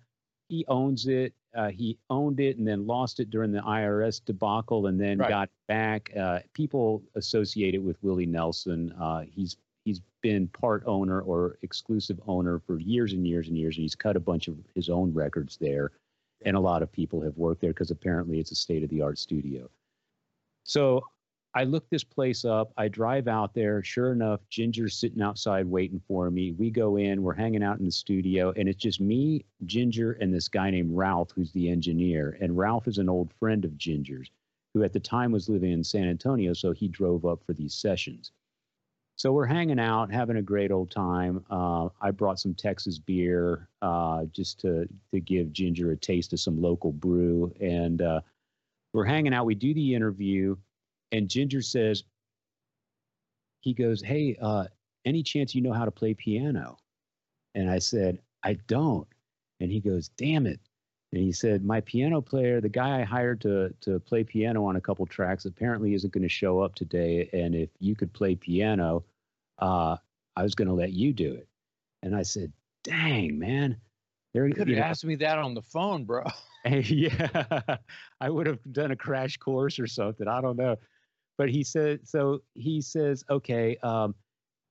he 0.52 0.66
owns 0.68 1.06
it. 1.06 1.32
Uh, 1.56 1.70
he 1.70 1.98
owned 2.10 2.38
it 2.38 2.58
and 2.58 2.68
then 2.68 2.86
lost 2.86 3.20
it 3.20 3.30
during 3.30 3.52
the 3.52 3.60
IRS 3.60 4.22
debacle, 4.22 4.86
and 4.86 5.00
then 5.00 5.16
right. 5.16 5.28
got 5.30 5.48
back. 5.66 6.12
Uh, 6.14 6.40
people 6.52 7.02
associate 7.14 7.74
it 7.74 7.82
with 7.82 7.96
Willie 8.02 8.26
Nelson. 8.26 8.92
Uh, 9.00 9.22
he's 9.22 9.56
he's 9.84 10.00
been 10.20 10.48
part 10.48 10.82
owner 10.86 11.20
or 11.20 11.58
exclusive 11.62 12.20
owner 12.26 12.60
for 12.66 12.78
years 12.78 13.12
and 13.12 13.26
years 13.26 13.48
and 13.48 13.56
years, 13.56 13.76
and 13.76 13.82
he's 13.82 13.94
cut 13.94 14.16
a 14.16 14.20
bunch 14.20 14.48
of 14.48 14.56
his 14.74 14.88
own 14.88 15.12
records 15.12 15.56
there. 15.56 15.92
And 16.44 16.56
a 16.56 16.60
lot 16.60 16.82
of 16.82 16.90
people 16.90 17.20
have 17.22 17.36
worked 17.36 17.60
there 17.60 17.70
because 17.70 17.90
apparently 17.90 18.40
it's 18.40 18.50
a 18.50 18.56
state 18.56 18.82
of 18.82 18.90
the 18.90 19.02
art 19.02 19.18
studio. 19.18 19.70
So 20.64 21.02
I 21.54 21.64
look 21.64 21.88
this 21.90 22.04
place 22.04 22.44
up. 22.44 22.72
I 22.76 22.88
drive 22.88 23.28
out 23.28 23.52
there. 23.54 23.82
Sure 23.82 24.12
enough, 24.12 24.40
Ginger's 24.48 24.96
sitting 24.96 25.20
outside 25.20 25.66
waiting 25.66 26.00
for 26.08 26.30
me. 26.30 26.52
We 26.52 26.70
go 26.70 26.96
in, 26.96 27.22
we're 27.22 27.34
hanging 27.34 27.62
out 27.62 27.78
in 27.78 27.84
the 27.84 27.92
studio, 27.92 28.52
and 28.56 28.68
it's 28.68 28.82
just 28.82 29.00
me, 29.00 29.44
Ginger, 29.66 30.12
and 30.12 30.32
this 30.32 30.48
guy 30.48 30.70
named 30.70 30.96
Ralph, 30.96 31.30
who's 31.34 31.52
the 31.52 31.68
engineer. 31.68 32.38
And 32.40 32.56
Ralph 32.56 32.88
is 32.88 32.98
an 32.98 33.08
old 33.08 33.32
friend 33.34 33.64
of 33.64 33.76
Ginger's, 33.76 34.30
who 34.72 34.82
at 34.82 34.92
the 34.92 35.00
time 35.00 35.30
was 35.30 35.50
living 35.50 35.72
in 35.72 35.84
San 35.84 36.08
Antonio, 36.08 36.54
so 36.54 36.72
he 36.72 36.88
drove 36.88 37.26
up 37.26 37.44
for 37.44 37.52
these 37.52 37.74
sessions. 37.74 38.32
So 39.16 39.32
we're 39.32 39.46
hanging 39.46 39.78
out, 39.78 40.12
having 40.12 40.36
a 40.38 40.42
great 40.42 40.72
old 40.72 40.90
time. 40.90 41.44
Uh, 41.50 41.88
I 42.00 42.10
brought 42.10 42.40
some 42.40 42.54
Texas 42.54 42.98
beer 42.98 43.68
uh, 43.80 44.24
just 44.32 44.60
to 44.60 44.88
to 45.12 45.20
give 45.20 45.52
Ginger 45.52 45.92
a 45.92 45.96
taste 45.96 46.32
of 46.32 46.40
some 46.40 46.60
local 46.60 46.92
brew, 46.92 47.52
and 47.60 48.02
uh, 48.02 48.20
we're 48.92 49.04
hanging 49.04 49.32
out. 49.32 49.46
We 49.46 49.54
do 49.54 49.72
the 49.74 49.94
interview 49.94 50.56
and 51.12 51.28
Ginger 51.28 51.60
says, 51.60 52.02
he 53.60 53.74
goes, 53.74 54.02
Hey, 54.02 54.36
uh, 54.40 54.64
any 55.04 55.22
chance 55.22 55.54
you 55.54 55.60
know 55.60 55.72
how 55.72 55.84
to 55.84 55.90
play 55.90 56.14
piano? 56.14 56.78
And 57.54 57.70
I 57.70 57.78
said, 57.78 58.18
I 58.42 58.54
don't. 58.66 59.06
And 59.60 59.70
he 59.70 59.78
goes, 59.78 60.08
Damn 60.08 60.46
it. 60.46 60.58
And 61.12 61.22
he 61.22 61.32
said, 61.32 61.64
My 61.64 61.80
piano 61.80 62.20
player, 62.20 62.60
the 62.60 62.68
guy 62.68 63.00
I 63.00 63.04
hired 63.04 63.40
to, 63.42 63.74
to 63.82 64.00
play 64.00 64.24
piano 64.24 64.64
on 64.64 64.76
a 64.76 64.80
couple 64.80 65.04
tracks, 65.06 65.44
apparently 65.44 65.94
isn't 65.94 66.12
going 66.12 66.22
to 66.22 66.28
show 66.28 66.60
up 66.60 66.74
today. 66.74 67.28
And 67.32 67.54
if 67.54 67.70
you 67.80 67.94
could 67.94 68.12
play 68.12 68.34
piano, 68.34 69.04
uh, 69.58 69.96
I 70.36 70.42
was 70.42 70.54
going 70.54 70.68
to 70.68 70.74
let 70.74 70.92
you 70.92 71.12
do 71.12 71.34
it. 71.34 71.48
And 72.02 72.16
I 72.16 72.22
said, 72.22 72.52
Dang, 72.84 73.38
man. 73.38 73.76
There, 74.32 74.46
you 74.46 74.54
could 74.54 74.68
have 74.68 74.78
asked 74.78 75.04
me 75.04 75.16
that 75.16 75.38
on 75.38 75.54
the 75.54 75.62
phone, 75.62 76.04
bro. 76.04 76.24
yeah, 76.64 77.76
I 78.20 78.30
would 78.30 78.46
have 78.46 78.60
done 78.70 78.92
a 78.92 78.96
crash 78.96 79.36
course 79.36 79.80
or 79.80 79.88
something. 79.88 80.28
I 80.28 80.40
don't 80.40 80.56
know 80.56 80.76
but 81.38 81.50
he 81.50 81.64
said 81.64 82.06
so 82.06 82.40
he 82.54 82.80
says 82.80 83.24
okay 83.30 83.76
um, 83.82 84.14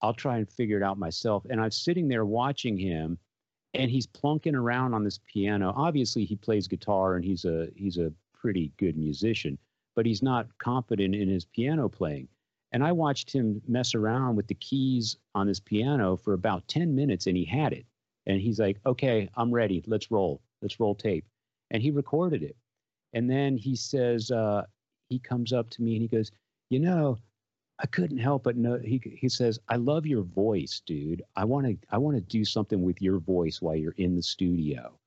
i'll 0.02 0.14
try 0.14 0.38
and 0.38 0.50
figure 0.50 0.78
it 0.78 0.84
out 0.84 0.98
myself 0.98 1.44
and 1.50 1.60
i'm 1.60 1.72
sitting 1.72 2.08
there 2.08 2.26
watching 2.26 2.78
him 2.78 3.18
and 3.74 3.90
he's 3.90 4.08
plunking 4.08 4.56
around 4.56 4.94
on 4.94 5.04
this 5.04 5.20
piano. 5.32 5.74
Obviously 5.76 6.26
he 6.26 6.36
plays 6.36 6.68
guitar 6.68 7.16
and 7.16 7.24
he's 7.24 7.46
a 7.46 7.68
he's 7.76 7.98
a 7.98 8.14
pretty 8.34 8.72
good 8.78 8.98
musician 8.98 9.58
but 9.96 10.06
he's 10.06 10.24
not 10.24 10.48
competent 10.58 11.14
in 11.14 11.28
his 11.28 11.46
piano 11.46 11.90
playing. 11.90 12.28
And 12.74 12.84
i 12.84 12.92
watched 12.92 13.32
him 13.32 13.62
mess 13.68 13.94
around 13.94 14.36
with 14.36 14.48
the 14.48 14.56
keys 14.56 15.18
on 15.36 15.48
this 15.48 15.60
piano 15.60 16.16
for 16.16 16.34
about 16.34 16.68
10 16.68 16.96
minutes 16.96 17.28
and 17.28 17.36
he 17.36 17.46
had 17.46 17.74
it. 17.74 17.86
And 18.26 18.40
he's 18.40 18.60
like 18.60 18.80
okay 18.86 19.30
i'm 19.36 19.52
ready. 19.52 19.84
Let's 19.88 20.12
roll. 20.12 20.42
Let's 20.62 20.80
roll 20.80 20.96
tape. 20.96 21.26
And 21.72 21.82
he 21.82 21.92
recorded 21.92 22.44
it. 22.44 22.56
And 23.14 23.30
then 23.30 23.58
he 23.58 23.76
says 23.76 24.32
uh, 24.32 24.64
he 25.10 25.20
comes 25.20 25.52
up 25.52 25.70
to 25.72 25.82
me 25.82 25.94
and 25.94 26.02
he 26.02 26.08
goes 26.08 26.32
you 26.72 26.80
know, 26.80 27.18
I 27.82 27.88
couldn't 27.88 28.20
help 28.20 28.44
but 28.44 28.56
know 28.56 28.80
he 28.84 29.02
he 29.18 29.28
says, 29.28 29.60
I 29.68 29.76
love 29.78 30.06
your 30.06 30.22
voice, 30.22 30.82
dude. 30.86 31.24
I 31.36 31.46
want 31.46 31.66
to 31.66 31.78
I 31.90 31.98
want 31.98 32.16
to 32.16 32.22
do 32.22 32.46
something 32.46 32.84
with 32.84 33.02
your 33.02 33.20
voice 33.20 33.62
while 33.62 33.76
you're 33.76 33.96
in 33.98 34.16
the 34.16 34.22
studio. 34.22 34.98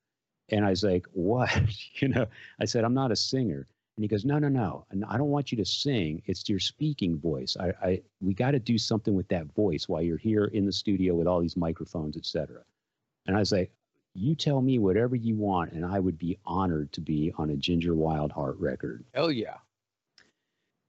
And 0.50 0.64
I 0.64 0.70
was 0.70 0.82
like, 0.82 1.06
what? 1.12 1.50
you 2.00 2.08
know, 2.08 2.26
I 2.60 2.64
said, 2.64 2.84
I'm 2.84 2.94
not 2.94 3.12
a 3.12 3.16
singer. 3.16 3.66
And 3.96 4.02
he 4.02 4.08
goes, 4.08 4.24
no, 4.24 4.40
no, 4.40 4.48
no. 4.48 4.86
I 5.08 5.16
don't 5.16 5.30
want 5.30 5.52
you 5.52 5.58
to 5.58 5.64
sing. 5.64 6.20
It's 6.26 6.48
your 6.48 6.58
speaking 6.58 7.18
voice. 7.18 7.56
I, 7.58 7.72
I 7.82 8.02
we 8.20 8.34
got 8.34 8.50
to 8.50 8.58
do 8.58 8.76
something 8.76 9.14
with 9.14 9.28
that 9.28 9.54
voice 9.54 9.88
while 9.88 10.02
you're 10.02 10.18
here 10.18 10.46
in 10.46 10.66
the 10.66 10.72
studio 10.72 11.14
with 11.14 11.28
all 11.28 11.40
these 11.40 11.56
microphones, 11.56 12.16
etc. 12.16 12.62
And 13.26 13.36
I 13.36 13.38
was 13.38 13.52
like, 13.52 13.70
you 14.14 14.34
tell 14.34 14.60
me 14.60 14.78
whatever 14.78 15.16
you 15.16 15.36
want, 15.36 15.72
and 15.72 15.84
I 15.84 16.00
would 16.00 16.18
be 16.18 16.38
honored 16.44 16.92
to 16.92 17.00
be 17.00 17.32
on 17.36 17.50
a 17.50 17.56
Ginger 17.56 17.94
Wildheart 17.94 18.56
record. 18.58 19.04
Hell 19.12 19.30
yeah. 19.30 19.56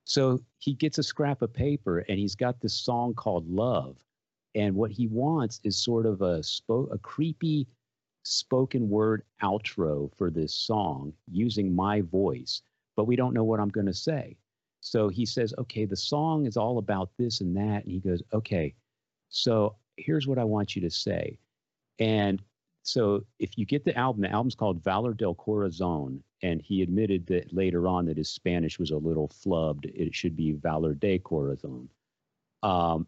So 0.06 0.40
he 0.60 0.74
gets 0.74 0.98
a 0.98 1.04
scrap 1.04 1.42
of 1.42 1.52
paper 1.54 2.00
and 2.00 2.18
he's 2.18 2.36
got 2.36 2.62
this 2.62 2.74
song 2.74 3.14
called 3.14 3.50
Love. 3.50 3.98
And 4.54 4.76
what 4.76 4.92
he 4.92 5.08
wants 5.08 5.60
is 5.64 5.76
sort 5.76 6.06
of 6.06 6.22
a 6.22 6.40
spo- 6.40 6.92
a 6.94 6.98
creepy 7.00 7.68
spoken 8.24 8.90
word 8.90 9.24
outro 9.44 10.10
for 10.16 10.32
this 10.32 10.54
song 10.54 11.14
using 11.30 11.76
my 11.76 12.02
voice, 12.02 12.62
but 12.96 13.06
we 13.06 13.16
don't 13.16 13.34
know 13.34 13.44
what 13.44 13.60
I'm 13.60 13.70
going 13.70 13.88
to 13.88 13.94
say. 13.94 14.38
So 14.80 15.10
he 15.10 15.26
says, 15.26 15.54
okay, 15.58 15.86
the 15.86 15.96
song 15.96 16.46
is 16.46 16.58
all 16.58 16.78
about 16.78 17.10
this 17.18 17.42
and 17.42 17.56
that. 17.58 17.84
And 17.84 17.92
he 17.92 18.00
goes, 18.00 18.22
okay, 18.34 18.74
so 19.30 19.76
here's 19.98 20.28
what 20.28 20.38
I 20.38 20.44
want 20.44 20.76
you 20.76 20.82
to 20.84 20.92
say. 20.92 21.38
And 22.00 22.42
so 22.84 23.26
if 23.40 23.58
you 23.58 23.66
get 23.66 23.84
the 23.84 23.98
album, 23.98 24.22
the 24.22 24.32
album's 24.32 24.56
called 24.56 24.84
Valor 24.84 25.14
del 25.14 25.34
Corazon, 25.34 26.22
and 26.46 26.62
he 26.62 26.84
admitted 26.84 27.26
that 27.28 27.52
later 27.52 27.88
on 27.88 28.06
that 28.06 28.18
his 28.18 28.30
Spanish 28.30 28.78
was 28.78 28.92
a 28.92 28.98
little 28.98 29.28
flubbed. 29.28 29.86
It 29.86 30.14
should 30.14 30.36
be 30.36 30.52
Valor 30.52 30.94
de 30.94 31.18
Corazon. 31.18 31.90
Um, 32.62 33.08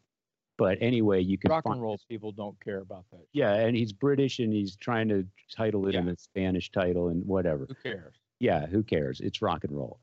but 0.57 0.79
anyway, 0.81 1.21
you 1.21 1.37
can 1.37 1.51
rock 1.51 1.65
and 1.67 1.79
roll 1.79 1.99
people 2.09 2.31
don't 2.31 2.59
care 2.63 2.79
about 2.79 3.05
that. 3.11 3.27
Yeah, 3.33 3.53
and 3.53 3.77
he's 3.77 3.93
British 3.93 4.39
and 4.39 4.51
he's 4.51 4.75
trying 4.75 5.07
to 5.09 5.23
title 5.55 5.87
it 5.87 5.93
yeah. 5.93 5.99
in 5.99 6.09
a 6.09 6.17
Spanish 6.17 6.71
title 6.71 7.09
and 7.09 7.23
whatever. 7.27 7.67
Who 7.67 7.75
cares? 7.75 8.15
Yeah, 8.39 8.65
who 8.65 8.81
cares? 8.81 9.21
It's 9.21 9.39
rock 9.41 9.63
and 9.63 9.75
roll. 9.75 9.99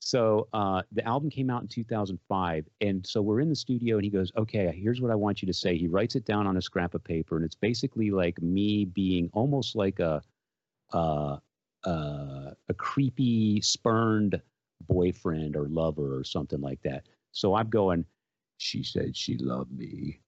So 0.00 0.48
uh, 0.52 0.82
the 0.90 1.06
album 1.06 1.30
came 1.30 1.50
out 1.50 1.62
in 1.62 1.68
2005, 1.68 2.68
and 2.80 3.06
so 3.06 3.22
we're 3.22 3.38
in 3.38 3.48
the 3.48 3.54
studio, 3.54 3.96
and 3.96 4.04
he 4.04 4.10
goes, 4.10 4.32
"Okay, 4.36 4.72
here's 4.76 5.00
what 5.00 5.12
I 5.12 5.14
want 5.14 5.40
you 5.40 5.46
to 5.46 5.52
say." 5.52 5.78
He 5.78 5.86
writes 5.86 6.16
it 6.16 6.24
down 6.24 6.48
on 6.48 6.56
a 6.56 6.62
scrap 6.62 6.94
of 6.94 7.04
paper, 7.04 7.36
and 7.36 7.44
it's 7.44 7.54
basically 7.54 8.10
like 8.10 8.42
me 8.42 8.84
being 8.84 9.30
almost 9.32 9.76
like 9.76 10.00
a 10.00 10.20
uh, 10.92 11.36
uh, 11.84 12.52
a 12.68 12.74
creepy, 12.76 13.60
spurned 13.60 14.40
boyfriend 14.88 15.56
or 15.56 15.68
lover 15.68 16.16
or 16.16 16.24
something 16.24 16.60
like 16.60 16.82
that. 16.82 17.06
So 17.32 17.54
I'm 17.54 17.68
going. 17.68 18.04
She 18.58 18.84
said 18.84 19.16
she 19.16 19.36
loved 19.38 19.72
me 19.72 20.20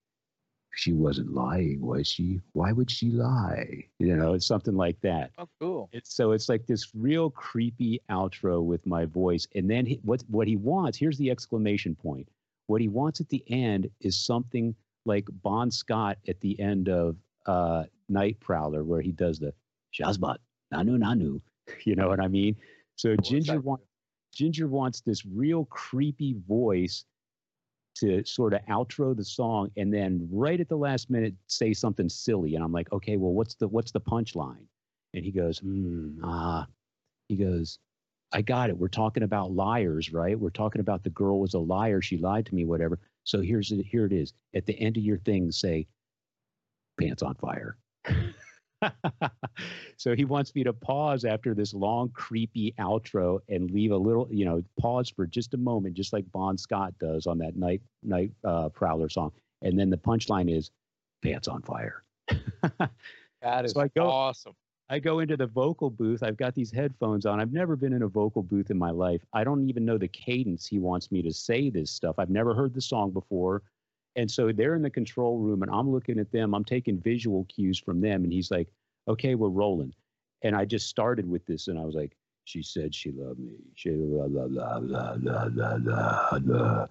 she 0.75 0.93
wasn't 0.93 1.33
lying, 1.33 1.81
was 1.81 2.07
she? 2.07 2.41
Why 2.53 2.73
would 2.73 2.91
she 2.91 3.11
lie? 3.11 3.85
You 3.99 4.17
know, 4.17 4.35
it's 4.35 4.47
something 4.47 4.77
like 4.77 5.01
that. 5.03 5.31
Oh, 5.39 5.49
cool. 5.61 5.89
It's, 5.93 6.15
so 6.15 6.33
it's 6.33 6.49
like 6.49 6.67
this 6.67 6.95
real 6.95 7.31
creepy 7.31 8.01
outro 8.11 8.63
with 8.63 8.85
my 8.87 9.05
voice. 9.05 9.47
And 9.55 9.71
then 9.71 9.87
he, 9.87 10.01
what, 10.03 10.23
what 10.29 10.49
he 10.49 10.57
wants, 10.57 10.99
here's 10.99 11.19
the 11.19 11.31
exclamation 11.31 11.95
point. 11.95 12.29
What 12.67 12.81
he 12.81 12.89
wants 12.89 13.21
at 13.21 13.29
the 13.29 13.45
end 13.49 13.89
is 14.01 14.19
something 14.19 14.75
like 15.05 15.27
Bon 15.43 15.71
Scott 15.71 16.19
at 16.29 16.41
the 16.41 16.59
end 16.59 16.89
of 16.89 17.17
uh, 17.47 17.85
Night 18.09 18.41
Prowler, 18.41 18.85
where 18.85 19.01
he 19.01 19.13
does 19.13 19.39
the 19.39 19.53
Shazbot, 19.93 20.39
Nanu 20.75 20.99
Nanu. 20.99 21.41
You 21.87 21.95
know 21.95 22.09
what 22.09 22.21
I 22.21 22.29
mean? 22.29 22.57
So 22.97 23.17
Ginger, 23.17 23.59
wants 23.61 23.85
Ginger 24.35 24.69
wants 24.69 25.01
this 25.01 25.25
real 25.25 25.65
creepy 25.67 26.37
voice 26.47 27.07
to 27.97 28.25
sort 28.25 28.53
of 28.53 28.61
outro 28.67 29.17
the 29.17 29.25
song 29.25 29.71
and 29.77 29.93
then 29.93 30.29
right 30.31 30.61
at 30.61 30.69
the 30.69 30.77
last 30.77 31.11
minute 31.11 31.35
say 31.47 31.73
something 31.73 32.09
silly. 32.09 32.55
And 32.55 32.63
i'm 32.65 32.73
like 32.73 32.93
okay 32.93 33.17
well 33.17 33.33
what's 33.33 33.55
the 33.55 33.69
what's 33.69 33.93
the 33.93 34.01
punchline? 34.01 34.67
And 35.15 35.25
he 35.25 35.31
goes 35.31 35.61
mm, 35.61 36.19
ah. 36.23 36.67
He 37.29 37.37
goes 37.37 37.79
i 38.33 38.43
got 38.43 38.69
it. 38.69 38.77
We're 38.77 38.89
talking 38.89 39.23
about 39.23 39.53
liars 39.53 40.13
right? 40.13 40.39
We're 40.39 40.51
talking 40.51 40.81
about 40.81 41.03
the 41.03 41.11
girl 41.11 41.41
was 41.41 41.55
a 41.55 41.59
liar. 41.59 42.03
She 42.03 42.19
lied 42.19 42.47
to 42.47 42.55
me 42.55 42.65
whatever. 42.65 42.99
So 43.25 43.41
here's 43.41 43.73
it 43.73 43.87
here 43.87 44.05
it 44.05 44.13
is. 44.13 44.35
At 44.55 44.67
the 44.67 44.79
end 44.79 44.97
of 44.99 45.03
your 45.03 45.19
thing 45.19 45.51
say 45.51 45.87
pants 47.01 47.23
on 47.23 47.35
fire 47.37 47.79
so 49.97 50.15
he 50.15 50.25
wants 50.25 50.55
me 50.55 50.65
to 50.65 50.73
pause 50.73 51.25
after 51.25 51.55
this 51.55 51.75
long, 51.75 52.11
creepy 52.11 52.75
outro 52.79 53.39
and 53.49 53.71
leave 53.71 53.93
a 53.93 53.97
little, 53.97 54.29
you 54.31 54.45
know, 54.45 54.63
pause 54.79 55.11
for 55.11 55.27
just 55.27 55.55
a 55.55 55.57
moment, 55.57 55.95
just 55.95 56.13
like 56.13 56.31
Bon 56.33 56.57
Scott 56.59 56.95
does 56.99 57.27
on 57.27 57.39
that 57.39 57.57
night 57.57 57.83
night 58.03 58.31
uh, 58.45 58.69
prowler 58.69 59.09
song. 59.09 59.33
And 59.63 59.79
then 59.79 59.91
the 59.91 59.97
punchline 59.97 60.55
is 60.55 60.71
pants 61.23 61.49
on 61.49 61.63
fire. 61.63 62.03
that 63.43 63.65
is 63.65 63.73
so 63.73 63.81
I 63.81 63.89
go, 63.89 64.09
awesome. 64.09 64.55
I 64.91 64.99
go 64.99 65.21
into 65.21 65.37
the 65.37 65.47
vocal 65.47 65.89
booth. 65.89 66.23
I've 66.23 66.37
got 66.37 66.55
these 66.55 66.71
headphones 66.71 67.25
on. 67.25 67.41
I've 67.41 67.53
never 67.53 67.75
been 67.75 67.95
in 67.95 68.03
a 68.03 68.09
vocal 68.09 68.43
booth 68.43 68.71
in 68.71 68.79
my 68.79 68.91
life. 68.91 69.23
I 69.33 69.43
don't 69.43 69.69
even 69.69 69.85
know 69.85 69.97
the 69.97 70.09
cadence 70.09 70.67
he 70.67 70.79
wants 70.79 71.11
me 71.11 71.23
to 71.23 71.33
say 71.33 71.71
this 71.71 71.91
stuff. 71.91 72.17
I've 72.19 72.31
never 72.31 72.55
heard 72.55 72.75
the 72.75 72.83
song 72.83 73.11
before. 73.11 73.63
And 74.17 74.31
so 74.31 74.53
they're 74.53 74.75
in 74.75 74.83
the 74.83 74.91
control 74.91 75.39
room 75.39 75.63
and 75.63 75.71
I'm 75.71 75.91
looking 75.91 76.19
at 76.19 76.31
them. 76.31 76.55
I'm 76.55 76.65
taking 76.65 77.01
visual 77.01 77.45
cues 77.47 77.79
from 77.79 78.01
them. 78.01 78.25
And 78.25 78.33
he's 78.33 78.51
like, 78.51 78.69
okay, 79.09 79.35
we're 79.35 79.49
rolling. 79.49 79.95
And 80.43 80.55
I 80.55 80.65
just 80.65 80.89
started 80.89 81.29
with 81.29 81.45
this 81.47 81.69
and 81.69 81.79
I 81.79 81.85
was 81.85 81.95
like, 81.95 82.17
she 82.45 82.63
said 82.63 82.95
she 82.95 83.11
loved 83.11 83.41
me. 83.41 83.57
She 83.75 83.91
blah, 83.91 84.29
blah, 84.29 84.47
blah, 84.47 84.81
blah, 84.81 85.17
blah, 85.17 85.49
blah, 85.49 85.79
blah, 85.79 86.39
blah. 86.39 86.87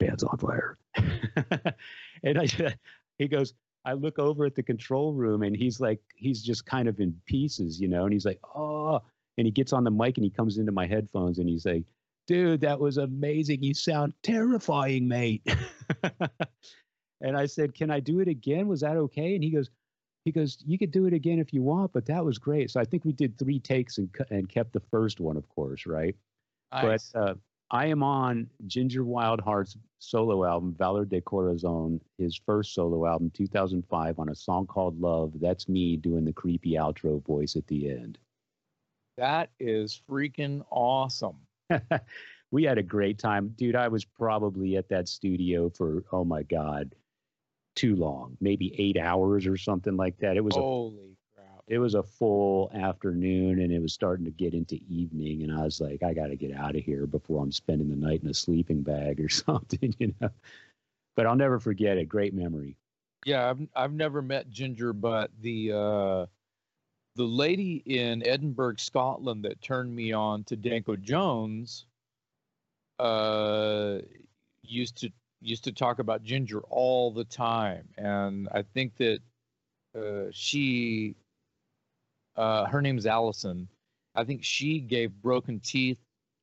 Pants 0.00 0.24
on 0.24 0.38
fire. 0.38 0.78
and 0.96 2.38
I, 2.38 2.46
he 3.18 3.28
goes, 3.28 3.54
I 3.84 3.92
look 3.92 4.18
over 4.18 4.44
at 4.44 4.54
the 4.54 4.62
control 4.62 5.12
room 5.12 5.42
and 5.42 5.56
he's 5.56 5.80
like, 5.80 6.00
he's 6.16 6.42
just 6.42 6.66
kind 6.66 6.88
of 6.88 7.00
in 7.00 7.14
pieces, 7.26 7.80
you 7.80 7.88
know, 7.88 8.04
and 8.04 8.12
he's 8.12 8.26
like, 8.26 8.40
oh, 8.54 9.00
and 9.36 9.46
he 9.46 9.50
gets 9.50 9.72
on 9.72 9.84
the 9.84 9.90
mic 9.90 10.16
and 10.16 10.24
he 10.24 10.30
comes 10.30 10.58
into 10.58 10.72
my 10.72 10.86
headphones 10.86 11.38
and 11.38 11.48
he's 11.48 11.64
like, 11.64 11.84
dude, 12.28 12.60
that 12.60 12.78
was 12.78 12.98
amazing. 12.98 13.62
You 13.62 13.74
sound 13.74 14.12
terrifying, 14.22 15.08
mate. 15.08 15.42
and 17.20 17.36
I 17.36 17.46
said, 17.46 17.74
can 17.74 17.90
I 17.90 17.98
do 17.98 18.20
it 18.20 18.28
again? 18.28 18.68
Was 18.68 18.82
that 18.82 18.96
okay? 18.96 19.34
And 19.34 19.42
he 19.42 19.50
goes, 19.50 19.70
he 20.24 20.30
goes, 20.30 20.58
you 20.66 20.78
could 20.78 20.92
do 20.92 21.06
it 21.06 21.14
again 21.14 21.38
if 21.38 21.52
you 21.52 21.62
want, 21.62 21.92
but 21.92 22.04
that 22.06 22.24
was 22.24 22.38
great. 22.38 22.70
So 22.70 22.80
I 22.80 22.84
think 22.84 23.04
we 23.04 23.12
did 23.12 23.38
three 23.38 23.58
takes 23.58 23.98
and 23.98 24.14
and 24.30 24.48
kept 24.48 24.74
the 24.74 24.82
first 24.90 25.20
one, 25.20 25.38
of 25.38 25.48
course, 25.48 25.86
right? 25.86 26.14
Nice. 26.70 27.10
But 27.14 27.20
uh, 27.20 27.34
I 27.70 27.86
am 27.86 28.02
on 28.02 28.48
Ginger 28.66 29.04
Wildheart's 29.04 29.76
solo 29.98 30.44
album, 30.44 30.74
Valor 30.78 31.06
de 31.06 31.22
Corazon, 31.22 32.00
his 32.18 32.38
first 32.44 32.74
solo 32.74 33.06
album, 33.06 33.30
2005, 33.34 34.18
on 34.18 34.28
a 34.28 34.34
song 34.34 34.66
called 34.66 35.00
Love. 35.00 35.32
That's 35.40 35.68
me 35.68 35.96
doing 35.96 36.26
the 36.26 36.32
creepy 36.32 36.72
outro 36.72 37.24
voice 37.24 37.56
at 37.56 37.66
the 37.66 37.90
end. 37.90 38.18
That 39.16 39.50
is 39.58 40.00
freaking 40.08 40.62
awesome. 40.70 41.36
we 42.50 42.64
had 42.64 42.78
a 42.78 42.82
great 42.82 43.18
time. 43.18 43.54
Dude, 43.56 43.76
I 43.76 43.88
was 43.88 44.04
probably 44.04 44.76
at 44.76 44.88
that 44.88 45.08
studio 45.08 45.70
for, 45.70 46.04
oh 46.12 46.24
my 46.24 46.42
God, 46.42 46.94
too 47.74 47.96
long, 47.96 48.36
maybe 48.40 48.74
eight 48.78 48.96
hours 48.96 49.46
or 49.46 49.56
something 49.56 49.96
like 49.96 50.18
that. 50.18 50.36
It 50.36 50.44
was 50.44 50.56
holy 50.56 51.16
a, 51.36 51.40
crap. 51.40 51.64
It 51.66 51.78
was 51.78 51.94
a 51.94 52.02
full 52.02 52.70
afternoon 52.74 53.60
and 53.60 53.72
it 53.72 53.80
was 53.80 53.92
starting 53.92 54.24
to 54.24 54.30
get 54.30 54.54
into 54.54 54.78
evening. 54.88 55.42
And 55.42 55.52
I 55.52 55.62
was 55.62 55.80
like, 55.80 56.02
I 56.02 56.12
got 56.12 56.28
to 56.28 56.36
get 56.36 56.54
out 56.56 56.76
of 56.76 56.82
here 56.82 57.06
before 57.06 57.42
I'm 57.42 57.52
spending 57.52 57.88
the 57.88 57.96
night 57.96 58.22
in 58.22 58.28
a 58.28 58.34
sleeping 58.34 58.82
bag 58.82 59.20
or 59.20 59.28
something, 59.28 59.94
you 59.98 60.14
know. 60.20 60.30
But 61.16 61.26
I'll 61.26 61.36
never 61.36 61.58
forget 61.58 61.98
it. 61.98 62.08
Great 62.08 62.34
memory. 62.34 62.76
Yeah, 63.26 63.50
I've 63.50 63.60
I've 63.74 63.92
never 63.92 64.22
met 64.22 64.48
Ginger, 64.48 64.92
but 64.92 65.30
the 65.40 65.72
uh 65.72 66.26
the 67.18 67.24
lady 67.24 67.82
in 67.84 68.24
Edinburgh, 68.24 68.76
Scotland 68.78 69.44
that 69.44 69.60
turned 69.60 69.94
me 69.94 70.12
on 70.12 70.44
to 70.44 70.54
Danko 70.54 70.94
Jones 70.94 71.84
uh, 73.00 73.98
used 74.62 74.96
to 74.98 75.10
used 75.40 75.64
to 75.64 75.72
talk 75.72 75.98
about 75.98 76.22
Ginger 76.22 76.60
all 76.70 77.10
the 77.10 77.24
time, 77.24 77.88
and 77.96 78.48
I 78.52 78.62
think 78.62 78.96
that 78.96 79.18
uh, 79.96 80.30
she, 80.30 81.16
uh, 82.36 82.66
her 82.66 82.80
name's 82.80 83.06
Allison. 83.06 83.68
I 84.14 84.22
think 84.22 84.44
she 84.44 84.78
gave 84.78 85.10
Broken 85.20 85.58
Teeth 85.58 85.98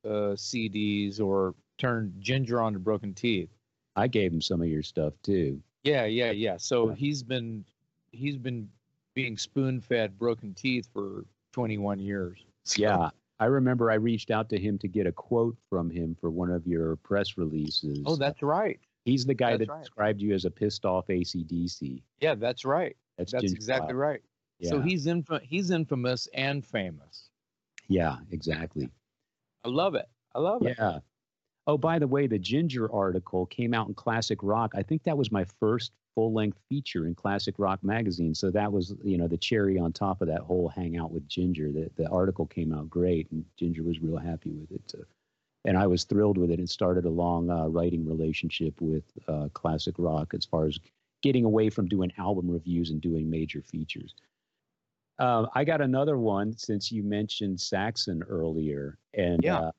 uh, 0.06 0.36
CDs 0.36 1.22
or 1.22 1.56
turned 1.78 2.14
Ginger 2.20 2.62
onto 2.62 2.80
Broken 2.80 3.14
Teeth. 3.14 3.50
I 3.96 4.08
gave 4.08 4.32
him 4.34 4.42
some 4.42 4.62
of 4.62 4.68
your 4.68 4.84
stuff 4.84 5.14
too. 5.24 5.62
Yeah, 5.84 6.04
yeah, 6.04 6.32
yeah. 6.32 6.58
So 6.58 6.90
he's 6.90 7.24
been 7.24 7.64
he's 8.12 8.38
been 8.38 8.68
being 9.16 9.38
spoon 9.38 9.82
fed 9.82 10.20
broken 10.20 10.54
teeth 10.54 10.88
for 10.94 11.26
21 11.54 12.00
years. 12.00 12.46
So. 12.64 12.82
Yeah. 12.82 13.10
I 13.38 13.46
remember 13.46 13.92
I 13.92 13.96
reached 13.96 14.32
out 14.32 14.48
to 14.50 14.58
him 14.58 14.78
to 14.78 14.88
get 14.88 15.08
a 15.08 15.12
quote 15.12 15.58
from 15.70 15.90
him 15.90 16.16
for 16.22 16.30
one 16.30 16.50
of 16.50 16.66
your 16.66 16.96
press 16.98 17.38
releases. 17.38 18.02
Oh, 18.06 18.16
that's 18.16 18.42
right. 18.42 18.80
He's 19.04 19.26
the 19.26 19.34
guy 19.34 19.58
that's 19.58 19.68
that 19.68 19.74
right. 19.74 19.82
described 19.82 20.22
you 20.22 20.34
as 20.34 20.46
a 20.46 20.52
pissed 20.52 20.86
off 20.86 21.08
ACDC. 21.08 22.02
Yeah, 22.22 22.36
that's 22.36 22.64
right. 22.64 22.96
That's, 23.18 23.34
that's 23.34 23.52
exactly 23.52 23.94
right. 23.94 24.22
Yeah. 24.60 24.70
So 24.70 24.82
he's 24.82 25.08
inf- 25.08 25.42
he's 25.44 25.70
infamous 25.70 26.30
and 26.34 26.66
famous. 26.66 27.30
Yeah, 27.88 28.18
exactly. 28.32 28.90
I 29.66 29.68
love 29.68 29.96
it. 29.96 30.08
I 30.34 30.40
love 30.40 30.66
it. 30.66 30.78
Yeah. 30.80 31.00
Oh, 31.68 31.78
by 31.78 32.00
the 32.00 32.08
way, 32.08 32.28
the 32.28 32.40
Ginger 32.40 32.92
article 32.94 33.46
came 33.48 33.74
out 33.74 33.88
in 33.88 33.94
Classic 33.96 34.40
Rock. 34.42 34.74
I 34.76 34.84
think 34.84 35.04
that 35.04 35.18
was 35.18 35.32
my 35.32 35.46
first 35.60 35.92
full 36.16 36.34
length 36.34 36.58
feature 36.70 37.06
in 37.06 37.14
Classic 37.14 37.54
Rock 37.58 37.84
magazine. 37.84 38.34
So 38.34 38.50
that 38.52 38.72
was, 38.72 38.96
you 39.04 39.18
know, 39.18 39.28
the 39.28 39.38
cherry 39.38 39.78
on 39.78 39.92
top 39.92 40.22
of 40.22 40.28
that 40.30 40.42
whole 40.42 40.70
hangout 40.70 41.12
with 41.12 41.28
Ginger. 41.28 41.72
The, 41.72 41.92
the 41.98 42.10
article 42.10 42.46
came 42.46 42.74
out 42.74 42.90
great, 42.90 43.30
and 43.32 43.46
Ginger 43.58 43.84
was 43.84 44.00
real 44.00 44.18
happy 44.18 44.52
with 44.52 44.72
it. 44.72 44.82
So, 44.88 45.00
and 45.66 45.78
I 45.78 45.88
was 45.88 46.06
thrilled 46.06 46.38
with 46.38 46.52
it 46.52 46.60
and 46.60 46.70
started 46.70 47.06
a 47.06 47.10
long 47.10 47.50
uh, 47.50 47.68
writing 47.68 48.08
relationship 48.08 48.80
with 48.80 49.04
uh, 49.28 49.50
Classic 49.54 49.96
Rock 49.98 50.34
as 50.34 50.46
far 50.46 50.66
as 50.66 50.80
getting 51.22 51.44
away 51.44 51.70
from 51.70 51.88
doing 51.88 52.12
album 52.18 52.50
reviews 52.50 52.92
and 52.92 53.02
doing 53.02 53.30
major 53.30 53.62
features. 53.62 54.16
Uh, 55.18 55.46
I 55.54 55.64
got 55.64 55.82
another 55.82 56.18
one 56.18 56.58
since 56.58 56.92
you 56.92 57.04
mentioned 57.04 57.60
Saxon 57.60 58.24
earlier, 58.24 58.98
and 59.14 59.44
yeah. 59.44 59.60
Uh, 59.60 59.72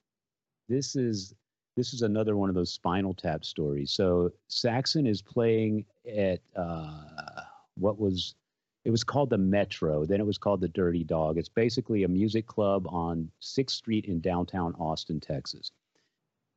this 0.69 0.97
is 0.97 1.33
this 1.77 1.93
is 1.93 2.03
another 2.03 2.37
one 2.37 2.49
of 2.49 2.55
those 2.55 2.73
Spinal 2.73 3.15
Tap 3.15 3.45
stories. 3.45 3.93
So 3.93 4.33
Saxon 4.49 5.07
is 5.07 5.21
playing 5.21 5.85
at 6.11 6.41
uh, 6.57 7.43
what 7.77 8.01
was 8.01 8.35
it 8.85 8.91
was 8.91 9.05
called 9.05 9.31
the 9.31 9.39
Metro. 9.39 10.05
Then 10.05 10.21
it 10.21 10.27
was 10.27 10.39
called 10.39 10.61
the 10.61 10.69
Dirty 10.69 11.05
Dog. 11.05 11.39
It's 11.39 11.49
basically 11.49 12.05
a 12.05 12.09
music 12.09 12.47
club 12.47 12.87
on 12.89 13.31
Sixth 13.41 13.77
Street 13.77 14.07
in 14.07 14.21
downtown 14.21 14.75
Austin, 14.79 15.21
Texas. 15.21 15.73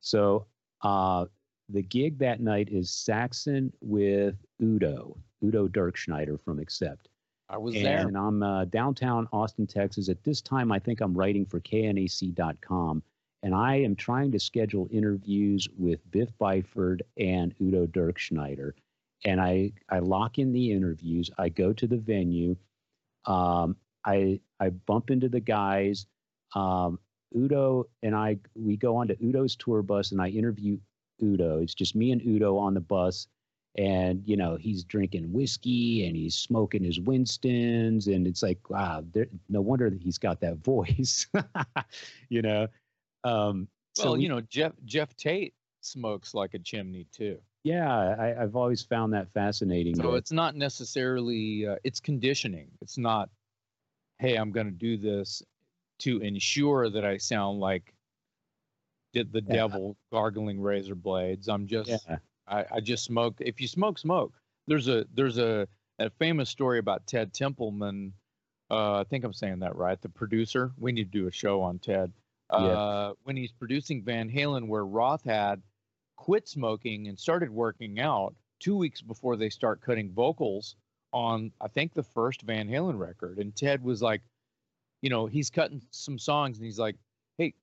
So 0.00 0.46
uh, 0.82 1.26
the 1.68 1.82
gig 1.82 2.18
that 2.18 2.40
night 2.40 2.68
is 2.70 2.90
Saxon 2.90 3.72
with 3.80 4.36
Udo, 4.62 5.16
Udo 5.44 5.68
Dirkschneider 5.68 6.40
from 6.40 6.60
Accept. 6.60 7.08
I 7.48 7.58
was 7.58 7.74
and 7.74 7.84
there. 7.84 8.06
And 8.06 8.16
I'm 8.16 8.42
uh, 8.44 8.64
downtown 8.66 9.28
Austin, 9.32 9.66
Texas. 9.66 10.08
At 10.08 10.22
this 10.22 10.40
time, 10.40 10.70
I 10.70 10.78
think 10.78 11.00
I'm 11.00 11.14
writing 11.14 11.44
for 11.44 11.60
KNAC.com 11.60 13.02
and 13.42 13.54
I 13.54 13.76
am 13.76 13.96
trying 13.96 14.32
to 14.32 14.40
schedule 14.40 14.88
interviews 14.90 15.66
with 15.78 15.98
Biff 16.10 16.30
Byford 16.38 17.00
and 17.18 17.54
Udo 17.60 17.86
Dirkschneider. 17.86 18.72
And 19.24 19.40
I, 19.40 19.72
I 19.88 19.98
lock 19.98 20.38
in 20.38 20.52
the 20.52 20.72
interviews. 20.72 21.30
I 21.38 21.48
go 21.48 21.72
to 21.72 21.86
the 21.86 21.96
venue. 21.96 22.56
Um, 23.26 23.76
I, 24.04 24.40
I 24.58 24.70
bump 24.70 25.10
into 25.10 25.28
the 25.28 25.40
guys. 25.40 26.06
Um, 26.54 26.98
Udo 27.36 27.86
and 28.02 28.14
I, 28.14 28.38
we 28.54 28.76
go 28.76 28.96
on 28.96 29.08
to 29.08 29.16
Udo's 29.22 29.56
tour 29.56 29.82
bus 29.82 30.12
and 30.12 30.20
I 30.20 30.28
interview 30.28 30.78
Udo. 31.22 31.58
It's 31.58 31.74
just 31.74 31.94
me 31.94 32.12
and 32.12 32.22
Udo 32.22 32.56
on 32.56 32.74
the 32.74 32.80
bus. 32.80 33.26
And, 33.78 34.22
you 34.26 34.36
know, 34.36 34.56
he's 34.56 34.82
drinking 34.82 35.32
whiskey 35.32 36.06
and 36.06 36.16
he's 36.16 36.34
smoking 36.34 36.82
his 36.82 36.98
Winstons. 36.98 38.08
And 38.08 38.26
it's 38.26 38.42
like, 38.42 38.68
wow, 38.68 39.04
there, 39.12 39.28
no 39.48 39.60
wonder 39.60 39.88
that 39.88 40.02
he's 40.02 40.18
got 40.18 40.40
that 40.40 40.56
voice, 40.64 41.26
you 42.28 42.42
know? 42.42 42.66
Um, 43.24 43.68
well, 43.98 44.06
so 44.06 44.14
you 44.14 44.28
know, 44.28 44.40
Geoff 44.40 44.72
Geoff 44.84 45.14
Tate 45.16 45.54
smokes 45.80 46.34
like 46.34 46.54
a 46.54 46.58
chimney 46.58 47.06
too. 47.12 47.38
Yeah, 47.62 48.16
I, 48.18 48.26
have 48.40 48.56
always 48.56 48.82
found 48.82 49.12
that 49.12 49.30
fascinating. 49.32 49.94
So 49.96 50.14
it's 50.14 50.32
not 50.32 50.56
necessarily 50.56 51.66
uh, 51.66 51.76
it's 51.84 52.00
conditioning. 52.00 52.68
It's 52.80 52.96
not, 52.96 53.28
hey, 54.18 54.36
I'm 54.36 54.50
going 54.50 54.66
to 54.66 54.72
do 54.72 54.96
this 54.96 55.42
to 56.00 56.20
ensure 56.20 56.88
that 56.88 57.04
I 57.04 57.18
sound 57.18 57.60
like 57.60 57.92
did 59.12 59.30
the 59.30 59.42
yeah. 59.46 59.54
devil 59.54 59.96
gargling 60.10 60.60
razor 60.60 60.94
blades. 60.94 61.48
I'm 61.48 61.66
just 61.66 61.90
yeah. 61.90 62.16
I, 62.48 62.64
I 62.72 62.80
just 62.80 63.04
smoke. 63.04 63.34
If 63.40 63.60
you 63.60 63.68
smoke, 63.68 63.98
smoke. 63.98 64.32
There's 64.66 64.88
a 64.88 65.04
there's 65.14 65.36
a 65.36 65.68
a 65.98 66.08
famous 66.18 66.48
story 66.48 66.78
about 66.78 67.06
Ted 67.06 67.34
Templeman. 67.34 68.14
Uh, 68.70 69.00
I 69.00 69.04
think 69.04 69.24
I'm 69.24 69.34
saying 69.34 69.58
that 69.58 69.76
right. 69.76 70.00
The 70.00 70.08
producer. 70.08 70.72
We 70.78 70.92
need 70.92 71.12
to 71.12 71.18
do 71.18 71.28
a 71.28 71.32
show 71.32 71.60
on 71.60 71.78
Ted 71.78 72.10
uh, 72.50 73.14
when 73.24 73.36
he's 73.36 73.52
producing 73.52 74.02
Van 74.02 74.30
Halen, 74.30 74.68
where 74.68 74.84
Roth 74.84 75.24
had 75.24 75.62
quit 76.16 76.48
smoking 76.48 77.08
and 77.08 77.18
started 77.18 77.50
working 77.50 78.00
out 78.00 78.34
two 78.58 78.76
weeks 78.76 79.00
before 79.00 79.36
they 79.36 79.48
start 79.48 79.80
cutting 79.80 80.12
vocals 80.12 80.76
on, 81.12 81.50
I 81.60 81.68
think, 81.68 81.94
the 81.94 82.02
first 82.02 82.42
Van 82.42 82.68
Halen 82.68 82.98
record. 82.98 83.38
And 83.38 83.54
Ted 83.56 83.82
was 83.82 84.02
like, 84.02 84.20
you 85.02 85.10
know, 85.10 85.26
he's 85.26 85.50
cutting 85.50 85.82
some 85.90 86.18
songs 86.18 86.58
and 86.58 86.64
he's 86.64 86.78
like, 86.78 86.96
hey, 87.38 87.54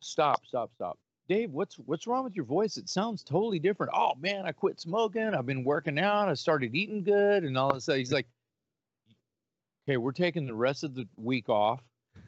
stop, 0.00 0.46
stop, 0.46 0.72
stop. 0.74 0.98
Dave, 1.28 1.50
what's 1.50 1.74
what's 1.80 2.06
wrong 2.06 2.22
with 2.22 2.36
your 2.36 2.44
voice? 2.44 2.76
It 2.76 2.88
sounds 2.88 3.24
totally 3.24 3.58
different. 3.58 3.92
Oh 3.94 4.12
man, 4.20 4.46
I 4.46 4.52
quit 4.52 4.80
smoking. 4.80 5.34
I've 5.34 5.46
been 5.46 5.64
working 5.64 5.98
out. 5.98 6.28
I 6.28 6.34
started 6.34 6.74
eating 6.74 7.02
good, 7.02 7.42
and 7.42 7.58
all 7.58 7.74
this. 7.74 7.86
He's 7.86 8.12
like, 8.12 8.28
"Okay, 9.84 9.96
we're 9.96 10.12
taking 10.12 10.46
the 10.46 10.54
rest 10.54 10.84
of 10.84 10.94
the 10.94 11.08
week 11.16 11.48
off. 11.48 11.82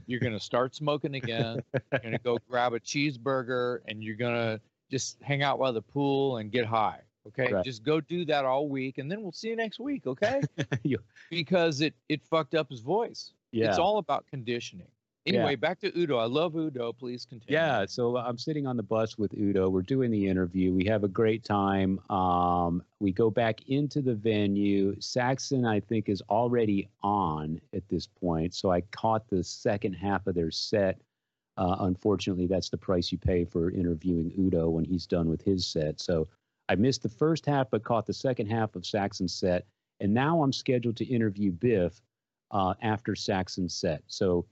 You're 0.08 0.20
going 0.20 0.32
to 0.32 0.40
start 0.40 0.74
smoking 0.74 1.14
again. 1.14 1.62
you're 1.92 2.00
going 2.00 2.12
to 2.12 2.18
go 2.18 2.38
grab 2.50 2.72
a 2.72 2.80
cheeseburger 2.80 3.80
and 3.86 4.02
you're 4.02 4.16
going 4.16 4.34
to 4.34 4.60
just 4.90 5.18
hang 5.22 5.42
out 5.42 5.58
by 5.60 5.70
the 5.70 5.82
pool 5.82 6.38
and 6.38 6.50
get 6.50 6.64
high. 6.64 7.02
Okay. 7.26 7.52
Right. 7.52 7.64
Just 7.64 7.84
go 7.84 8.00
do 8.00 8.24
that 8.24 8.46
all 8.46 8.70
week 8.70 8.96
and 8.96 9.12
then 9.12 9.22
we'll 9.22 9.32
see 9.32 9.48
you 9.48 9.56
next 9.56 9.78
week. 9.78 10.06
Okay. 10.06 10.40
because 11.30 11.82
it, 11.82 11.94
it 12.08 12.22
fucked 12.24 12.54
up 12.54 12.70
his 12.70 12.80
voice. 12.80 13.32
Yeah. 13.52 13.68
It's 13.68 13.78
all 13.78 13.98
about 13.98 14.26
conditioning. 14.26 14.88
Anyway, 15.28 15.50
yeah. 15.50 15.56
back 15.56 15.78
to 15.80 15.98
Udo. 15.98 16.16
I 16.18 16.24
love 16.24 16.56
Udo. 16.56 16.92
Please 16.92 17.24
continue. 17.24 17.58
Yeah, 17.58 17.84
so 17.86 18.16
I'm 18.16 18.38
sitting 18.38 18.66
on 18.66 18.76
the 18.76 18.82
bus 18.82 19.18
with 19.18 19.34
Udo. 19.34 19.68
We're 19.68 19.82
doing 19.82 20.10
the 20.10 20.26
interview. 20.26 20.72
We 20.72 20.84
have 20.86 21.04
a 21.04 21.08
great 21.08 21.44
time. 21.44 21.98
Um, 22.10 22.82
we 23.00 23.12
go 23.12 23.30
back 23.30 23.68
into 23.68 24.00
the 24.00 24.14
venue. 24.14 24.96
Saxon, 25.00 25.64
I 25.64 25.80
think, 25.80 26.08
is 26.08 26.22
already 26.30 26.88
on 27.02 27.60
at 27.74 27.88
this 27.88 28.06
point. 28.06 28.54
So 28.54 28.72
I 28.72 28.80
caught 28.92 29.28
the 29.28 29.44
second 29.44 29.94
half 29.94 30.26
of 30.26 30.34
their 30.34 30.50
set. 30.50 31.00
Uh, 31.56 31.76
unfortunately, 31.80 32.46
that's 32.46 32.70
the 32.70 32.78
price 32.78 33.10
you 33.10 33.18
pay 33.18 33.44
for 33.44 33.70
interviewing 33.70 34.32
Udo 34.38 34.70
when 34.70 34.84
he's 34.84 35.06
done 35.06 35.28
with 35.28 35.42
his 35.42 35.66
set. 35.66 36.00
So 36.00 36.28
I 36.68 36.76
missed 36.76 37.02
the 37.02 37.08
first 37.08 37.46
half, 37.46 37.70
but 37.70 37.82
caught 37.82 38.06
the 38.06 38.14
second 38.14 38.46
half 38.46 38.76
of 38.76 38.86
Saxon's 38.86 39.34
set. 39.34 39.66
And 40.00 40.14
now 40.14 40.42
I'm 40.42 40.52
scheduled 40.52 40.96
to 40.98 41.04
interview 41.04 41.50
Biff 41.50 42.00
uh, 42.50 42.74
after 42.82 43.14
Saxon's 43.14 43.74
set. 43.74 44.02
So 44.06 44.46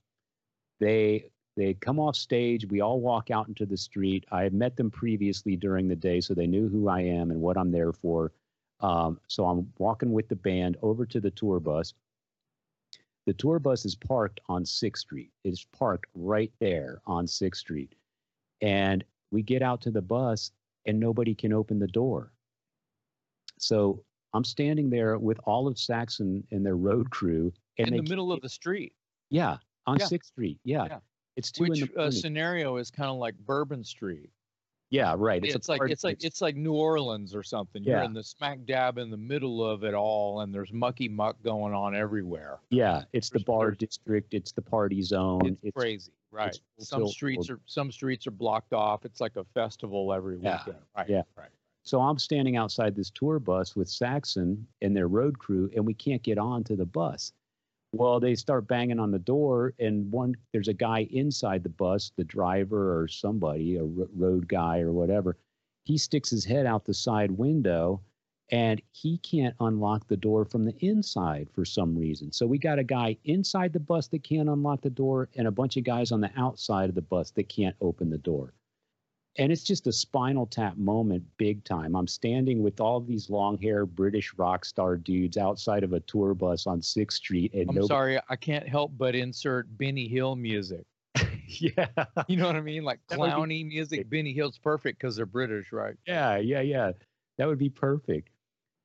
they 0.80 1.30
they 1.56 1.74
come 1.74 1.98
off 1.98 2.16
stage. 2.16 2.66
We 2.66 2.80
all 2.80 3.00
walk 3.00 3.30
out 3.30 3.48
into 3.48 3.64
the 3.64 3.78
street. 3.78 4.26
I 4.30 4.42
had 4.42 4.52
met 4.52 4.76
them 4.76 4.90
previously 4.90 5.56
during 5.56 5.88
the 5.88 5.96
day, 5.96 6.20
so 6.20 6.34
they 6.34 6.46
knew 6.46 6.68
who 6.68 6.88
I 6.88 7.00
am 7.00 7.30
and 7.30 7.40
what 7.40 7.56
I'm 7.56 7.72
there 7.72 7.92
for. 7.92 8.32
Um, 8.80 9.18
so 9.26 9.46
I'm 9.46 9.72
walking 9.78 10.12
with 10.12 10.28
the 10.28 10.36
band 10.36 10.76
over 10.82 11.06
to 11.06 11.18
the 11.18 11.30
tour 11.30 11.58
bus. 11.58 11.94
The 13.24 13.32
tour 13.32 13.58
bus 13.58 13.86
is 13.86 13.94
parked 13.94 14.40
on 14.48 14.66
Sixth 14.66 15.00
Street. 15.00 15.30
It's 15.44 15.64
parked 15.64 16.06
right 16.14 16.52
there 16.60 17.00
on 17.06 17.26
Sixth 17.26 17.60
Street. 17.60 17.94
And 18.60 19.02
we 19.30 19.42
get 19.42 19.62
out 19.62 19.80
to 19.82 19.90
the 19.90 20.02
bus 20.02 20.52
and 20.84 21.00
nobody 21.00 21.34
can 21.34 21.52
open 21.52 21.78
the 21.78 21.88
door. 21.88 22.32
So 23.58 24.04
I'm 24.34 24.44
standing 24.44 24.90
there 24.90 25.18
with 25.18 25.40
all 25.44 25.66
of 25.66 25.78
Saxon 25.78 26.46
and 26.50 26.64
their 26.64 26.76
road 26.76 27.10
crew. 27.10 27.52
in 27.78 27.90
the 27.94 28.02
middle 28.02 28.30
of 28.30 28.42
the 28.42 28.48
street. 28.48 28.92
Yeah, 29.30 29.56
on 29.86 29.98
yeah. 29.98 30.06
6th 30.06 30.24
Street. 30.24 30.58
Yeah. 30.64 30.86
yeah. 30.88 30.98
It's 31.36 31.50
two 31.50 31.64
Which, 31.64 31.82
in 31.82 31.90
the 31.94 32.00
uh, 32.00 32.10
scenario 32.10 32.76
is 32.76 32.90
kind 32.90 33.10
of 33.10 33.16
like 33.16 33.34
Bourbon 33.38 33.84
Street. 33.84 34.30
Yeah, 34.90 35.14
right. 35.18 35.44
It's, 35.44 35.54
it's 35.54 35.68
like 35.68 35.80
it's 35.84 36.04
like 36.04 36.22
it's 36.22 36.40
like 36.40 36.54
New 36.54 36.74
Orleans 36.74 37.34
or 37.34 37.42
something. 37.42 37.82
You're 37.82 38.02
in 38.02 38.12
the 38.12 38.22
smack 38.22 38.64
dab 38.66 38.98
in 38.98 39.10
the 39.10 39.16
middle 39.16 39.64
of 39.64 39.82
it 39.82 39.94
all, 39.94 40.40
and 40.40 40.54
there's 40.54 40.72
mucky 40.72 41.08
muck 41.08 41.36
going 41.42 41.74
on 41.74 41.96
everywhere. 41.96 42.60
Yeah, 42.70 43.02
it's 43.12 43.28
there's, 43.28 43.42
the 43.42 43.44
bar 43.44 43.72
district. 43.72 44.32
It's 44.32 44.52
the 44.52 44.62
party 44.62 45.02
zone. 45.02 45.44
It's, 45.44 45.64
it's 45.64 45.76
crazy, 45.76 46.12
right? 46.30 46.56
It's 46.78 46.88
some 46.88 47.08
streets 47.08 47.50
are 47.50 47.58
some 47.66 47.90
streets 47.90 48.28
are 48.28 48.32
blocked 48.32 48.72
off. 48.72 49.04
It's 49.04 49.20
like 49.20 49.34
a 49.36 49.44
festival 49.54 50.12
every 50.12 50.38
yeah. 50.40 50.58
weekend. 50.58 50.82
Right. 50.96 51.08
Yeah. 51.08 51.22
Right. 51.36 51.50
So 51.82 52.00
I'm 52.00 52.18
standing 52.18 52.56
outside 52.56 52.94
this 52.94 53.10
tour 53.10 53.38
bus 53.40 53.74
with 53.74 53.88
Saxon 53.88 54.66
and 54.82 54.96
their 54.96 55.08
road 55.08 55.38
crew, 55.38 55.68
and 55.74 55.84
we 55.84 55.94
can't 55.94 56.22
get 56.22 56.38
on 56.38 56.62
to 56.64 56.76
the 56.76 56.86
bus. 56.86 57.32
Well, 57.96 58.20
they 58.20 58.34
start 58.34 58.68
banging 58.68 58.98
on 58.98 59.10
the 59.10 59.18
door, 59.18 59.74
and 59.78 60.10
one 60.12 60.34
there's 60.52 60.68
a 60.68 60.74
guy 60.74 61.08
inside 61.10 61.62
the 61.62 61.70
bus, 61.70 62.12
the 62.16 62.24
driver 62.24 63.00
or 63.00 63.08
somebody, 63.08 63.76
a 63.76 63.84
road 63.84 64.48
guy 64.48 64.80
or 64.80 64.92
whatever. 64.92 65.36
He 65.84 65.96
sticks 65.96 66.30
his 66.30 66.44
head 66.44 66.66
out 66.66 66.84
the 66.84 66.94
side 66.94 67.30
window, 67.30 68.02
and 68.50 68.82
he 68.92 69.18
can't 69.18 69.54
unlock 69.60 70.06
the 70.08 70.16
door 70.16 70.44
from 70.44 70.64
the 70.64 70.76
inside 70.84 71.48
for 71.50 71.64
some 71.64 71.96
reason. 71.96 72.32
So 72.32 72.46
we 72.46 72.58
got 72.58 72.78
a 72.78 72.84
guy 72.84 73.16
inside 73.24 73.72
the 73.72 73.80
bus 73.80 74.08
that 74.08 74.22
can't 74.22 74.48
unlock 74.48 74.82
the 74.82 74.90
door, 74.90 75.28
and 75.36 75.46
a 75.46 75.52
bunch 75.52 75.76
of 75.76 75.84
guys 75.84 76.12
on 76.12 76.20
the 76.20 76.30
outside 76.36 76.88
of 76.88 76.94
the 76.94 77.02
bus 77.02 77.30
that 77.32 77.48
can't 77.48 77.76
open 77.80 78.10
the 78.10 78.18
door 78.18 78.52
and 79.38 79.52
it's 79.52 79.62
just 79.62 79.86
a 79.86 79.92
spinal 79.92 80.46
tap 80.46 80.76
moment 80.76 81.24
big 81.36 81.62
time. 81.64 81.94
I'm 81.94 82.06
standing 82.06 82.62
with 82.62 82.80
all 82.80 83.00
these 83.00 83.30
long 83.30 83.58
hair 83.58 83.86
british 83.86 84.34
rock 84.36 84.64
star 84.64 84.96
dudes 84.96 85.36
outside 85.36 85.84
of 85.84 85.92
a 85.92 86.00
tour 86.00 86.34
bus 86.34 86.66
on 86.66 86.82
sixth 86.82 87.18
street 87.18 87.52
and 87.52 87.68
i'm 87.68 87.74
nobody... 87.74 87.88
sorry 87.88 88.20
i 88.28 88.36
can't 88.36 88.68
help 88.68 88.92
but 88.96 89.14
insert 89.14 89.66
benny 89.78 90.08
hill 90.08 90.36
music. 90.36 90.84
Yeah. 91.48 91.86
You 92.26 92.36
know 92.36 92.48
what 92.48 92.56
i 92.56 92.60
mean? 92.60 92.82
Like 92.82 92.98
clowny 93.08 93.64
music 93.64 94.10
benny 94.10 94.32
hill's 94.32 94.58
perfect 94.58 94.98
because 94.98 95.14
they're 95.14 95.26
british 95.26 95.70
right? 95.72 95.94
Yeah 96.06 96.38
yeah 96.38 96.60
yeah. 96.60 96.92
That 97.38 97.46
would 97.46 97.58
be 97.58 97.68
perfect. 97.70 98.30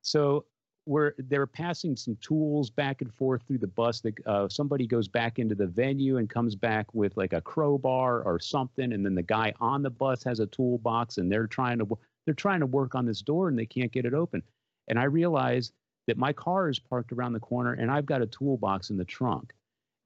So 0.04 0.46
where 0.86 1.14
they're 1.18 1.48
passing 1.48 1.96
some 1.96 2.18
tools 2.22 2.70
back 2.70 3.02
and 3.02 3.14
forth 3.14 3.42
through 3.48 3.60
the 3.60 3.68
bus. 3.68 4.02
That 4.02 4.16
uh, 4.26 4.50
somebody 4.50 4.88
goes 4.88 5.08
back 5.08 5.40
into 5.40 5.56
the 5.56 5.68
venue 5.68 6.18
and 6.18 6.30
comes 6.30 6.56
back 6.56 6.94
with 6.94 7.16
like 7.18 7.34
a 7.34 7.42
crowbar 7.42 8.24
or 8.24 8.40
something, 8.40 8.94
and 8.94 9.06
then 9.06 9.16
the 9.16 9.22
guy 9.22 9.54
on 9.60 9.84
the 9.84 9.90
bus 9.90 10.24
has 10.24 10.40
a 10.40 10.48
toolbox, 10.48 11.18
and 11.18 11.32
they're 11.32 11.48
trying 11.48 11.80
to 11.80 11.98
they're 12.26 12.34
trying 12.34 12.60
to 12.60 12.66
work 12.66 12.96
on 12.96 13.06
this 13.06 13.22
door 13.22 13.50
and 13.50 13.58
they 13.58 13.66
can't 13.66 13.92
get 13.92 14.06
it 14.06 14.14
open. 14.14 14.44
And 14.88 15.00
I 15.00 15.06
realize 15.06 15.72
that 16.08 16.18
my 16.18 16.34
car 16.34 16.70
is 16.70 16.80
parked 16.80 17.12
around 17.12 17.34
the 17.34 17.40
corner, 17.40 17.74
and 17.74 17.92
I've 17.92 18.06
got 18.06 18.22
a 18.22 18.28
toolbox 18.28 18.90
in 18.90 18.98
the 18.98 19.06
trunk, 19.06 19.54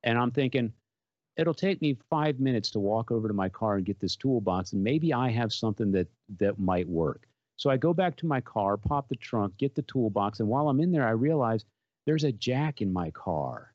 and 0.04 0.18
I'm 0.18 0.32
thinking. 0.32 0.74
It'll 1.38 1.54
take 1.54 1.82
me 1.82 1.98
five 2.10 2.40
minutes 2.40 2.72
to 2.72 2.80
walk 2.80 3.12
over 3.12 3.28
to 3.28 3.34
my 3.34 3.50
car 3.50 3.76
and 3.76 3.86
get 3.86 4.00
this 4.00 4.16
toolbox, 4.16 4.72
and 4.72 4.82
maybe 4.82 5.14
I 5.14 5.32
have 5.32 5.52
something 5.52 5.92
that 5.92 6.08
that 6.40 6.58
might 6.58 6.88
work. 6.88 7.28
So 7.57 7.69
I 7.69 7.77
go 7.77 7.94
back 7.94 8.18
to 8.18 8.26
my 8.26 8.41
car, 8.41 8.77
pop 8.77 9.07
the 9.07 9.15
trunk, 9.15 9.57
get 9.57 9.76
the 9.76 9.82
toolbox, 9.84 10.40
and 10.40 10.49
while 10.49 10.68
I'm 10.68 10.82
in 10.82 10.91
there, 10.91 11.07
I 11.07 11.11
realize 11.11 11.65
there's 12.06 12.26
a 12.26 12.32
jack 12.32 12.82
in 12.82 12.91
my 12.91 13.11
car. 13.11 13.73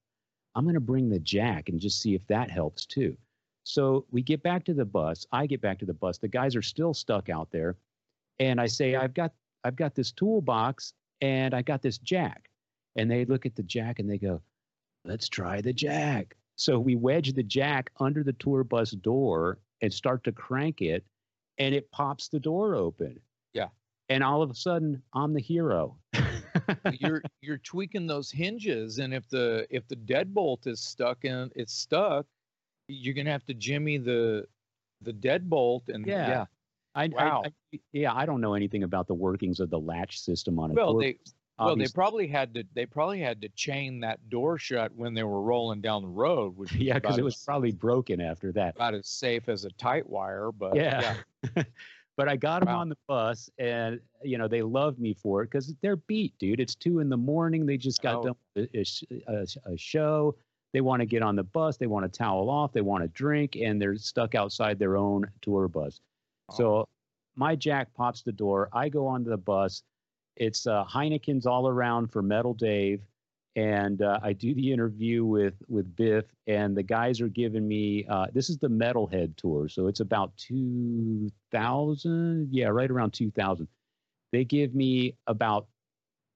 I'm 0.55 0.65
going 0.65 0.74
to 0.74 0.81
bring 0.81 1.09
the 1.09 1.19
jack 1.19 1.69
and 1.69 1.81
just 1.81 2.01
see 2.01 2.15
if 2.15 2.27
that 2.27 2.51
helps 2.51 2.85
too. 2.85 3.16
So 3.65 4.05
we 4.11 4.23
get 4.23 4.43
back 4.43 4.65
to 4.65 4.74
the 4.74 4.85
bus. 4.85 5.27
I 5.32 5.47
get 5.47 5.61
back 5.61 5.78
to 5.78 5.86
the 5.86 5.94
bus. 5.94 6.19
The 6.19 6.28
guys 6.28 6.57
are 6.57 6.62
still 6.62 6.93
stuck 6.93 7.28
out 7.28 7.51
there, 7.51 7.77
and 8.39 8.61
I 8.61 8.66
say, 8.66 8.97
"I've 8.97 9.15
got 9.15 9.32
I've 9.65 9.77
got 9.77 9.94
this 9.94 10.12
toolbox 10.12 10.93
and 11.20 11.55
I 11.55 11.62
got 11.62 11.82
this 11.82 11.98
jack." 11.98 12.51
And 12.97 13.11
they 13.11 13.24
look 13.24 13.47
at 13.47 13.55
the 13.55 13.62
jack 13.62 13.98
and 13.98 14.11
they 14.11 14.19
go, 14.19 14.43
"Let's 15.05 15.28
try 15.28 15.61
the 15.61 15.73
jack." 15.73 16.36
So 16.57 16.78
we 16.78 16.97
wedge 16.97 17.32
the 17.32 17.43
jack 17.43 17.90
under 17.98 18.23
the 18.23 18.35
tour 18.35 18.65
bus 18.65 18.90
door 18.90 19.59
and 19.81 19.93
start 19.93 20.24
to 20.24 20.32
crank 20.32 20.82
it, 20.82 21.05
and 21.59 21.74
it 21.74 21.90
pops 21.90 22.28
the 22.28 22.40
door 22.40 22.74
open 22.74 23.20
and 24.11 24.23
all 24.23 24.43
of 24.43 24.51
a 24.51 24.55
sudden 24.55 25.03
I'm 25.15 25.32
the 25.32 25.41
hero. 25.41 25.97
you're 26.99 27.23
you're 27.41 27.59
tweaking 27.59 28.07
those 28.07 28.31
hinges, 28.31 28.99
and 28.99 29.15
if 29.15 29.28
the 29.28 29.66
if 29.70 29.89
the 29.89 29.97
deadbolt 29.97 30.66
is 30.66 30.81
stuck 30.81 31.24
and 31.24 31.51
it's 31.57 31.73
stuck, 31.73 32.27
you're 32.89 33.15
gonna 33.15 33.31
have 33.31 33.47
to 33.47 33.55
jimmy 33.55 33.97
the 33.97 34.45
the 35.01 35.12
deadbolt 35.12 35.89
and 35.89 36.07
yeah. 36.07 36.28
yeah. 36.28 36.45
I, 36.93 37.07
wow. 37.07 37.43
I, 37.45 37.49
I, 37.73 37.81
yeah, 37.93 38.12
I 38.12 38.27
don't 38.27 38.41
know 38.41 38.55
anything 38.55 38.82
about 38.82 39.07
the 39.07 39.15
workings 39.15 39.61
of 39.61 39.70
the 39.70 39.78
latch 39.78 40.20
system 40.20 40.59
on 40.59 40.73
a 40.73 40.74
well, 40.74 40.93
door. 40.95 41.03
They, 41.03 41.19
well, 41.57 41.77
they 41.77 41.87
probably 41.87 42.27
had 42.27 42.55
to. 42.55 42.65
They 42.74 42.87
probably 42.87 43.20
had 43.20 43.43
to 43.43 43.49
chain 43.51 44.01
that 44.01 44.31
door 44.31 44.59
shut 44.59 44.93
when 44.95 45.15
they 45.15 45.23
were 45.23 45.43
rolling 45.43 45.81
down 45.81 46.03
the 46.03 46.09
road. 46.09 46.57
Which 46.57 46.73
yeah, 46.74 46.95
because 46.95 47.19
it 47.19 47.24
was 47.24 47.37
probably 47.37 47.70
broken 47.70 48.20
after 48.20 48.51
that. 48.53 48.77
About 48.77 48.95
as 48.95 49.07
safe 49.07 49.49
as 49.49 49.65
a 49.65 49.70
tight 49.73 50.09
wire, 50.09 50.51
but 50.53 50.74
yeah. 50.74 51.16
yeah. 51.55 51.62
But 52.21 52.29
I 52.29 52.37
got 52.37 52.61
them 52.61 52.75
wow. 52.75 52.81
on 52.81 52.91
the 52.91 52.99
bus, 53.09 53.49
and 53.59 53.99
you 54.23 54.37
know 54.37 54.47
they 54.47 54.61
loved 54.61 54.99
me 54.99 55.15
for 55.15 55.41
it 55.41 55.47
because 55.47 55.75
they're 55.81 55.97
beat, 55.97 56.35
dude. 56.39 56.61
It's 56.61 56.75
two 56.75 56.99
in 56.99 57.09
the 57.09 57.17
morning. 57.17 57.65
They 57.65 57.79
just 57.79 58.03
got 58.03 58.17
oh. 58.17 58.23
done 58.25 58.35
with 58.55 58.69
a, 58.75 59.47
a, 59.67 59.73
a 59.73 59.79
show. 59.79 60.37
They 60.75 60.83
want 60.83 61.01
to 61.01 61.07
get 61.07 61.23
on 61.23 61.35
the 61.35 61.45
bus. 61.45 61.79
They 61.79 61.87
want 61.87 62.05
to 62.05 62.19
towel 62.19 62.51
off. 62.51 62.75
They 62.75 62.83
want 62.83 63.05
to 63.05 63.09
drink, 63.09 63.57
and 63.57 63.81
they're 63.81 63.97
stuck 63.97 64.35
outside 64.35 64.79
their 64.79 64.99
own 64.99 65.31
tour 65.41 65.67
bus. 65.67 66.03
Oh. 66.51 66.57
So 66.59 66.89
my 67.37 67.57
jack 67.57 67.89
pops 67.95 68.21
the 68.21 68.33
door. 68.33 68.69
I 68.75 68.91
go 68.91 69.07
onto 69.07 69.31
the 69.31 69.39
bus. 69.39 69.83
It's 70.37 70.67
uh, 70.67 70.85
Heineken's 70.85 71.47
all 71.47 71.69
around 71.69 72.13
for 72.13 72.21
Metal 72.21 72.53
Dave 72.53 73.01
and 73.57 74.03
uh, 74.03 74.21
I 74.23 74.33
do 74.33 74.55
the 74.55 74.73
interview 74.73 75.25
with 75.25 75.55
with 75.69 75.95
Biff, 75.97 76.25
and 76.47 76.77
the 76.77 76.83
guys 76.83 77.21
are 77.21 77.29
giving 77.29 77.67
me 77.67 78.07
uh, 78.09 78.27
this 78.33 78.49
is 78.49 78.59
the 78.59 78.69
Metalhead 78.69 79.37
tour, 79.37 79.69
so 79.69 79.87
it's 79.87 80.01
about 80.01 80.37
two 80.37 81.31
thousand, 81.51 82.49
yeah, 82.53 82.69
right 82.69 82.91
around 82.91 83.13
two 83.13 83.31
thousand. 83.31 83.69
They 84.33 84.45
give 84.45 84.75
me 84.75 85.17
about 85.27 85.67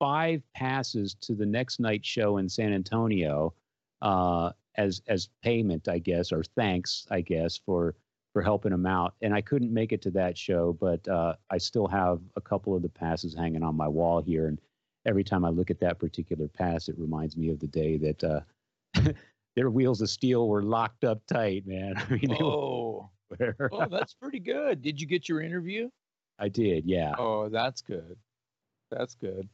five 0.00 0.42
passes 0.54 1.14
to 1.22 1.34
the 1.34 1.46
next 1.46 1.78
night 1.78 2.04
show 2.04 2.38
in 2.38 2.48
San 2.48 2.72
Antonio 2.72 3.54
uh, 4.02 4.50
as 4.76 5.00
as 5.06 5.28
payment, 5.42 5.88
I 5.88 5.98
guess, 5.98 6.32
or 6.32 6.42
thanks, 6.56 7.06
I 7.10 7.20
guess, 7.20 7.56
for 7.56 7.94
for 8.32 8.42
helping 8.42 8.72
them 8.72 8.86
out. 8.86 9.14
And 9.22 9.32
I 9.32 9.40
couldn't 9.40 9.72
make 9.72 9.92
it 9.92 10.02
to 10.02 10.10
that 10.10 10.36
show, 10.36 10.76
but 10.80 11.06
uh, 11.06 11.34
I 11.50 11.58
still 11.58 11.86
have 11.86 12.20
a 12.34 12.40
couple 12.40 12.74
of 12.74 12.82
the 12.82 12.88
passes 12.88 13.34
hanging 13.34 13.62
on 13.62 13.76
my 13.76 13.86
wall 13.86 14.20
here, 14.20 14.48
and 14.48 14.60
every 15.06 15.24
time 15.24 15.44
I 15.44 15.50
look 15.50 15.70
at 15.70 15.80
that 15.80 15.98
particular 15.98 16.48
pass, 16.48 16.88
it 16.88 16.98
reminds 16.98 17.36
me 17.36 17.50
of 17.50 17.60
the 17.60 17.66
day 17.66 17.96
that 17.98 18.24
uh, 18.24 18.40
their 19.56 19.70
wheels 19.70 20.00
of 20.00 20.10
steel 20.10 20.48
were 20.48 20.62
locked 20.62 21.04
up 21.04 21.20
tight, 21.26 21.66
man. 21.66 21.94
I 22.10 22.12
mean, 22.12 22.36
oh, 22.40 23.10
oh, 23.40 23.86
that's 23.90 24.14
pretty 24.14 24.40
good. 24.40 24.82
Did 24.82 25.00
you 25.00 25.06
get 25.06 25.28
your 25.28 25.40
interview? 25.40 25.88
I 26.38 26.48
did, 26.48 26.84
yeah. 26.86 27.12
Oh, 27.18 27.48
that's 27.48 27.80
good. 27.80 28.16
That's 28.90 29.14
good. 29.14 29.48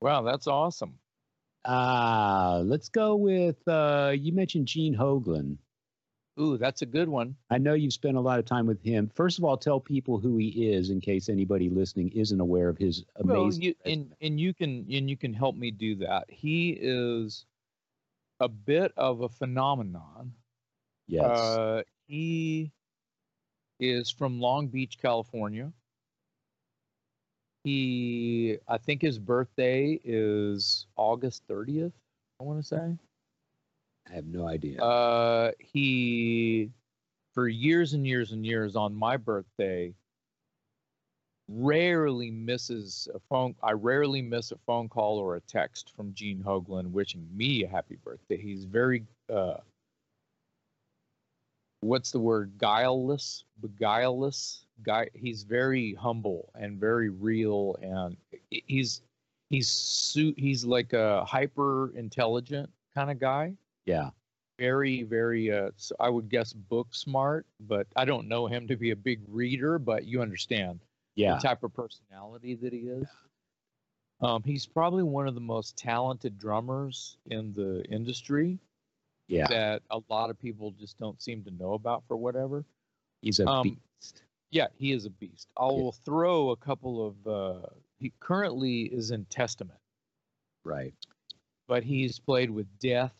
Wow, 0.00 0.22
that's 0.22 0.46
awesome. 0.46 0.94
Uh, 1.64 2.62
let's 2.64 2.88
go 2.88 3.16
with 3.16 3.56
uh, 3.66 4.12
you 4.16 4.32
mentioned 4.32 4.66
Gene 4.66 4.94
Hoglan. 4.96 5.58
Ooh, 6.40 6.56
that's 6.56 6.82
a 6.82 6.86
good 6.86 7.08
one. 7.08 7.34
I 7.50 7.58
know 7.58 7.74
you've 7.74 7.92
spent 7.92 8.16
a 8.16 8.20
lot 8.20 8.38
of 8.38 8.44
time 8.44 8.66
with 8.66 8.82
him. 8.82 9.10
First 9.14 9.38
of 9.38 9.44
all, 9.44 9.56
tell 9.56 9.80
people 9.80 10.18
who 10.18 10.36
he 10.36 10.70
is 10.70 10.90
in 10.90 11.00
case 11.00 11.28
anybody 11.28 11.68
listening 11.68 12.10
isn't 12.10 12.40
aware 12.40 12.68
of 12.68 12.78
his 12.78 13.04
amazing. 13.16 13.36
Well, 13.36 13.52
you, 13.52 13.74
and 13.84 14.14
and 14.20 14.40
you 14.40 14.54
can 14.54 14.86
and 14.90 15.10
you 15.10 15.16
can 15.16 15.34
help 15.34 15.56
me 15.56 15.70
do 15.70 15.96
that. 15.96 16.24
He 16.28 16.78
is 16.80 17.44
a 18.40 18.48
bit 18.48 18.92
of 18.96 19.22
a 19.22 19.28
phenomenon. 19.28 20.32
Yes. 21.08 21.24
Uh, 21.24 21.82
he 22.06 22.72
is 23.80 24.10
from 24.10 24.40
Long 24.40 24.68
Beach, 24.68 24.98
California. 25.00 25.72
He, 27.64 28.58
I 28.68 28.78
think 28.78 29.02
his 29.02 29.18
birthday 29.18 30.00
is 30.04 30.86
August 30.96 31.46
30th, 31.48 31.92
I 32.40 32.44
want 32.44 32.60
to 32.60 32.66
say. 32.66 32.96
I 34.10 34.14
have 34.14 34.26
no 34.26 34.46
idea. 34.46 34.82
Uh, 34.82 35.52
he, 35.58 36.70
for 37.34 37.48
years 37.48 37.92
and 37.92 38.06
years 38.06 38.32
and 38.32 38.44
years 38.44 38.76
on 38.76 38.94
my 38.94 39.16
birthday, 39.16 39.92
rarely 41.48 42.30
misses 42.30 43.08
a 43.14 43.18
phone. 43.18 43.54
I 43.62 43.72
rarely 43.72 44.22
miss 44.22 44.52
a 44.52 44.56
phone 44.66 44.88
call 44.88 45.18
or 45.18 45.36
a 45.36 45.40
text 45.40 45.92
from 45.94 46.12
Gene 46.14 46.42
Hoglan 46.42 46.90
wishing 46.90 47.26
me 47.34 47.64
a 47.64 47.68
happy 47.68 47.96
birthday. 48.04 48.36
He's 48.36 48.64
very, 48.64 49.04
uh, 49.32 49.58
what's 51.80 52.10
the 52.10 52.20
word? 52.20 52.52
Guileless, 52.58 53.44
beguileless. 53.60 54.64
Guy. 54.84 55.08
He's 55.12 55.42
very 55.42 55.94
humble 55.94 56.50
and 56.54 56.78
very 56.78 57.08
real, 57.08 57.76
and 57.82 58.16
he's 58.50 59.02
he's 59.50 59.68
suit 59.68 60.38
he's 60.38 60.64
like 60.64 60.92
a 60.92 61.24
hyper 61.24 61.90
intelligent 61.96 62.70
kind 62.94 63.10
of 63.10 63.18
guy. 63.18 63.54
Yeah. 63.88 64.10
very, 64.58 65.04
very. 65.04 65.52
Uh, 65.52 65.70
so 65.76 65.94
I 66.00 66.08
would 66.10 66.28
guess 66.28 66.52
book 66.52 66.88
smart, 66.90 67.46
but 67.60 67.86
I 67.96 68.04
don't 68.04 68.28
know 68.28 68.46
him 68.46 68.66
to 68.68 68.76
be 68.76 68.90
a 68.90 68.96
big 68.96 69.20
reader. 69.28 69.78
But 69.78 70.04
you 70.04 70.20
understand, 70.20 70.80
yeah, 71.14 71.36
the 71.36 71.40
type 71.40 71.62
of 71.62 71.72
personality 71.72 72.56
that 72.56 72.72
he 72.72 72.80
is. 72.80 73.06
Um, 74.20 74.42
he's 74.42 74.66
probably 74.66 75.04
one 75.04 75.28
of 75.28 75.34
the 75.34 75.40
most 75.40 75.76
talented 75.76 76.38
drummers 76.38 77.16
in 77.26 77.52
the 77.54 77.84
industry. 77.88 78.58
Yeah, 79.28 79.46
that 79.48 79.82
a 79.90 80.00
lot 80.08 80.30
of 80.30 80.38
people 80.38 80.72
just 80.72 80.98
don't 80.98 81.20
seem 81.22 81.44
to 81.44 81.50
know 81.52 81.74
about 81.74 82.02
for 82.08 82.16
whatever. 82.16 82.64
He's 83.22 83.40
a 83.40 83.46
um, 83.46 83.62
beast. 83.62 84.22
Yeah, 84.50 84.66
he 84.76 84.92
is 84.92 85.04
a 85.04 85.10
beast. 85.10 85.48
I 85.56 85.66
will 85.66 85.94
yeah. 85.96 86.04
throw 86.04 86.50
a 86.50 86.56
couple 86.56 87.06
of. 87.06 87.26
Uh, 87.26 87.66
he 87.98 88.12
currently 88.20 88.82
is 88.82 89.10
in 89.10 89.24
Testament. 89.26 89.78
Right. 90.64 90.94
But 91.66 91.84
he's 91.84 92.18
played 92.18 92.50
with 92.50 92.66
Death, 92.78 93.12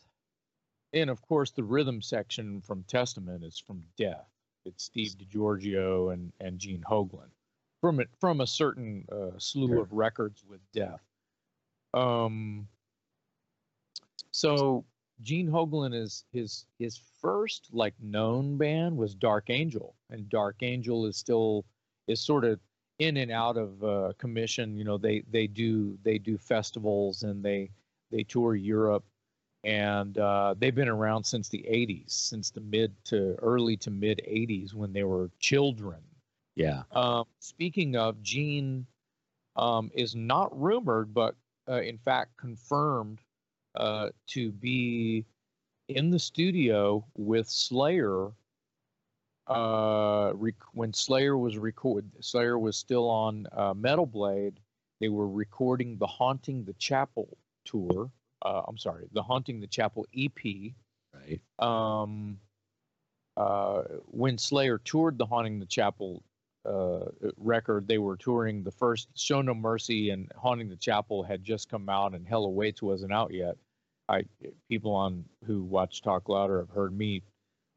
and 0.93 1.11
of 1.11 1.23
course 1.23 1.51
the 1.51 1.65
rhythm 1.65 2.01
section 2.03 2.61
from 2.61 2.85
Testament 2.85 3.45
is 3.45 3.59
from 3.59 3.83
Death. 3.97 4.29
It's 4.65 4.85
Steve 4.85 5.17
DiGiorgio 5.19 6.13
and 6.13 6.33
and 6.41 6.59
Gene 6.59 6.85
Hoglan 6.89 7.31
from 7.81 8.01
it 8.01 8.09
from 8.21 8.41
a 8.41 8.47
certain 8.47 9.07
uh, 9.11 9.39
slew 9.39 9.69
sure. 9.69 9.83
of 9.83 9.93
records 9.93 10.45
with 10.49 10.61
Death. 10.73 11.03
Um. 11.95 12.69
So 14.31 14.85
Gene 15.23 15.49
Hoglan 15.49 15.95
is 15.95 16.25
his 16.33 16.67
his 16.79 17.01
first 17.21 17.69
like 17.73 17.95
known 18.01 18.57
band 18.57 18.97
was 18.97 19.15
Dark 19.15 19.51
Angel, 19.51 19.95
and 20.11 20.29
Dark 20.29 20.63
Angel 20.63 21.07
is 21.07 21.17
still 21.17 21.65
is 22.07 22.21
sort 22.21 22.45
of 22.45 22.61
in 22.99 23.17
and 23.17 23.31
out 23.31 23.57
of 23.57 23.83
uh, 23.85 24.13
commission. 24.19 24.77
You 24.77 24.85
know, 24.85 24.99
they 24.99 25.23
they 25.31 25.47
do 25.47 25.99
they 26.03 26.19
do 26.19 26.39
festivals 26.39 27.23
and 27.23 27.43
they 27.43 27.71
they 28.11 28.23
tour 28.23 28.55
Europe, 28.55 29.05
and 29.65 30.19
uh, 30.19 30.55
they've 30.59 30.75
been 30.75 30.89
around 30.89 31.25
since 31.25 31.49
the 31.49 31.65
'80s, 31.69 32.11
since 32.11 32.51
the 32.51 32.61
mid 32.61 32.93
to 33.07 33.35
early 33.41 33.77
to 33.79 33.91
mid 33.91 34.21
'80s 34.27 34.75
when 34.75 34.93
they 34.93 35.05
were 35.05 35.31
children. 35.39 35.99
Yeah. 36.55 36.83
Um, 36.93 37.25
speaking 37.39 37.97
of, 37.97 38.23
Gene 38.23 38.87
um, 39.57 39.91
is 39.95 40.15
not 40.15 40.59
rumored, 40.59 41.15
but 41.15 41.35
uh, 41.69 41.81
in 41.83 41.99
fact 41.99 42.37
confirmed 42.37 43.21
uh, 43.75 44.11
to 44.29 44.51
be 44.53 45.25
in 45.89 46.11
the 46.11 46.19
studio 46.19 47.05
with 47.17 47.49
Slayer 47.49 48.31
uh, 49.47 50.33
rec- 50.35 50.55
when 50.73 50.93
Slayer 50.93 51.37
was 51.37 51.59
recorded. 51.59 52.11
Slayer 52.21 52.59
was 52.59 52.77
still 52.77 53.09
on 53.09 53.47
uh, 53.53 53.75
Metal 53.75 54.07
Blade. 54.07 54.61
They 55.01 55.09
were 55.09 55.29
recording 55.29 55.97
the 55.97 56.07
Haunting 56.07 56.65
the 56.65 56.75
Chapel 56.75 57.39
tour. 57.65 58.11
Uh, 58.43 58.63
I'm 58.67 58.79
sorry, 58.79 59.07
the 59.13 59.23
Haunting 59.23 59.61
the 59.61 59.67
Chapel 59.67 60.07
EP. 60.17 60.73
Right. 61.15 61.41
Um, 61.59 62.39
uh, 63.37 63.83
when 64.07 64.39
Slayer 64.39 64.79
toured 64.79 65.19
the 65.19 65.27
Haunting 65.27 65.59
the 65.59 65.67
Chapel 65.67 66.23
uh, 66.65 67.07
record, 67.37 67.89
they 67.89 67.99
were 67.99 68.17
touring 68.17 68.63
the 68.63 68.71
first 68.71 69.09
Show 69.17 69.43
No 69.43 69.55
Mercy 69.55 70.11
and 70.11 70.31
Haunting 70.37 70.69
the 70.69 70.77
Chapel 70.77 71.23
had 71.23 71.45
just 71.45 71.69
come 71.69 71.89
out, 71.89 72.15
and 72.15 72.27
Hell 72.27 72.45
Awaits 72.45 72.83
wasn't 72.83 73.13
out 73.13 73.33
yet. 73.33 73.57
I 74.09 74.25
people 74.69 74.93
on 74.93 75.25
who 75.45 75.63
watch 75.63 76.03
Talk 76.03 76.29
Louder 76.29 76.59
have 76.59 76.71
heard 76.71 76.97
me 76.97 77.23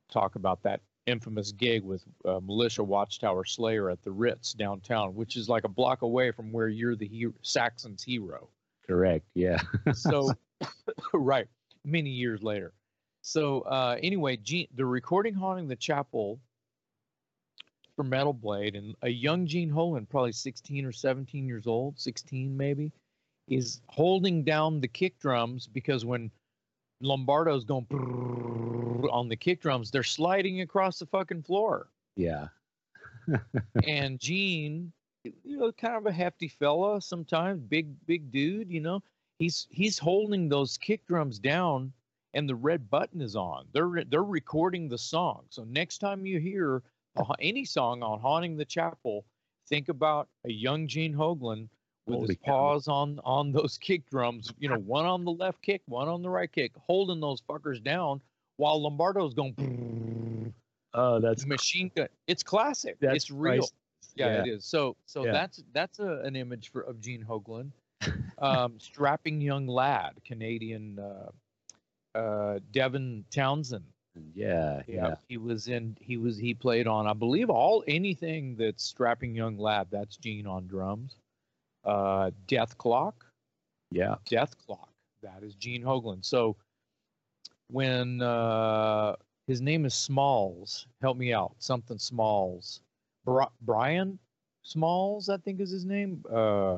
talk 0.10 0.36
about 0.36 0.64
that 0.64 0.82
infamous 1.08 1.52
gig 1.52 1.84
with 1.84 2.04
uh, 2.26 2.40
Militia 2.40 2.84
Watchtower 2.84 3.46
Slayer 3.46 3.90
at 3.90 4.02
the 4.04 4.12
Ritz 4.12 4.54
downtown, 4.54 5.16
which 5.16 5.36
is 5.36 5.50
like 5.50 5.64
a 5.64 5.70
block 5.70 6.02
away 6.02 6.32
from 6.32 6.52
where 6.52 6.68
you're 6.68 6.96
the 6.96 7.08
hero, 7.08 7.34
Saxon's 7.42 8.04
hero. 8.04 8.50
Correct. 8.88 9.26
Yeah. 9.34 9.60
so, 9.94 10.32
right, 11.14 11.48
many 11.86 12.10
years 12.10 12.44
later. 12.44 12.74
So 13.22 13.62
uh, 13.62 13.98
anyway, 14.02 14.38
Gene, 14.38 14.68
the 14.76 14.86
recording 14.86 15.34
haunting 15.34 15.68
the 15.68 15.76
chapel 15.76 16.40
for 17.96 18.04
Metal 18.04 18.34
Blade, 18.34 18.76
and 18.76 18.96
a 19.02 19.10
young 19.10 19.46
Gene 19.46 19.70
Hoglan, 19.70 20.10
probably 20.10 20.32
16 20.32 20.86
or 20.86 20.92
17 20.92 21.48
years 21.48 21.68
old, 21.68 22.00
16 22.00 22.56
maybe, 22.56 22.92
is 23.48 23.82
holding 23.88 24.44
down 24.44 24.80
the 24.80 24.88
kick 24.88 25.20
drums 25.20 25.68
because 25.68 26.06
when 26.06 26.32
Lombardo's 27.02 27.66
going 27.66 27.86
on 29.12 29.28
the 29.28 29.36
kick 29.36 29.62
drums, 29.62 29.92
they're 29.92 30.04
sliding 30.04 30.62
across 30.62 31.00
the 31.00 31.06
fucking 31.06 31.44
floor. 31.44 31.90
Yeah. 32.16 32.48
and 33.88 34.20
Gene, 34.20 34.92
you 35.24 35.58
know, 35.58 35.72
kind 35.72 35.96
of 35.96 36.06
a 36.06 36.12
hefty 36.12 36.48
fella 36.48 37.02
sometimes, 37.02 37.62
big 37.62 37.94
big 38.06 38.32
dude, 38.32 38.72
you 38.72 38.80
know, 38.82 39.04
he's 39.41 39.68
he's 39.72 39.97
holding 39.97 40.47
those 40.47 40.77
kick 40.77 41.05
drums 41.07 41.39
down 41.39 41.91
and 42.35 42.47
the 42.47 42.55
red 42.55 42.89
button 42.89 43.22
is 43.22 43.35
on. 43.35 43.65
They're 43.73 44.03
they're 44.09 44.23
recording 44.23 44.88
the 44.88 44.97
song. 44.99 45.45
So 45.49 45.63
next 45.63 45.97
time 45.97 46.26
you 46.27 46.39
hear 46.39 46.84
any 47.39 47.65
song 47.65 48.03
on 48.03 48.19
Haunting 48.19 48.55
the 48.55 48.65
Chapel, 48.65 49.26
think 49.68 49.89
about 49.89 50.30
a 50.45 50.51
young 50.51 50.88
Gene 50.88 51.13
Hoglan 51.13 51.68
with 52.05 52.18
Holy 52.18 52.27
his 52.27 52.38
paws 52.38 52.88
on 52.88 53.19
on 53.23 53.51
those 53.51 53.80
kick 53.80 54.07
drums, 54.09 54.53
you 54.59 54.69
know, 54.69 54.77
one 54.77 55.05
on 55.05 55.26
the 55.26 55.31
left 55.31 55.61
kick, 55.63 55.81
one 55.88 56.07
on 56.07 56.22
the 56.22 56.30
right 56.30 56.51
kick, 56.51 56.72
holding 56.77 57.19
those 57.19 57.41
fuckers 57.41 57.84
down 57.84 58.22
while 58.57 58.81
Lombardo's 58.81 59.34
going. 59.34 60.53
Oh, 60.93 61.19
that's 61.19 61.47
machine 61.47 61.89
gun. 61.95 62.09
It's 62.27 62.43
classic. 62.43 62.97
That's 62.99 63.15
it's 63.15 63.31
real. 63.31 63.68
Yeah, 64.15 64.27
yeah, 64.27 64.41
it 64.41 64.47
is. 64.49 64.65
So 64.65 64.95
so 65.05 65.26
yeah. 65.26 65.31
that's 65.31 65.63
that's 65.73 65.99
a, 65.99 66.19
an 66.19 66.35
image 66.35 66.69
for 66.69 66.81
of 66.81 66.99
Gene 66.99 67.26
Hoglan, 67.27 67.72
um, 68.41 68.80
strapping 68.80 69.39
young 69.41 69.68
lad, 69.68 70.13
Canadian 70.26 70.99
uh, 70.99 72.18
uh, 72.18 72.59
Devin 72.72 73.23
Townsend. 73.31 73.85
Yeah, 74.35 74.81
yeah, 74.88 74.95
yeah. 74.95 75.15
He 75.30 75.38
was 75.38 75.69
in. 75.69 75.95
He 76.01 76.18
was. 76.18 76.38
He 76.38 76.53
played 76.53 76.85
on. 76.85 77.07
I 77.07 77.13
believe 77.13 77.49
all 77.49 77.84
anything 77.88 78.55
that's 78.57 78.84
strapping 78.84 79.34
young 79.34 79.57
lad. 79.57 79.88
That's 79.89 80.18
Gene 80.18 80.45
on 80.47 80.68
drums 80.68 81.15
uh, 81.85 82.31
Clock. 82.77 83.26
Yeah. 83.91 84.15
Death 84.30 84.55
Clock. 84.65 84.89
That 85.22 85.43
is 85.43 85.55
Gene 85.55 85.84
Hoglan. 85.84 86.26
So 86.26 86.55
when 87.69 88.22
uh, 88.22 89.15
his 89.47 89.61
name 89.61 89.85
is 89.85 89.93
Smalls, 89.93 90.88
help 91.01 91.18
me 91.18 91.34
out. 91.34 91.53
Something 91.59 91.97
Smalls. 91.97 92.81
Bri- 93.26 93.45
Brian 93.61 94.18
Smalls, 94.63 95.30
I 95.30 95.38
think 95.38 95.59
is 95.59 95.69
his 95.69 95.85
name. 95.85 96.23
Uh, 96.31 96.77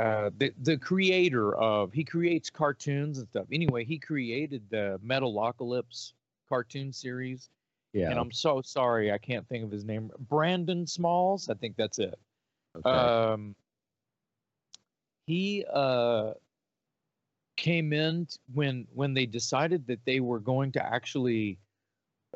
uh, 0.00 0.30
the 0.38 0.52
the 0.62 0.78
creator 0.78 1.54
of 1.56 1.92
he 1.92 2.04
creates 2.04 2.48
cartoons 2.48 3.18
and 3.18 3.28
stuff. 3.28 3.46
Anyway, 3.52 3.84
he 3.84 3.98
created 3.98 4.62
the 4.70 4.98
Metalocalypse 5.04 6.12
cartoon 6.48 6.92
series. 6.92 7.50
Yeah. 7.92 8.10
And 8.10 8.18
I'm 8.18 8.32
so 8.32 8.62
sorry 8.62 9.12
I 9.12 9.18
can't 9.18 9.46
think 9.48 9.64
of 9.64 9.70
his 9.70 9.84
name. 9.84 10.10
Brendon 10.28 10.86
Smalls, 10.86 11.50
I 11.50 11.54
think 11.54 11.76
that's 11.76 11.98
it. 11.98 12.18
Okay. 12.76 12.88
Um, 12.88 13.54
he 15.26 15.64
uh, 15.70 16.32
came 17.56 17.92
in 17.92 18.26
when 18.54 18.86
when 18.94 19.12
they 19.12 19.26
decided 19.26 19.86
that 19.88 20.04
they 20.06 20.20
were 20.20 20.40
going 20.40 20.72
to 20.72 20.82
actually 20.82 21.58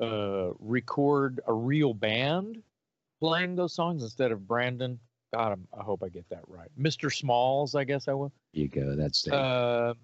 uh, 0.00 0.50
record 0.58 1.40
a 1.46 1.52
real 1.52 1.94
band 1.94 2.62
playing 3.20 3.56
those 3.56 3.74
songs 3.74 4.02
instead 4.02 4.32
of 4.32 4.46
Brendon. 4.46 4.98
God, 5.34 5.52
I'm, 5.52 5.66
i 5.76 5.82
hope 5.82 6.04
I 6.04 6.08
get 6.08 6.28
that 6.30 6.42
right. 6.46 6.70
Mr. 6.78 7.12
Smalls, 7.12 7.74
I 7.74 7.82
guess 7.82 8.06
I 8.06 8.12
will. 8.12 8.32
You 8.52 8.68
go. 8.68 8.94
That's 8.94 9.26
it. 9.26 9.32
Uh, 9.32 9.94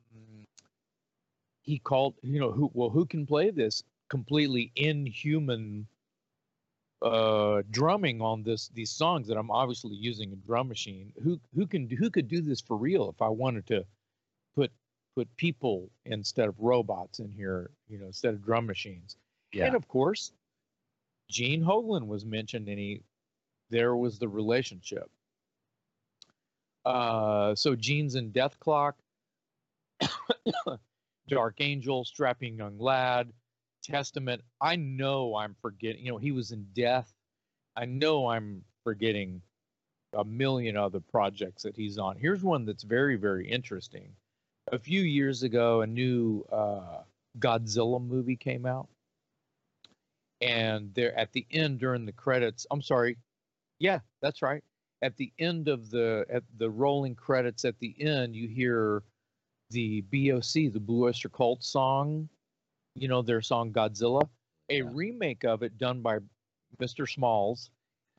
he 1.63 1.79
called, 1.79 2.15
you 2.23 2.41
know, 2.41 2.51
who 2.51 2.69
well, 2.75 2.91
who 2.91 3.07
can 3.07 3.27
play 3.27 3.51
this 3.51 3.85
completely 4.09 4.73
inhuman 4.75 5.87
uh, 7.01 7.63
drumming 7.71 8.21
on 8.21 8.43
this 8.43 8.71
these 8.75 8.91
songs 8.91 9.29
that 9.29 9.37
I'm 9.37 9.53
obviously 9.53 9.95
using 9.95 10.33
a 10.33 10.37
drum 10.37 10.67
machine. 10.67 11.13
Who 11.23 11.39
who 11.55 11.65
can 11.69 11.89
who 11.89 12.11
could 12.11 12.27
do 12.27 12.41
this 12.41 12.61
for 12.61 12.77
real 12.77 13.09
if 13.09 13.23
I 13.23 13.29
wanted 13.29 13.69
to 13.69 13.85
put 14.57 14.73
put 15.15 15.29
people 15.37 15.91
instead 16.07 16.49
of 16.49 16.59
robots 16.59 17.21
in 17.21 17.31
here, 17.31 17.71
you 17.89 17.99
know, 17.99 18.07
instead 18.07 18.35
of 18.35 18.45
drum 18.45 18.67
machines. 18.67 19.17
Yeah. 19.53 19.67
And 19.67 19.77
of 19.77 19.87
course, 19.87 20.33
Gene 21.29 21.63
Hoglan 21.63 22.09
was 22.09 22.27
mentioned, 22.27 22.69
and 22.69 22.81
he 22.81 23.03
there 23.71 23.95
was 23.95 24.19
the 24.19 24.29
relationship. 24.29 25.09
Uh, 26.85 27.55
so 27.55 27.75
Gene's 27.75 28.15
Dethklok, 28.17 28.95
Dark 31.29 31.61
Angel, 31.61 32.05
Strapping 32.05 32.57
Young 32.57 32.79
Lad, 32.79 33.33
Testament, 33.83 34.43
I 34.61 34.77
know 34.77 35.37
I'm 35.37 35.57
forgetting. 35.61 36.05
You 36.05 36.13
know, 36.13 36.19
he 36.19 36.33
was 36.33 36.53
in 36.53 36.67
Death. 36.75 37.13
I 37.77 37.85
know 37.85 38.29
I'm 38.29 38.63
forgetting 38.85 39.41
a 40.15 40.25
million 40.25 40.77
other 40.77 41.01
projects 41.01 41.63
that 41.63 41.77
he's 41.77 41.99
on. 41.99 42.17
Here's 42.17 42.43
one 42.43 42.65
that's 42.65 42.83
very, 42.83 43.17
very 43.17 43.49
interesting. 43.49 44.11
A 44.73 44.79
few 44.79 45.03
years 45.03 45.43
ago, 45.43 45.83
a 45.83 45.87
new 45.87 46.45
uh, 46.53 47.03
Godzilla 47.39 48.05
movie 48.05 48.37
came 48.37 48.67
out, 48.67 48.89
and 50.41 50.93
there 50.95 51.17
at 51.19 51.33
the 51.33 51.47
end 51.51 51.79
during 51.79 52.07
the 52.07 52.13
credits, 52.13 52.67
I'm 52.71 52.83
sorry, 52.83 53.17
yeah, 53.79 54.01
that's 54.21 54.43
right. 54.43 54.63
At 55.03 55.17
the 55.17 55.33
end 55.39 55.69
of 55.69 55.91
the 55.91 56.27
at 56.31 56.43
the 56.59 56.69
rolling 56.69 57.15
credits, 57.15 57.65
at 57.65 57.79
the 57.79 57.95
end, 58.01 58.37
you 58.37 58.49
hear 58.49 59.03
the 59.71 60.03
BOC, 60.03 60.73
the 60.73 60.81
Blue 60.81 61.07
Oyster 61.07 61.29
Cult 61.29 61.65
song 61.65 62.29
you 62.95 63.09
know, 63.09 63.23
their 63.23 63.41
song 63.41 63.73
Godzilla, 63.73 64.29
a 64.69 64.77
yeah. 64.77 64.83
remake 64.93 65.45
of 65.45 65.63
it 65.63 65.79
done 65.79 66.01
by 66.01 66.19
Mr. 66.81 67.09
Smalls 67.09 67.71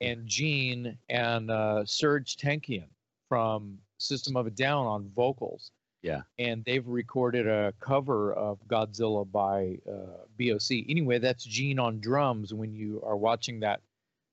and 0.01 0.25
Gene 0.27 0.97
and 1.09 1.51
uh, 1.51 1.83
Serj 1.85 2.35
Tankian 2.35 2.87
from 3.29 3.77
System 3.97 4.35
of 4.35 4.47
a 4.47 4.51
Down 4.51 4.85
on 4.85 5.09
vocals. 5.15 5.71
Yeah. 6.01 6.21
And 6.39 6.65
they've 6.65 6.87
recorded 6.87 7.47
a 7.47 7.73
cover 7.79 8.33
of 8.33 8.57
Godzilla 8.67 9.29
by 9.31 9.77
uh, 9.87 10.25
BOC. 10.39 10.89
Anyway, 10.89 11.19
that's 11.19 11.43
Gene 11.43 11.77
on 11.77 11.99
drums 11.99 12.53
when 12.53 12.73
you 12.73 13.01
are 13.05 13.17
watching 13.17 13.59
that 13.59 13.81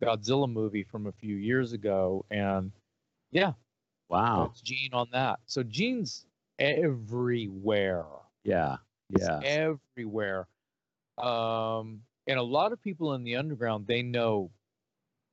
Godzilla 0.03 0.51
movie 0.51 0.85
from 0.85 1.07
a 1.07 1.13
few 1.13 1.37
years 1.37 1.73
ago. 1.73 2.25
And 2.31 2.73
yeah. 3.31 3.53
Wow. 4.09 4.49
It's 4.51 4.63
Gene 4.63 4.91
on 4.93 5.09
that. 5.13 5.41
So 5.47 5.63
Gene's 5.63 6.27
everywhere. 6.59 8.07
Yeah. 8.45 8.77
Yeah. 9.11 9.39
It's 9.39 9.77
everywhere. 9.97 10.47
Um, 11.19 12.01
and 12.27 12.39
a 12.39 12.43
lot 12.43 12.73
of 12.73 12.83
people 12.83 13.15
in 13.15 13.25
the 13.25 13.37
underground, 13.37 13.87
they 13.87 14.03
know 14.03 14.51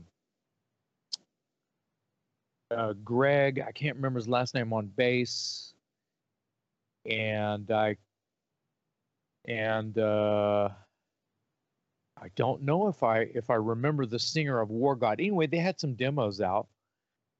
uh, 2.70 2.92
Greg, 3.04 3.62
I 3.66 3.72
can't 3.72 3.96
remember 3.96 4.18
his 4.18 4.28
last 4.28 4.54
name 4.54 4.72
on 4.72 4.86
bass 4.86 5.74
and 7.08 7.70
I 7.70 7.96
and 9.46 9.96
uh, 9.98 10.68
I 12.20 12.28
don't 12.34 12.62
know 12.62 12.88
if 12.88 13.02
I 13.02 13.20
if 13.34 13.50
I 13.50 13.54
remember 13.54 14.06
the 14.06 14.18
singer 14.18 14.60
of 14.60 14.70
War 14.70 14.96
God. 14.96 15.20
Anyway, 15.20 15.46
they 15.46 15.58
had 15.58 15.78
some 15.78 15.94
demos 15.94 16.40
out, 16.40 16.66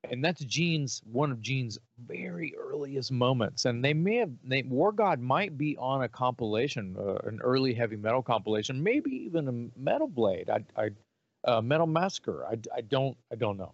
and 0.04 0.24
that's 0.24 0.44
Gene's 0.44 1.02
one 1.10 1.30
of 1.30 1.40
Gene's 1.40 1.78
very 2.06 2.54
earliest 2.56 3.12
moments. 3.12 3.64
And 3.64 3.84
they 3.84 3.94
may 3.94 4.16
have 4.16 4.30
they, 4.44 4.62
War 4.62 4.92
God 4.92 5.20
might 5.20 5.56
be 5.58 5.76
on 5.78 6.02
a 6.02 6.08
compilation, 6.08 6.96
uh, 6.98 7.16
an 7.24 7.40
early 7.42 7.74
heavy 7.74 7.96
metal 7.96 8.22
compilation, 8.22 8.82
maybe 8.82 9.10
even 9.10 9.48
a 9.48 9.78
Metal 9.78 10.08
Blade. 10.08 10.50
I, 10.50 10.64
I 10.76 10.90
uh, 11.50 11.60
Metal 11.60 11.86
Massacre. 11.86 12.46
I, 12.46 12.58
I 12.74 12.80
don't 12.82 13.16
I 13.32 13.36
don't 13.36 13.56
know. 13.56 13.72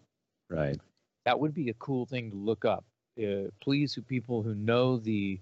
Right. 0.50 0.78
That 1.24 1.38
would 1.38 1.54
be 1.54 1.70
a 1.70 1.74
cool 1.74 2.06
thing 2.06 2.30
to 2.30 2.36
look 2.36 2.64
up. 2.64 2.84
Uh, 3.22 3.48
please, 3.60 3.98
people 4.08 4.42
who 4.42 4.54
know 4.54 4.96
the 4.96 5.38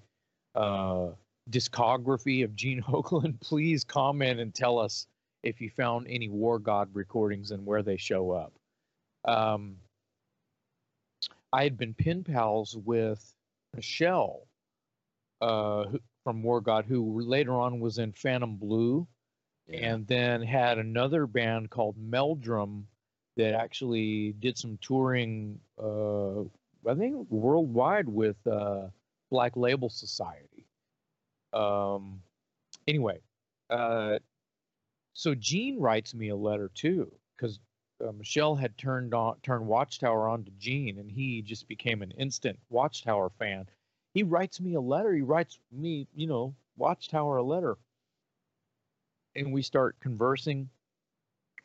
uh, 0.54 1.08
discography 1.50 2.44
of 2.44 2.54
Gene 2.54 2.82
Hoglan, 2.86 3.40
please 3.40 3.84
comment 3.84 4.40
and 4.40 4.54
tell 4.54 4.78
us 4.78 5.06
if 5.42 5.60
you 5.60 5.70
found 5.70 6.06
any 6.08 6.28
War 6.28 6.58
God 6.58 6.88
recordings 6.92 7.50
and 7.50 7.64
where 7.64 7.82
they 7.82 7.96
show 7.96 8.30
up. 8.32 8.52
Um, 9.24 9.76
I 11.52 11.64
had 11.64 11.76
been 11.76 11.94
pen 11.94 12.24
pals 12.24 12.76
with 12.76 13.34
Michelle 13.74 14.46
uh, 15.40 15.84
from 16.24 16.42
War 16.42 16.60
God, 16.60 16.84
who 16.84 17.20
later 17.20 17.54
on 17.54 17.80
was 17.80 17.98
in 17.98 18.12
Phantom 18.12 18.56
Blue, 18.56 19.06
yeah. 19.66 19.92
and 19.92 20.06
then 20.06 20.42
had 20.42 20.78
another 20.78 21.26
band 21.26 21.70
called 21.70 21.96
Meldrum 21.98 22.86
that 23.36 23.54
actually 23.54 24.32
did 24.38 24.58
some 24.58 24.78
touring, 24.80 25.58
uh, 25.82 26.40
I 26.88 26.94
think 26.96 27.26
worldwide 27.30 28.08
with 28.08 28.36
uh, 28.46 28.88
Black 29.30 29.56
Label 29.56 29.88
Society. 29.88 30.66
Um, 31.52 32.22
anyway, 32.86 33.20
uh, 33.70 34.18
so 35.14 35.34
Gene 35.34 35.80
writes 35.80 36.14
me 36.14 36.28
a 36.28 36.36
letter 36.36 36.70
too 36.74 37.10
because 37.36 37.58
uh, 38.06 38.12
Michelle 38.12 38.56
had 38.56 38.76
turned 38.78 39.14
on 39.14 39.36
turned 39.42 39.66
Watchtower 39.66 40.28
on 40.28 40.44
to 40.44 40.50
Gene, 40.52 40.98
and 40.98 41.10
he 41.10 41.42
just 41.42 41.68
became 41.68 42.02
an 42.02 42.12
instant 42.12 42.58
Watchtower 42.68 43.30
fan. 43.38 43.66
He 44.14 44.22
writes 44.22 44.60
me 44.60 44.74
a 44.74 44.80
letter. 44.80 45.12
He 45.12 45.22
writes 45.22 45.58
me, 45.70 46.08
you 46.14 46.26
know, 46.26 46.54
Watchtower 46.76 47.36
a 47.36 47.42
letter, 47.42 47.76
and 49.36 49.52
we 49.52 49.62
start 49.62 49.96
conversing. 50.00 50.68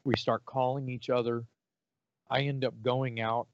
We 0.03 0.15
start 0.17 0.45
calling 0.45 0.89
each 0.89 1.09
other. 1.09 1.45
I 2.29 2.41
end 2.41 2.65
up 2.65 2.73
going 2.81 3.19
out 3.19 3.47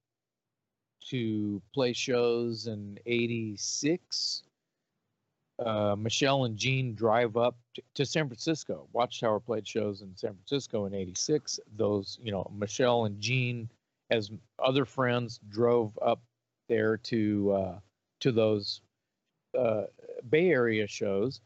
to 1.10 1.62
play 1.74 1.94
shows 1.94 2.68
in 2.68 2.99
86. 3.06 4.44
Uh, 5.66 5.96
Michelle 5.96 6.46
and 6.46 6.58
Gene 6.58 6.96
drive 6.96 7.38
up 7.38 7.56
to, 7.76 7.84
to, 7.94 8.06
San 8.06 8.28
Francisco. 8.28 8.88
Watchtower 8.94 9.40
played 9.40 9.68
shows 9.68 10.02
in 10.02 10.16
San 10.16 10.34
Francisco 10.34 10.86
in 10.86 10.94
86. 10.96 11.60
Those, 11.78 12.18
you 12.22 12.32
know, 12.32 12.50
Michelle 12.52 13.06
and 13.06 13.20
Gene, 13.22 13.70
as 14.10 14.32
other 14.58 14.86
friends, 14.86 15.40
drove 15.50 15.98
up 16.02 16.20
there 16.68 16.98
to 16.98 17.52
uh, 17.52 17.80
to 18.22 18.32
those 18.32 18.82
uh, 19.58 19.84
Bay 20.30 20.50
Area 20.50 20.88
shows. 20.88 21.42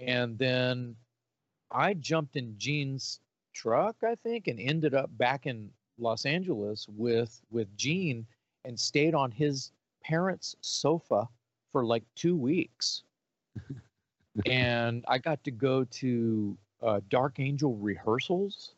And 0.00 0.38
then 0.38 0.96
I 1.70 1.92
jumped 1.94 2.36
in 2.36 2.54
Gene's 2.56 3.20
truck, 3.52 3.96
I 4.02 4.14
think, 4.14 4.46
and 4.48 4.58
ended 4.58 4.94
up 4.94 5.10
back 5.18 5.46
in 5.46 5.70
Los 5.98 6.24
Angeles 6.24 6.86
with 6.88 7.40
with 7.50 7.76
Gene 7.76 8.26
and 8.64 8.80
stayed 8.80 9.14
on 9.14 9.30
his 9.30 9.72
parents' 10.02 10.56
sofa 10.62 11.28
for 11.72 11.84
like 11.84 12.04
two 12.14 12.36
weeks. 12.36 13.02
And 14.46 15.04
I 15.08 15.18
got 15.18 15.42
to 15.44 15.50
go 15.50 15.84
to 15.84 16.56
uh, 16.82 17.00
Dark 17.08 17.40
Angel 17.40 17.74
rehearsals. 17.76 18.74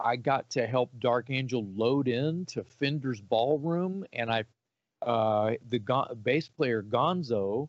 I 0.00 0.16
got 0.16 0.48
to 0.50 0.66
help 0.66 0.90
Dark 0.98 1.30
Angel 1.30 1.64
load 1.74 2.08
in 2.08 2.44
to 2.46 2.64
Fender's 2.64 3.20
Ballroom, 3.20 4.04
and 4.12 4.30
I, 4.30 4.44
uh, 5.02 5.52
the 5.68 5.78
go- 5.78 6.14
bass 6.22 6.48
player 6.48 6.82
Gonzo, 6.82 7.68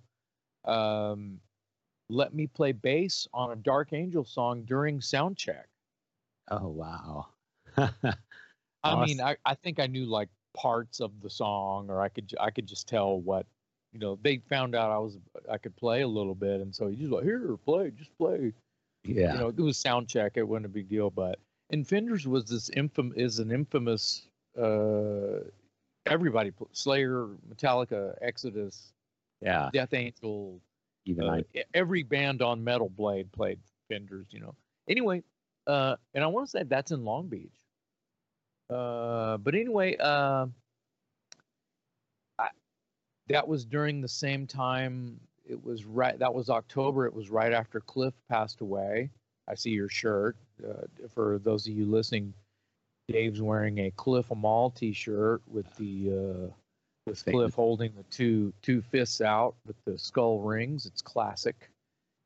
um, 0.65 1.39
let 2.09 2.33
me 2.33 2.47
play 2.47 2.71
bass 2.71 3.27
on 3.33 3.51
a 3.51 3.55
Dark 3.55 3.93
Angel 3.93 4.23
song 4.23 4.63
during 4.63 4.99
sound 4.99 5.37
check. 5.37 5.67
Oh 6.49 6.67
wow! 6.67 7.27
I 8.83 9.05
mean, 9.05 9.21
I, 9.21 9.37
I 9.45 9.55
think 9.55 9.79
I 9.79 9.87
knew 9.87 10.05
like 10.05 10.29
parts 10.53 10.99
of 10.99 11.11
the 11.21 11.29
song, 11.29 11.89
or 11.89 12.01
I 12.01 12.09
could 12.09 12.33
I 12.39 12.51
could 12.51 12.67
just 12.67 12.87
tell 12.87 13.19
what 13.19 13.45
you 13.93 13.99
know. 13.99 14.17
They 14.21 14.37
found 14.49 14.75
out 14.75 14.91
I 14.91 14.97
was 14.97 15.17
I 15.49 15.57
could 15.57 15.75
play 15.75 16.01
a 16.01 16.07
little 16.07 16.35
bit, 16.35 16.59
and 16.61 16.75
so 16.75 16.87
you 16.87 16.97
just 16.97 17.11
like 17.11 17.23
here, 17.23 17.55
play, 17.63 17.91
just 17.91 18.15
play. 18.17 18.53
Yeah, 19.05 19.33
you 19.33 19.39
know, 19.39 19.47
it 19.49 19.57
was 19.57 19.77
sound 19.77 20.07
check. 20.07 20.33
It 20.35 20.47
wasn't 20.47 20.65
a 20.65 20.69
big 20.69 20.89
deal, 20.89 21.09
but 21.09 21.39
and 21.69 21.87
Fenders 21.87 22.27
was 22.27 22.45
this 22.45 22.69
infam 22.71 23.15
is 23.15 23.39
an 23.39 23.51
infamous. 23.51 24.27
Uh, 24.57 25.39
everybody, 26.05 26.51
Slayer, 26.71 27.27
Metallica, 27.49 28.15
Exodus, 28.21 28.93
yeah, 29.41 29.69
Death 29.73 29.93
Angel, 29.93 30.59
even 31.05 31.25
uh, 31.27 31.41
I... 31.55 31.63
every 31.73 32.03
band 32.03 32.41
on 32.41 32.63
Metal 32.63 32.89
Blade 32.89 33.31
played 33.31 33.59
Fenders. 33.89 34.27
You 34.31 34.39
know. 34.39 34.55
Anyway, 34.89 35.23
uh, 35.67 35.95
and 36.13 36.23
I 36.23 36.27
want 36.27 36.47
to 36.47 36.51
say 36.51 36.63
that's 36.63 36.91
in 36.91 37.03
Long 37.03 37.27
Beach. 37.27 37.55
Uh, 38.69 39.37
but 39.37 39.55
anyway, 39.55 39.97
uh, 39.99 40.47
that 43.29 43.47
was 43.47 43.65
during 43.65 44.01
the 44.01 44.07
same 44.07 44.47
time. 44.47 45.19
It 45.45 45.63
was 45.63 45.85
right. 45.85 46.17
That 46.17 46.33
was 46.33 46.49
October. 46.49 47.05
It 47.05 47.13
was 47.13 47.29
right 47.29 47.53
after 47.53 47.79
Cliff 47.79 48.13
passed 48.29 48.61
away. 48.61 49.09
I 49.47 49.55
see 49.55 49.71
your 49.71 49.89
shirt. 49.89 50.37
Uh, 50.63 50.83
for 51.13 51.39
those 51.39 51.67
of 51.67 51.73
you 51.73 51.85
listening, 51.85 52.33
Dave's 53.09 53.41
wearing 53.41 53.79
a 53.79 53.91
Cliff 53.91 54.31
'Em 54.31 54.45
All 54.45 54.69
T-shirt 54.69 55.41
with 55.47 55.65
the 55.75 56.47
uh, 56.47 56.53
with 57.05 57.25
Cliff 57.25 57.53
holding 57.53 57.93
the 57.95 58.03
two 58.03 58.53
two 58.61 58.81
fists 58.81 59.19
out 59.19 59.55
with 59.65 59.75
the 59.85 59.97
skull 59.97 60.39
rings. 60.39 60.85
It's 60.85 61.01
classic. 61.01 61.69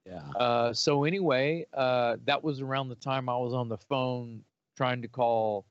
Yeah. 0.06 0.22
Uh, 0.36 0.74
so 0.74 1.04
anyway, 1.04 1.66
uh, 1.74 2.18
that 2.26 2.44
was 2.44 2.62
around 2.62 2.90
the 2.90 2.96
time 2.96 3.28
I 3.28 3.38
was 3.38 3.54
on 3.54 3.68
the 3.68 3.78
phone 3.78 4.44
trying 4.78 5.02
to 5.02 5.08
call 5.08 5.66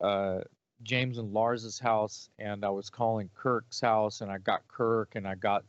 uh, 0.00 0.40
James 0.82 1.18
and 1.18 1.32
Lars's 1.32 1.78
house, 1.78 2.28
and 2.38 2.64
I 2.64 2.70
was 2.70 2.90
calling 2.90 3.30
Kirk's 3.34 3.80
house, 3.80 4.20
and 4.20 4.30
I 4.30 4.38
got 4.38 4.66
Kirk, 4.68 5.14
and 5.14 5.26
I 5.26 5.34
got. 5.34 5.64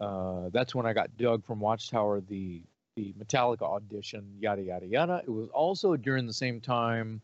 Uh, 0.00 0.50
that's 0.52 0.74
when 0.74 0.86
I 0.86 0.92
got 0.92 1.16
Doug 1.16 1.44
from 1.44 1.60
Watchtower 1.60 2.20
the 2.20 2.62
the 2.96 3.12
Metallica 3.18 3.62
audition, 3.62 4.36
yada 4.38 4.62
yada 4.62 4.86
yada. 4.86 5.22
It 5.24 5.30
was 5.30 5.48
also 5.50 5.96
during 5.96 6.26
the 6.26 6.32
same 6.32 6.60
time 6.60 7.20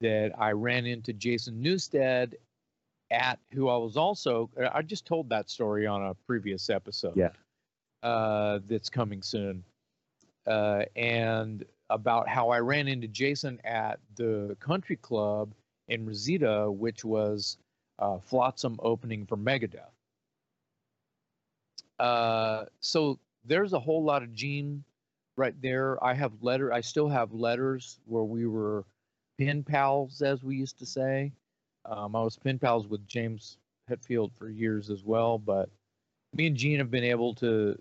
that 0.00 0.32
I 0.38 0.52
ran 0.52 0.86
into 0.86 1.12
Jason 1.12 1.62
Newsted 1.62 2.34
at 3.10 3.38
who 3.52 3.68
I 3.68 3.76
was 3.76 3.96
also. 3.96 4.50
I 4.72 4.82
just 4.82 5.06
told 5.06 5.28
that 5.30 5.48
story 5.48 5.86
on 5.86 6.02
a 6.02 6.14
previous 6.26 6.68
episode. 6.70 7.16
Yeah. 7.16 7.30
Uh, 8.02 8.58
that's 8.66 8.90
coming 8.90 9.22
soon. 9.22 9.64
Uh, 10.46 10.84
and 10.94 11.64
about 11.88 12.28
how 12.28 12.50
I 12.50 12.60
ran 12.60 12.86
into 12.88 13.08
Jason 13.08 13.60
at 13.64 13.98
the 14.16 14.56
country 14.60 14.96
club 14.96 15.54
and 15.88 16.06
Reseda, 16.06 16.70
which 16.70 17.04
was 17.04 17.58
uh, 17.98 18.18
Flotsam 18.18 18.78
opening 18.82 19.26
for 19.26 19.36
Megadeth. 19.36 19.90
Uh, 21.98 22.64
so 22.80 23.18
there's 23.44 23.72
a 23.72 23.80
whole 23.80 24.02
lot 24.02 24.22
of 24.22 24.32
Gene 24.32 24.82
right 25.36 25.54
there. 25.62 26.02
I 26.02 26.14
have 26.14 26.32
letter. 26.42 26.72
I 26.72 26.80
still 26.80 27.08
have 27.08 27.32
letters 27.32 27.98
where 28.06 28.24
we 28.24 28.46
were 28.46 28.84
pen 29.38 29.62
pals, 29.62 30.22
as 30.22 30.42
we 30.42 30.56
used 30.56 30.78
to 30.78 30.86
say. 30.86 31.32
Um, 31.84 32.16
I 32.16 32.22
was 32.22 32.36
pen 32.36 32.58
pals 32.58 32.86
with 32.88 33.06
James 33.06 33.58
Hetfield 33.90 34.32
for 34.34 34.48
years 34.48 34.90
as 34.90 35.04
well, 35.04 35.38
but 35.38 35.68
me 36.34 36.46
and 36.46 36.56
Gene 36.56 36.78
have 36.78 36.90
been 36.90 37.04
able 37.04 37.34
to 37.34 37.78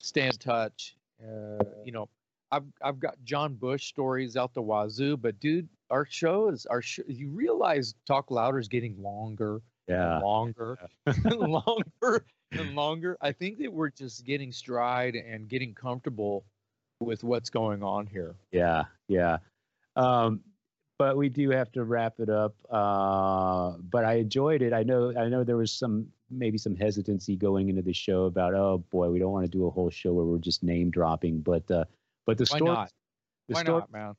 stay 0.00 0.26
in 0.26 0.32
touch. 0.32 0.96
Uh, 1.22 1.64
you 1.84 1.92
know, 1.92 2.08
I've 2.50 2.64
I've 2.82 3.00
got 3.00 3.16
John 3.24 3.54
Bush 3.54 3.88
stories 3.88 4.36
out 4.36 4.54
the 4.54 4.62
wazoo, 4.62 5.16
but 5.16 5.38
dude, 5.40 5.68
our 5.92 6.06
show 6.08 6.48
is 6.48 6.66
our 6.66 6.82
show. 6.82 7.02
You 7.06 7.28
realize 7.28 7.94
Talk 8.06 8.30
Louder 8.30 8.58
is 8.58 8.66
getting 8.66 9.00
longer, 9.00 9.60
yeah, 9.86 10.14
and 10.14 10.24
longer, 10.24 10.78
and 11.06 11.38
longer 11.38 12.24
and 12.50 12.74
longer. 12.74 13.16
I 13.20 13.32
think 13.32 13.58
that 13.58 13.72
we're 13.72 13.90
just 13.90 14.24
getting 14.24 14.50
stride 14.50 15.14
and 15.14 15.48
getting 15.48 15.74
comfortable 15.74 16.44
with 16.98 17.22
what's 17.22 17.50
going 17.50 17.82
on 17.82 18.06
here. 18.06 18.34
Yeah, 18.50 18.84
yeah. 19.06 19.38
Um, 19.94 20.40
but 20.98 21.16
we 21.16 21.28
do 21.28 21.50
have 21.50 21.70
to 21.72 21.84
wrap 21.84 22.14
it 22.20 22.30
up. 22.30 22.54
Uh, 22.70 23.72
but 23.90 24.04
I 24.04 24.14
enjoyed 24.14 24.62
it. 24.62 24.72
I 24.72 24.82
know 24.82 25.12
I 25.16 25.28
know 25.28 25.44
there 25.44 25.56
was 25.56 25.72
some 25.72 26.06
maybe 26.30 26.56
some 26.56 26.74
hesitancy 26.74 27.36
going 27.36 27.68
into 27.68 27.82
the 27.82 27.92
show 27.92 28.24
about 28.24 28.54
oh 28.54 28.82
boy 28.90 29.10
we 29.10 29.18
don't 29.18 29.32
want 29.32 29.44
to 29.44 29.50
do 29.50 29.66
a 29.66 29.70
whole 29.70 29.90
show 29.90 30.14
where 30.14 30.24
we're 30.24 30.38
just 30.38 30.62
name 30.62 30.90
dropping. 30.90 31.40
But 31.40 31.70
uh, 31.70 31.84
but 32.24 32.38
the 32.38 32.46
story, 32.46 32.62
the 33.48 33.54
Why 33.54 33.60
story, 33.62 33.80
not, 33.80 33.92
man? 33.92 34.14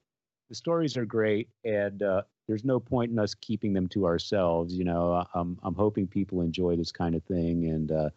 The 0.50 0.56
stories 0.56 0.98
are 0.98 1.06
great, 1.06 1.50
and 1.64 2.04
uh, 2.04 2.24
there's 2.48 2.64
no 2.64 2.80
point 2.80 3.12
in 3.12 3.20
us 3.20 3.34
keeping 3.34 3.74
them 3.74 3.88
to 3.90 4.06
ourselves. 4.06 4.74
You 4.74 4.84
know, 4.84 5.26
I'm 5.34 5.58
I'm 5.64 5.76
hoping 5.76 6.08
people 6.08 6.42
enjoy 6.42 6.76
this 6.76 6.92
kind 6.92 7.16
of 7.16 7.24
thing, 7.24 7.70
and 7.70 7.92
uh, 7.92 8.10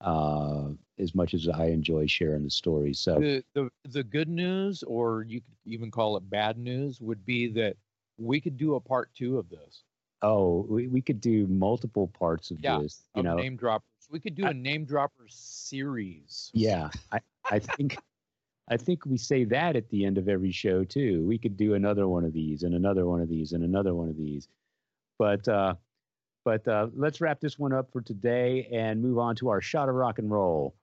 uh, 0.00 0.68
as 0.98 1.14
much 1.14 1.34
as 1.34 1.48
I 1.48 1.66
enjoy 1.66 2.06
sharing 2.06 2.44
the 2.44 2.50
stories. 2.50 2.98
So 2.98 3.18
the, 3.18 3.44
the 3.54 3.70
the 3.88 4.04
good 4.04 4.28
news, 4.28 4.82
or 4.82 5.22
you 5.22 5.40
could 5.40 5.56
even 5.64 5.90
call 5.90 6.16
it 6.16 6.28
bad 6.28 6.58
news, 6.58 7.00
would 7.00 7.24
be 7.24 7.48
that 7.52 7.76
we 8.18 8.40
could 8.40 8.56
do 8.56 8.74
a 8.74 8.80
part 8.80 9.10
two 9.14 9.38
of 9.38 9.48
this. 9.48 9.84
Oh, 10.22 10.66
we, 10.68 10.86
we 10.86 11.00
could 11.00 11.20
do 11.20 11.46
multiple 11.48 12.06
parts 12.06 12.50
of 12.50 12.58
yeah, 12.60 12.78
this. 12.78 13.02
You 13.16 13.22
know, 13.22 13.36
name 13.36 13.56
droppers. 13.56 13.88
We 14.10 14.20
could 14.20 14.34
do 14.34 14.46
I, 14.46 14.50
a 14.50 14.54
name 14.54 14.84
dropper 14.84 15.26
series. 15.28 16.50
Yeah, 16.52 16.90
I, 17.10 17.20
I 17.50 17.58
think 17.58 17.98
I 18.72 18.78
think 18.78 19.04
we 19.04 19.18
say 19.18 19.44
that 19.44 19.76
at 19.76 19.90
the 19.90 20.06
end 20.06 20.16
of 20.16 20.30
every 20.30 20.50
show 20.50 20.82
too. 20.82 21.26
We 21.26 21.36
could 21.36 21.58
do 21.58 21.74
another 21.74 22.08
one 22.08 22.24
of 22.24 22.32
these 22.32 22.62
and 22.62 22.74
another 22.74 23.04
one 23.04 23.20
of 23.20 23.28
these 23.28 23.52
and 23.52 23.62
another 23.62 23.92
one 23.92 24.08
of 24.08 24.16
these. 24.16 24.48
But 25.18 25.46
uh, 25.46 25.74
but 26.42 26.66
uh, 26.66 26.86
let's 26.94 27.20
wrap 27.20 27.38
this 27.38 27.58
one 27.58 27.74
up 27.74 27.92
for 27.92 28.00
today 28.00 28.66
and 28.72 29.02
move 29.02 29.18
on 29.18 29.36
to 29.36 29.50
our 29.50 29.60
shot 29.60 29.90
of 29.90 29.94
rock 29.94 30.18
and 30.18 30.30
roll. 30.30 30.74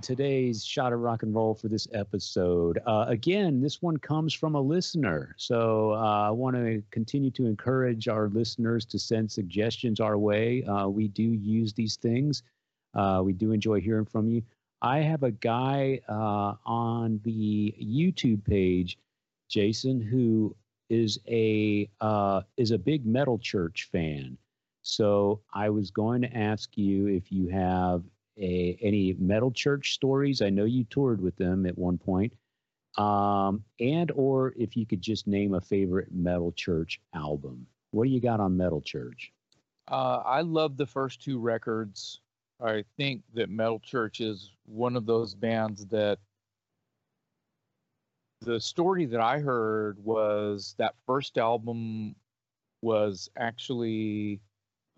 Today's 0.00 0.64
shot 0.64 0.92
of 0.92 1.00
rock 1.00 1.24
and 1.24 1.34
roll 1.34 1.56
for 1.56 1.66
this 1.66 1.88
episode. 1.92 2.78
Uh, 2.86 3.06
again, 3.08 3.60
this 3.60 3.82
one 3.82 3.96
comes 3.96 4.32
from 4.32 4.54
a 4.54 4.60
listener. 4.60 5.34
So 5.36 5.92
uh, 5.92 6.28
I 6.28 6.30
want 6.30 6.54
to 6.54 6.84
continue 6.92 7.32
to 7.32 7.46
encourage 7.46 8.06
our 8.06 8.28
listeners 8.28 8.86
to 8.86 8.98
send 9.00 9.30
suggestions 9.30 9.98
our 9.98 10.16
way. 10.16 10.62
Uh, 10.62 10.86
we 10.86 11.08
do 11.08 11.24
use 11.24 11.72
these 11.72 11.96
things, 11.96 12.44
uh, 12.94 13.20
we 13.24 13.32
do 13.32 13.50
enjoy 13.50 13.80
hearing 13.80 14.06
from 14.06 14.28
you. 14.28 14.42
I 14.82 14.98
have 14.98 15.22
a 15.22 15.30
guy 15.30 16.00
uh, 16.08 16.54
on 16.64 17.20
the 17.24 17.74
YouTube 17.82 18.44
page, 18.44 18.98
Jason, 19.48 20.00
who 20.00 20.54
is 20.88 21.18
a 21.28 21.88
uh, 22.00 22.42
is 22.56 22.70
a 22.70 22.78
big 22.78 23.06
metal 23.06 23.38
church 23.38 23.88
fan. 23.92 24.36
So 24.82 25.40
I 25.52 25.68
was 25.68 25.90
going 25.90 26.22
to 26.22 26.36
ask 26.36 26.76
you 26.78 27.06
if 27.08 27.30
you 27.30 27.48
have 27.48 28.02
a, 28.38 28.78
any 28.80 29.14
metal 29.18 29.50
church 29.50 29.92
stories. 29.92 30.40
I 30.40 30.48
know 30.48 30.64
you 30.64 30.84
toured 30.84 31.20
with 31.20 31.36
them 31.36 31.66
at 31.66 31.76
one 31.76 31.98
point, 31.98 32.32
um, 32.96 33.62
and 33.78 34.10
or 34.12 34.54
if 34.56 34.76
you 34.76 34.86
could 34.86 35.02
just 35.02 35.26
name 35.26 35.54
a 35.54 35.60
favorite 35.60 36.08
metal 36.12 36.52
church 36.52 37.00
album. 37.14 37.66
What 37.90 38.04
do 38.04 38.10
you 38.10 38.20
got 38.20 38.40
on 38.40 38.56
metal 38.56 38.80
church? 38.80 39.32
Uh, 39.88 40.22
I 40.24 40.40
love 40.40 40.76
the 40.76 40.86
first 40.86 41.22
two 41.22 41.38
records. 41.38 42.20
I 42.62 42.84
think 42.96 43.22
that 43.34 43.48
Metal 43.48 43.80
Church 43.80 44.20
is 44.20 44.52
one 44.66 44.96
of 44.96 45.06
those 45.06 45.34
bands 45.34 45.86
that 45.86 46.18
the 48.40 48.60
story 48.60 49.06
that 49.06 49.20
I 49.20 49.38
heard 49.38 49.98
was 50.02 50.74
that 50.78 50.94
first 51.06 51.38
album 51.38 52.14
was 52.82 53.30
actually, 53.36 54.40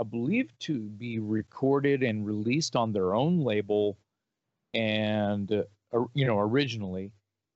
I 0.01 0.05
believe, 0.05 0.57
to 0.61 0.81
be 0.81 1.19
recorded 1.19 2.03
and 2.03 2.27
released 2.27 2.77
on 2.77 2.93
their 2.93 3.15
own 3.15 3.41
label, 3.41 3.99
and 4.75 5.51
uh, 5.53 6.05
you 6.15 6.27
know 6.27 6.39
originally, 6.39 7.13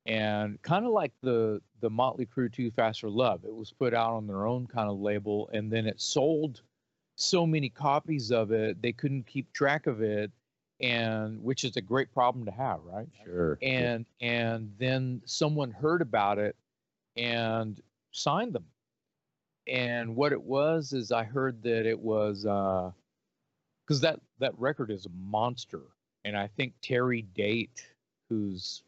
and 0.06 0.60
kind 0.62 0.84
of 0.84 0.92
like 0.92 1.12
the 1.22 1.60
the 1.80 1.90
Motley 1.90 2.26
Crue 2.26 2.52
Too 2.52 2.70
Fast 2.70 3.00
for 3.00 3.10
Love, 3.10 3.44
it 3.44 3.54
was 3.54 3.72
put 3.72 3.94
out 3.94 4.14
on 4.14 4.26
their 4.26 4.46
own 4.46 4.66
kind 4.66 4.88
of 4.88 4.98
label, 4.98 5.48
and 5.52 5.72
then 5.72 5.86
it 5.86 6.00
sold 6.00 6.62
so 7.16 7.46
many 7.46 7.68
copies 7.68 8.30
of 8.30 8.52
it 8.52 8.80
they 8.82 8.92
couldn't 8.92 9.26
keep 9.26 9.52
track 9.52 9.86
of 9.86 10.02
it 10.02 10.30
and 10.80 11.42
which 11.42 11.64
is 11.64 11.76
a 11.76 11.80
great 11.80 12.12
problem 12.12 12.44
to 12.44 12.50
have, 12.50 12.80
right? 12.84 13.08
Sure. 13.24 13.58
And 13.62 14.04
and 14.20 14.72
then 14.78 15.22
someone 15.24 15.70
heard 15.70 16.02
about 16.02 16.38
it 16.38 16.56
and 17.16 17.80
signed 18.12 18.52
them. 18.52 18.66
And 19.66 20.14
what 20.14 20.32
it 20.32 20.42
was 20.42 20.92
is 20.92 21.12
I 21.12 21.24
heard 21.24 21.62
that 21.62 21.86
it 21.86 21.98
was 21.98 22.46
uh 22.46 22.90
because 23.86 24.00
that 24.00 24.20
that 24.38 24.58
record 24.58 24.90
is 24.90 25.06
a 25.06 25.10
monster, 25.10 25.82
and 26.24 26.36
I 26.36 26.48
think 26.48 26.74
Terry 26.82 27.22
Date, 27.34 27.86
who's 28.28 28.82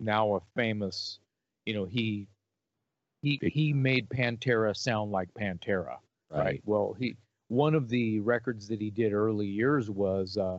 now 0.00 0.34
a 0.36 0.40
famous, 0.56 1.18
you 1.66 1.74
know, 1.74 1.84
he 1.84 2.26
he 3.20 3.38
he 3.42 3.72
made 3.72 4.08
Pantera 4.08 4.74
sound 4.74 5.12
like 5.12 5.28
Pantera, 5.34 5.98
right? 6.30 6.44
right? 6.44 6.62
Well, 6.64 6.96
he 6.98 7.16
one 7.54 7.74
of 7.74 7.88
the 7.88 8.20
records 8.20 8.68
that 8.68 8.80
he 8.80 8.90
did 8.90 9.12
early 9.12 9.46
years 9.46 9.90
was 9.90 10.36
uh 10.36 10.58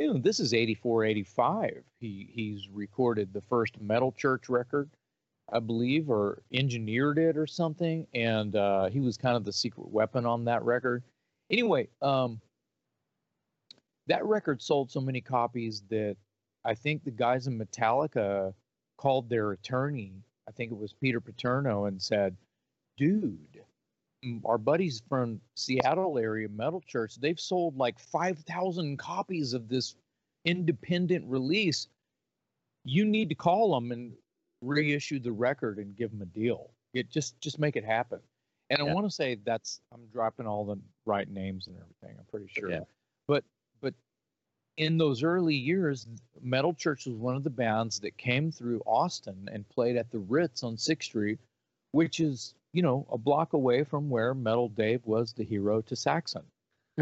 you 0.00 0.06
know, 0.06 0.18
this 0.18 0.40
is 0.40 0.54
84, 0.54 1.04
85. 1.04 1.84
He 2.00 2.30
he's 2.32 2.68
recorded 2.70 3.32
the 3.32 3.42
first 3.42 3.78
Metal 3.80 4.12
Church 4.12 4.48
record, 4.48 4.88
I 5.52 5.58
believe, 5.58 6.08
or 6.08 6.42
engineered 6.52 7.18
it 7.18 7.36
or 7.36 7.46
something, 7.46 8.06
and 8.14 8.56
uh, 8.56 8.86
he 8.86 9.00
was 9.00 9.18
kind 9.18 9.36
of 9.36 9.44
the 9.44 9.52
secret 9.52 9.90
weapon 9.90 10.24
on 10.24 10.46
that 10.46 10.64
record. 10.64 11.02
Anyway, 11.50 11.88
um, 12.00 12.40
that 14.06 14.24
record 14.24 14.62
sold 14.62 14.90
so 14.90 15.02
many 15.02 15.20
copies 15.20 15.82
that 15.90 16.16
I 16.64 16.74
think 16.74 17.04
the 17.04 17.10
guys 17.10 17.46
in 17.46 17.58
Metallica 17.58 18.54
called 18.96 19.28
their 19.28 19.52
attorney. 19.52 20.14
I 20.48 20.52
think 20.52 20.72
it 20.72 20.78
was 20.78 20.94
Peter 20.94 21.20
Paterno 21.20 21.84
and 21.84 22.00
said, 22.00 22.36
"Dude, 22.96 23.49
our 24.44 24.58
buddies 24.58 25.02
from 25.08 25.40
Seattle 25.54 26.18
area 26.18 26.48
Metal 26.48 26.82
Church, 26.86 27.16
they've 27.16 27.40
sold 27.40 27.76
like 27.76 27.98
5,000 27.98 28.98
copies 28.98 29.54
of 29.54 29.68
this 29.68 29.94
independent 30.44 31.24
release. 31.26 31.88
You 32.84 33.04
need 33.04 33.28
to 33.28 33.34
call 33.34 33.74
them 33.74 33.92
and 33.92 34.12
reissue 34.62 35.18
the 35.18 35.32
record 35.32 35.78
and 35.78 35.96
give 35.96 36.10
them 36.10 36.22
a 36.22 36.26
deal. 36.26 36.70
It 36.92 37.10
just 37.10 37.40
just 37.40 37.58
make 37.58 37.76
it 37.76 37.84
happen. 37.84 38.20
And 38.68 38.78
yeah. 38.78 38.90
I 38.90 38.94
want 38.94 39.06
to 39.06 39.10
say 39.10 39.38
that's 39.44 39.80
I'm 39.92 40.06
dropping 40.12 40.46
all 40.46 40.64
the 40.64 40.76
right 41.06 41.28
names 41.28 41.66
and 41.66 41.76
everything. 41.76 42.16
I'm 42.18 42.26
pretty 42.26 42.48
sure. 42.48 42.70
Yeah. 42.70 42.80
But 43.28 43.44
but 43.80 43.94
in 44.76 44.98
those 44.98 45.22
early 45.22 45.54
years, 45.54 46.06
Metal 46.42 46.74
Church 46.74 47.06
was 47.06 47.16
one 47.16 47.36
of 47.36 47.44
the 47.44 47.50
bands 47.50 48.00
that 48.00 48.16
came 48.16 48.50
through 48.50 48.82
Austin 48.86 49.48
and 49.52 49.68
played 49.68 49.96
at 49.96 50.10
the 50.10 50.18
Ritz 50.18 50.62
on 50.62 50.76
Sixth 50.76 51.08
Street, 51.08 51.38
which 51.92 52.20
is 52.20 52.54
you 52.72 52.82
know, 52.82 53.06
a 53.10 53.18
block 53.18 53.52
away 53.52 53.84
from 53.84 54.08
where 54.08 54.34
Metal 54.34 54.68
Dave 54.68 55.04
was 55.04 55.32
the 55.32 55.44
hero 55.44 55.80
to 55.82 55.96
Saxon. 55.96 56.42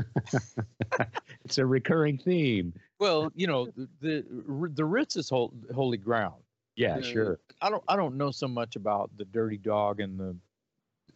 it's 1.44 1.58
a 1.58 1.66
recurring 1.66 2.18
theme. 2.18 2.72
Well, 3.00 3.32
you 3.34 3.46
know, 3.46 3.66
the 3.76 3.88
the, 4.00 4.70
the 4.74 4.84
Ritz 4.84 5.16
is 5.16 5.30
holy 5.30 5.98
ground. 5.98 6.42
Yeah, 6.76 7.00
sure. 7.00 7.40
I 7.60 7.70
don't 7.70 7.82
I 7.88 7.96
don't 7.96 8.16
know 8.16 8.30
so 8.30 8.46
much 8.46 8.76
about 8.76 9.10
the 9.16 9.24
Dirty 9.24 9.58
Dog 9.58 10.00
and 10.00 10.18
the 10.18 10.36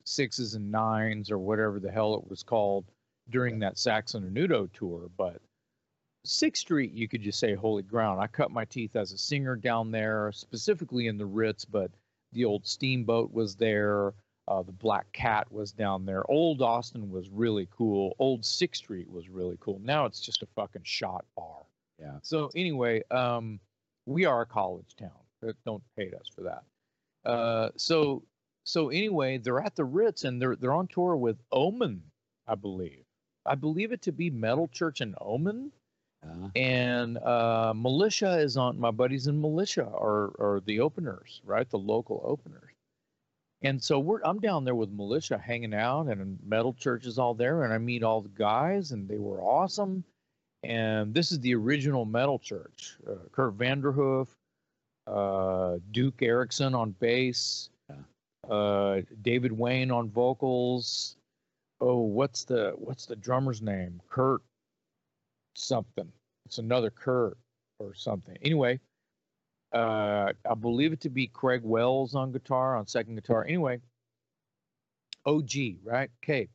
sixes 0.05 0.55
and 0.55 0.71
nines 0.71 1.31
or 1.31 1.39
whatever 1.39 1.79
the 1.79 1.91
hell 1.91 2.15
it 2.15 2.29
was 2.29 2.43
called 2.43 2.85
during 3.31 3.61
that 3.61 3.79
Saxon 3.79 4.25
and 4.25 4.37
Udo 4.37 4.67
tour, 4.73 5.09
but 5.17 5.41
Sixth 6.25 6.61
Street, 6.61 6.93
you 6.93 7.09
could 7.09 7.23
just 7.23 7.41
say 7.41 7.55
holy 7.55 7.83
ground. 7.83 8.21
I 8.21 8.27
cut 8.27 8.51
my 8.51 8.65
teeth 8.65 8.95
as 8.95 9.13
a 9.13 9.19
singer 9.19 9.57
down 9.57 9.91
there, 9.91 10.31
specifically 10.33 11.09
in 11.09 11.19
the 11.19 11.27
Ritz, 11.27 11.65
but 11.65 11.91
the 12.33 12.45
old 12.45 12.67
steamboat 12.67 13.33
was 13.33 13.57
there. 13.57 14.15
Uh, 14.49 14.63
the 14.63 14.73
Black 14.73 15.11
Cat 15.13 15.51
was 15.53 15.73
down 15.73 16.05
there. 16.05 16.29
Old 16.31 16.63
Austin 16.63 17.11
was 17.11 17.31
really 17.31 17.69
cool. 17.71 18.17
Old 18.19 18.45
Sixth 18.45 18.83
Street 18.83 19.09
was 19.09 19.29
really 19.29 19.57
cool. 19.61 19.81
Now 19.85 20.05
it's 20.05 20.21
just 20.21 20.43
a 20.43 20.47
fucking 20.57 20.83
shot 20.85 21.25
bar. 21.37 21.63
Yeah. 22.01 22.19
So 22.23 22.51
anyway, 22.57 23.03
um, 23.11 23.61
we 24.07 24.25
are 24.25 24.43
a 24.43 24.47
college 24.47 24.97
town. 24.99 25.11
Don't 25.65 25.83
hate 25.97 26.15
us 26.15 26.27
for 26.35 26.43
that. 26.43 26.63
Uh, 27.29 27.71
so 27.77 28.23
so 28.65 28.91
anyway, 28.91 29.39
they're 29.39 29.61
at 29.61 29.75
the 29.77 29.85
Ritz 29.85 30.25
and 30.25 30.41
they're 30.41 30.57
they're 30.57 30.73
on 30.73 30.89
tour 30.89 31.17
with 31.17 31.39
Omen, 31.51 32.03
I 32.47 32.55
believe. 32.55 33.05
I 33.45 33.55
believe 33.55 33.93
it 33.93 34.03
to 34.03 34.13
be 34.13 34.31
Metal 34.31 34.69
Church 34.69 35.01
and 35.01 35.15
Omen. 35.21 35.73
Uh, 36.25 36.49
and 36.55 37.19
uh, 37.19 37.73
Militia 37.75 38.39
is 38.39 38.57
on. 38.57 38.79
My 38.79 38.93
buddies 38.93 39.27
in 39.27 39.41
Militia 39.41 39.85
are 39.87 40.33
are 40.39 40.63
the 40.65 40.81
openers, 40.81 41.41
right? 41.45 41.69
The 41.69 41.79
local 41.79 42.23
openers. 42.25 42.72
And 43.65 43.83
so 43.83 43.99
we're 43.99 44.21
I'm 44.25 44.41
down 44.41 44.65
there 44.65 44.75
with 44.75 44.91
Militia 44.91 45.39
hanging 45.39 45.75
out, 45.75 46.09
and 46.09 46.39
Metal 46.45 46.73
Church 46.75 47.07
is 47.07 47.19
all 47.19 47.35
there, 47.35 47.65
and 47.65 47.73
I 47.73 47.79
meet 47.79 48.03
all 48.03 48.21
the 48.21 48.29
guys, 48.31 48.93
and 48.93 49.09
they 49.09 49.19
were 49.19 49.41
awesome. 49.41 50.05
And 50.65 51.13
this 51.13 51.33
is 51.33 51.41
the 51.41 51.55
original 51.55 52.05
Metal 52.05 52.39
Church. 52.39 52.97
Uh, 53.09 53.15
Kurt 53.33 53.57
Vanderhoof, 53.57 54.29
uh, 55.07 55.79
Duke 55.91 56.23
Erickson 56.23 56.75
on 56.75 56.95
bass, 57.01 57.71
uh, 58.49 59.01
David 59.23 59.53
Wayne 59.53 59.91
on 59.91 60.09
vocals, 60.11 61.17
oh, 61.83 61.99
what's 61.99 62.45
the 62.45 62.73
what's 62.77 63.05
the 63.05 63.17
drummer's 63.17 63.61
name? 63.61 64.01
Kurt 64.09 64.41
something. 65.55 66.11
It's 66.47 66.59
another 66.59 66.91
Kurt 66.91 67.37
or 67.79 67.95
something. 67.95 68.39
Anyway, 68.43 68.81
uh, 69.73 70.33
I 70.49 70.55
believe 70.55 70.93
it 70.93 71.01
to 71.03 71.11
be 71.11 71.27
Craig 71.27 71.63
Wells 71.65 72.15
on 72.15 72.33
guitar, 72.33 72.77
on 72.77 72.87
second 72.87 73.15
guitar. 73.15 73.45
Anyway, 73.45 73.81
OG, 75.27 75.51
right? 75.85 76.11
Okay. 76.23 76.49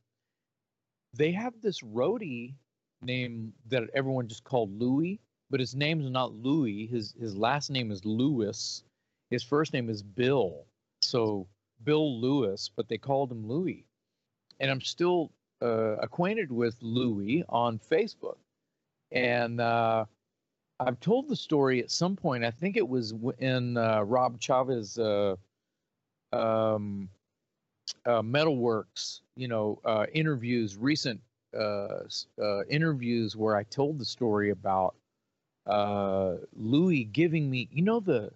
They 1.14 1.32
have 1.32 1.54
this 1.62 1.80
roadie 1.80 2.54
name 3.02 3.52
that 3.68 3.84
everyone 3.94 4.28
just 4.28 4.44
called 4.44 4.78
Louis, 4.78 5.20
but 5.50 5.60
his 5.60 5.74
name's 5.74 6.10
not 6.10 6.34
Louis. 6.34 6.86
His 6.86 7.14
his 7.18 7.36
last 7.36 7.70
name 7.70 7.90
is 7.90 8.04
Lewis. 8.04 8.84
His 9.30 9.42
first 9.42 9.72
name 9.72 9.88
is 9.88 10.02
Bill. 10.02 10.66
So 11.00 11.46
Bill 11.84 12.20
Lewis, 12.20 12.70
but 12.74 12.88
they 12.88 12.98
called 12.98 13.32
him 13.32 13.46
Louis 13.46 13.84
and 14.60 14.70
I'm 14.70 14.80
still 14.80 15.30
uh, 15.62 15.96
acquainted 15.96 16.50
with 16.50 16.76
Louis 16.80 17.44
on 17.48 17.78
Facebook. 17.78 18.38
And 19.10 19.60
uh, 19.60 20.04
I've 20.80 21.00
told 21.00 21.28
the 21.28 21.36
story 21.36 21.80
at 21.80 21.90
some 21.90 22.14
point. 22.14 22.44
I 22.44 22.50
think 22.50 22.76
it 22.76 22.88
was 22.88 23.14
in 23.38 23.76
uh, 23.76 24.02
Rob 24.02 24.40
Chavez 24.40 24.98
uh, 24.98 25.34
um, 26.32 27.08
uh, 28.06 28.22
Metalworks, 28.22 29.20
you 29.36 29.48
know, 29.48 29.80
uh, 29.84 30.06
interviews, 30.12 30.76
recent 30.76 31.20
interviews 32.70 33.36
where 33.36 33.56
I 33.56 33.64
told 33.64 33.98
the 33.98 34.04
story 34.04 34.50
about 34.50 34.94
Louis 36.54 37.04
giving 37.04 37.50
me, 37.50 37.68
you 37.72 37.82
know, 37.82 38.00
the 38.00 38.30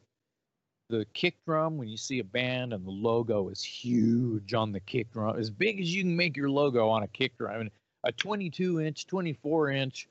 the 0.88 1.06
kick 1.14 1.36
drum 1.46 1.78
when 1.78 1.88
you 1.88 1.96
see 1.96 2.18
a 2.18 2.24
band 2.24 2.74
and 2.74 2.84
the 2.84 2.90
logo 2.90 3.48
is 3.48 3.64
huge 3.64 4.52
on 4.52 4.72
the 4.72 4.80
kick 4.80 5.10
drum, 5.10 5.38
as 5.38 5.48
big 5.48 5.80
as 5.80 5.94
you 5.94 6.02
can 6.02 6.14
make 6.14 6.36
your 6.36 6.50
logo 6.50 6.88
on 6.88 7.02
a 7.02 7.08
kick 7.08 7.38
drum. 7.38 7.54
I 7.54 7.58
mean, 7.58 7.70
a 8.04 8.12
22 8.12 8.80
inch, 8.80 9.06
24 9.06 9.70
inch 9.70 10.08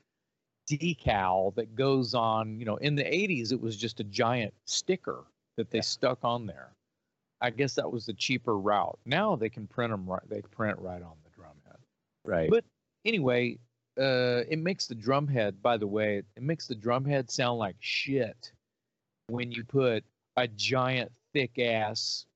decal 0.78 1.54
that 1.54 1.74
goes 1.74 2.14
on, 2.14 2.58
you 2.58 2.64
know, 2.64 2.76
in 2.76 2.94
the 2.94 3.04
80s, 3.04 3.52
it 3.52 3.60
was 3.60 3.76
just 3.76 4.00
a 4.00 4.04
giant 4.04 4.54
sticker 4.64 5.24
that 5.56 5.70
they 5.70 5.78
yeah. 5.78 5.82
stuck 5.82 6.18
on 6.22 6.46
there. 6.46 6.72
I 7.40 7.50
guess 7.50 7.74
that 7.74 7.90
was 7.90 8.06
the 8.06 8.12
cheaper 8.14 8.56
route. 8.58 8.98
Now 9.04 9.36
they 9.36 9.48
can 9.48 9.66
print 9.66 9.90
them 9.90 10.06
right, 10.06 10.22
they 10.28 10.42
print 10.42 10.78
right 10.78 11.02
on 11.02 11.16
the 11.24 11.30
drum 11.34 11.56
head. 11.66 11.78
Right. 12.24 12.50
But 12.50 12.64
anyway, 13.04 13.58
uh, 13.98 14.42
it 14.48 14.58
makes 14.58 14.86
the 14.86 14.94
drum 14.94 15.26
head, 15.26 15.60
by 15.60 15.76
the 15.76 15.86
way, 15.86 16.22
it 16.36 16.42
makes 16.42 16.66
the 16.66 16.74
drum 16.74 17.04
head 17.04 17.30
sound 17.30 17.58
like 17.58 17.76
shit 17.80 18.52
when 19.26 19.50
you 19.50 19.64
put 19.64 20.04
a 20.36 20.46
giant 20.48 21.10
thick 21.32 21.58
ass 21.58 22.26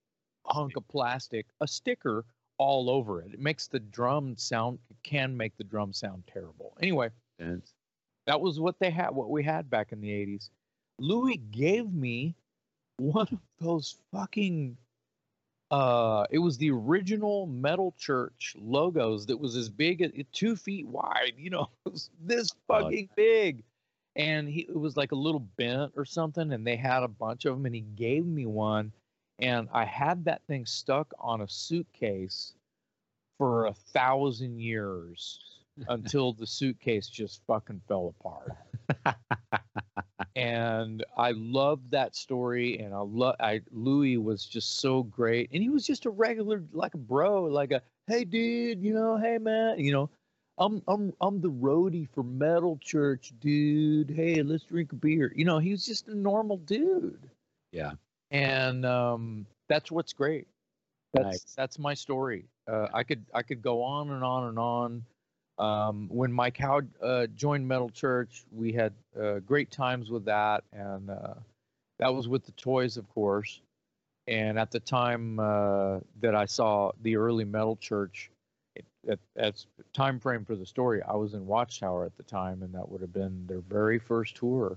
hunk 0.46 0.76
of 0.76 0.86
plastic, 0.88 1.46
a 1.60 1.68
sticker 1.68 2.24
all 2.58 2.90
over 2.90 3.20
it. 3.20 3.32
It 3.32 3.40
makes 3.40 3.68
the 3.68 3.80
drum 3.80 4.36
sound 4.36 4.78
can 5.02 5.36
make 5.36 5.56
the 5.56 5.64
drum 5.64 5.92
sound 5.92 6.24
terrible. 6.26 6.76
Anyway, 6.80 7.10
yes. 7.38 7.74
That 8.26 8.40
was 8.40 8.60
what 8.60 8.78
they 8.78 8.90
had 8.90 9.10
what 9.10 9.30
we 9.30 9.42
had 9.42 9.70
back 9.70 9.92
in 9.92 10.00
the 10.00 10.10
80s. 10.10 10.50
Louis 10.98 11.36
gave 11.50 11.92
me 11.92 12.34
one 12.98 13.28
of 13.30 13.38
those 13.60 13.96
fucking 14.12 14.76
uh 15.70 16.24
it 16.30 16.38
was 16.38 16.56
the 16.58 16.70
original 16.70 17.46
metal 17.46 17.92
church 17.98 18.54
logos 18.58 19.26
that 19.26 19.36
was 19.36 19.56
as 19.56 19.68
big 19.68 20.00
as 20.00 20.12
two 20.32 20.54
feet 20.54 20.86
wide 20.86 21.32
you 21.36 21.50
know 21.50 21.68
it 21.86 21.92
was 21.92 22.10
this 22.20 22.50
fucking 22.68 23.08
big. 23.16 23.62
And 24.14 24.48
he 24.48 24.60
it 24.60 24.76
was 24.76 24.96
like 24.96 25.12
a 25.12 25.16
little 25.16 25.46
bent 25.58 25.92
or 25.96 26.04
something 26.04 26.52
and 26.52 26.66
they 26.66 26.76
had 26.76 27.02
a 27.02 27.08
bunch 27.08 27.44
of 27.44 27.54
them 27.54 27.66
and 27.66 27.74
he 27.74 27.82
gave 27.82 28.24
me 28.26 28.46
one. 28.46 28.92
And 29.38 29.68
i 29.72 29.84
had 29.84 30.24
that 30.24 30.42
thing 30.46 30.64
stuck 30.64 31.12
on 31.18 31.42
a 31.42 31.48
suitcase 31.48 32.54
for 33.36 33.66
a 33.66 33.74
thousand 33.74 34.58
years 34.58 35.55
until 35.88 36.32
the 36.32 36.46
suitcase 36.46 37.08
just 37.08 37.40
fucking 37.46 37.80
fell 37.88 38.14
apart 38.20 38.52
and 40.36 41.04
i 41.16 41.32
loved 41.32 41.90
that 41.90 42.14
story 42.14 42.78
and 42.78 42.94
i 42.94 43.00
love 43.00 43.34
i 43.40 43.60
louis 43.70 44.16
was 44.16 44.44
just 44.44 44.80
so 44.80 45.02
great 45.02 45.50
and 45.52 45.62
he 45.62 45.68
was 45.68 45.86
just 45.86 46.06
a 46.06 46.10
regular 46.10 46.62
like 46.72 46.94
a 46.94 46.98
bro 46.98 47.44
like 47.44 47.72
a 47.72 47.82
hey 48.06 48.24
dude 48.24 48.82
you 48.82 48.94
know 48.94 49.16
hey 49.16 49.38
man 49.38 49.78
you 49.78 49.92
know 49.92 50.08
I'm 50.58 50.82
I'm 50.88 51.12
I'm 51.20 51.40
the 51.40 51.50
roadie 51.50 52.08
for 52.14 52.22
Metal 52.22 52.78
Church, 52.82 53.32
dude. 53.40 54.10
Hey, 54.10 54.42
let's 54.42 54.64
drink 54.64 54.92
a 54.92 54.94
beer. 54.94 55.32
You 55.36 55.44
know, 55.44 55.58
he 55.58 55.70
was 55.70 55.84
just 55.84 56.08
a 56.08 56.14
normal 56.14 56.56
dude. 56.56 57.28
Yeah. 57.72 57.92
And 58.30 58.86
um, 58.86 59.46
that's 59.68 59.90
what's 59.90 60.12
great. 60.12 60.46
That's 61.12 61.24
nice. 61.24 61.54
that's 61.56 61.78
my 61.78 61.94
story. 61.94 62.46
Uh, 62.70 62.88
I 62.92 63.02
could 63.02 63.24
I 63.34 63.42
could 63.42 63.62
go 63.62 63.82
on 63.82 64.10
and 64.10 64.24
on 64.24 64.48
and 64.48 64.58
on. 64.58 65.04
Um, 65.58 66.08
when 66.10 66.32
Mike 66.32 66.58
Howe 66.58 66.82
uh, 67.02 67.26
joined 67.28 67.66
Metal 67.66 67.88
Church, 67.88 68.44
we 68.52 68.72
had 68.72 68.92
uh, 69.18 69.38
great 69.40 69.70
times 69.70 70.10
with 70.10 70.24
that, 70.26 70.64
and 70.72 71.10
uh, 71.10 71.34
that 71.98 72.14
was 72.14 72.28
with 72.28 72.44
the 72.44 72.52
toys, 72.52 72.96
of 72.96 73.08
course. 73.14 73.60
And 74.28 74.58
at 74.58 74.70
the 74.70 74.80
time 74.80 75.38
uh, 75.38 76.00
that 76.20 76.34
I 76.34 76.44
saw 76.46 76.92
the 77.02 77.16
early 77.16 77.44
Metal 77.44 77.76
Church, 77.76 78.30
at, 79.08 79.18
at 79.36 79.64
time 79.94 80.20
frame 80.20 80.44
for 80.44 80.56
the 80.56 80.66
story, 80.66 81.00
I 81.02 81.14
was 81.14 81.34
in 81.34 81.46
Watchtower 81.46 82.04
at 82.04 82.16
the 82.16 82.24
time, 82.24 82.62
and 82.62 82.74
that 82.74 82.88
would 82.90 83.00
have 83.00 83.12
been 83.12 83.46
their 83.46 83.60
very 83.60 83.98
first 83.98 84.34
tour, 84.34 84.76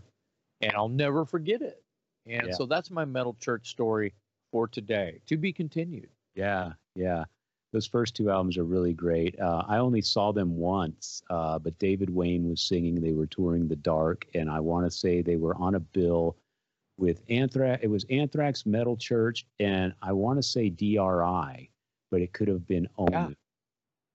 and 0.62 0.72
I'll 0.74 0.88
never 0.88 1.26
forget 1.26 1.62
it. 1.62 1.82
And 2.26 2.48
yeah. 2.48 2.54
so 2.54 2.66
that's 2.66 2.92
my 2.92 3.06
metal 3.06 3.36
church 3.40 3.70
story 3.70 4.14
for 4.52 4.68
today. 4.68 5.20
To 5.28 5.36
be 5.36 5.52
continued. 5.52 6.10
Yeah, 6.36 6.74
yeah. 6.96 7.26
Those 7.72 7.86
first 7.86 8.16
two 8.16 8.32
albums 8.32 8.58
are 8.58 8.64
really 8.64 8.94
great. 8.94 9.40
Uh, 9.40 9.64
I 9.68 9.78
only 9.78 10.02
saw 10.02 10.32
them 10.32 10.58
once, 10.58 11.22
uh, 11.30 11.60
but 11.60 11.78
David 11.78 12.10
Wayne 12.10 12.50
was 12.50 12.62
singing. 12.62 12.96
They 12.96 13.12
were 13.12 13.28
touring 13.28 13.68
the 13.68 13.76
Dark, 13.76 14.26
and 14.34 14.50
I 14.50 14.60
want 14.60 14.86
to 14.88 14.92
say 14.92 15.22
they 15.22 15.36
were 15.36 15.56
on 15.56 15.76
a 15.76 15.80
bill 15.80 16.36
with 16.98 17.22
Anthrax. 17.30 17.84
It 17.84 17.88
was 17.88 18.06
Anthrax 18.10 18.66
Metal 18.66 18.98
Church, 18.98 19.46
and 19.60 19.94
I 20.02 20.14
want 20.14 20.40
to 20.40 20.44
say 20.44 20.70
DRI, 20.70 21.70
but 22.10 22.22
it 22.22 22.34
could 22.34 22.48
have 22.48 22.66
been 22.66 22.88
only. 22.98 23.14
Yeah. 23.14 23.30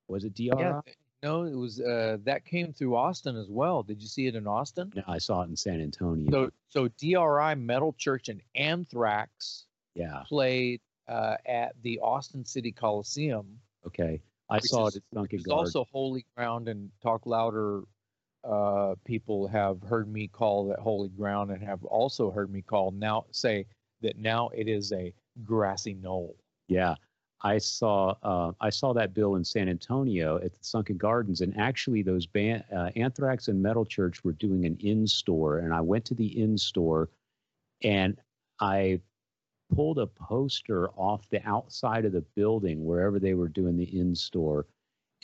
Was 0.09 0.25
it 0.25 0.35
DRI? 0.35 0.51
Yeah, 0.59 0.81
no, 1.23 1.45
it 1.45 1.55
was 1.55 1.81
uh, 1.81 2.19
that 2.25 2.45
came 2.45 2.73
through 2.73 2.97
Austin 2.97 3.37
as 3.37 3.49
well. 3.49 3.83
Did 3.83 4.03
you 4.03 4.09
see 4.09 4.27
it 4.27 4.35
in 4.35 4.47
Austin? 4.47 4.93
No, 4.95 5.03
I 5.07 5.19
saw 5.19 5.43
it 5.43 5.49
in 5.49 5.57
San 5.57 5.81
Antonio. 5.81 6.31
So, 6.31 6.51
so 6.69 6.89
DRI 6.99 7.55
Metal 7.55 7.95
Church 7.97 8.29
and 8.29 8.43
Anthrax, 8.55 9.65
yeah, 9.95 10.23
played 10.27 10.81
uh, 11.09 11.37
at 11.47 11.75
the 11.83 11.99
Austin 12.01 12.45
City 12.45 12.73
Coliseum. 12.73 13.47
Okay, 13.87 14.21
I 14.51 14.59
saw 14.61 14.87
is, 14.87 14.97
it 14.97 15.05
at 15.13 15.17
Sunken 15.17 15.43
Guard. 15.43 15.59
Also, 15.59 15.87
Holy 15.91 16.25
Ground 16.37 16.69
and 16.69 16.91
Talk 17.03 17.27
Louder. 17.27 17.83
Uh, 18.43 18.95
people 19.07 19.47
have 19.49 19.83
heard 19.83 20.13
me 20.13 20.29
call 20.29 20.69
that 20.69 20.79
Holy 20.79 21.09
Ground 21.09 21.51
and 21.51 21.63
have 21.63 21.83
also 21.85 22.31
heard 22.31 22.53
me 22.53 22.61
call 22.61 22.91
now 22.91 23.25
say 23.31 23.65
that 24.03 24.19
now 24.19 24.51
it 24.55 24.69
is 24.69 24.93
a 24.93 25.15
grassy 25.45 25.95
knoll. 25.95 26.37
Yeah, 26.69 26.95
I 27.43 27.59
saw 27.59 28.15
uh, 28.23 28.53
I 28.61 28.71
saw 28.71 28.93
that 28.95 29.13
bill 29.13 29.37
in 29.37 29.45
San 29.45 29.69
Antonio 29.69 30.37
at 30.37 30.53
the 30.53 30.63
Sunken 30.63 30.97
Gardens, 30.97 31.43
and 31.43 31.57
actually 31.59 32.03
those 32.03 32.27
band, 32.27 32.65
uh, 32.75 32.91
Anthrax 32.97 33.49
and 33.49 33.63
Metal 33.63 33.85
Church 33.85 34.25
were 34.25 34.33
doing 34.33 34.65
an 34.65 34.77
in 34.81 35.07
store, 35.07 35.59
and 35.59 35.73
I 35.73 35.81
went 35.81 36.05
to 36.07 36.15
the 36.15 36.41
in 36.41 36.57
store, 36.57 37.11
and 37.83 38.19
I 38.61 39.01
pulled 39.75 39.99
a 39.99 40.07
poster 40.07 40.91
off 40.91 41.29
the 41.31 41.47
outside 41.47 42.05
of 42.05 42.13
the 42.13 42.25
building 42.37 42.85
wherever 42.85 43.19
they 43.19 43.35
were 43.35 43.49
doing 43.49 43.77
the 43.77 43.99
in 43.99 44.15
store, 44.15 44.67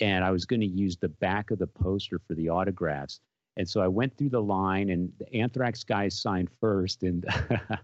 and 0.01 0.25
I 0.25 0.31
was 0.31 0.45
going 0.45 0.61
to 0.61 0.67
use 0.67 0.97
the 0.97 1.09
back 1.09 1.51
of 1.51 1.59
the 1.59 1.67
poster 1.67 2.21
for 2.27 2.35
the 2.35 2.49
autographs. 2.49 3.21
And 3.57 3.69
so 3.69 3.81
I 3.81 3.89
went 3.89 4.17
through 4.17 4.31
the 4.31 4.43
line, 4.43 4.91
and 4.91 5.13
the 5.19 5.33
Anthrax 5.35 5.85
guys 5.85 6.21
signed 6.21 6.49
first, 6.61 7.03
and 7.03 7.25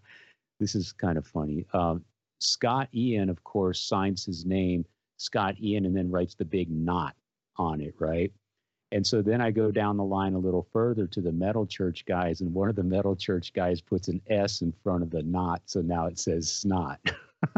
this 0.60 0.74
is 0.74 0.92
kind 0.92 1.18
of 1.18 1.26
funny. 1.26 1.66
Um, 1.72 2.04
Scott 2.40 2.88
Ian, 2.94 3.28
of 3.28 3.42
course, 3.44 3.80
signs 3.82 4.24
his 4.24 4.44
name, 4.44 4.84
Scott 5.16 5.56
Ian, 5.60 5.86
and 5.86 5.96
then 5.96 6.10
writes 6.10 6.34
the 6.34 6.44
big 6.44 6.70
knot 6.70 7.14
on 7.56 7.80
it, 7.80 7.94
right? 7.98 8.32
And 8.92 9.06
so 9.06 9.20
then 9.20 9.40
I 9.40 9.50
go 9.50 9.70
down 9.70 9.96
the 9.96 10.04
line 10.04 10.34
a 10.34 10.38
little 10.38 10.66
further 10.72 11.06
to 11.08 11.20
the 11.20 11.32
metal 11.32 11.66
church 11.66 12.04
guys, 12.06 12.40
and 12.40 12.54
one 12.54 12.68
of 12.68 12.76
the 12.76 12.84
metal 12.84 13.16
church 13.16 13.52
guys 13.52 13.80
puts 13.80 14.08
an 14.08 14.20
S 14.28 14.62
in 14.62 14.72
front 14.82 15.02
of 15.02 15.10
the 15.10 15.22
knot. 15.22 15.62
So 15.66 15.80
now 15.80 16.06
it 16.06 16.18
says 16.18 16.50
snot. 16.50 17.00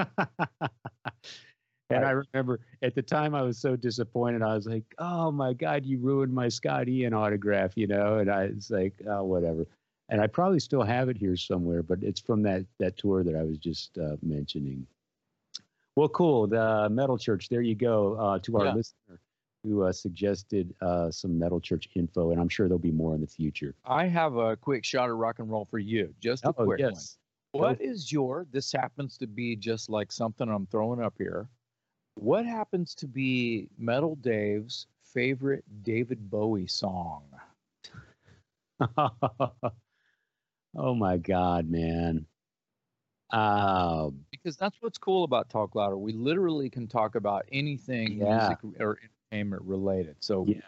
And 1.91 2.05
I 2.05 2.11
remember 2.11 2.61
at 2.83 2.95
the 2.95 3.01
time 3.01 3.35
I 3.35 3.41
was 3.41 3.59
so 3.59 3.75
disappointed. 3.75 4.43
I 4.43 4.55
was 4.55 4.67
like, 4.67 4.85
"Oh 4.99 5.31
my 5.31 5.55
God, 5.55 5.87
you 5.87 5.99
ruined 5.99 6.35
my 6.35 6.49
Scott 6.49 6.87
Ian 6.87 7.15
autograph," 7.15 7.73
you 7.77 7.87
know. 7.87 8.19
And 8.19 8.31
I 8.31 8.49
was 8.49 8.71
like, 8.71 9.01
"Oh, 9.09 9.25
whatever." 9.25 9.67
And 10.11 10.21
I 10.21 10.27
probably 10.27 10.61
still 10.61 10.83
have 10.83 11.09
it 11.09 11.17
here 11.17 11.35
somewhere, 11.35 11.83
but 11.83 12.03
it's 12.03 12.21
from 12.21 12.43
that 12.43 12.67
that 12.79 12.99
tour 12.99 13.25
that 13.25 13.35
I 13.35 13.43
was 13.43 13.57
just 13.57 13.97
uh, 13.97 14.17
mentioning. 14.21 14.87
Well, 15.97 16.11
cool. 16.11 16.47
The 16.47 16.89
Metal 16.91 17.17
Church. 17.17 17.49
There 17.49 17.63
you 17.63 17.75
go. 17.75 18.17
Uh, 18.17 18.39
to 18.41 18.59
our 18.59 18.67
yeah. 18.67 18.75
listener 18.75 19.19
who 19.69 19.82
uh, 19.82 19.93
suggested 19.93 20.74
uh, 20.81 21.11
some 21.11 21.39
Metal 21.39 21.61
Church 21.61 21.89
info, 21.95 22.31
and 22.31 22.40
I'm 22.40 22.49
sure 22.49 22.69
there'll 22.69 22.78
be 22.78 22.90
more 22.90 23.15
in 23.15 23.20
the 23.20 23.27
future. 23.27 23.74
I 23.85 24.07
have 24.07 24.36
a 24.36 24.57
quick 24.57 24.85
shot 24.85 25.11
of 25.11 25.16
rock 25.16 25.39
and 25.39 25.51
roll 25.51 25.65
for 25.65 25.78
you. 25.78 26.15
Just 26.20 26.45
a 26.45 26.49
oh, 26.49 26.65
quick 26.65 26.81
yes. 26.81 27.19
one. 27.53 27.62
What 27.62 27.81
is 27.81 28.11
your? 28.11 28.47
This 28.51 28.73
happens 28.73 29.16
to 29.19 29.27
be 29.27 29.57
just 29.57 29.90
like 29.90 30.12
something 30.12 30.49
I'm 30.49 30.66
throwing 30.66 31.03
up 31.03 31.15
here. 31.19 31.49
What 32.15 32.47
happens 32.47 32.95
to 32.97 33.07
be 33.07 33.69
Metal 33.78 34.16
Dave's 34.16 34.86
favorite 35.03 35.65
David 35.82 36.31
Bowie 36.31 36.66
song? 36.66 37.24
oh 40.77 40.95
my 40.95 41.16
God, 41.16 41.69
man. 41.69 42.27
Um, 43.31 44.20
because 44.31 44.57
that's 44.57 44.77
what's 44.81 44.99
cool 44.99 45.24
about 45.24 45.51
Talk 45.51 45.74
Louder. 45.74 45.99
We 45.99 46.12
literally 46.12 46.70
can 46.70 46.86
talk 46.86 47.15
about 47.15 47.45
anything 47.53 48.19
yeah. 48.19 48.55
music 48.62 48.81
or 48.81 48.99
entertainment 49.33 49.63
related. 49.65 50.17
So 50.21 50.45
yeah, 50.47 50.61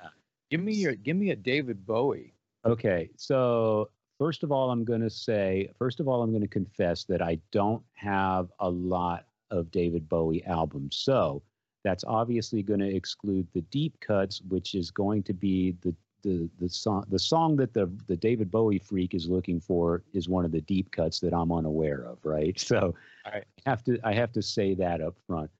give 0.50 0.60
me 0.60 0.74
your 0.74 0.94
give 0.94 1.16
me 1.16 1.30
a 1.30 1.36
David 1.36 1.86
Bowie. 1.86 2.34
Okay, 2.64 3.10
so 3.16 3.90
first 4.18 4.42
of 4.42 4.52
all, 4.52 4.70
I'm 4.70 4.84
going 4.84 5.00
to 5.00 5.10
say 5.10 5.70
first 5.78 6.00
of 6.00 6.08
all 6.08 6.22
I'm 6.22 6.30
going 6.30 6.42
to 6.42 6.48
confess 6.48 7.04
that 7.04 7.22
I 7.22 7.38
don't 7.52 7.82
have 7.94 8.50
a 8.60 8.68
lot 8.68 9.26
of 9.50 9.70
David 9.70 10.08
Bowie 10.08 10.44
albums. 10.46 10.96
So 10.96 11.42
that's 11.82 12.04
obviously 12.04 12.62
going 12.62 12.80
to 12.80 12.94
exclude 12.94 13.46
the 13.54 13.62
deep 13.62 13.98
cuts, 14.00 14.42
which 14.48 14.74
is 14.74 14.90
going 14.90 15.22
to 15.24 15.32
be 15.32 15.76
the 15.82 15.94
the 16.22 16.50
the 16.58 16.68
song 16.68 17.04
the 17.08 17.18
song 17.18 17.56
that 17.56 17.72
the 17.72 17.90
the 18.06 18.16
David 18.16 18.50
Bowie 18.50 18.78
freak 18.78 19.14
is 19.14 19.26
looking 19.26 19.58
for 19.58 20.02
is 20.12 20.28
one 20.28 20.44
of 20.44 20.52
the 20.52 20.60
deep 20.60 20.90
cuts 20.90 21.18
that 21.20 21.32
I'm 21.32 21.50
unaware 21.50 22.04
of, 22.04 22.18
right? 22.24 22.58
So 22.70 22.94
I 23.24 23.42
have 23.66 23.82
to 23.84 23.98
I 24.04 24.12
have 24.12 24.32
to 24.32 24.42
say 24.42 24.74
that 24.74 25.00
up 25.00 25.16
front. 25.26 25.50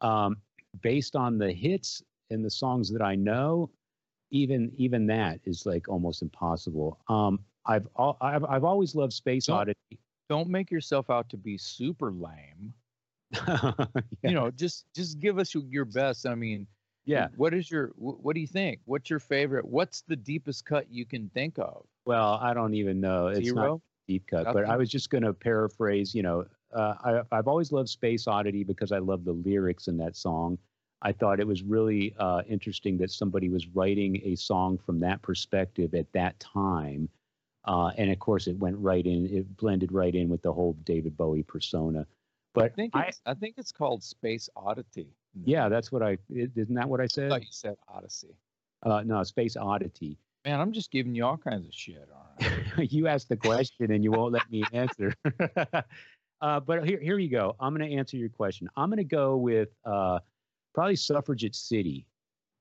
Um, 0.00 0.38
based 0.82 1.14
on 1.16 1.38
the 1.38 1.52
hits 1.52 2.02
and 2.30 2.44
the 2.44 2.50
songs 2.50 2.90
that 2.92 3.02
I 3.02 3.14
know, 3.14 3.70
even 4.30 4.72
even 4.76 5.06
that 5.08 5.40
is 5.44 5.66
like 5.66 5.88
almost 5.88 6.22
impossible. 6.22 6.98
Um, 7.08 7.40
I've 7.66 7.88
I've 8.20 8.44
I've 8.44 8.64
always 8.64 8.94
loved 8.94 9.12
Space 9.12 9.46
don't, 9.46 9.58
Oddity. 9.58 9.98
Don't 10.28 10.48
make 10.48 10.70
yourself 10.70 11.10
out 11.10 11.28
to 11.30 11.36
be 11.36 11.58
super 11.58 12.12
lame. 12.12 12.72
yeah. 13.46 13.72
You 14.22 14.32
know, 14.32 14.50
just 14.50 14.86
just 14.94 15.20
give 15.20 15.38
us 15.38 15.54
your 15.54 15.84
best. 15.84 16.26
I 16.26 16.34
mean, 16.34 16.66
yeah. 17.04 17.28
What 17.36 17.54
is 17.54 17.70
your 17.70 17.92
what 17.96 18.34
do 18.34 18.40
you 18.40 18.46
think? 18.46 18.80
What's 18.84 19.10
your 19.10 19.18
favorite? 19.18 19.64
What's 19.64 20.02
the 20.02 20.16
deepest 20.16 20.64
cut 20.64 20.86
you 20.90 21.04
can 21.04 21.28
think 21.30 21.58
of? 21.58 21.84
Well, 22.06 22.38
I 22.40 22.54
don't 22.54 22.74
even 22.74 23.00
know. 23.00 23.28
It's 23.28 23.48
Zero? 23.48 23.72
not 23.72 23.80
deep 24.08 24.26
cut, 24.26 24.44
Nothing? 24.44 24.62
but 24.62 24.70
I 24.70 24.76
was 24.76 24.90
just 24.90 25.10
going 25.10 25.24
to 25.24 25.32
paraphrase. 25.32 26.14
You 26.14 26.22
know, 26.22 26.44
uh, 26.74 26.94
I, 27.04 27.36
I've 27.36 27.48
always 27.48 27.72
loved 27.72 27.88
Space 27.88 28.26
Oddity 28.26 28.64
because 28.64 28.92
I 28.92 28.98
love 28.98 29.24
the 29.24 29.32
lyrics 29.32 29.88
in 29.88 29.96
that 29.98 30.16
song. 30.16 30.58
I 31.02 31.12
thought 31.12 31.40
it 31.40 31.46
was 31.46 31.62
really 31.62 32.14
uh, 32.18 32.42
interesting 32.48 32.98
that 32.98 33.10
somebody 33.10 33.48
was 33.48 33.66
writing 33.68 34.20
a 34.24 34.34
song 34.34 34.78
from 34.78 35.00
that 35.00 35.22
perspective 35.22 35.94
at 35.94 36.12
that 36.12 36.38
time. 36.40 37.08
Uh, 37.64 37.90
and 37.96 38.10
of 38.10 38.18
course, 38.18 38.46
it 38.46 38.58
went 38.58 38.76
right 38.78 39.04
in, 39.04 39.26
it 39.26 39.56
blended 39.56 39.92
right 39.92 40.14
in 40.14 40.28
with 40.28 40.42
the 40.42 40.52
whole 40.52 40.74
David 40.84 41.16
Bowie 41.16 41.42
persona. 41.42 42.06
But 42.54 42.64
I 42.64 42.68
think 42.68 42.92
it's, 42.96 43.20
I, 43.24 43.30
I 43.30 43.34
think 43.34 43.54
it's 43.58 43.72
called 43.72 44.02
Space 44.02 44.48
Oddity. 44.56 45.08
Yeah, 45.44 45.68
that's 45.68 45.92
what 45.92 46.02
I 46.02 46.18
isn't 46.28 46.74
that 46.74 46.88
what 46.88 47.00
I 47.00 47.06
said? 47.06 47.26
I 47.26 47.36
thought 47.36 47.42
you 47.42 47.48
said 47.50 47.76
Odyssey. 47.88 48.34
Uh, 48.82 49.02
no, 49.04 49.22
Space 49.22 49.56
Oddity. 49.56 50.18
Man, 50.44 50.58
I'm 50.58 50.72
just 50.72 50.90
giving 50.90 51.14
you 51.14 51.24
all 51.24 51.36
kinds 51.36 51.66
of 51.66 51.74
shit. 51.74 52.08
All 52.12 52.48
right. 52.76 52.90
you 52.92 53.06
asked 53.06 53.28
the 53.28 53.36
question 53.36 53.92
and 53.92 54.02
you 54.02 54.10
won't 54.10 54.32
let 54.32 54.50
me 54.50 54.64
answer. 54.72 55.14
uh, 56.40 56.60
but 56.60 56.88
here, 56.88 56.98
here 56.98 57.18
you 57.18 57.28
go. 57.28 57.54
I'm 57.60 57.74
going 57.76 57.88
to 57.88 57.96
answer 57.96 58.16
your 58.16 58.30
question. 58.30 58.68
I'm 58.74 58.88
going 58.88 58.96
to 58.96 59.04
go 59.04 59.36
with 59.36 59.68
uh, 59.84 60.20
probably 60.74 60.96
Suffragette 60.96 61.54
City. 61.54 62.06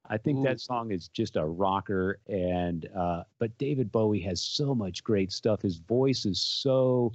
I 0.10 0.18
think 0.18 0.40
Ooh. 0.40 0.44
that 0.44 0.60
song 0.60 0.92
is 0.92 1.08
just 1.08 1.36
a 1.36 1.46
rocker, 1.46 2.20
and 2.28 2.90
uh, 2.96 3.24
but 3.38 3.56
David 3.58 3.92
Bowie 3.92 4.22
has 4.22 4.42
so 4.42 4.74
much 4.74 5.04
great 5.04 5.32
stuff. 5.32 5.62
His 5.62 5.78
voice 5.78 6.26
is 6.26 6.40
so 6.40 7.12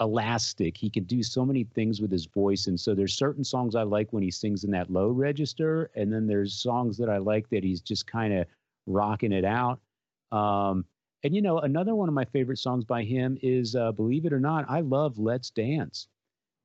elastic. 0.00 0.76
He 0.76 0.90
can 0.90 1.04
do 1.04 1.22
so 1.22 1.44
many 1.44 1.64
things 1.64 2.00
with 2.00 2.10
his 2.10 2.26
voice. 2.26 2.66
And 2.66 2.78
so 2.78 2.94
there's 2.94 3.14
certain 3.14 3.44
songs 3.44 3.74
I 3.74 3.82
like 3.82 4.12
when 4.12 4.22
he 4.22 4.30
sings 4.30 4.64
in 4.64 4.70
that 4.72 4.90
low 4.90 5.08
register. 5.08 5.90
And 5.94 6.12
then 6.12 6.26
there's 6.26 6.54
songs 6.54 6.96
that 6.98 7.08
I 7.08 7.18
like 7.18 7.48
that 7.50 7.62
he's 7.62 7.80
just 7.80 8.06
kind 8.06 8.34
of 8.34 8.46
rocking 8.86 9.32
it 9.32 9.44
out. 9.44 9.80
Um, 10.32 10.84
and 11.22 11.34
you 11.34 11.40
know, 11.40 11.60
another 11.60 11.94
one 11.94 12.08
of 12.08 12.14
my 12.14 12.24
favorite 12.24 12.58
songs 12.58 12.84
by 12.84 13.02
him 13.02 13.38
is 13.40 13.74
uh, 13.76 13.92
Believe 13.92 14.26
It 14.26 14.32
or 14.32 14.40
Not, 14.40 14.66
I 14.68 14.80
love 14.80 15.18
Let's 15.18 15.50
Dance. 15.50 16.08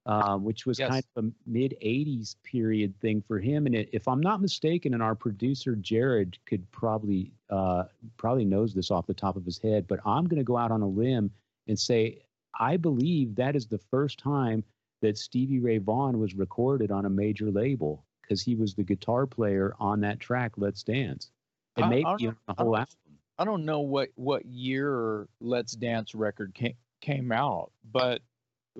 Uh, 0.10 0.38
which 0.38 0.66
was 0.66 0.80
yes. 0.80 0.90
kind 0.90 1.04
of 1.16 1.24
a 1.24 1.32
mid 1.46 1.76
80s 1.84 2.36
period 2.44 3.00
thing 3.00 3.24
for 3.28 3.38
him. 3.38 3.68
And 3.68 3.76
it, 3.76 3.90
if 3.94 4.08
I'm 4.08 4.22
not 4.22 4.42
mistaken, 4.42 4.96
and 4.96 5.04
our 5.04 5.14
producer 5.14 5.76
Jared 5.76 6.36
could 6.48 6.70
probably 6.72 7.32
uh, 7.52 7.84
probably 8.18 8.44
knows 8.44 8.74
this 8.74 8.90
off 8.90 9.06
the 9.06 9.14
top 9.14 9.36
of 9.36 9.46
his 9.46 9.60
head, 9.60 9.88
but 9.88 10.00
I'm 10.08 10.26
going 10.26 10.40
to 10.40 10.44
go 10.44 10.58
out 10.58 10.72
on 10.72 10.82
a 10.82 10.88
limb 10.88 11.30
and 11.68 11.80
say 11.80 12.24
I 12.60 12.78
believe 12.78 13.36
that 13.36 13.56
is 13.56 13.68
the 13.68 13.78
first 13.78 14.18
time 14.18 14.64
that 15.04 15.16
Stevie 15.16 15.60
Ray 15.60 15.78
Vaughan 15.78 16.18
was 16.18 16.34
recorded 16.34 16.90
on 16.90 17.06
a 17.06 17.10
major 17.12 17.52
label 17.52 18.04
because 18.24 18.42
he 18.42 18.56
was 18.56 18.74
the 18.74 18.84
guitar 18.84 19.28
player 19.28 19.76
on 19.80 20.00
that 20.02 20.20
track, 20.20 20.54
Let's 20.58 20.82
Dance. 20.82 21.30
And 21.76 21.86
I, 21.86 21.90
maybe 21.90 22.06
I 22.06 22.16
the 22.48 22.54
whole 22.58 22.76
I 22.76 22.80
album. 22.80 22.96
I 23.38 23.46
don't 23.46 23.64
know 23.64 23.82
what, 23.82 24.10
what 24.16 24.44
year 24.48 25.28
Let's 25.40 25.74
Dance 25.74 26.16
record 26.16 26.56
came, 26.56 26.74
came 27.00 27.32
out, 27.32 27.72
but 27.92 28.24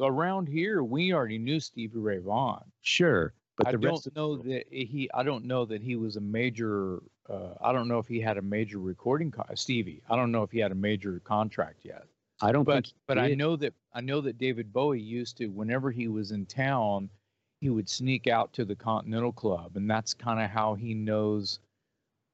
around 0.02 0.48
here, 0.48 0.84
we 0.84 1.14
already 1.14 1.38
knew 1.38 1.60
Stevie 1.60 2.00
Ray 2.00 2.20
Vaughan. 2.20 2.64
Sure. 2.82 3.34
But 3.58 3.68
I 3.68 3.72
don't 3.74 4.16
know 4.16 4.38
that 4.38 4.64
he. 4.72 5.10
I 5.14 5.22
don't 5.24 5.44
know 5.44 5.66
that 5.66 5.82
he 5.82 5.98
was 5.98 6.16
a 6.16 6.22
major. 6.22 7.04
Uh, 7.30 7.56
I 7.62 7.74
don't 7.74 7.90
know 7.90 8.00
if 8.00 8.08
he 8.08 8.22
had 8.22 8.38
a 8.38 8.42
major 8.42 8.80
recording. 8.80 9.32
Co- 9.32 9.44
Stevie. 9.54 10.02
I 10.10 10.16
don't 10.16 10.32
know 10.32 10.44
if 10.44 10.52
he 10.52 10.60
had 10.60 10.72
a 10.72 10.76
major 10.76 11.20
contract 11.26 11.82
yet. 11.84 12.06
I 12.42 12.54
don't 12.54 12.64
but, 12.64 12.92
but 13.06 13.18
I 13.18 13.34
know 13.34 13.58
that 13.58 13.74
I 13.94 14.00
know 14.00 14.22
that 14.22 14.38
David 14.38 14.72
Bowie 14.72 15.02
used 15.02 15.38
to 15.38 15.48
whenever 15.48 15.92
he 15.92 16.08
was 16.08 16.32
in 16.32 16.46
town, 16.46 17.10
he 17.60 17.70
would 17.70 17.90
sneak 17.90 18.28
out 18.28 18.54
to 18.54 18.64
the 18.64 18.76
Continental 18.76 19.34
Club, 19.34 19.76
and 19.76 19.90
that's 19.90 20.14
kind 20.14 20.40
of 20.40 20.50
how 20.50 20.76
he 20.76 20.94
knows, 20.94 21.60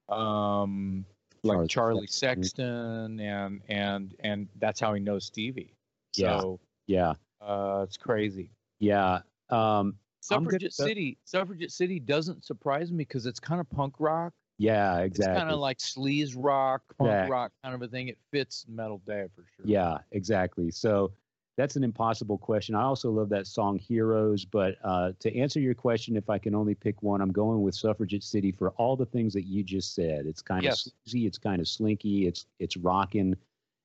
um, 0.08 1.04
like 1.42 1.56
Charlie, 1.56 1.68
Charlie 1.68 2.06
Sexton, 2.06 3.18
and 3.18 3.62
and 3.68 4.14
and 4.20 4.48
that's 4.60 4.78
how 4.78 4.94
he 4.94 5.00
knows 5.00 5.24
Stevie. 5.24 5.74
So 6.12 6.60
yeah, 6.86 7.14
uh, 7.40 7.84
it's 7.84 7.96
crazy. 7.96 8.50
Yeah. 8.78 9.20
Um, 9.50 9.96
Suffragette 10.20 10.72
City, 10.72 11.18
Suffragette 11.24 11.70
City 11.70 12.00
doesn't 12.00 12.44
surprise 12.44 12.90
me 12.90 12.98
because 12.98 13.26
it's 13.26 13.38
kind 13.38 13.60
of 13.60 13.70
punk 13.70 13.94
rock, 13.98 14.32
yeah, 14.58 14.98
exactly. 15.00 15.32
It's 15.32 15.38
kind 15.38 15.52
of 15.52 15.58
like 15.58 15.78
sleaze 15.78 16.34
rock, 16.36 16.82
punk 16.98 17.30
rock 17.30 17.52
kind 17.62 17.74
of 17.74 17.82
a 17.82 17.88
thing. 17.88 18.08
It 18.08 18.18
fits 18.30 18.64
Metal 18.68 19.00
Dave 19.06 19.30
for 19.34 19.44
sure. 19.56 19.66
Yeah, 19.66 19.98
exactly. 20.12 20.70
So 20.70 21.12
that's 21.56 21.76
an 21.76 21.84
impossible 21.84 22.38
question. 22.38 22.74
I 22.74 22.82
also 22.82 23.10
love 23.10 23.28
that 23.30 23.46
song 23.46 23.78
Heroes, 23.78 24.44
but 24.44 24.76
uh, 24.82 25.12
to 25.20 25.36
answer 25.36 25.60
your 25.60 25.74
question, 25.74 26.16
if 26.16 26.30
I 26.30 26.38
can 26.38 26.54
only 26.54 26.74
pick 26.74 27.02
one, 27.02 27.20
I'm 27.20 27.32
going 27.32 27.62
with 27.62 27.74
Suffragette 27.74 28.22
City 28.22 28.50
for 28.50 28.70
all 28.72 28.96
the 28.96 29.06
things 29.06 29.34
that 29.34 29.44
you 29.44 29.62
just 29.62 29.94
said. 29.94 30.26
It's 30.26 30.42
kind 30.42 30.62
yes. 30.62 30.86
of 30.86 30.92
sleazy, 31.04 31.26
it's 31.26 31.38
kind 31.38 31.60
of 31.60 31.68
slinky, 31.68 32.26
it's 32.26 32.46
it's 32.58 32.76
rocking, 32.76 33.36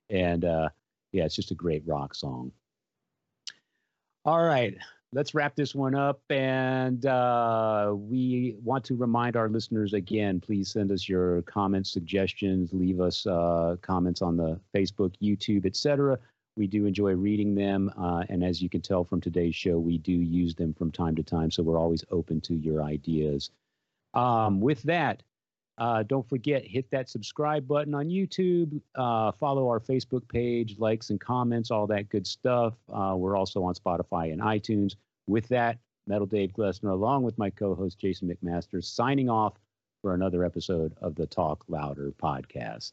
and 0.10 0.45
uh, 0.45 0.69
yeah, 1.11 1.26
it's 1.26 1.36
just 1.36 1.52
a 1.52 1.56
great 1.56 1.84
rock 1.86 2.15
song. 2.15 2.52
All 4.23 4.43
right, 4.43 4.77
let's 5.14 5.34
wrap 5.34 5.56
this 5.56 5.73
one 5.73 5.95
up. 5.95 6.22
And 6.30 7.06
uh, 7.07 7.93
we 7.95 8.56
want 8.64 8.84
to 8.85 8.95
remind 8.95 9.35
our 9.35 9.49
listeners 9.49 9.93
again 9.93 10.39
please 10.39 10.72
send 10.72 10.91
us 10.91 11.10
your 11.10 11.41
comments, 11.43 11.91
suggestions, 11.91 12.72
leave 12.72 13.02
us 13.02 13.26
uh, 13.26 13.77
comments 13.81 14.22
on 14.22 14.38
the 14.38 14.60
Facebook, 14.76 15.15
YouTube, 15.22 15.65
etc. 15.65 16.19
We 16.56 16.68
do 16.68 16.85
enjoy 16.85 17.14
reading 17.14 17.56
them. 17.56 17.91
Uh, 17.98 18.23
and 18.30 18.43
as 18.43 18.61
you 18.61 18.69
can 18.69 18.81
tell 18.81 19.03
from 19.03 19.22
today's 19.22 19.56
show, 19.56 19.80
we 19.80 19.98
do 19.98 20.11
use 20.11 20.53
them 20.53 20.73
from 20.73 20.91
time 20.91 21.15
to 21.15 21.23
time. 21.23 21.49
So 21.49 21.64
we're 21.64 21.80
always 21.80 22.03
open 22.11 22.41
to 22.41 22.53
your 22.53 22.84
ideas. 22.84 23.49
Um, 24.14 24.60
with 24.60 24.84
that, 24.84 25.23
uh, 25.82 26.03
don't 26.03 26.30
forget, 26.30 26.64
hit 26.64 26.86
that 26.91 27.10
subscribe 27.10 27.68
button 27.68 27.95
on 27.95 28.06
YouTube. 28.06 28.80
Uh, 28.94 29.32
follow 29.32 29.68
our 29.68 29.80
Facebook 29.80 30.22
page, 30.30 30.78
likes 30.78 31.10
and 31.10 31.20
comments, 31.20 31.72
all 31.72 31.88
that 31.88 32.08
good 32.10 32.28
stuff. 32.28 32.76
Uh, 32.94 33.16
we're 33.18 33.36
also 33.36 33.64
on 33.64 33.74
Spotify 33.74 34.32
and 34.32 34.41
iTunes. 34.41 34.94
With 35.26 35.48
that, 35.48 35.80
Metal 36.06 36.28
Dave 36.28 36.52
Glessner, 36.52 36.91
along 36.91 37.24
with 37.24 37.36
my 37.40 37.49
co 37.49 37.74
host 37.74 37.98
Jason 37.98 38.30
McMaster, 38.30 38.84
signing 38.84 39.28
off 39.28 39.56
for 40.03 40.14
another 40.14 40.45
episode 40.45 40.94
of 41.02 41.16
the 41.16 41.26
Talk 41.26 41.66
Louder 41.68 42.14
podcast. 42.22 42.91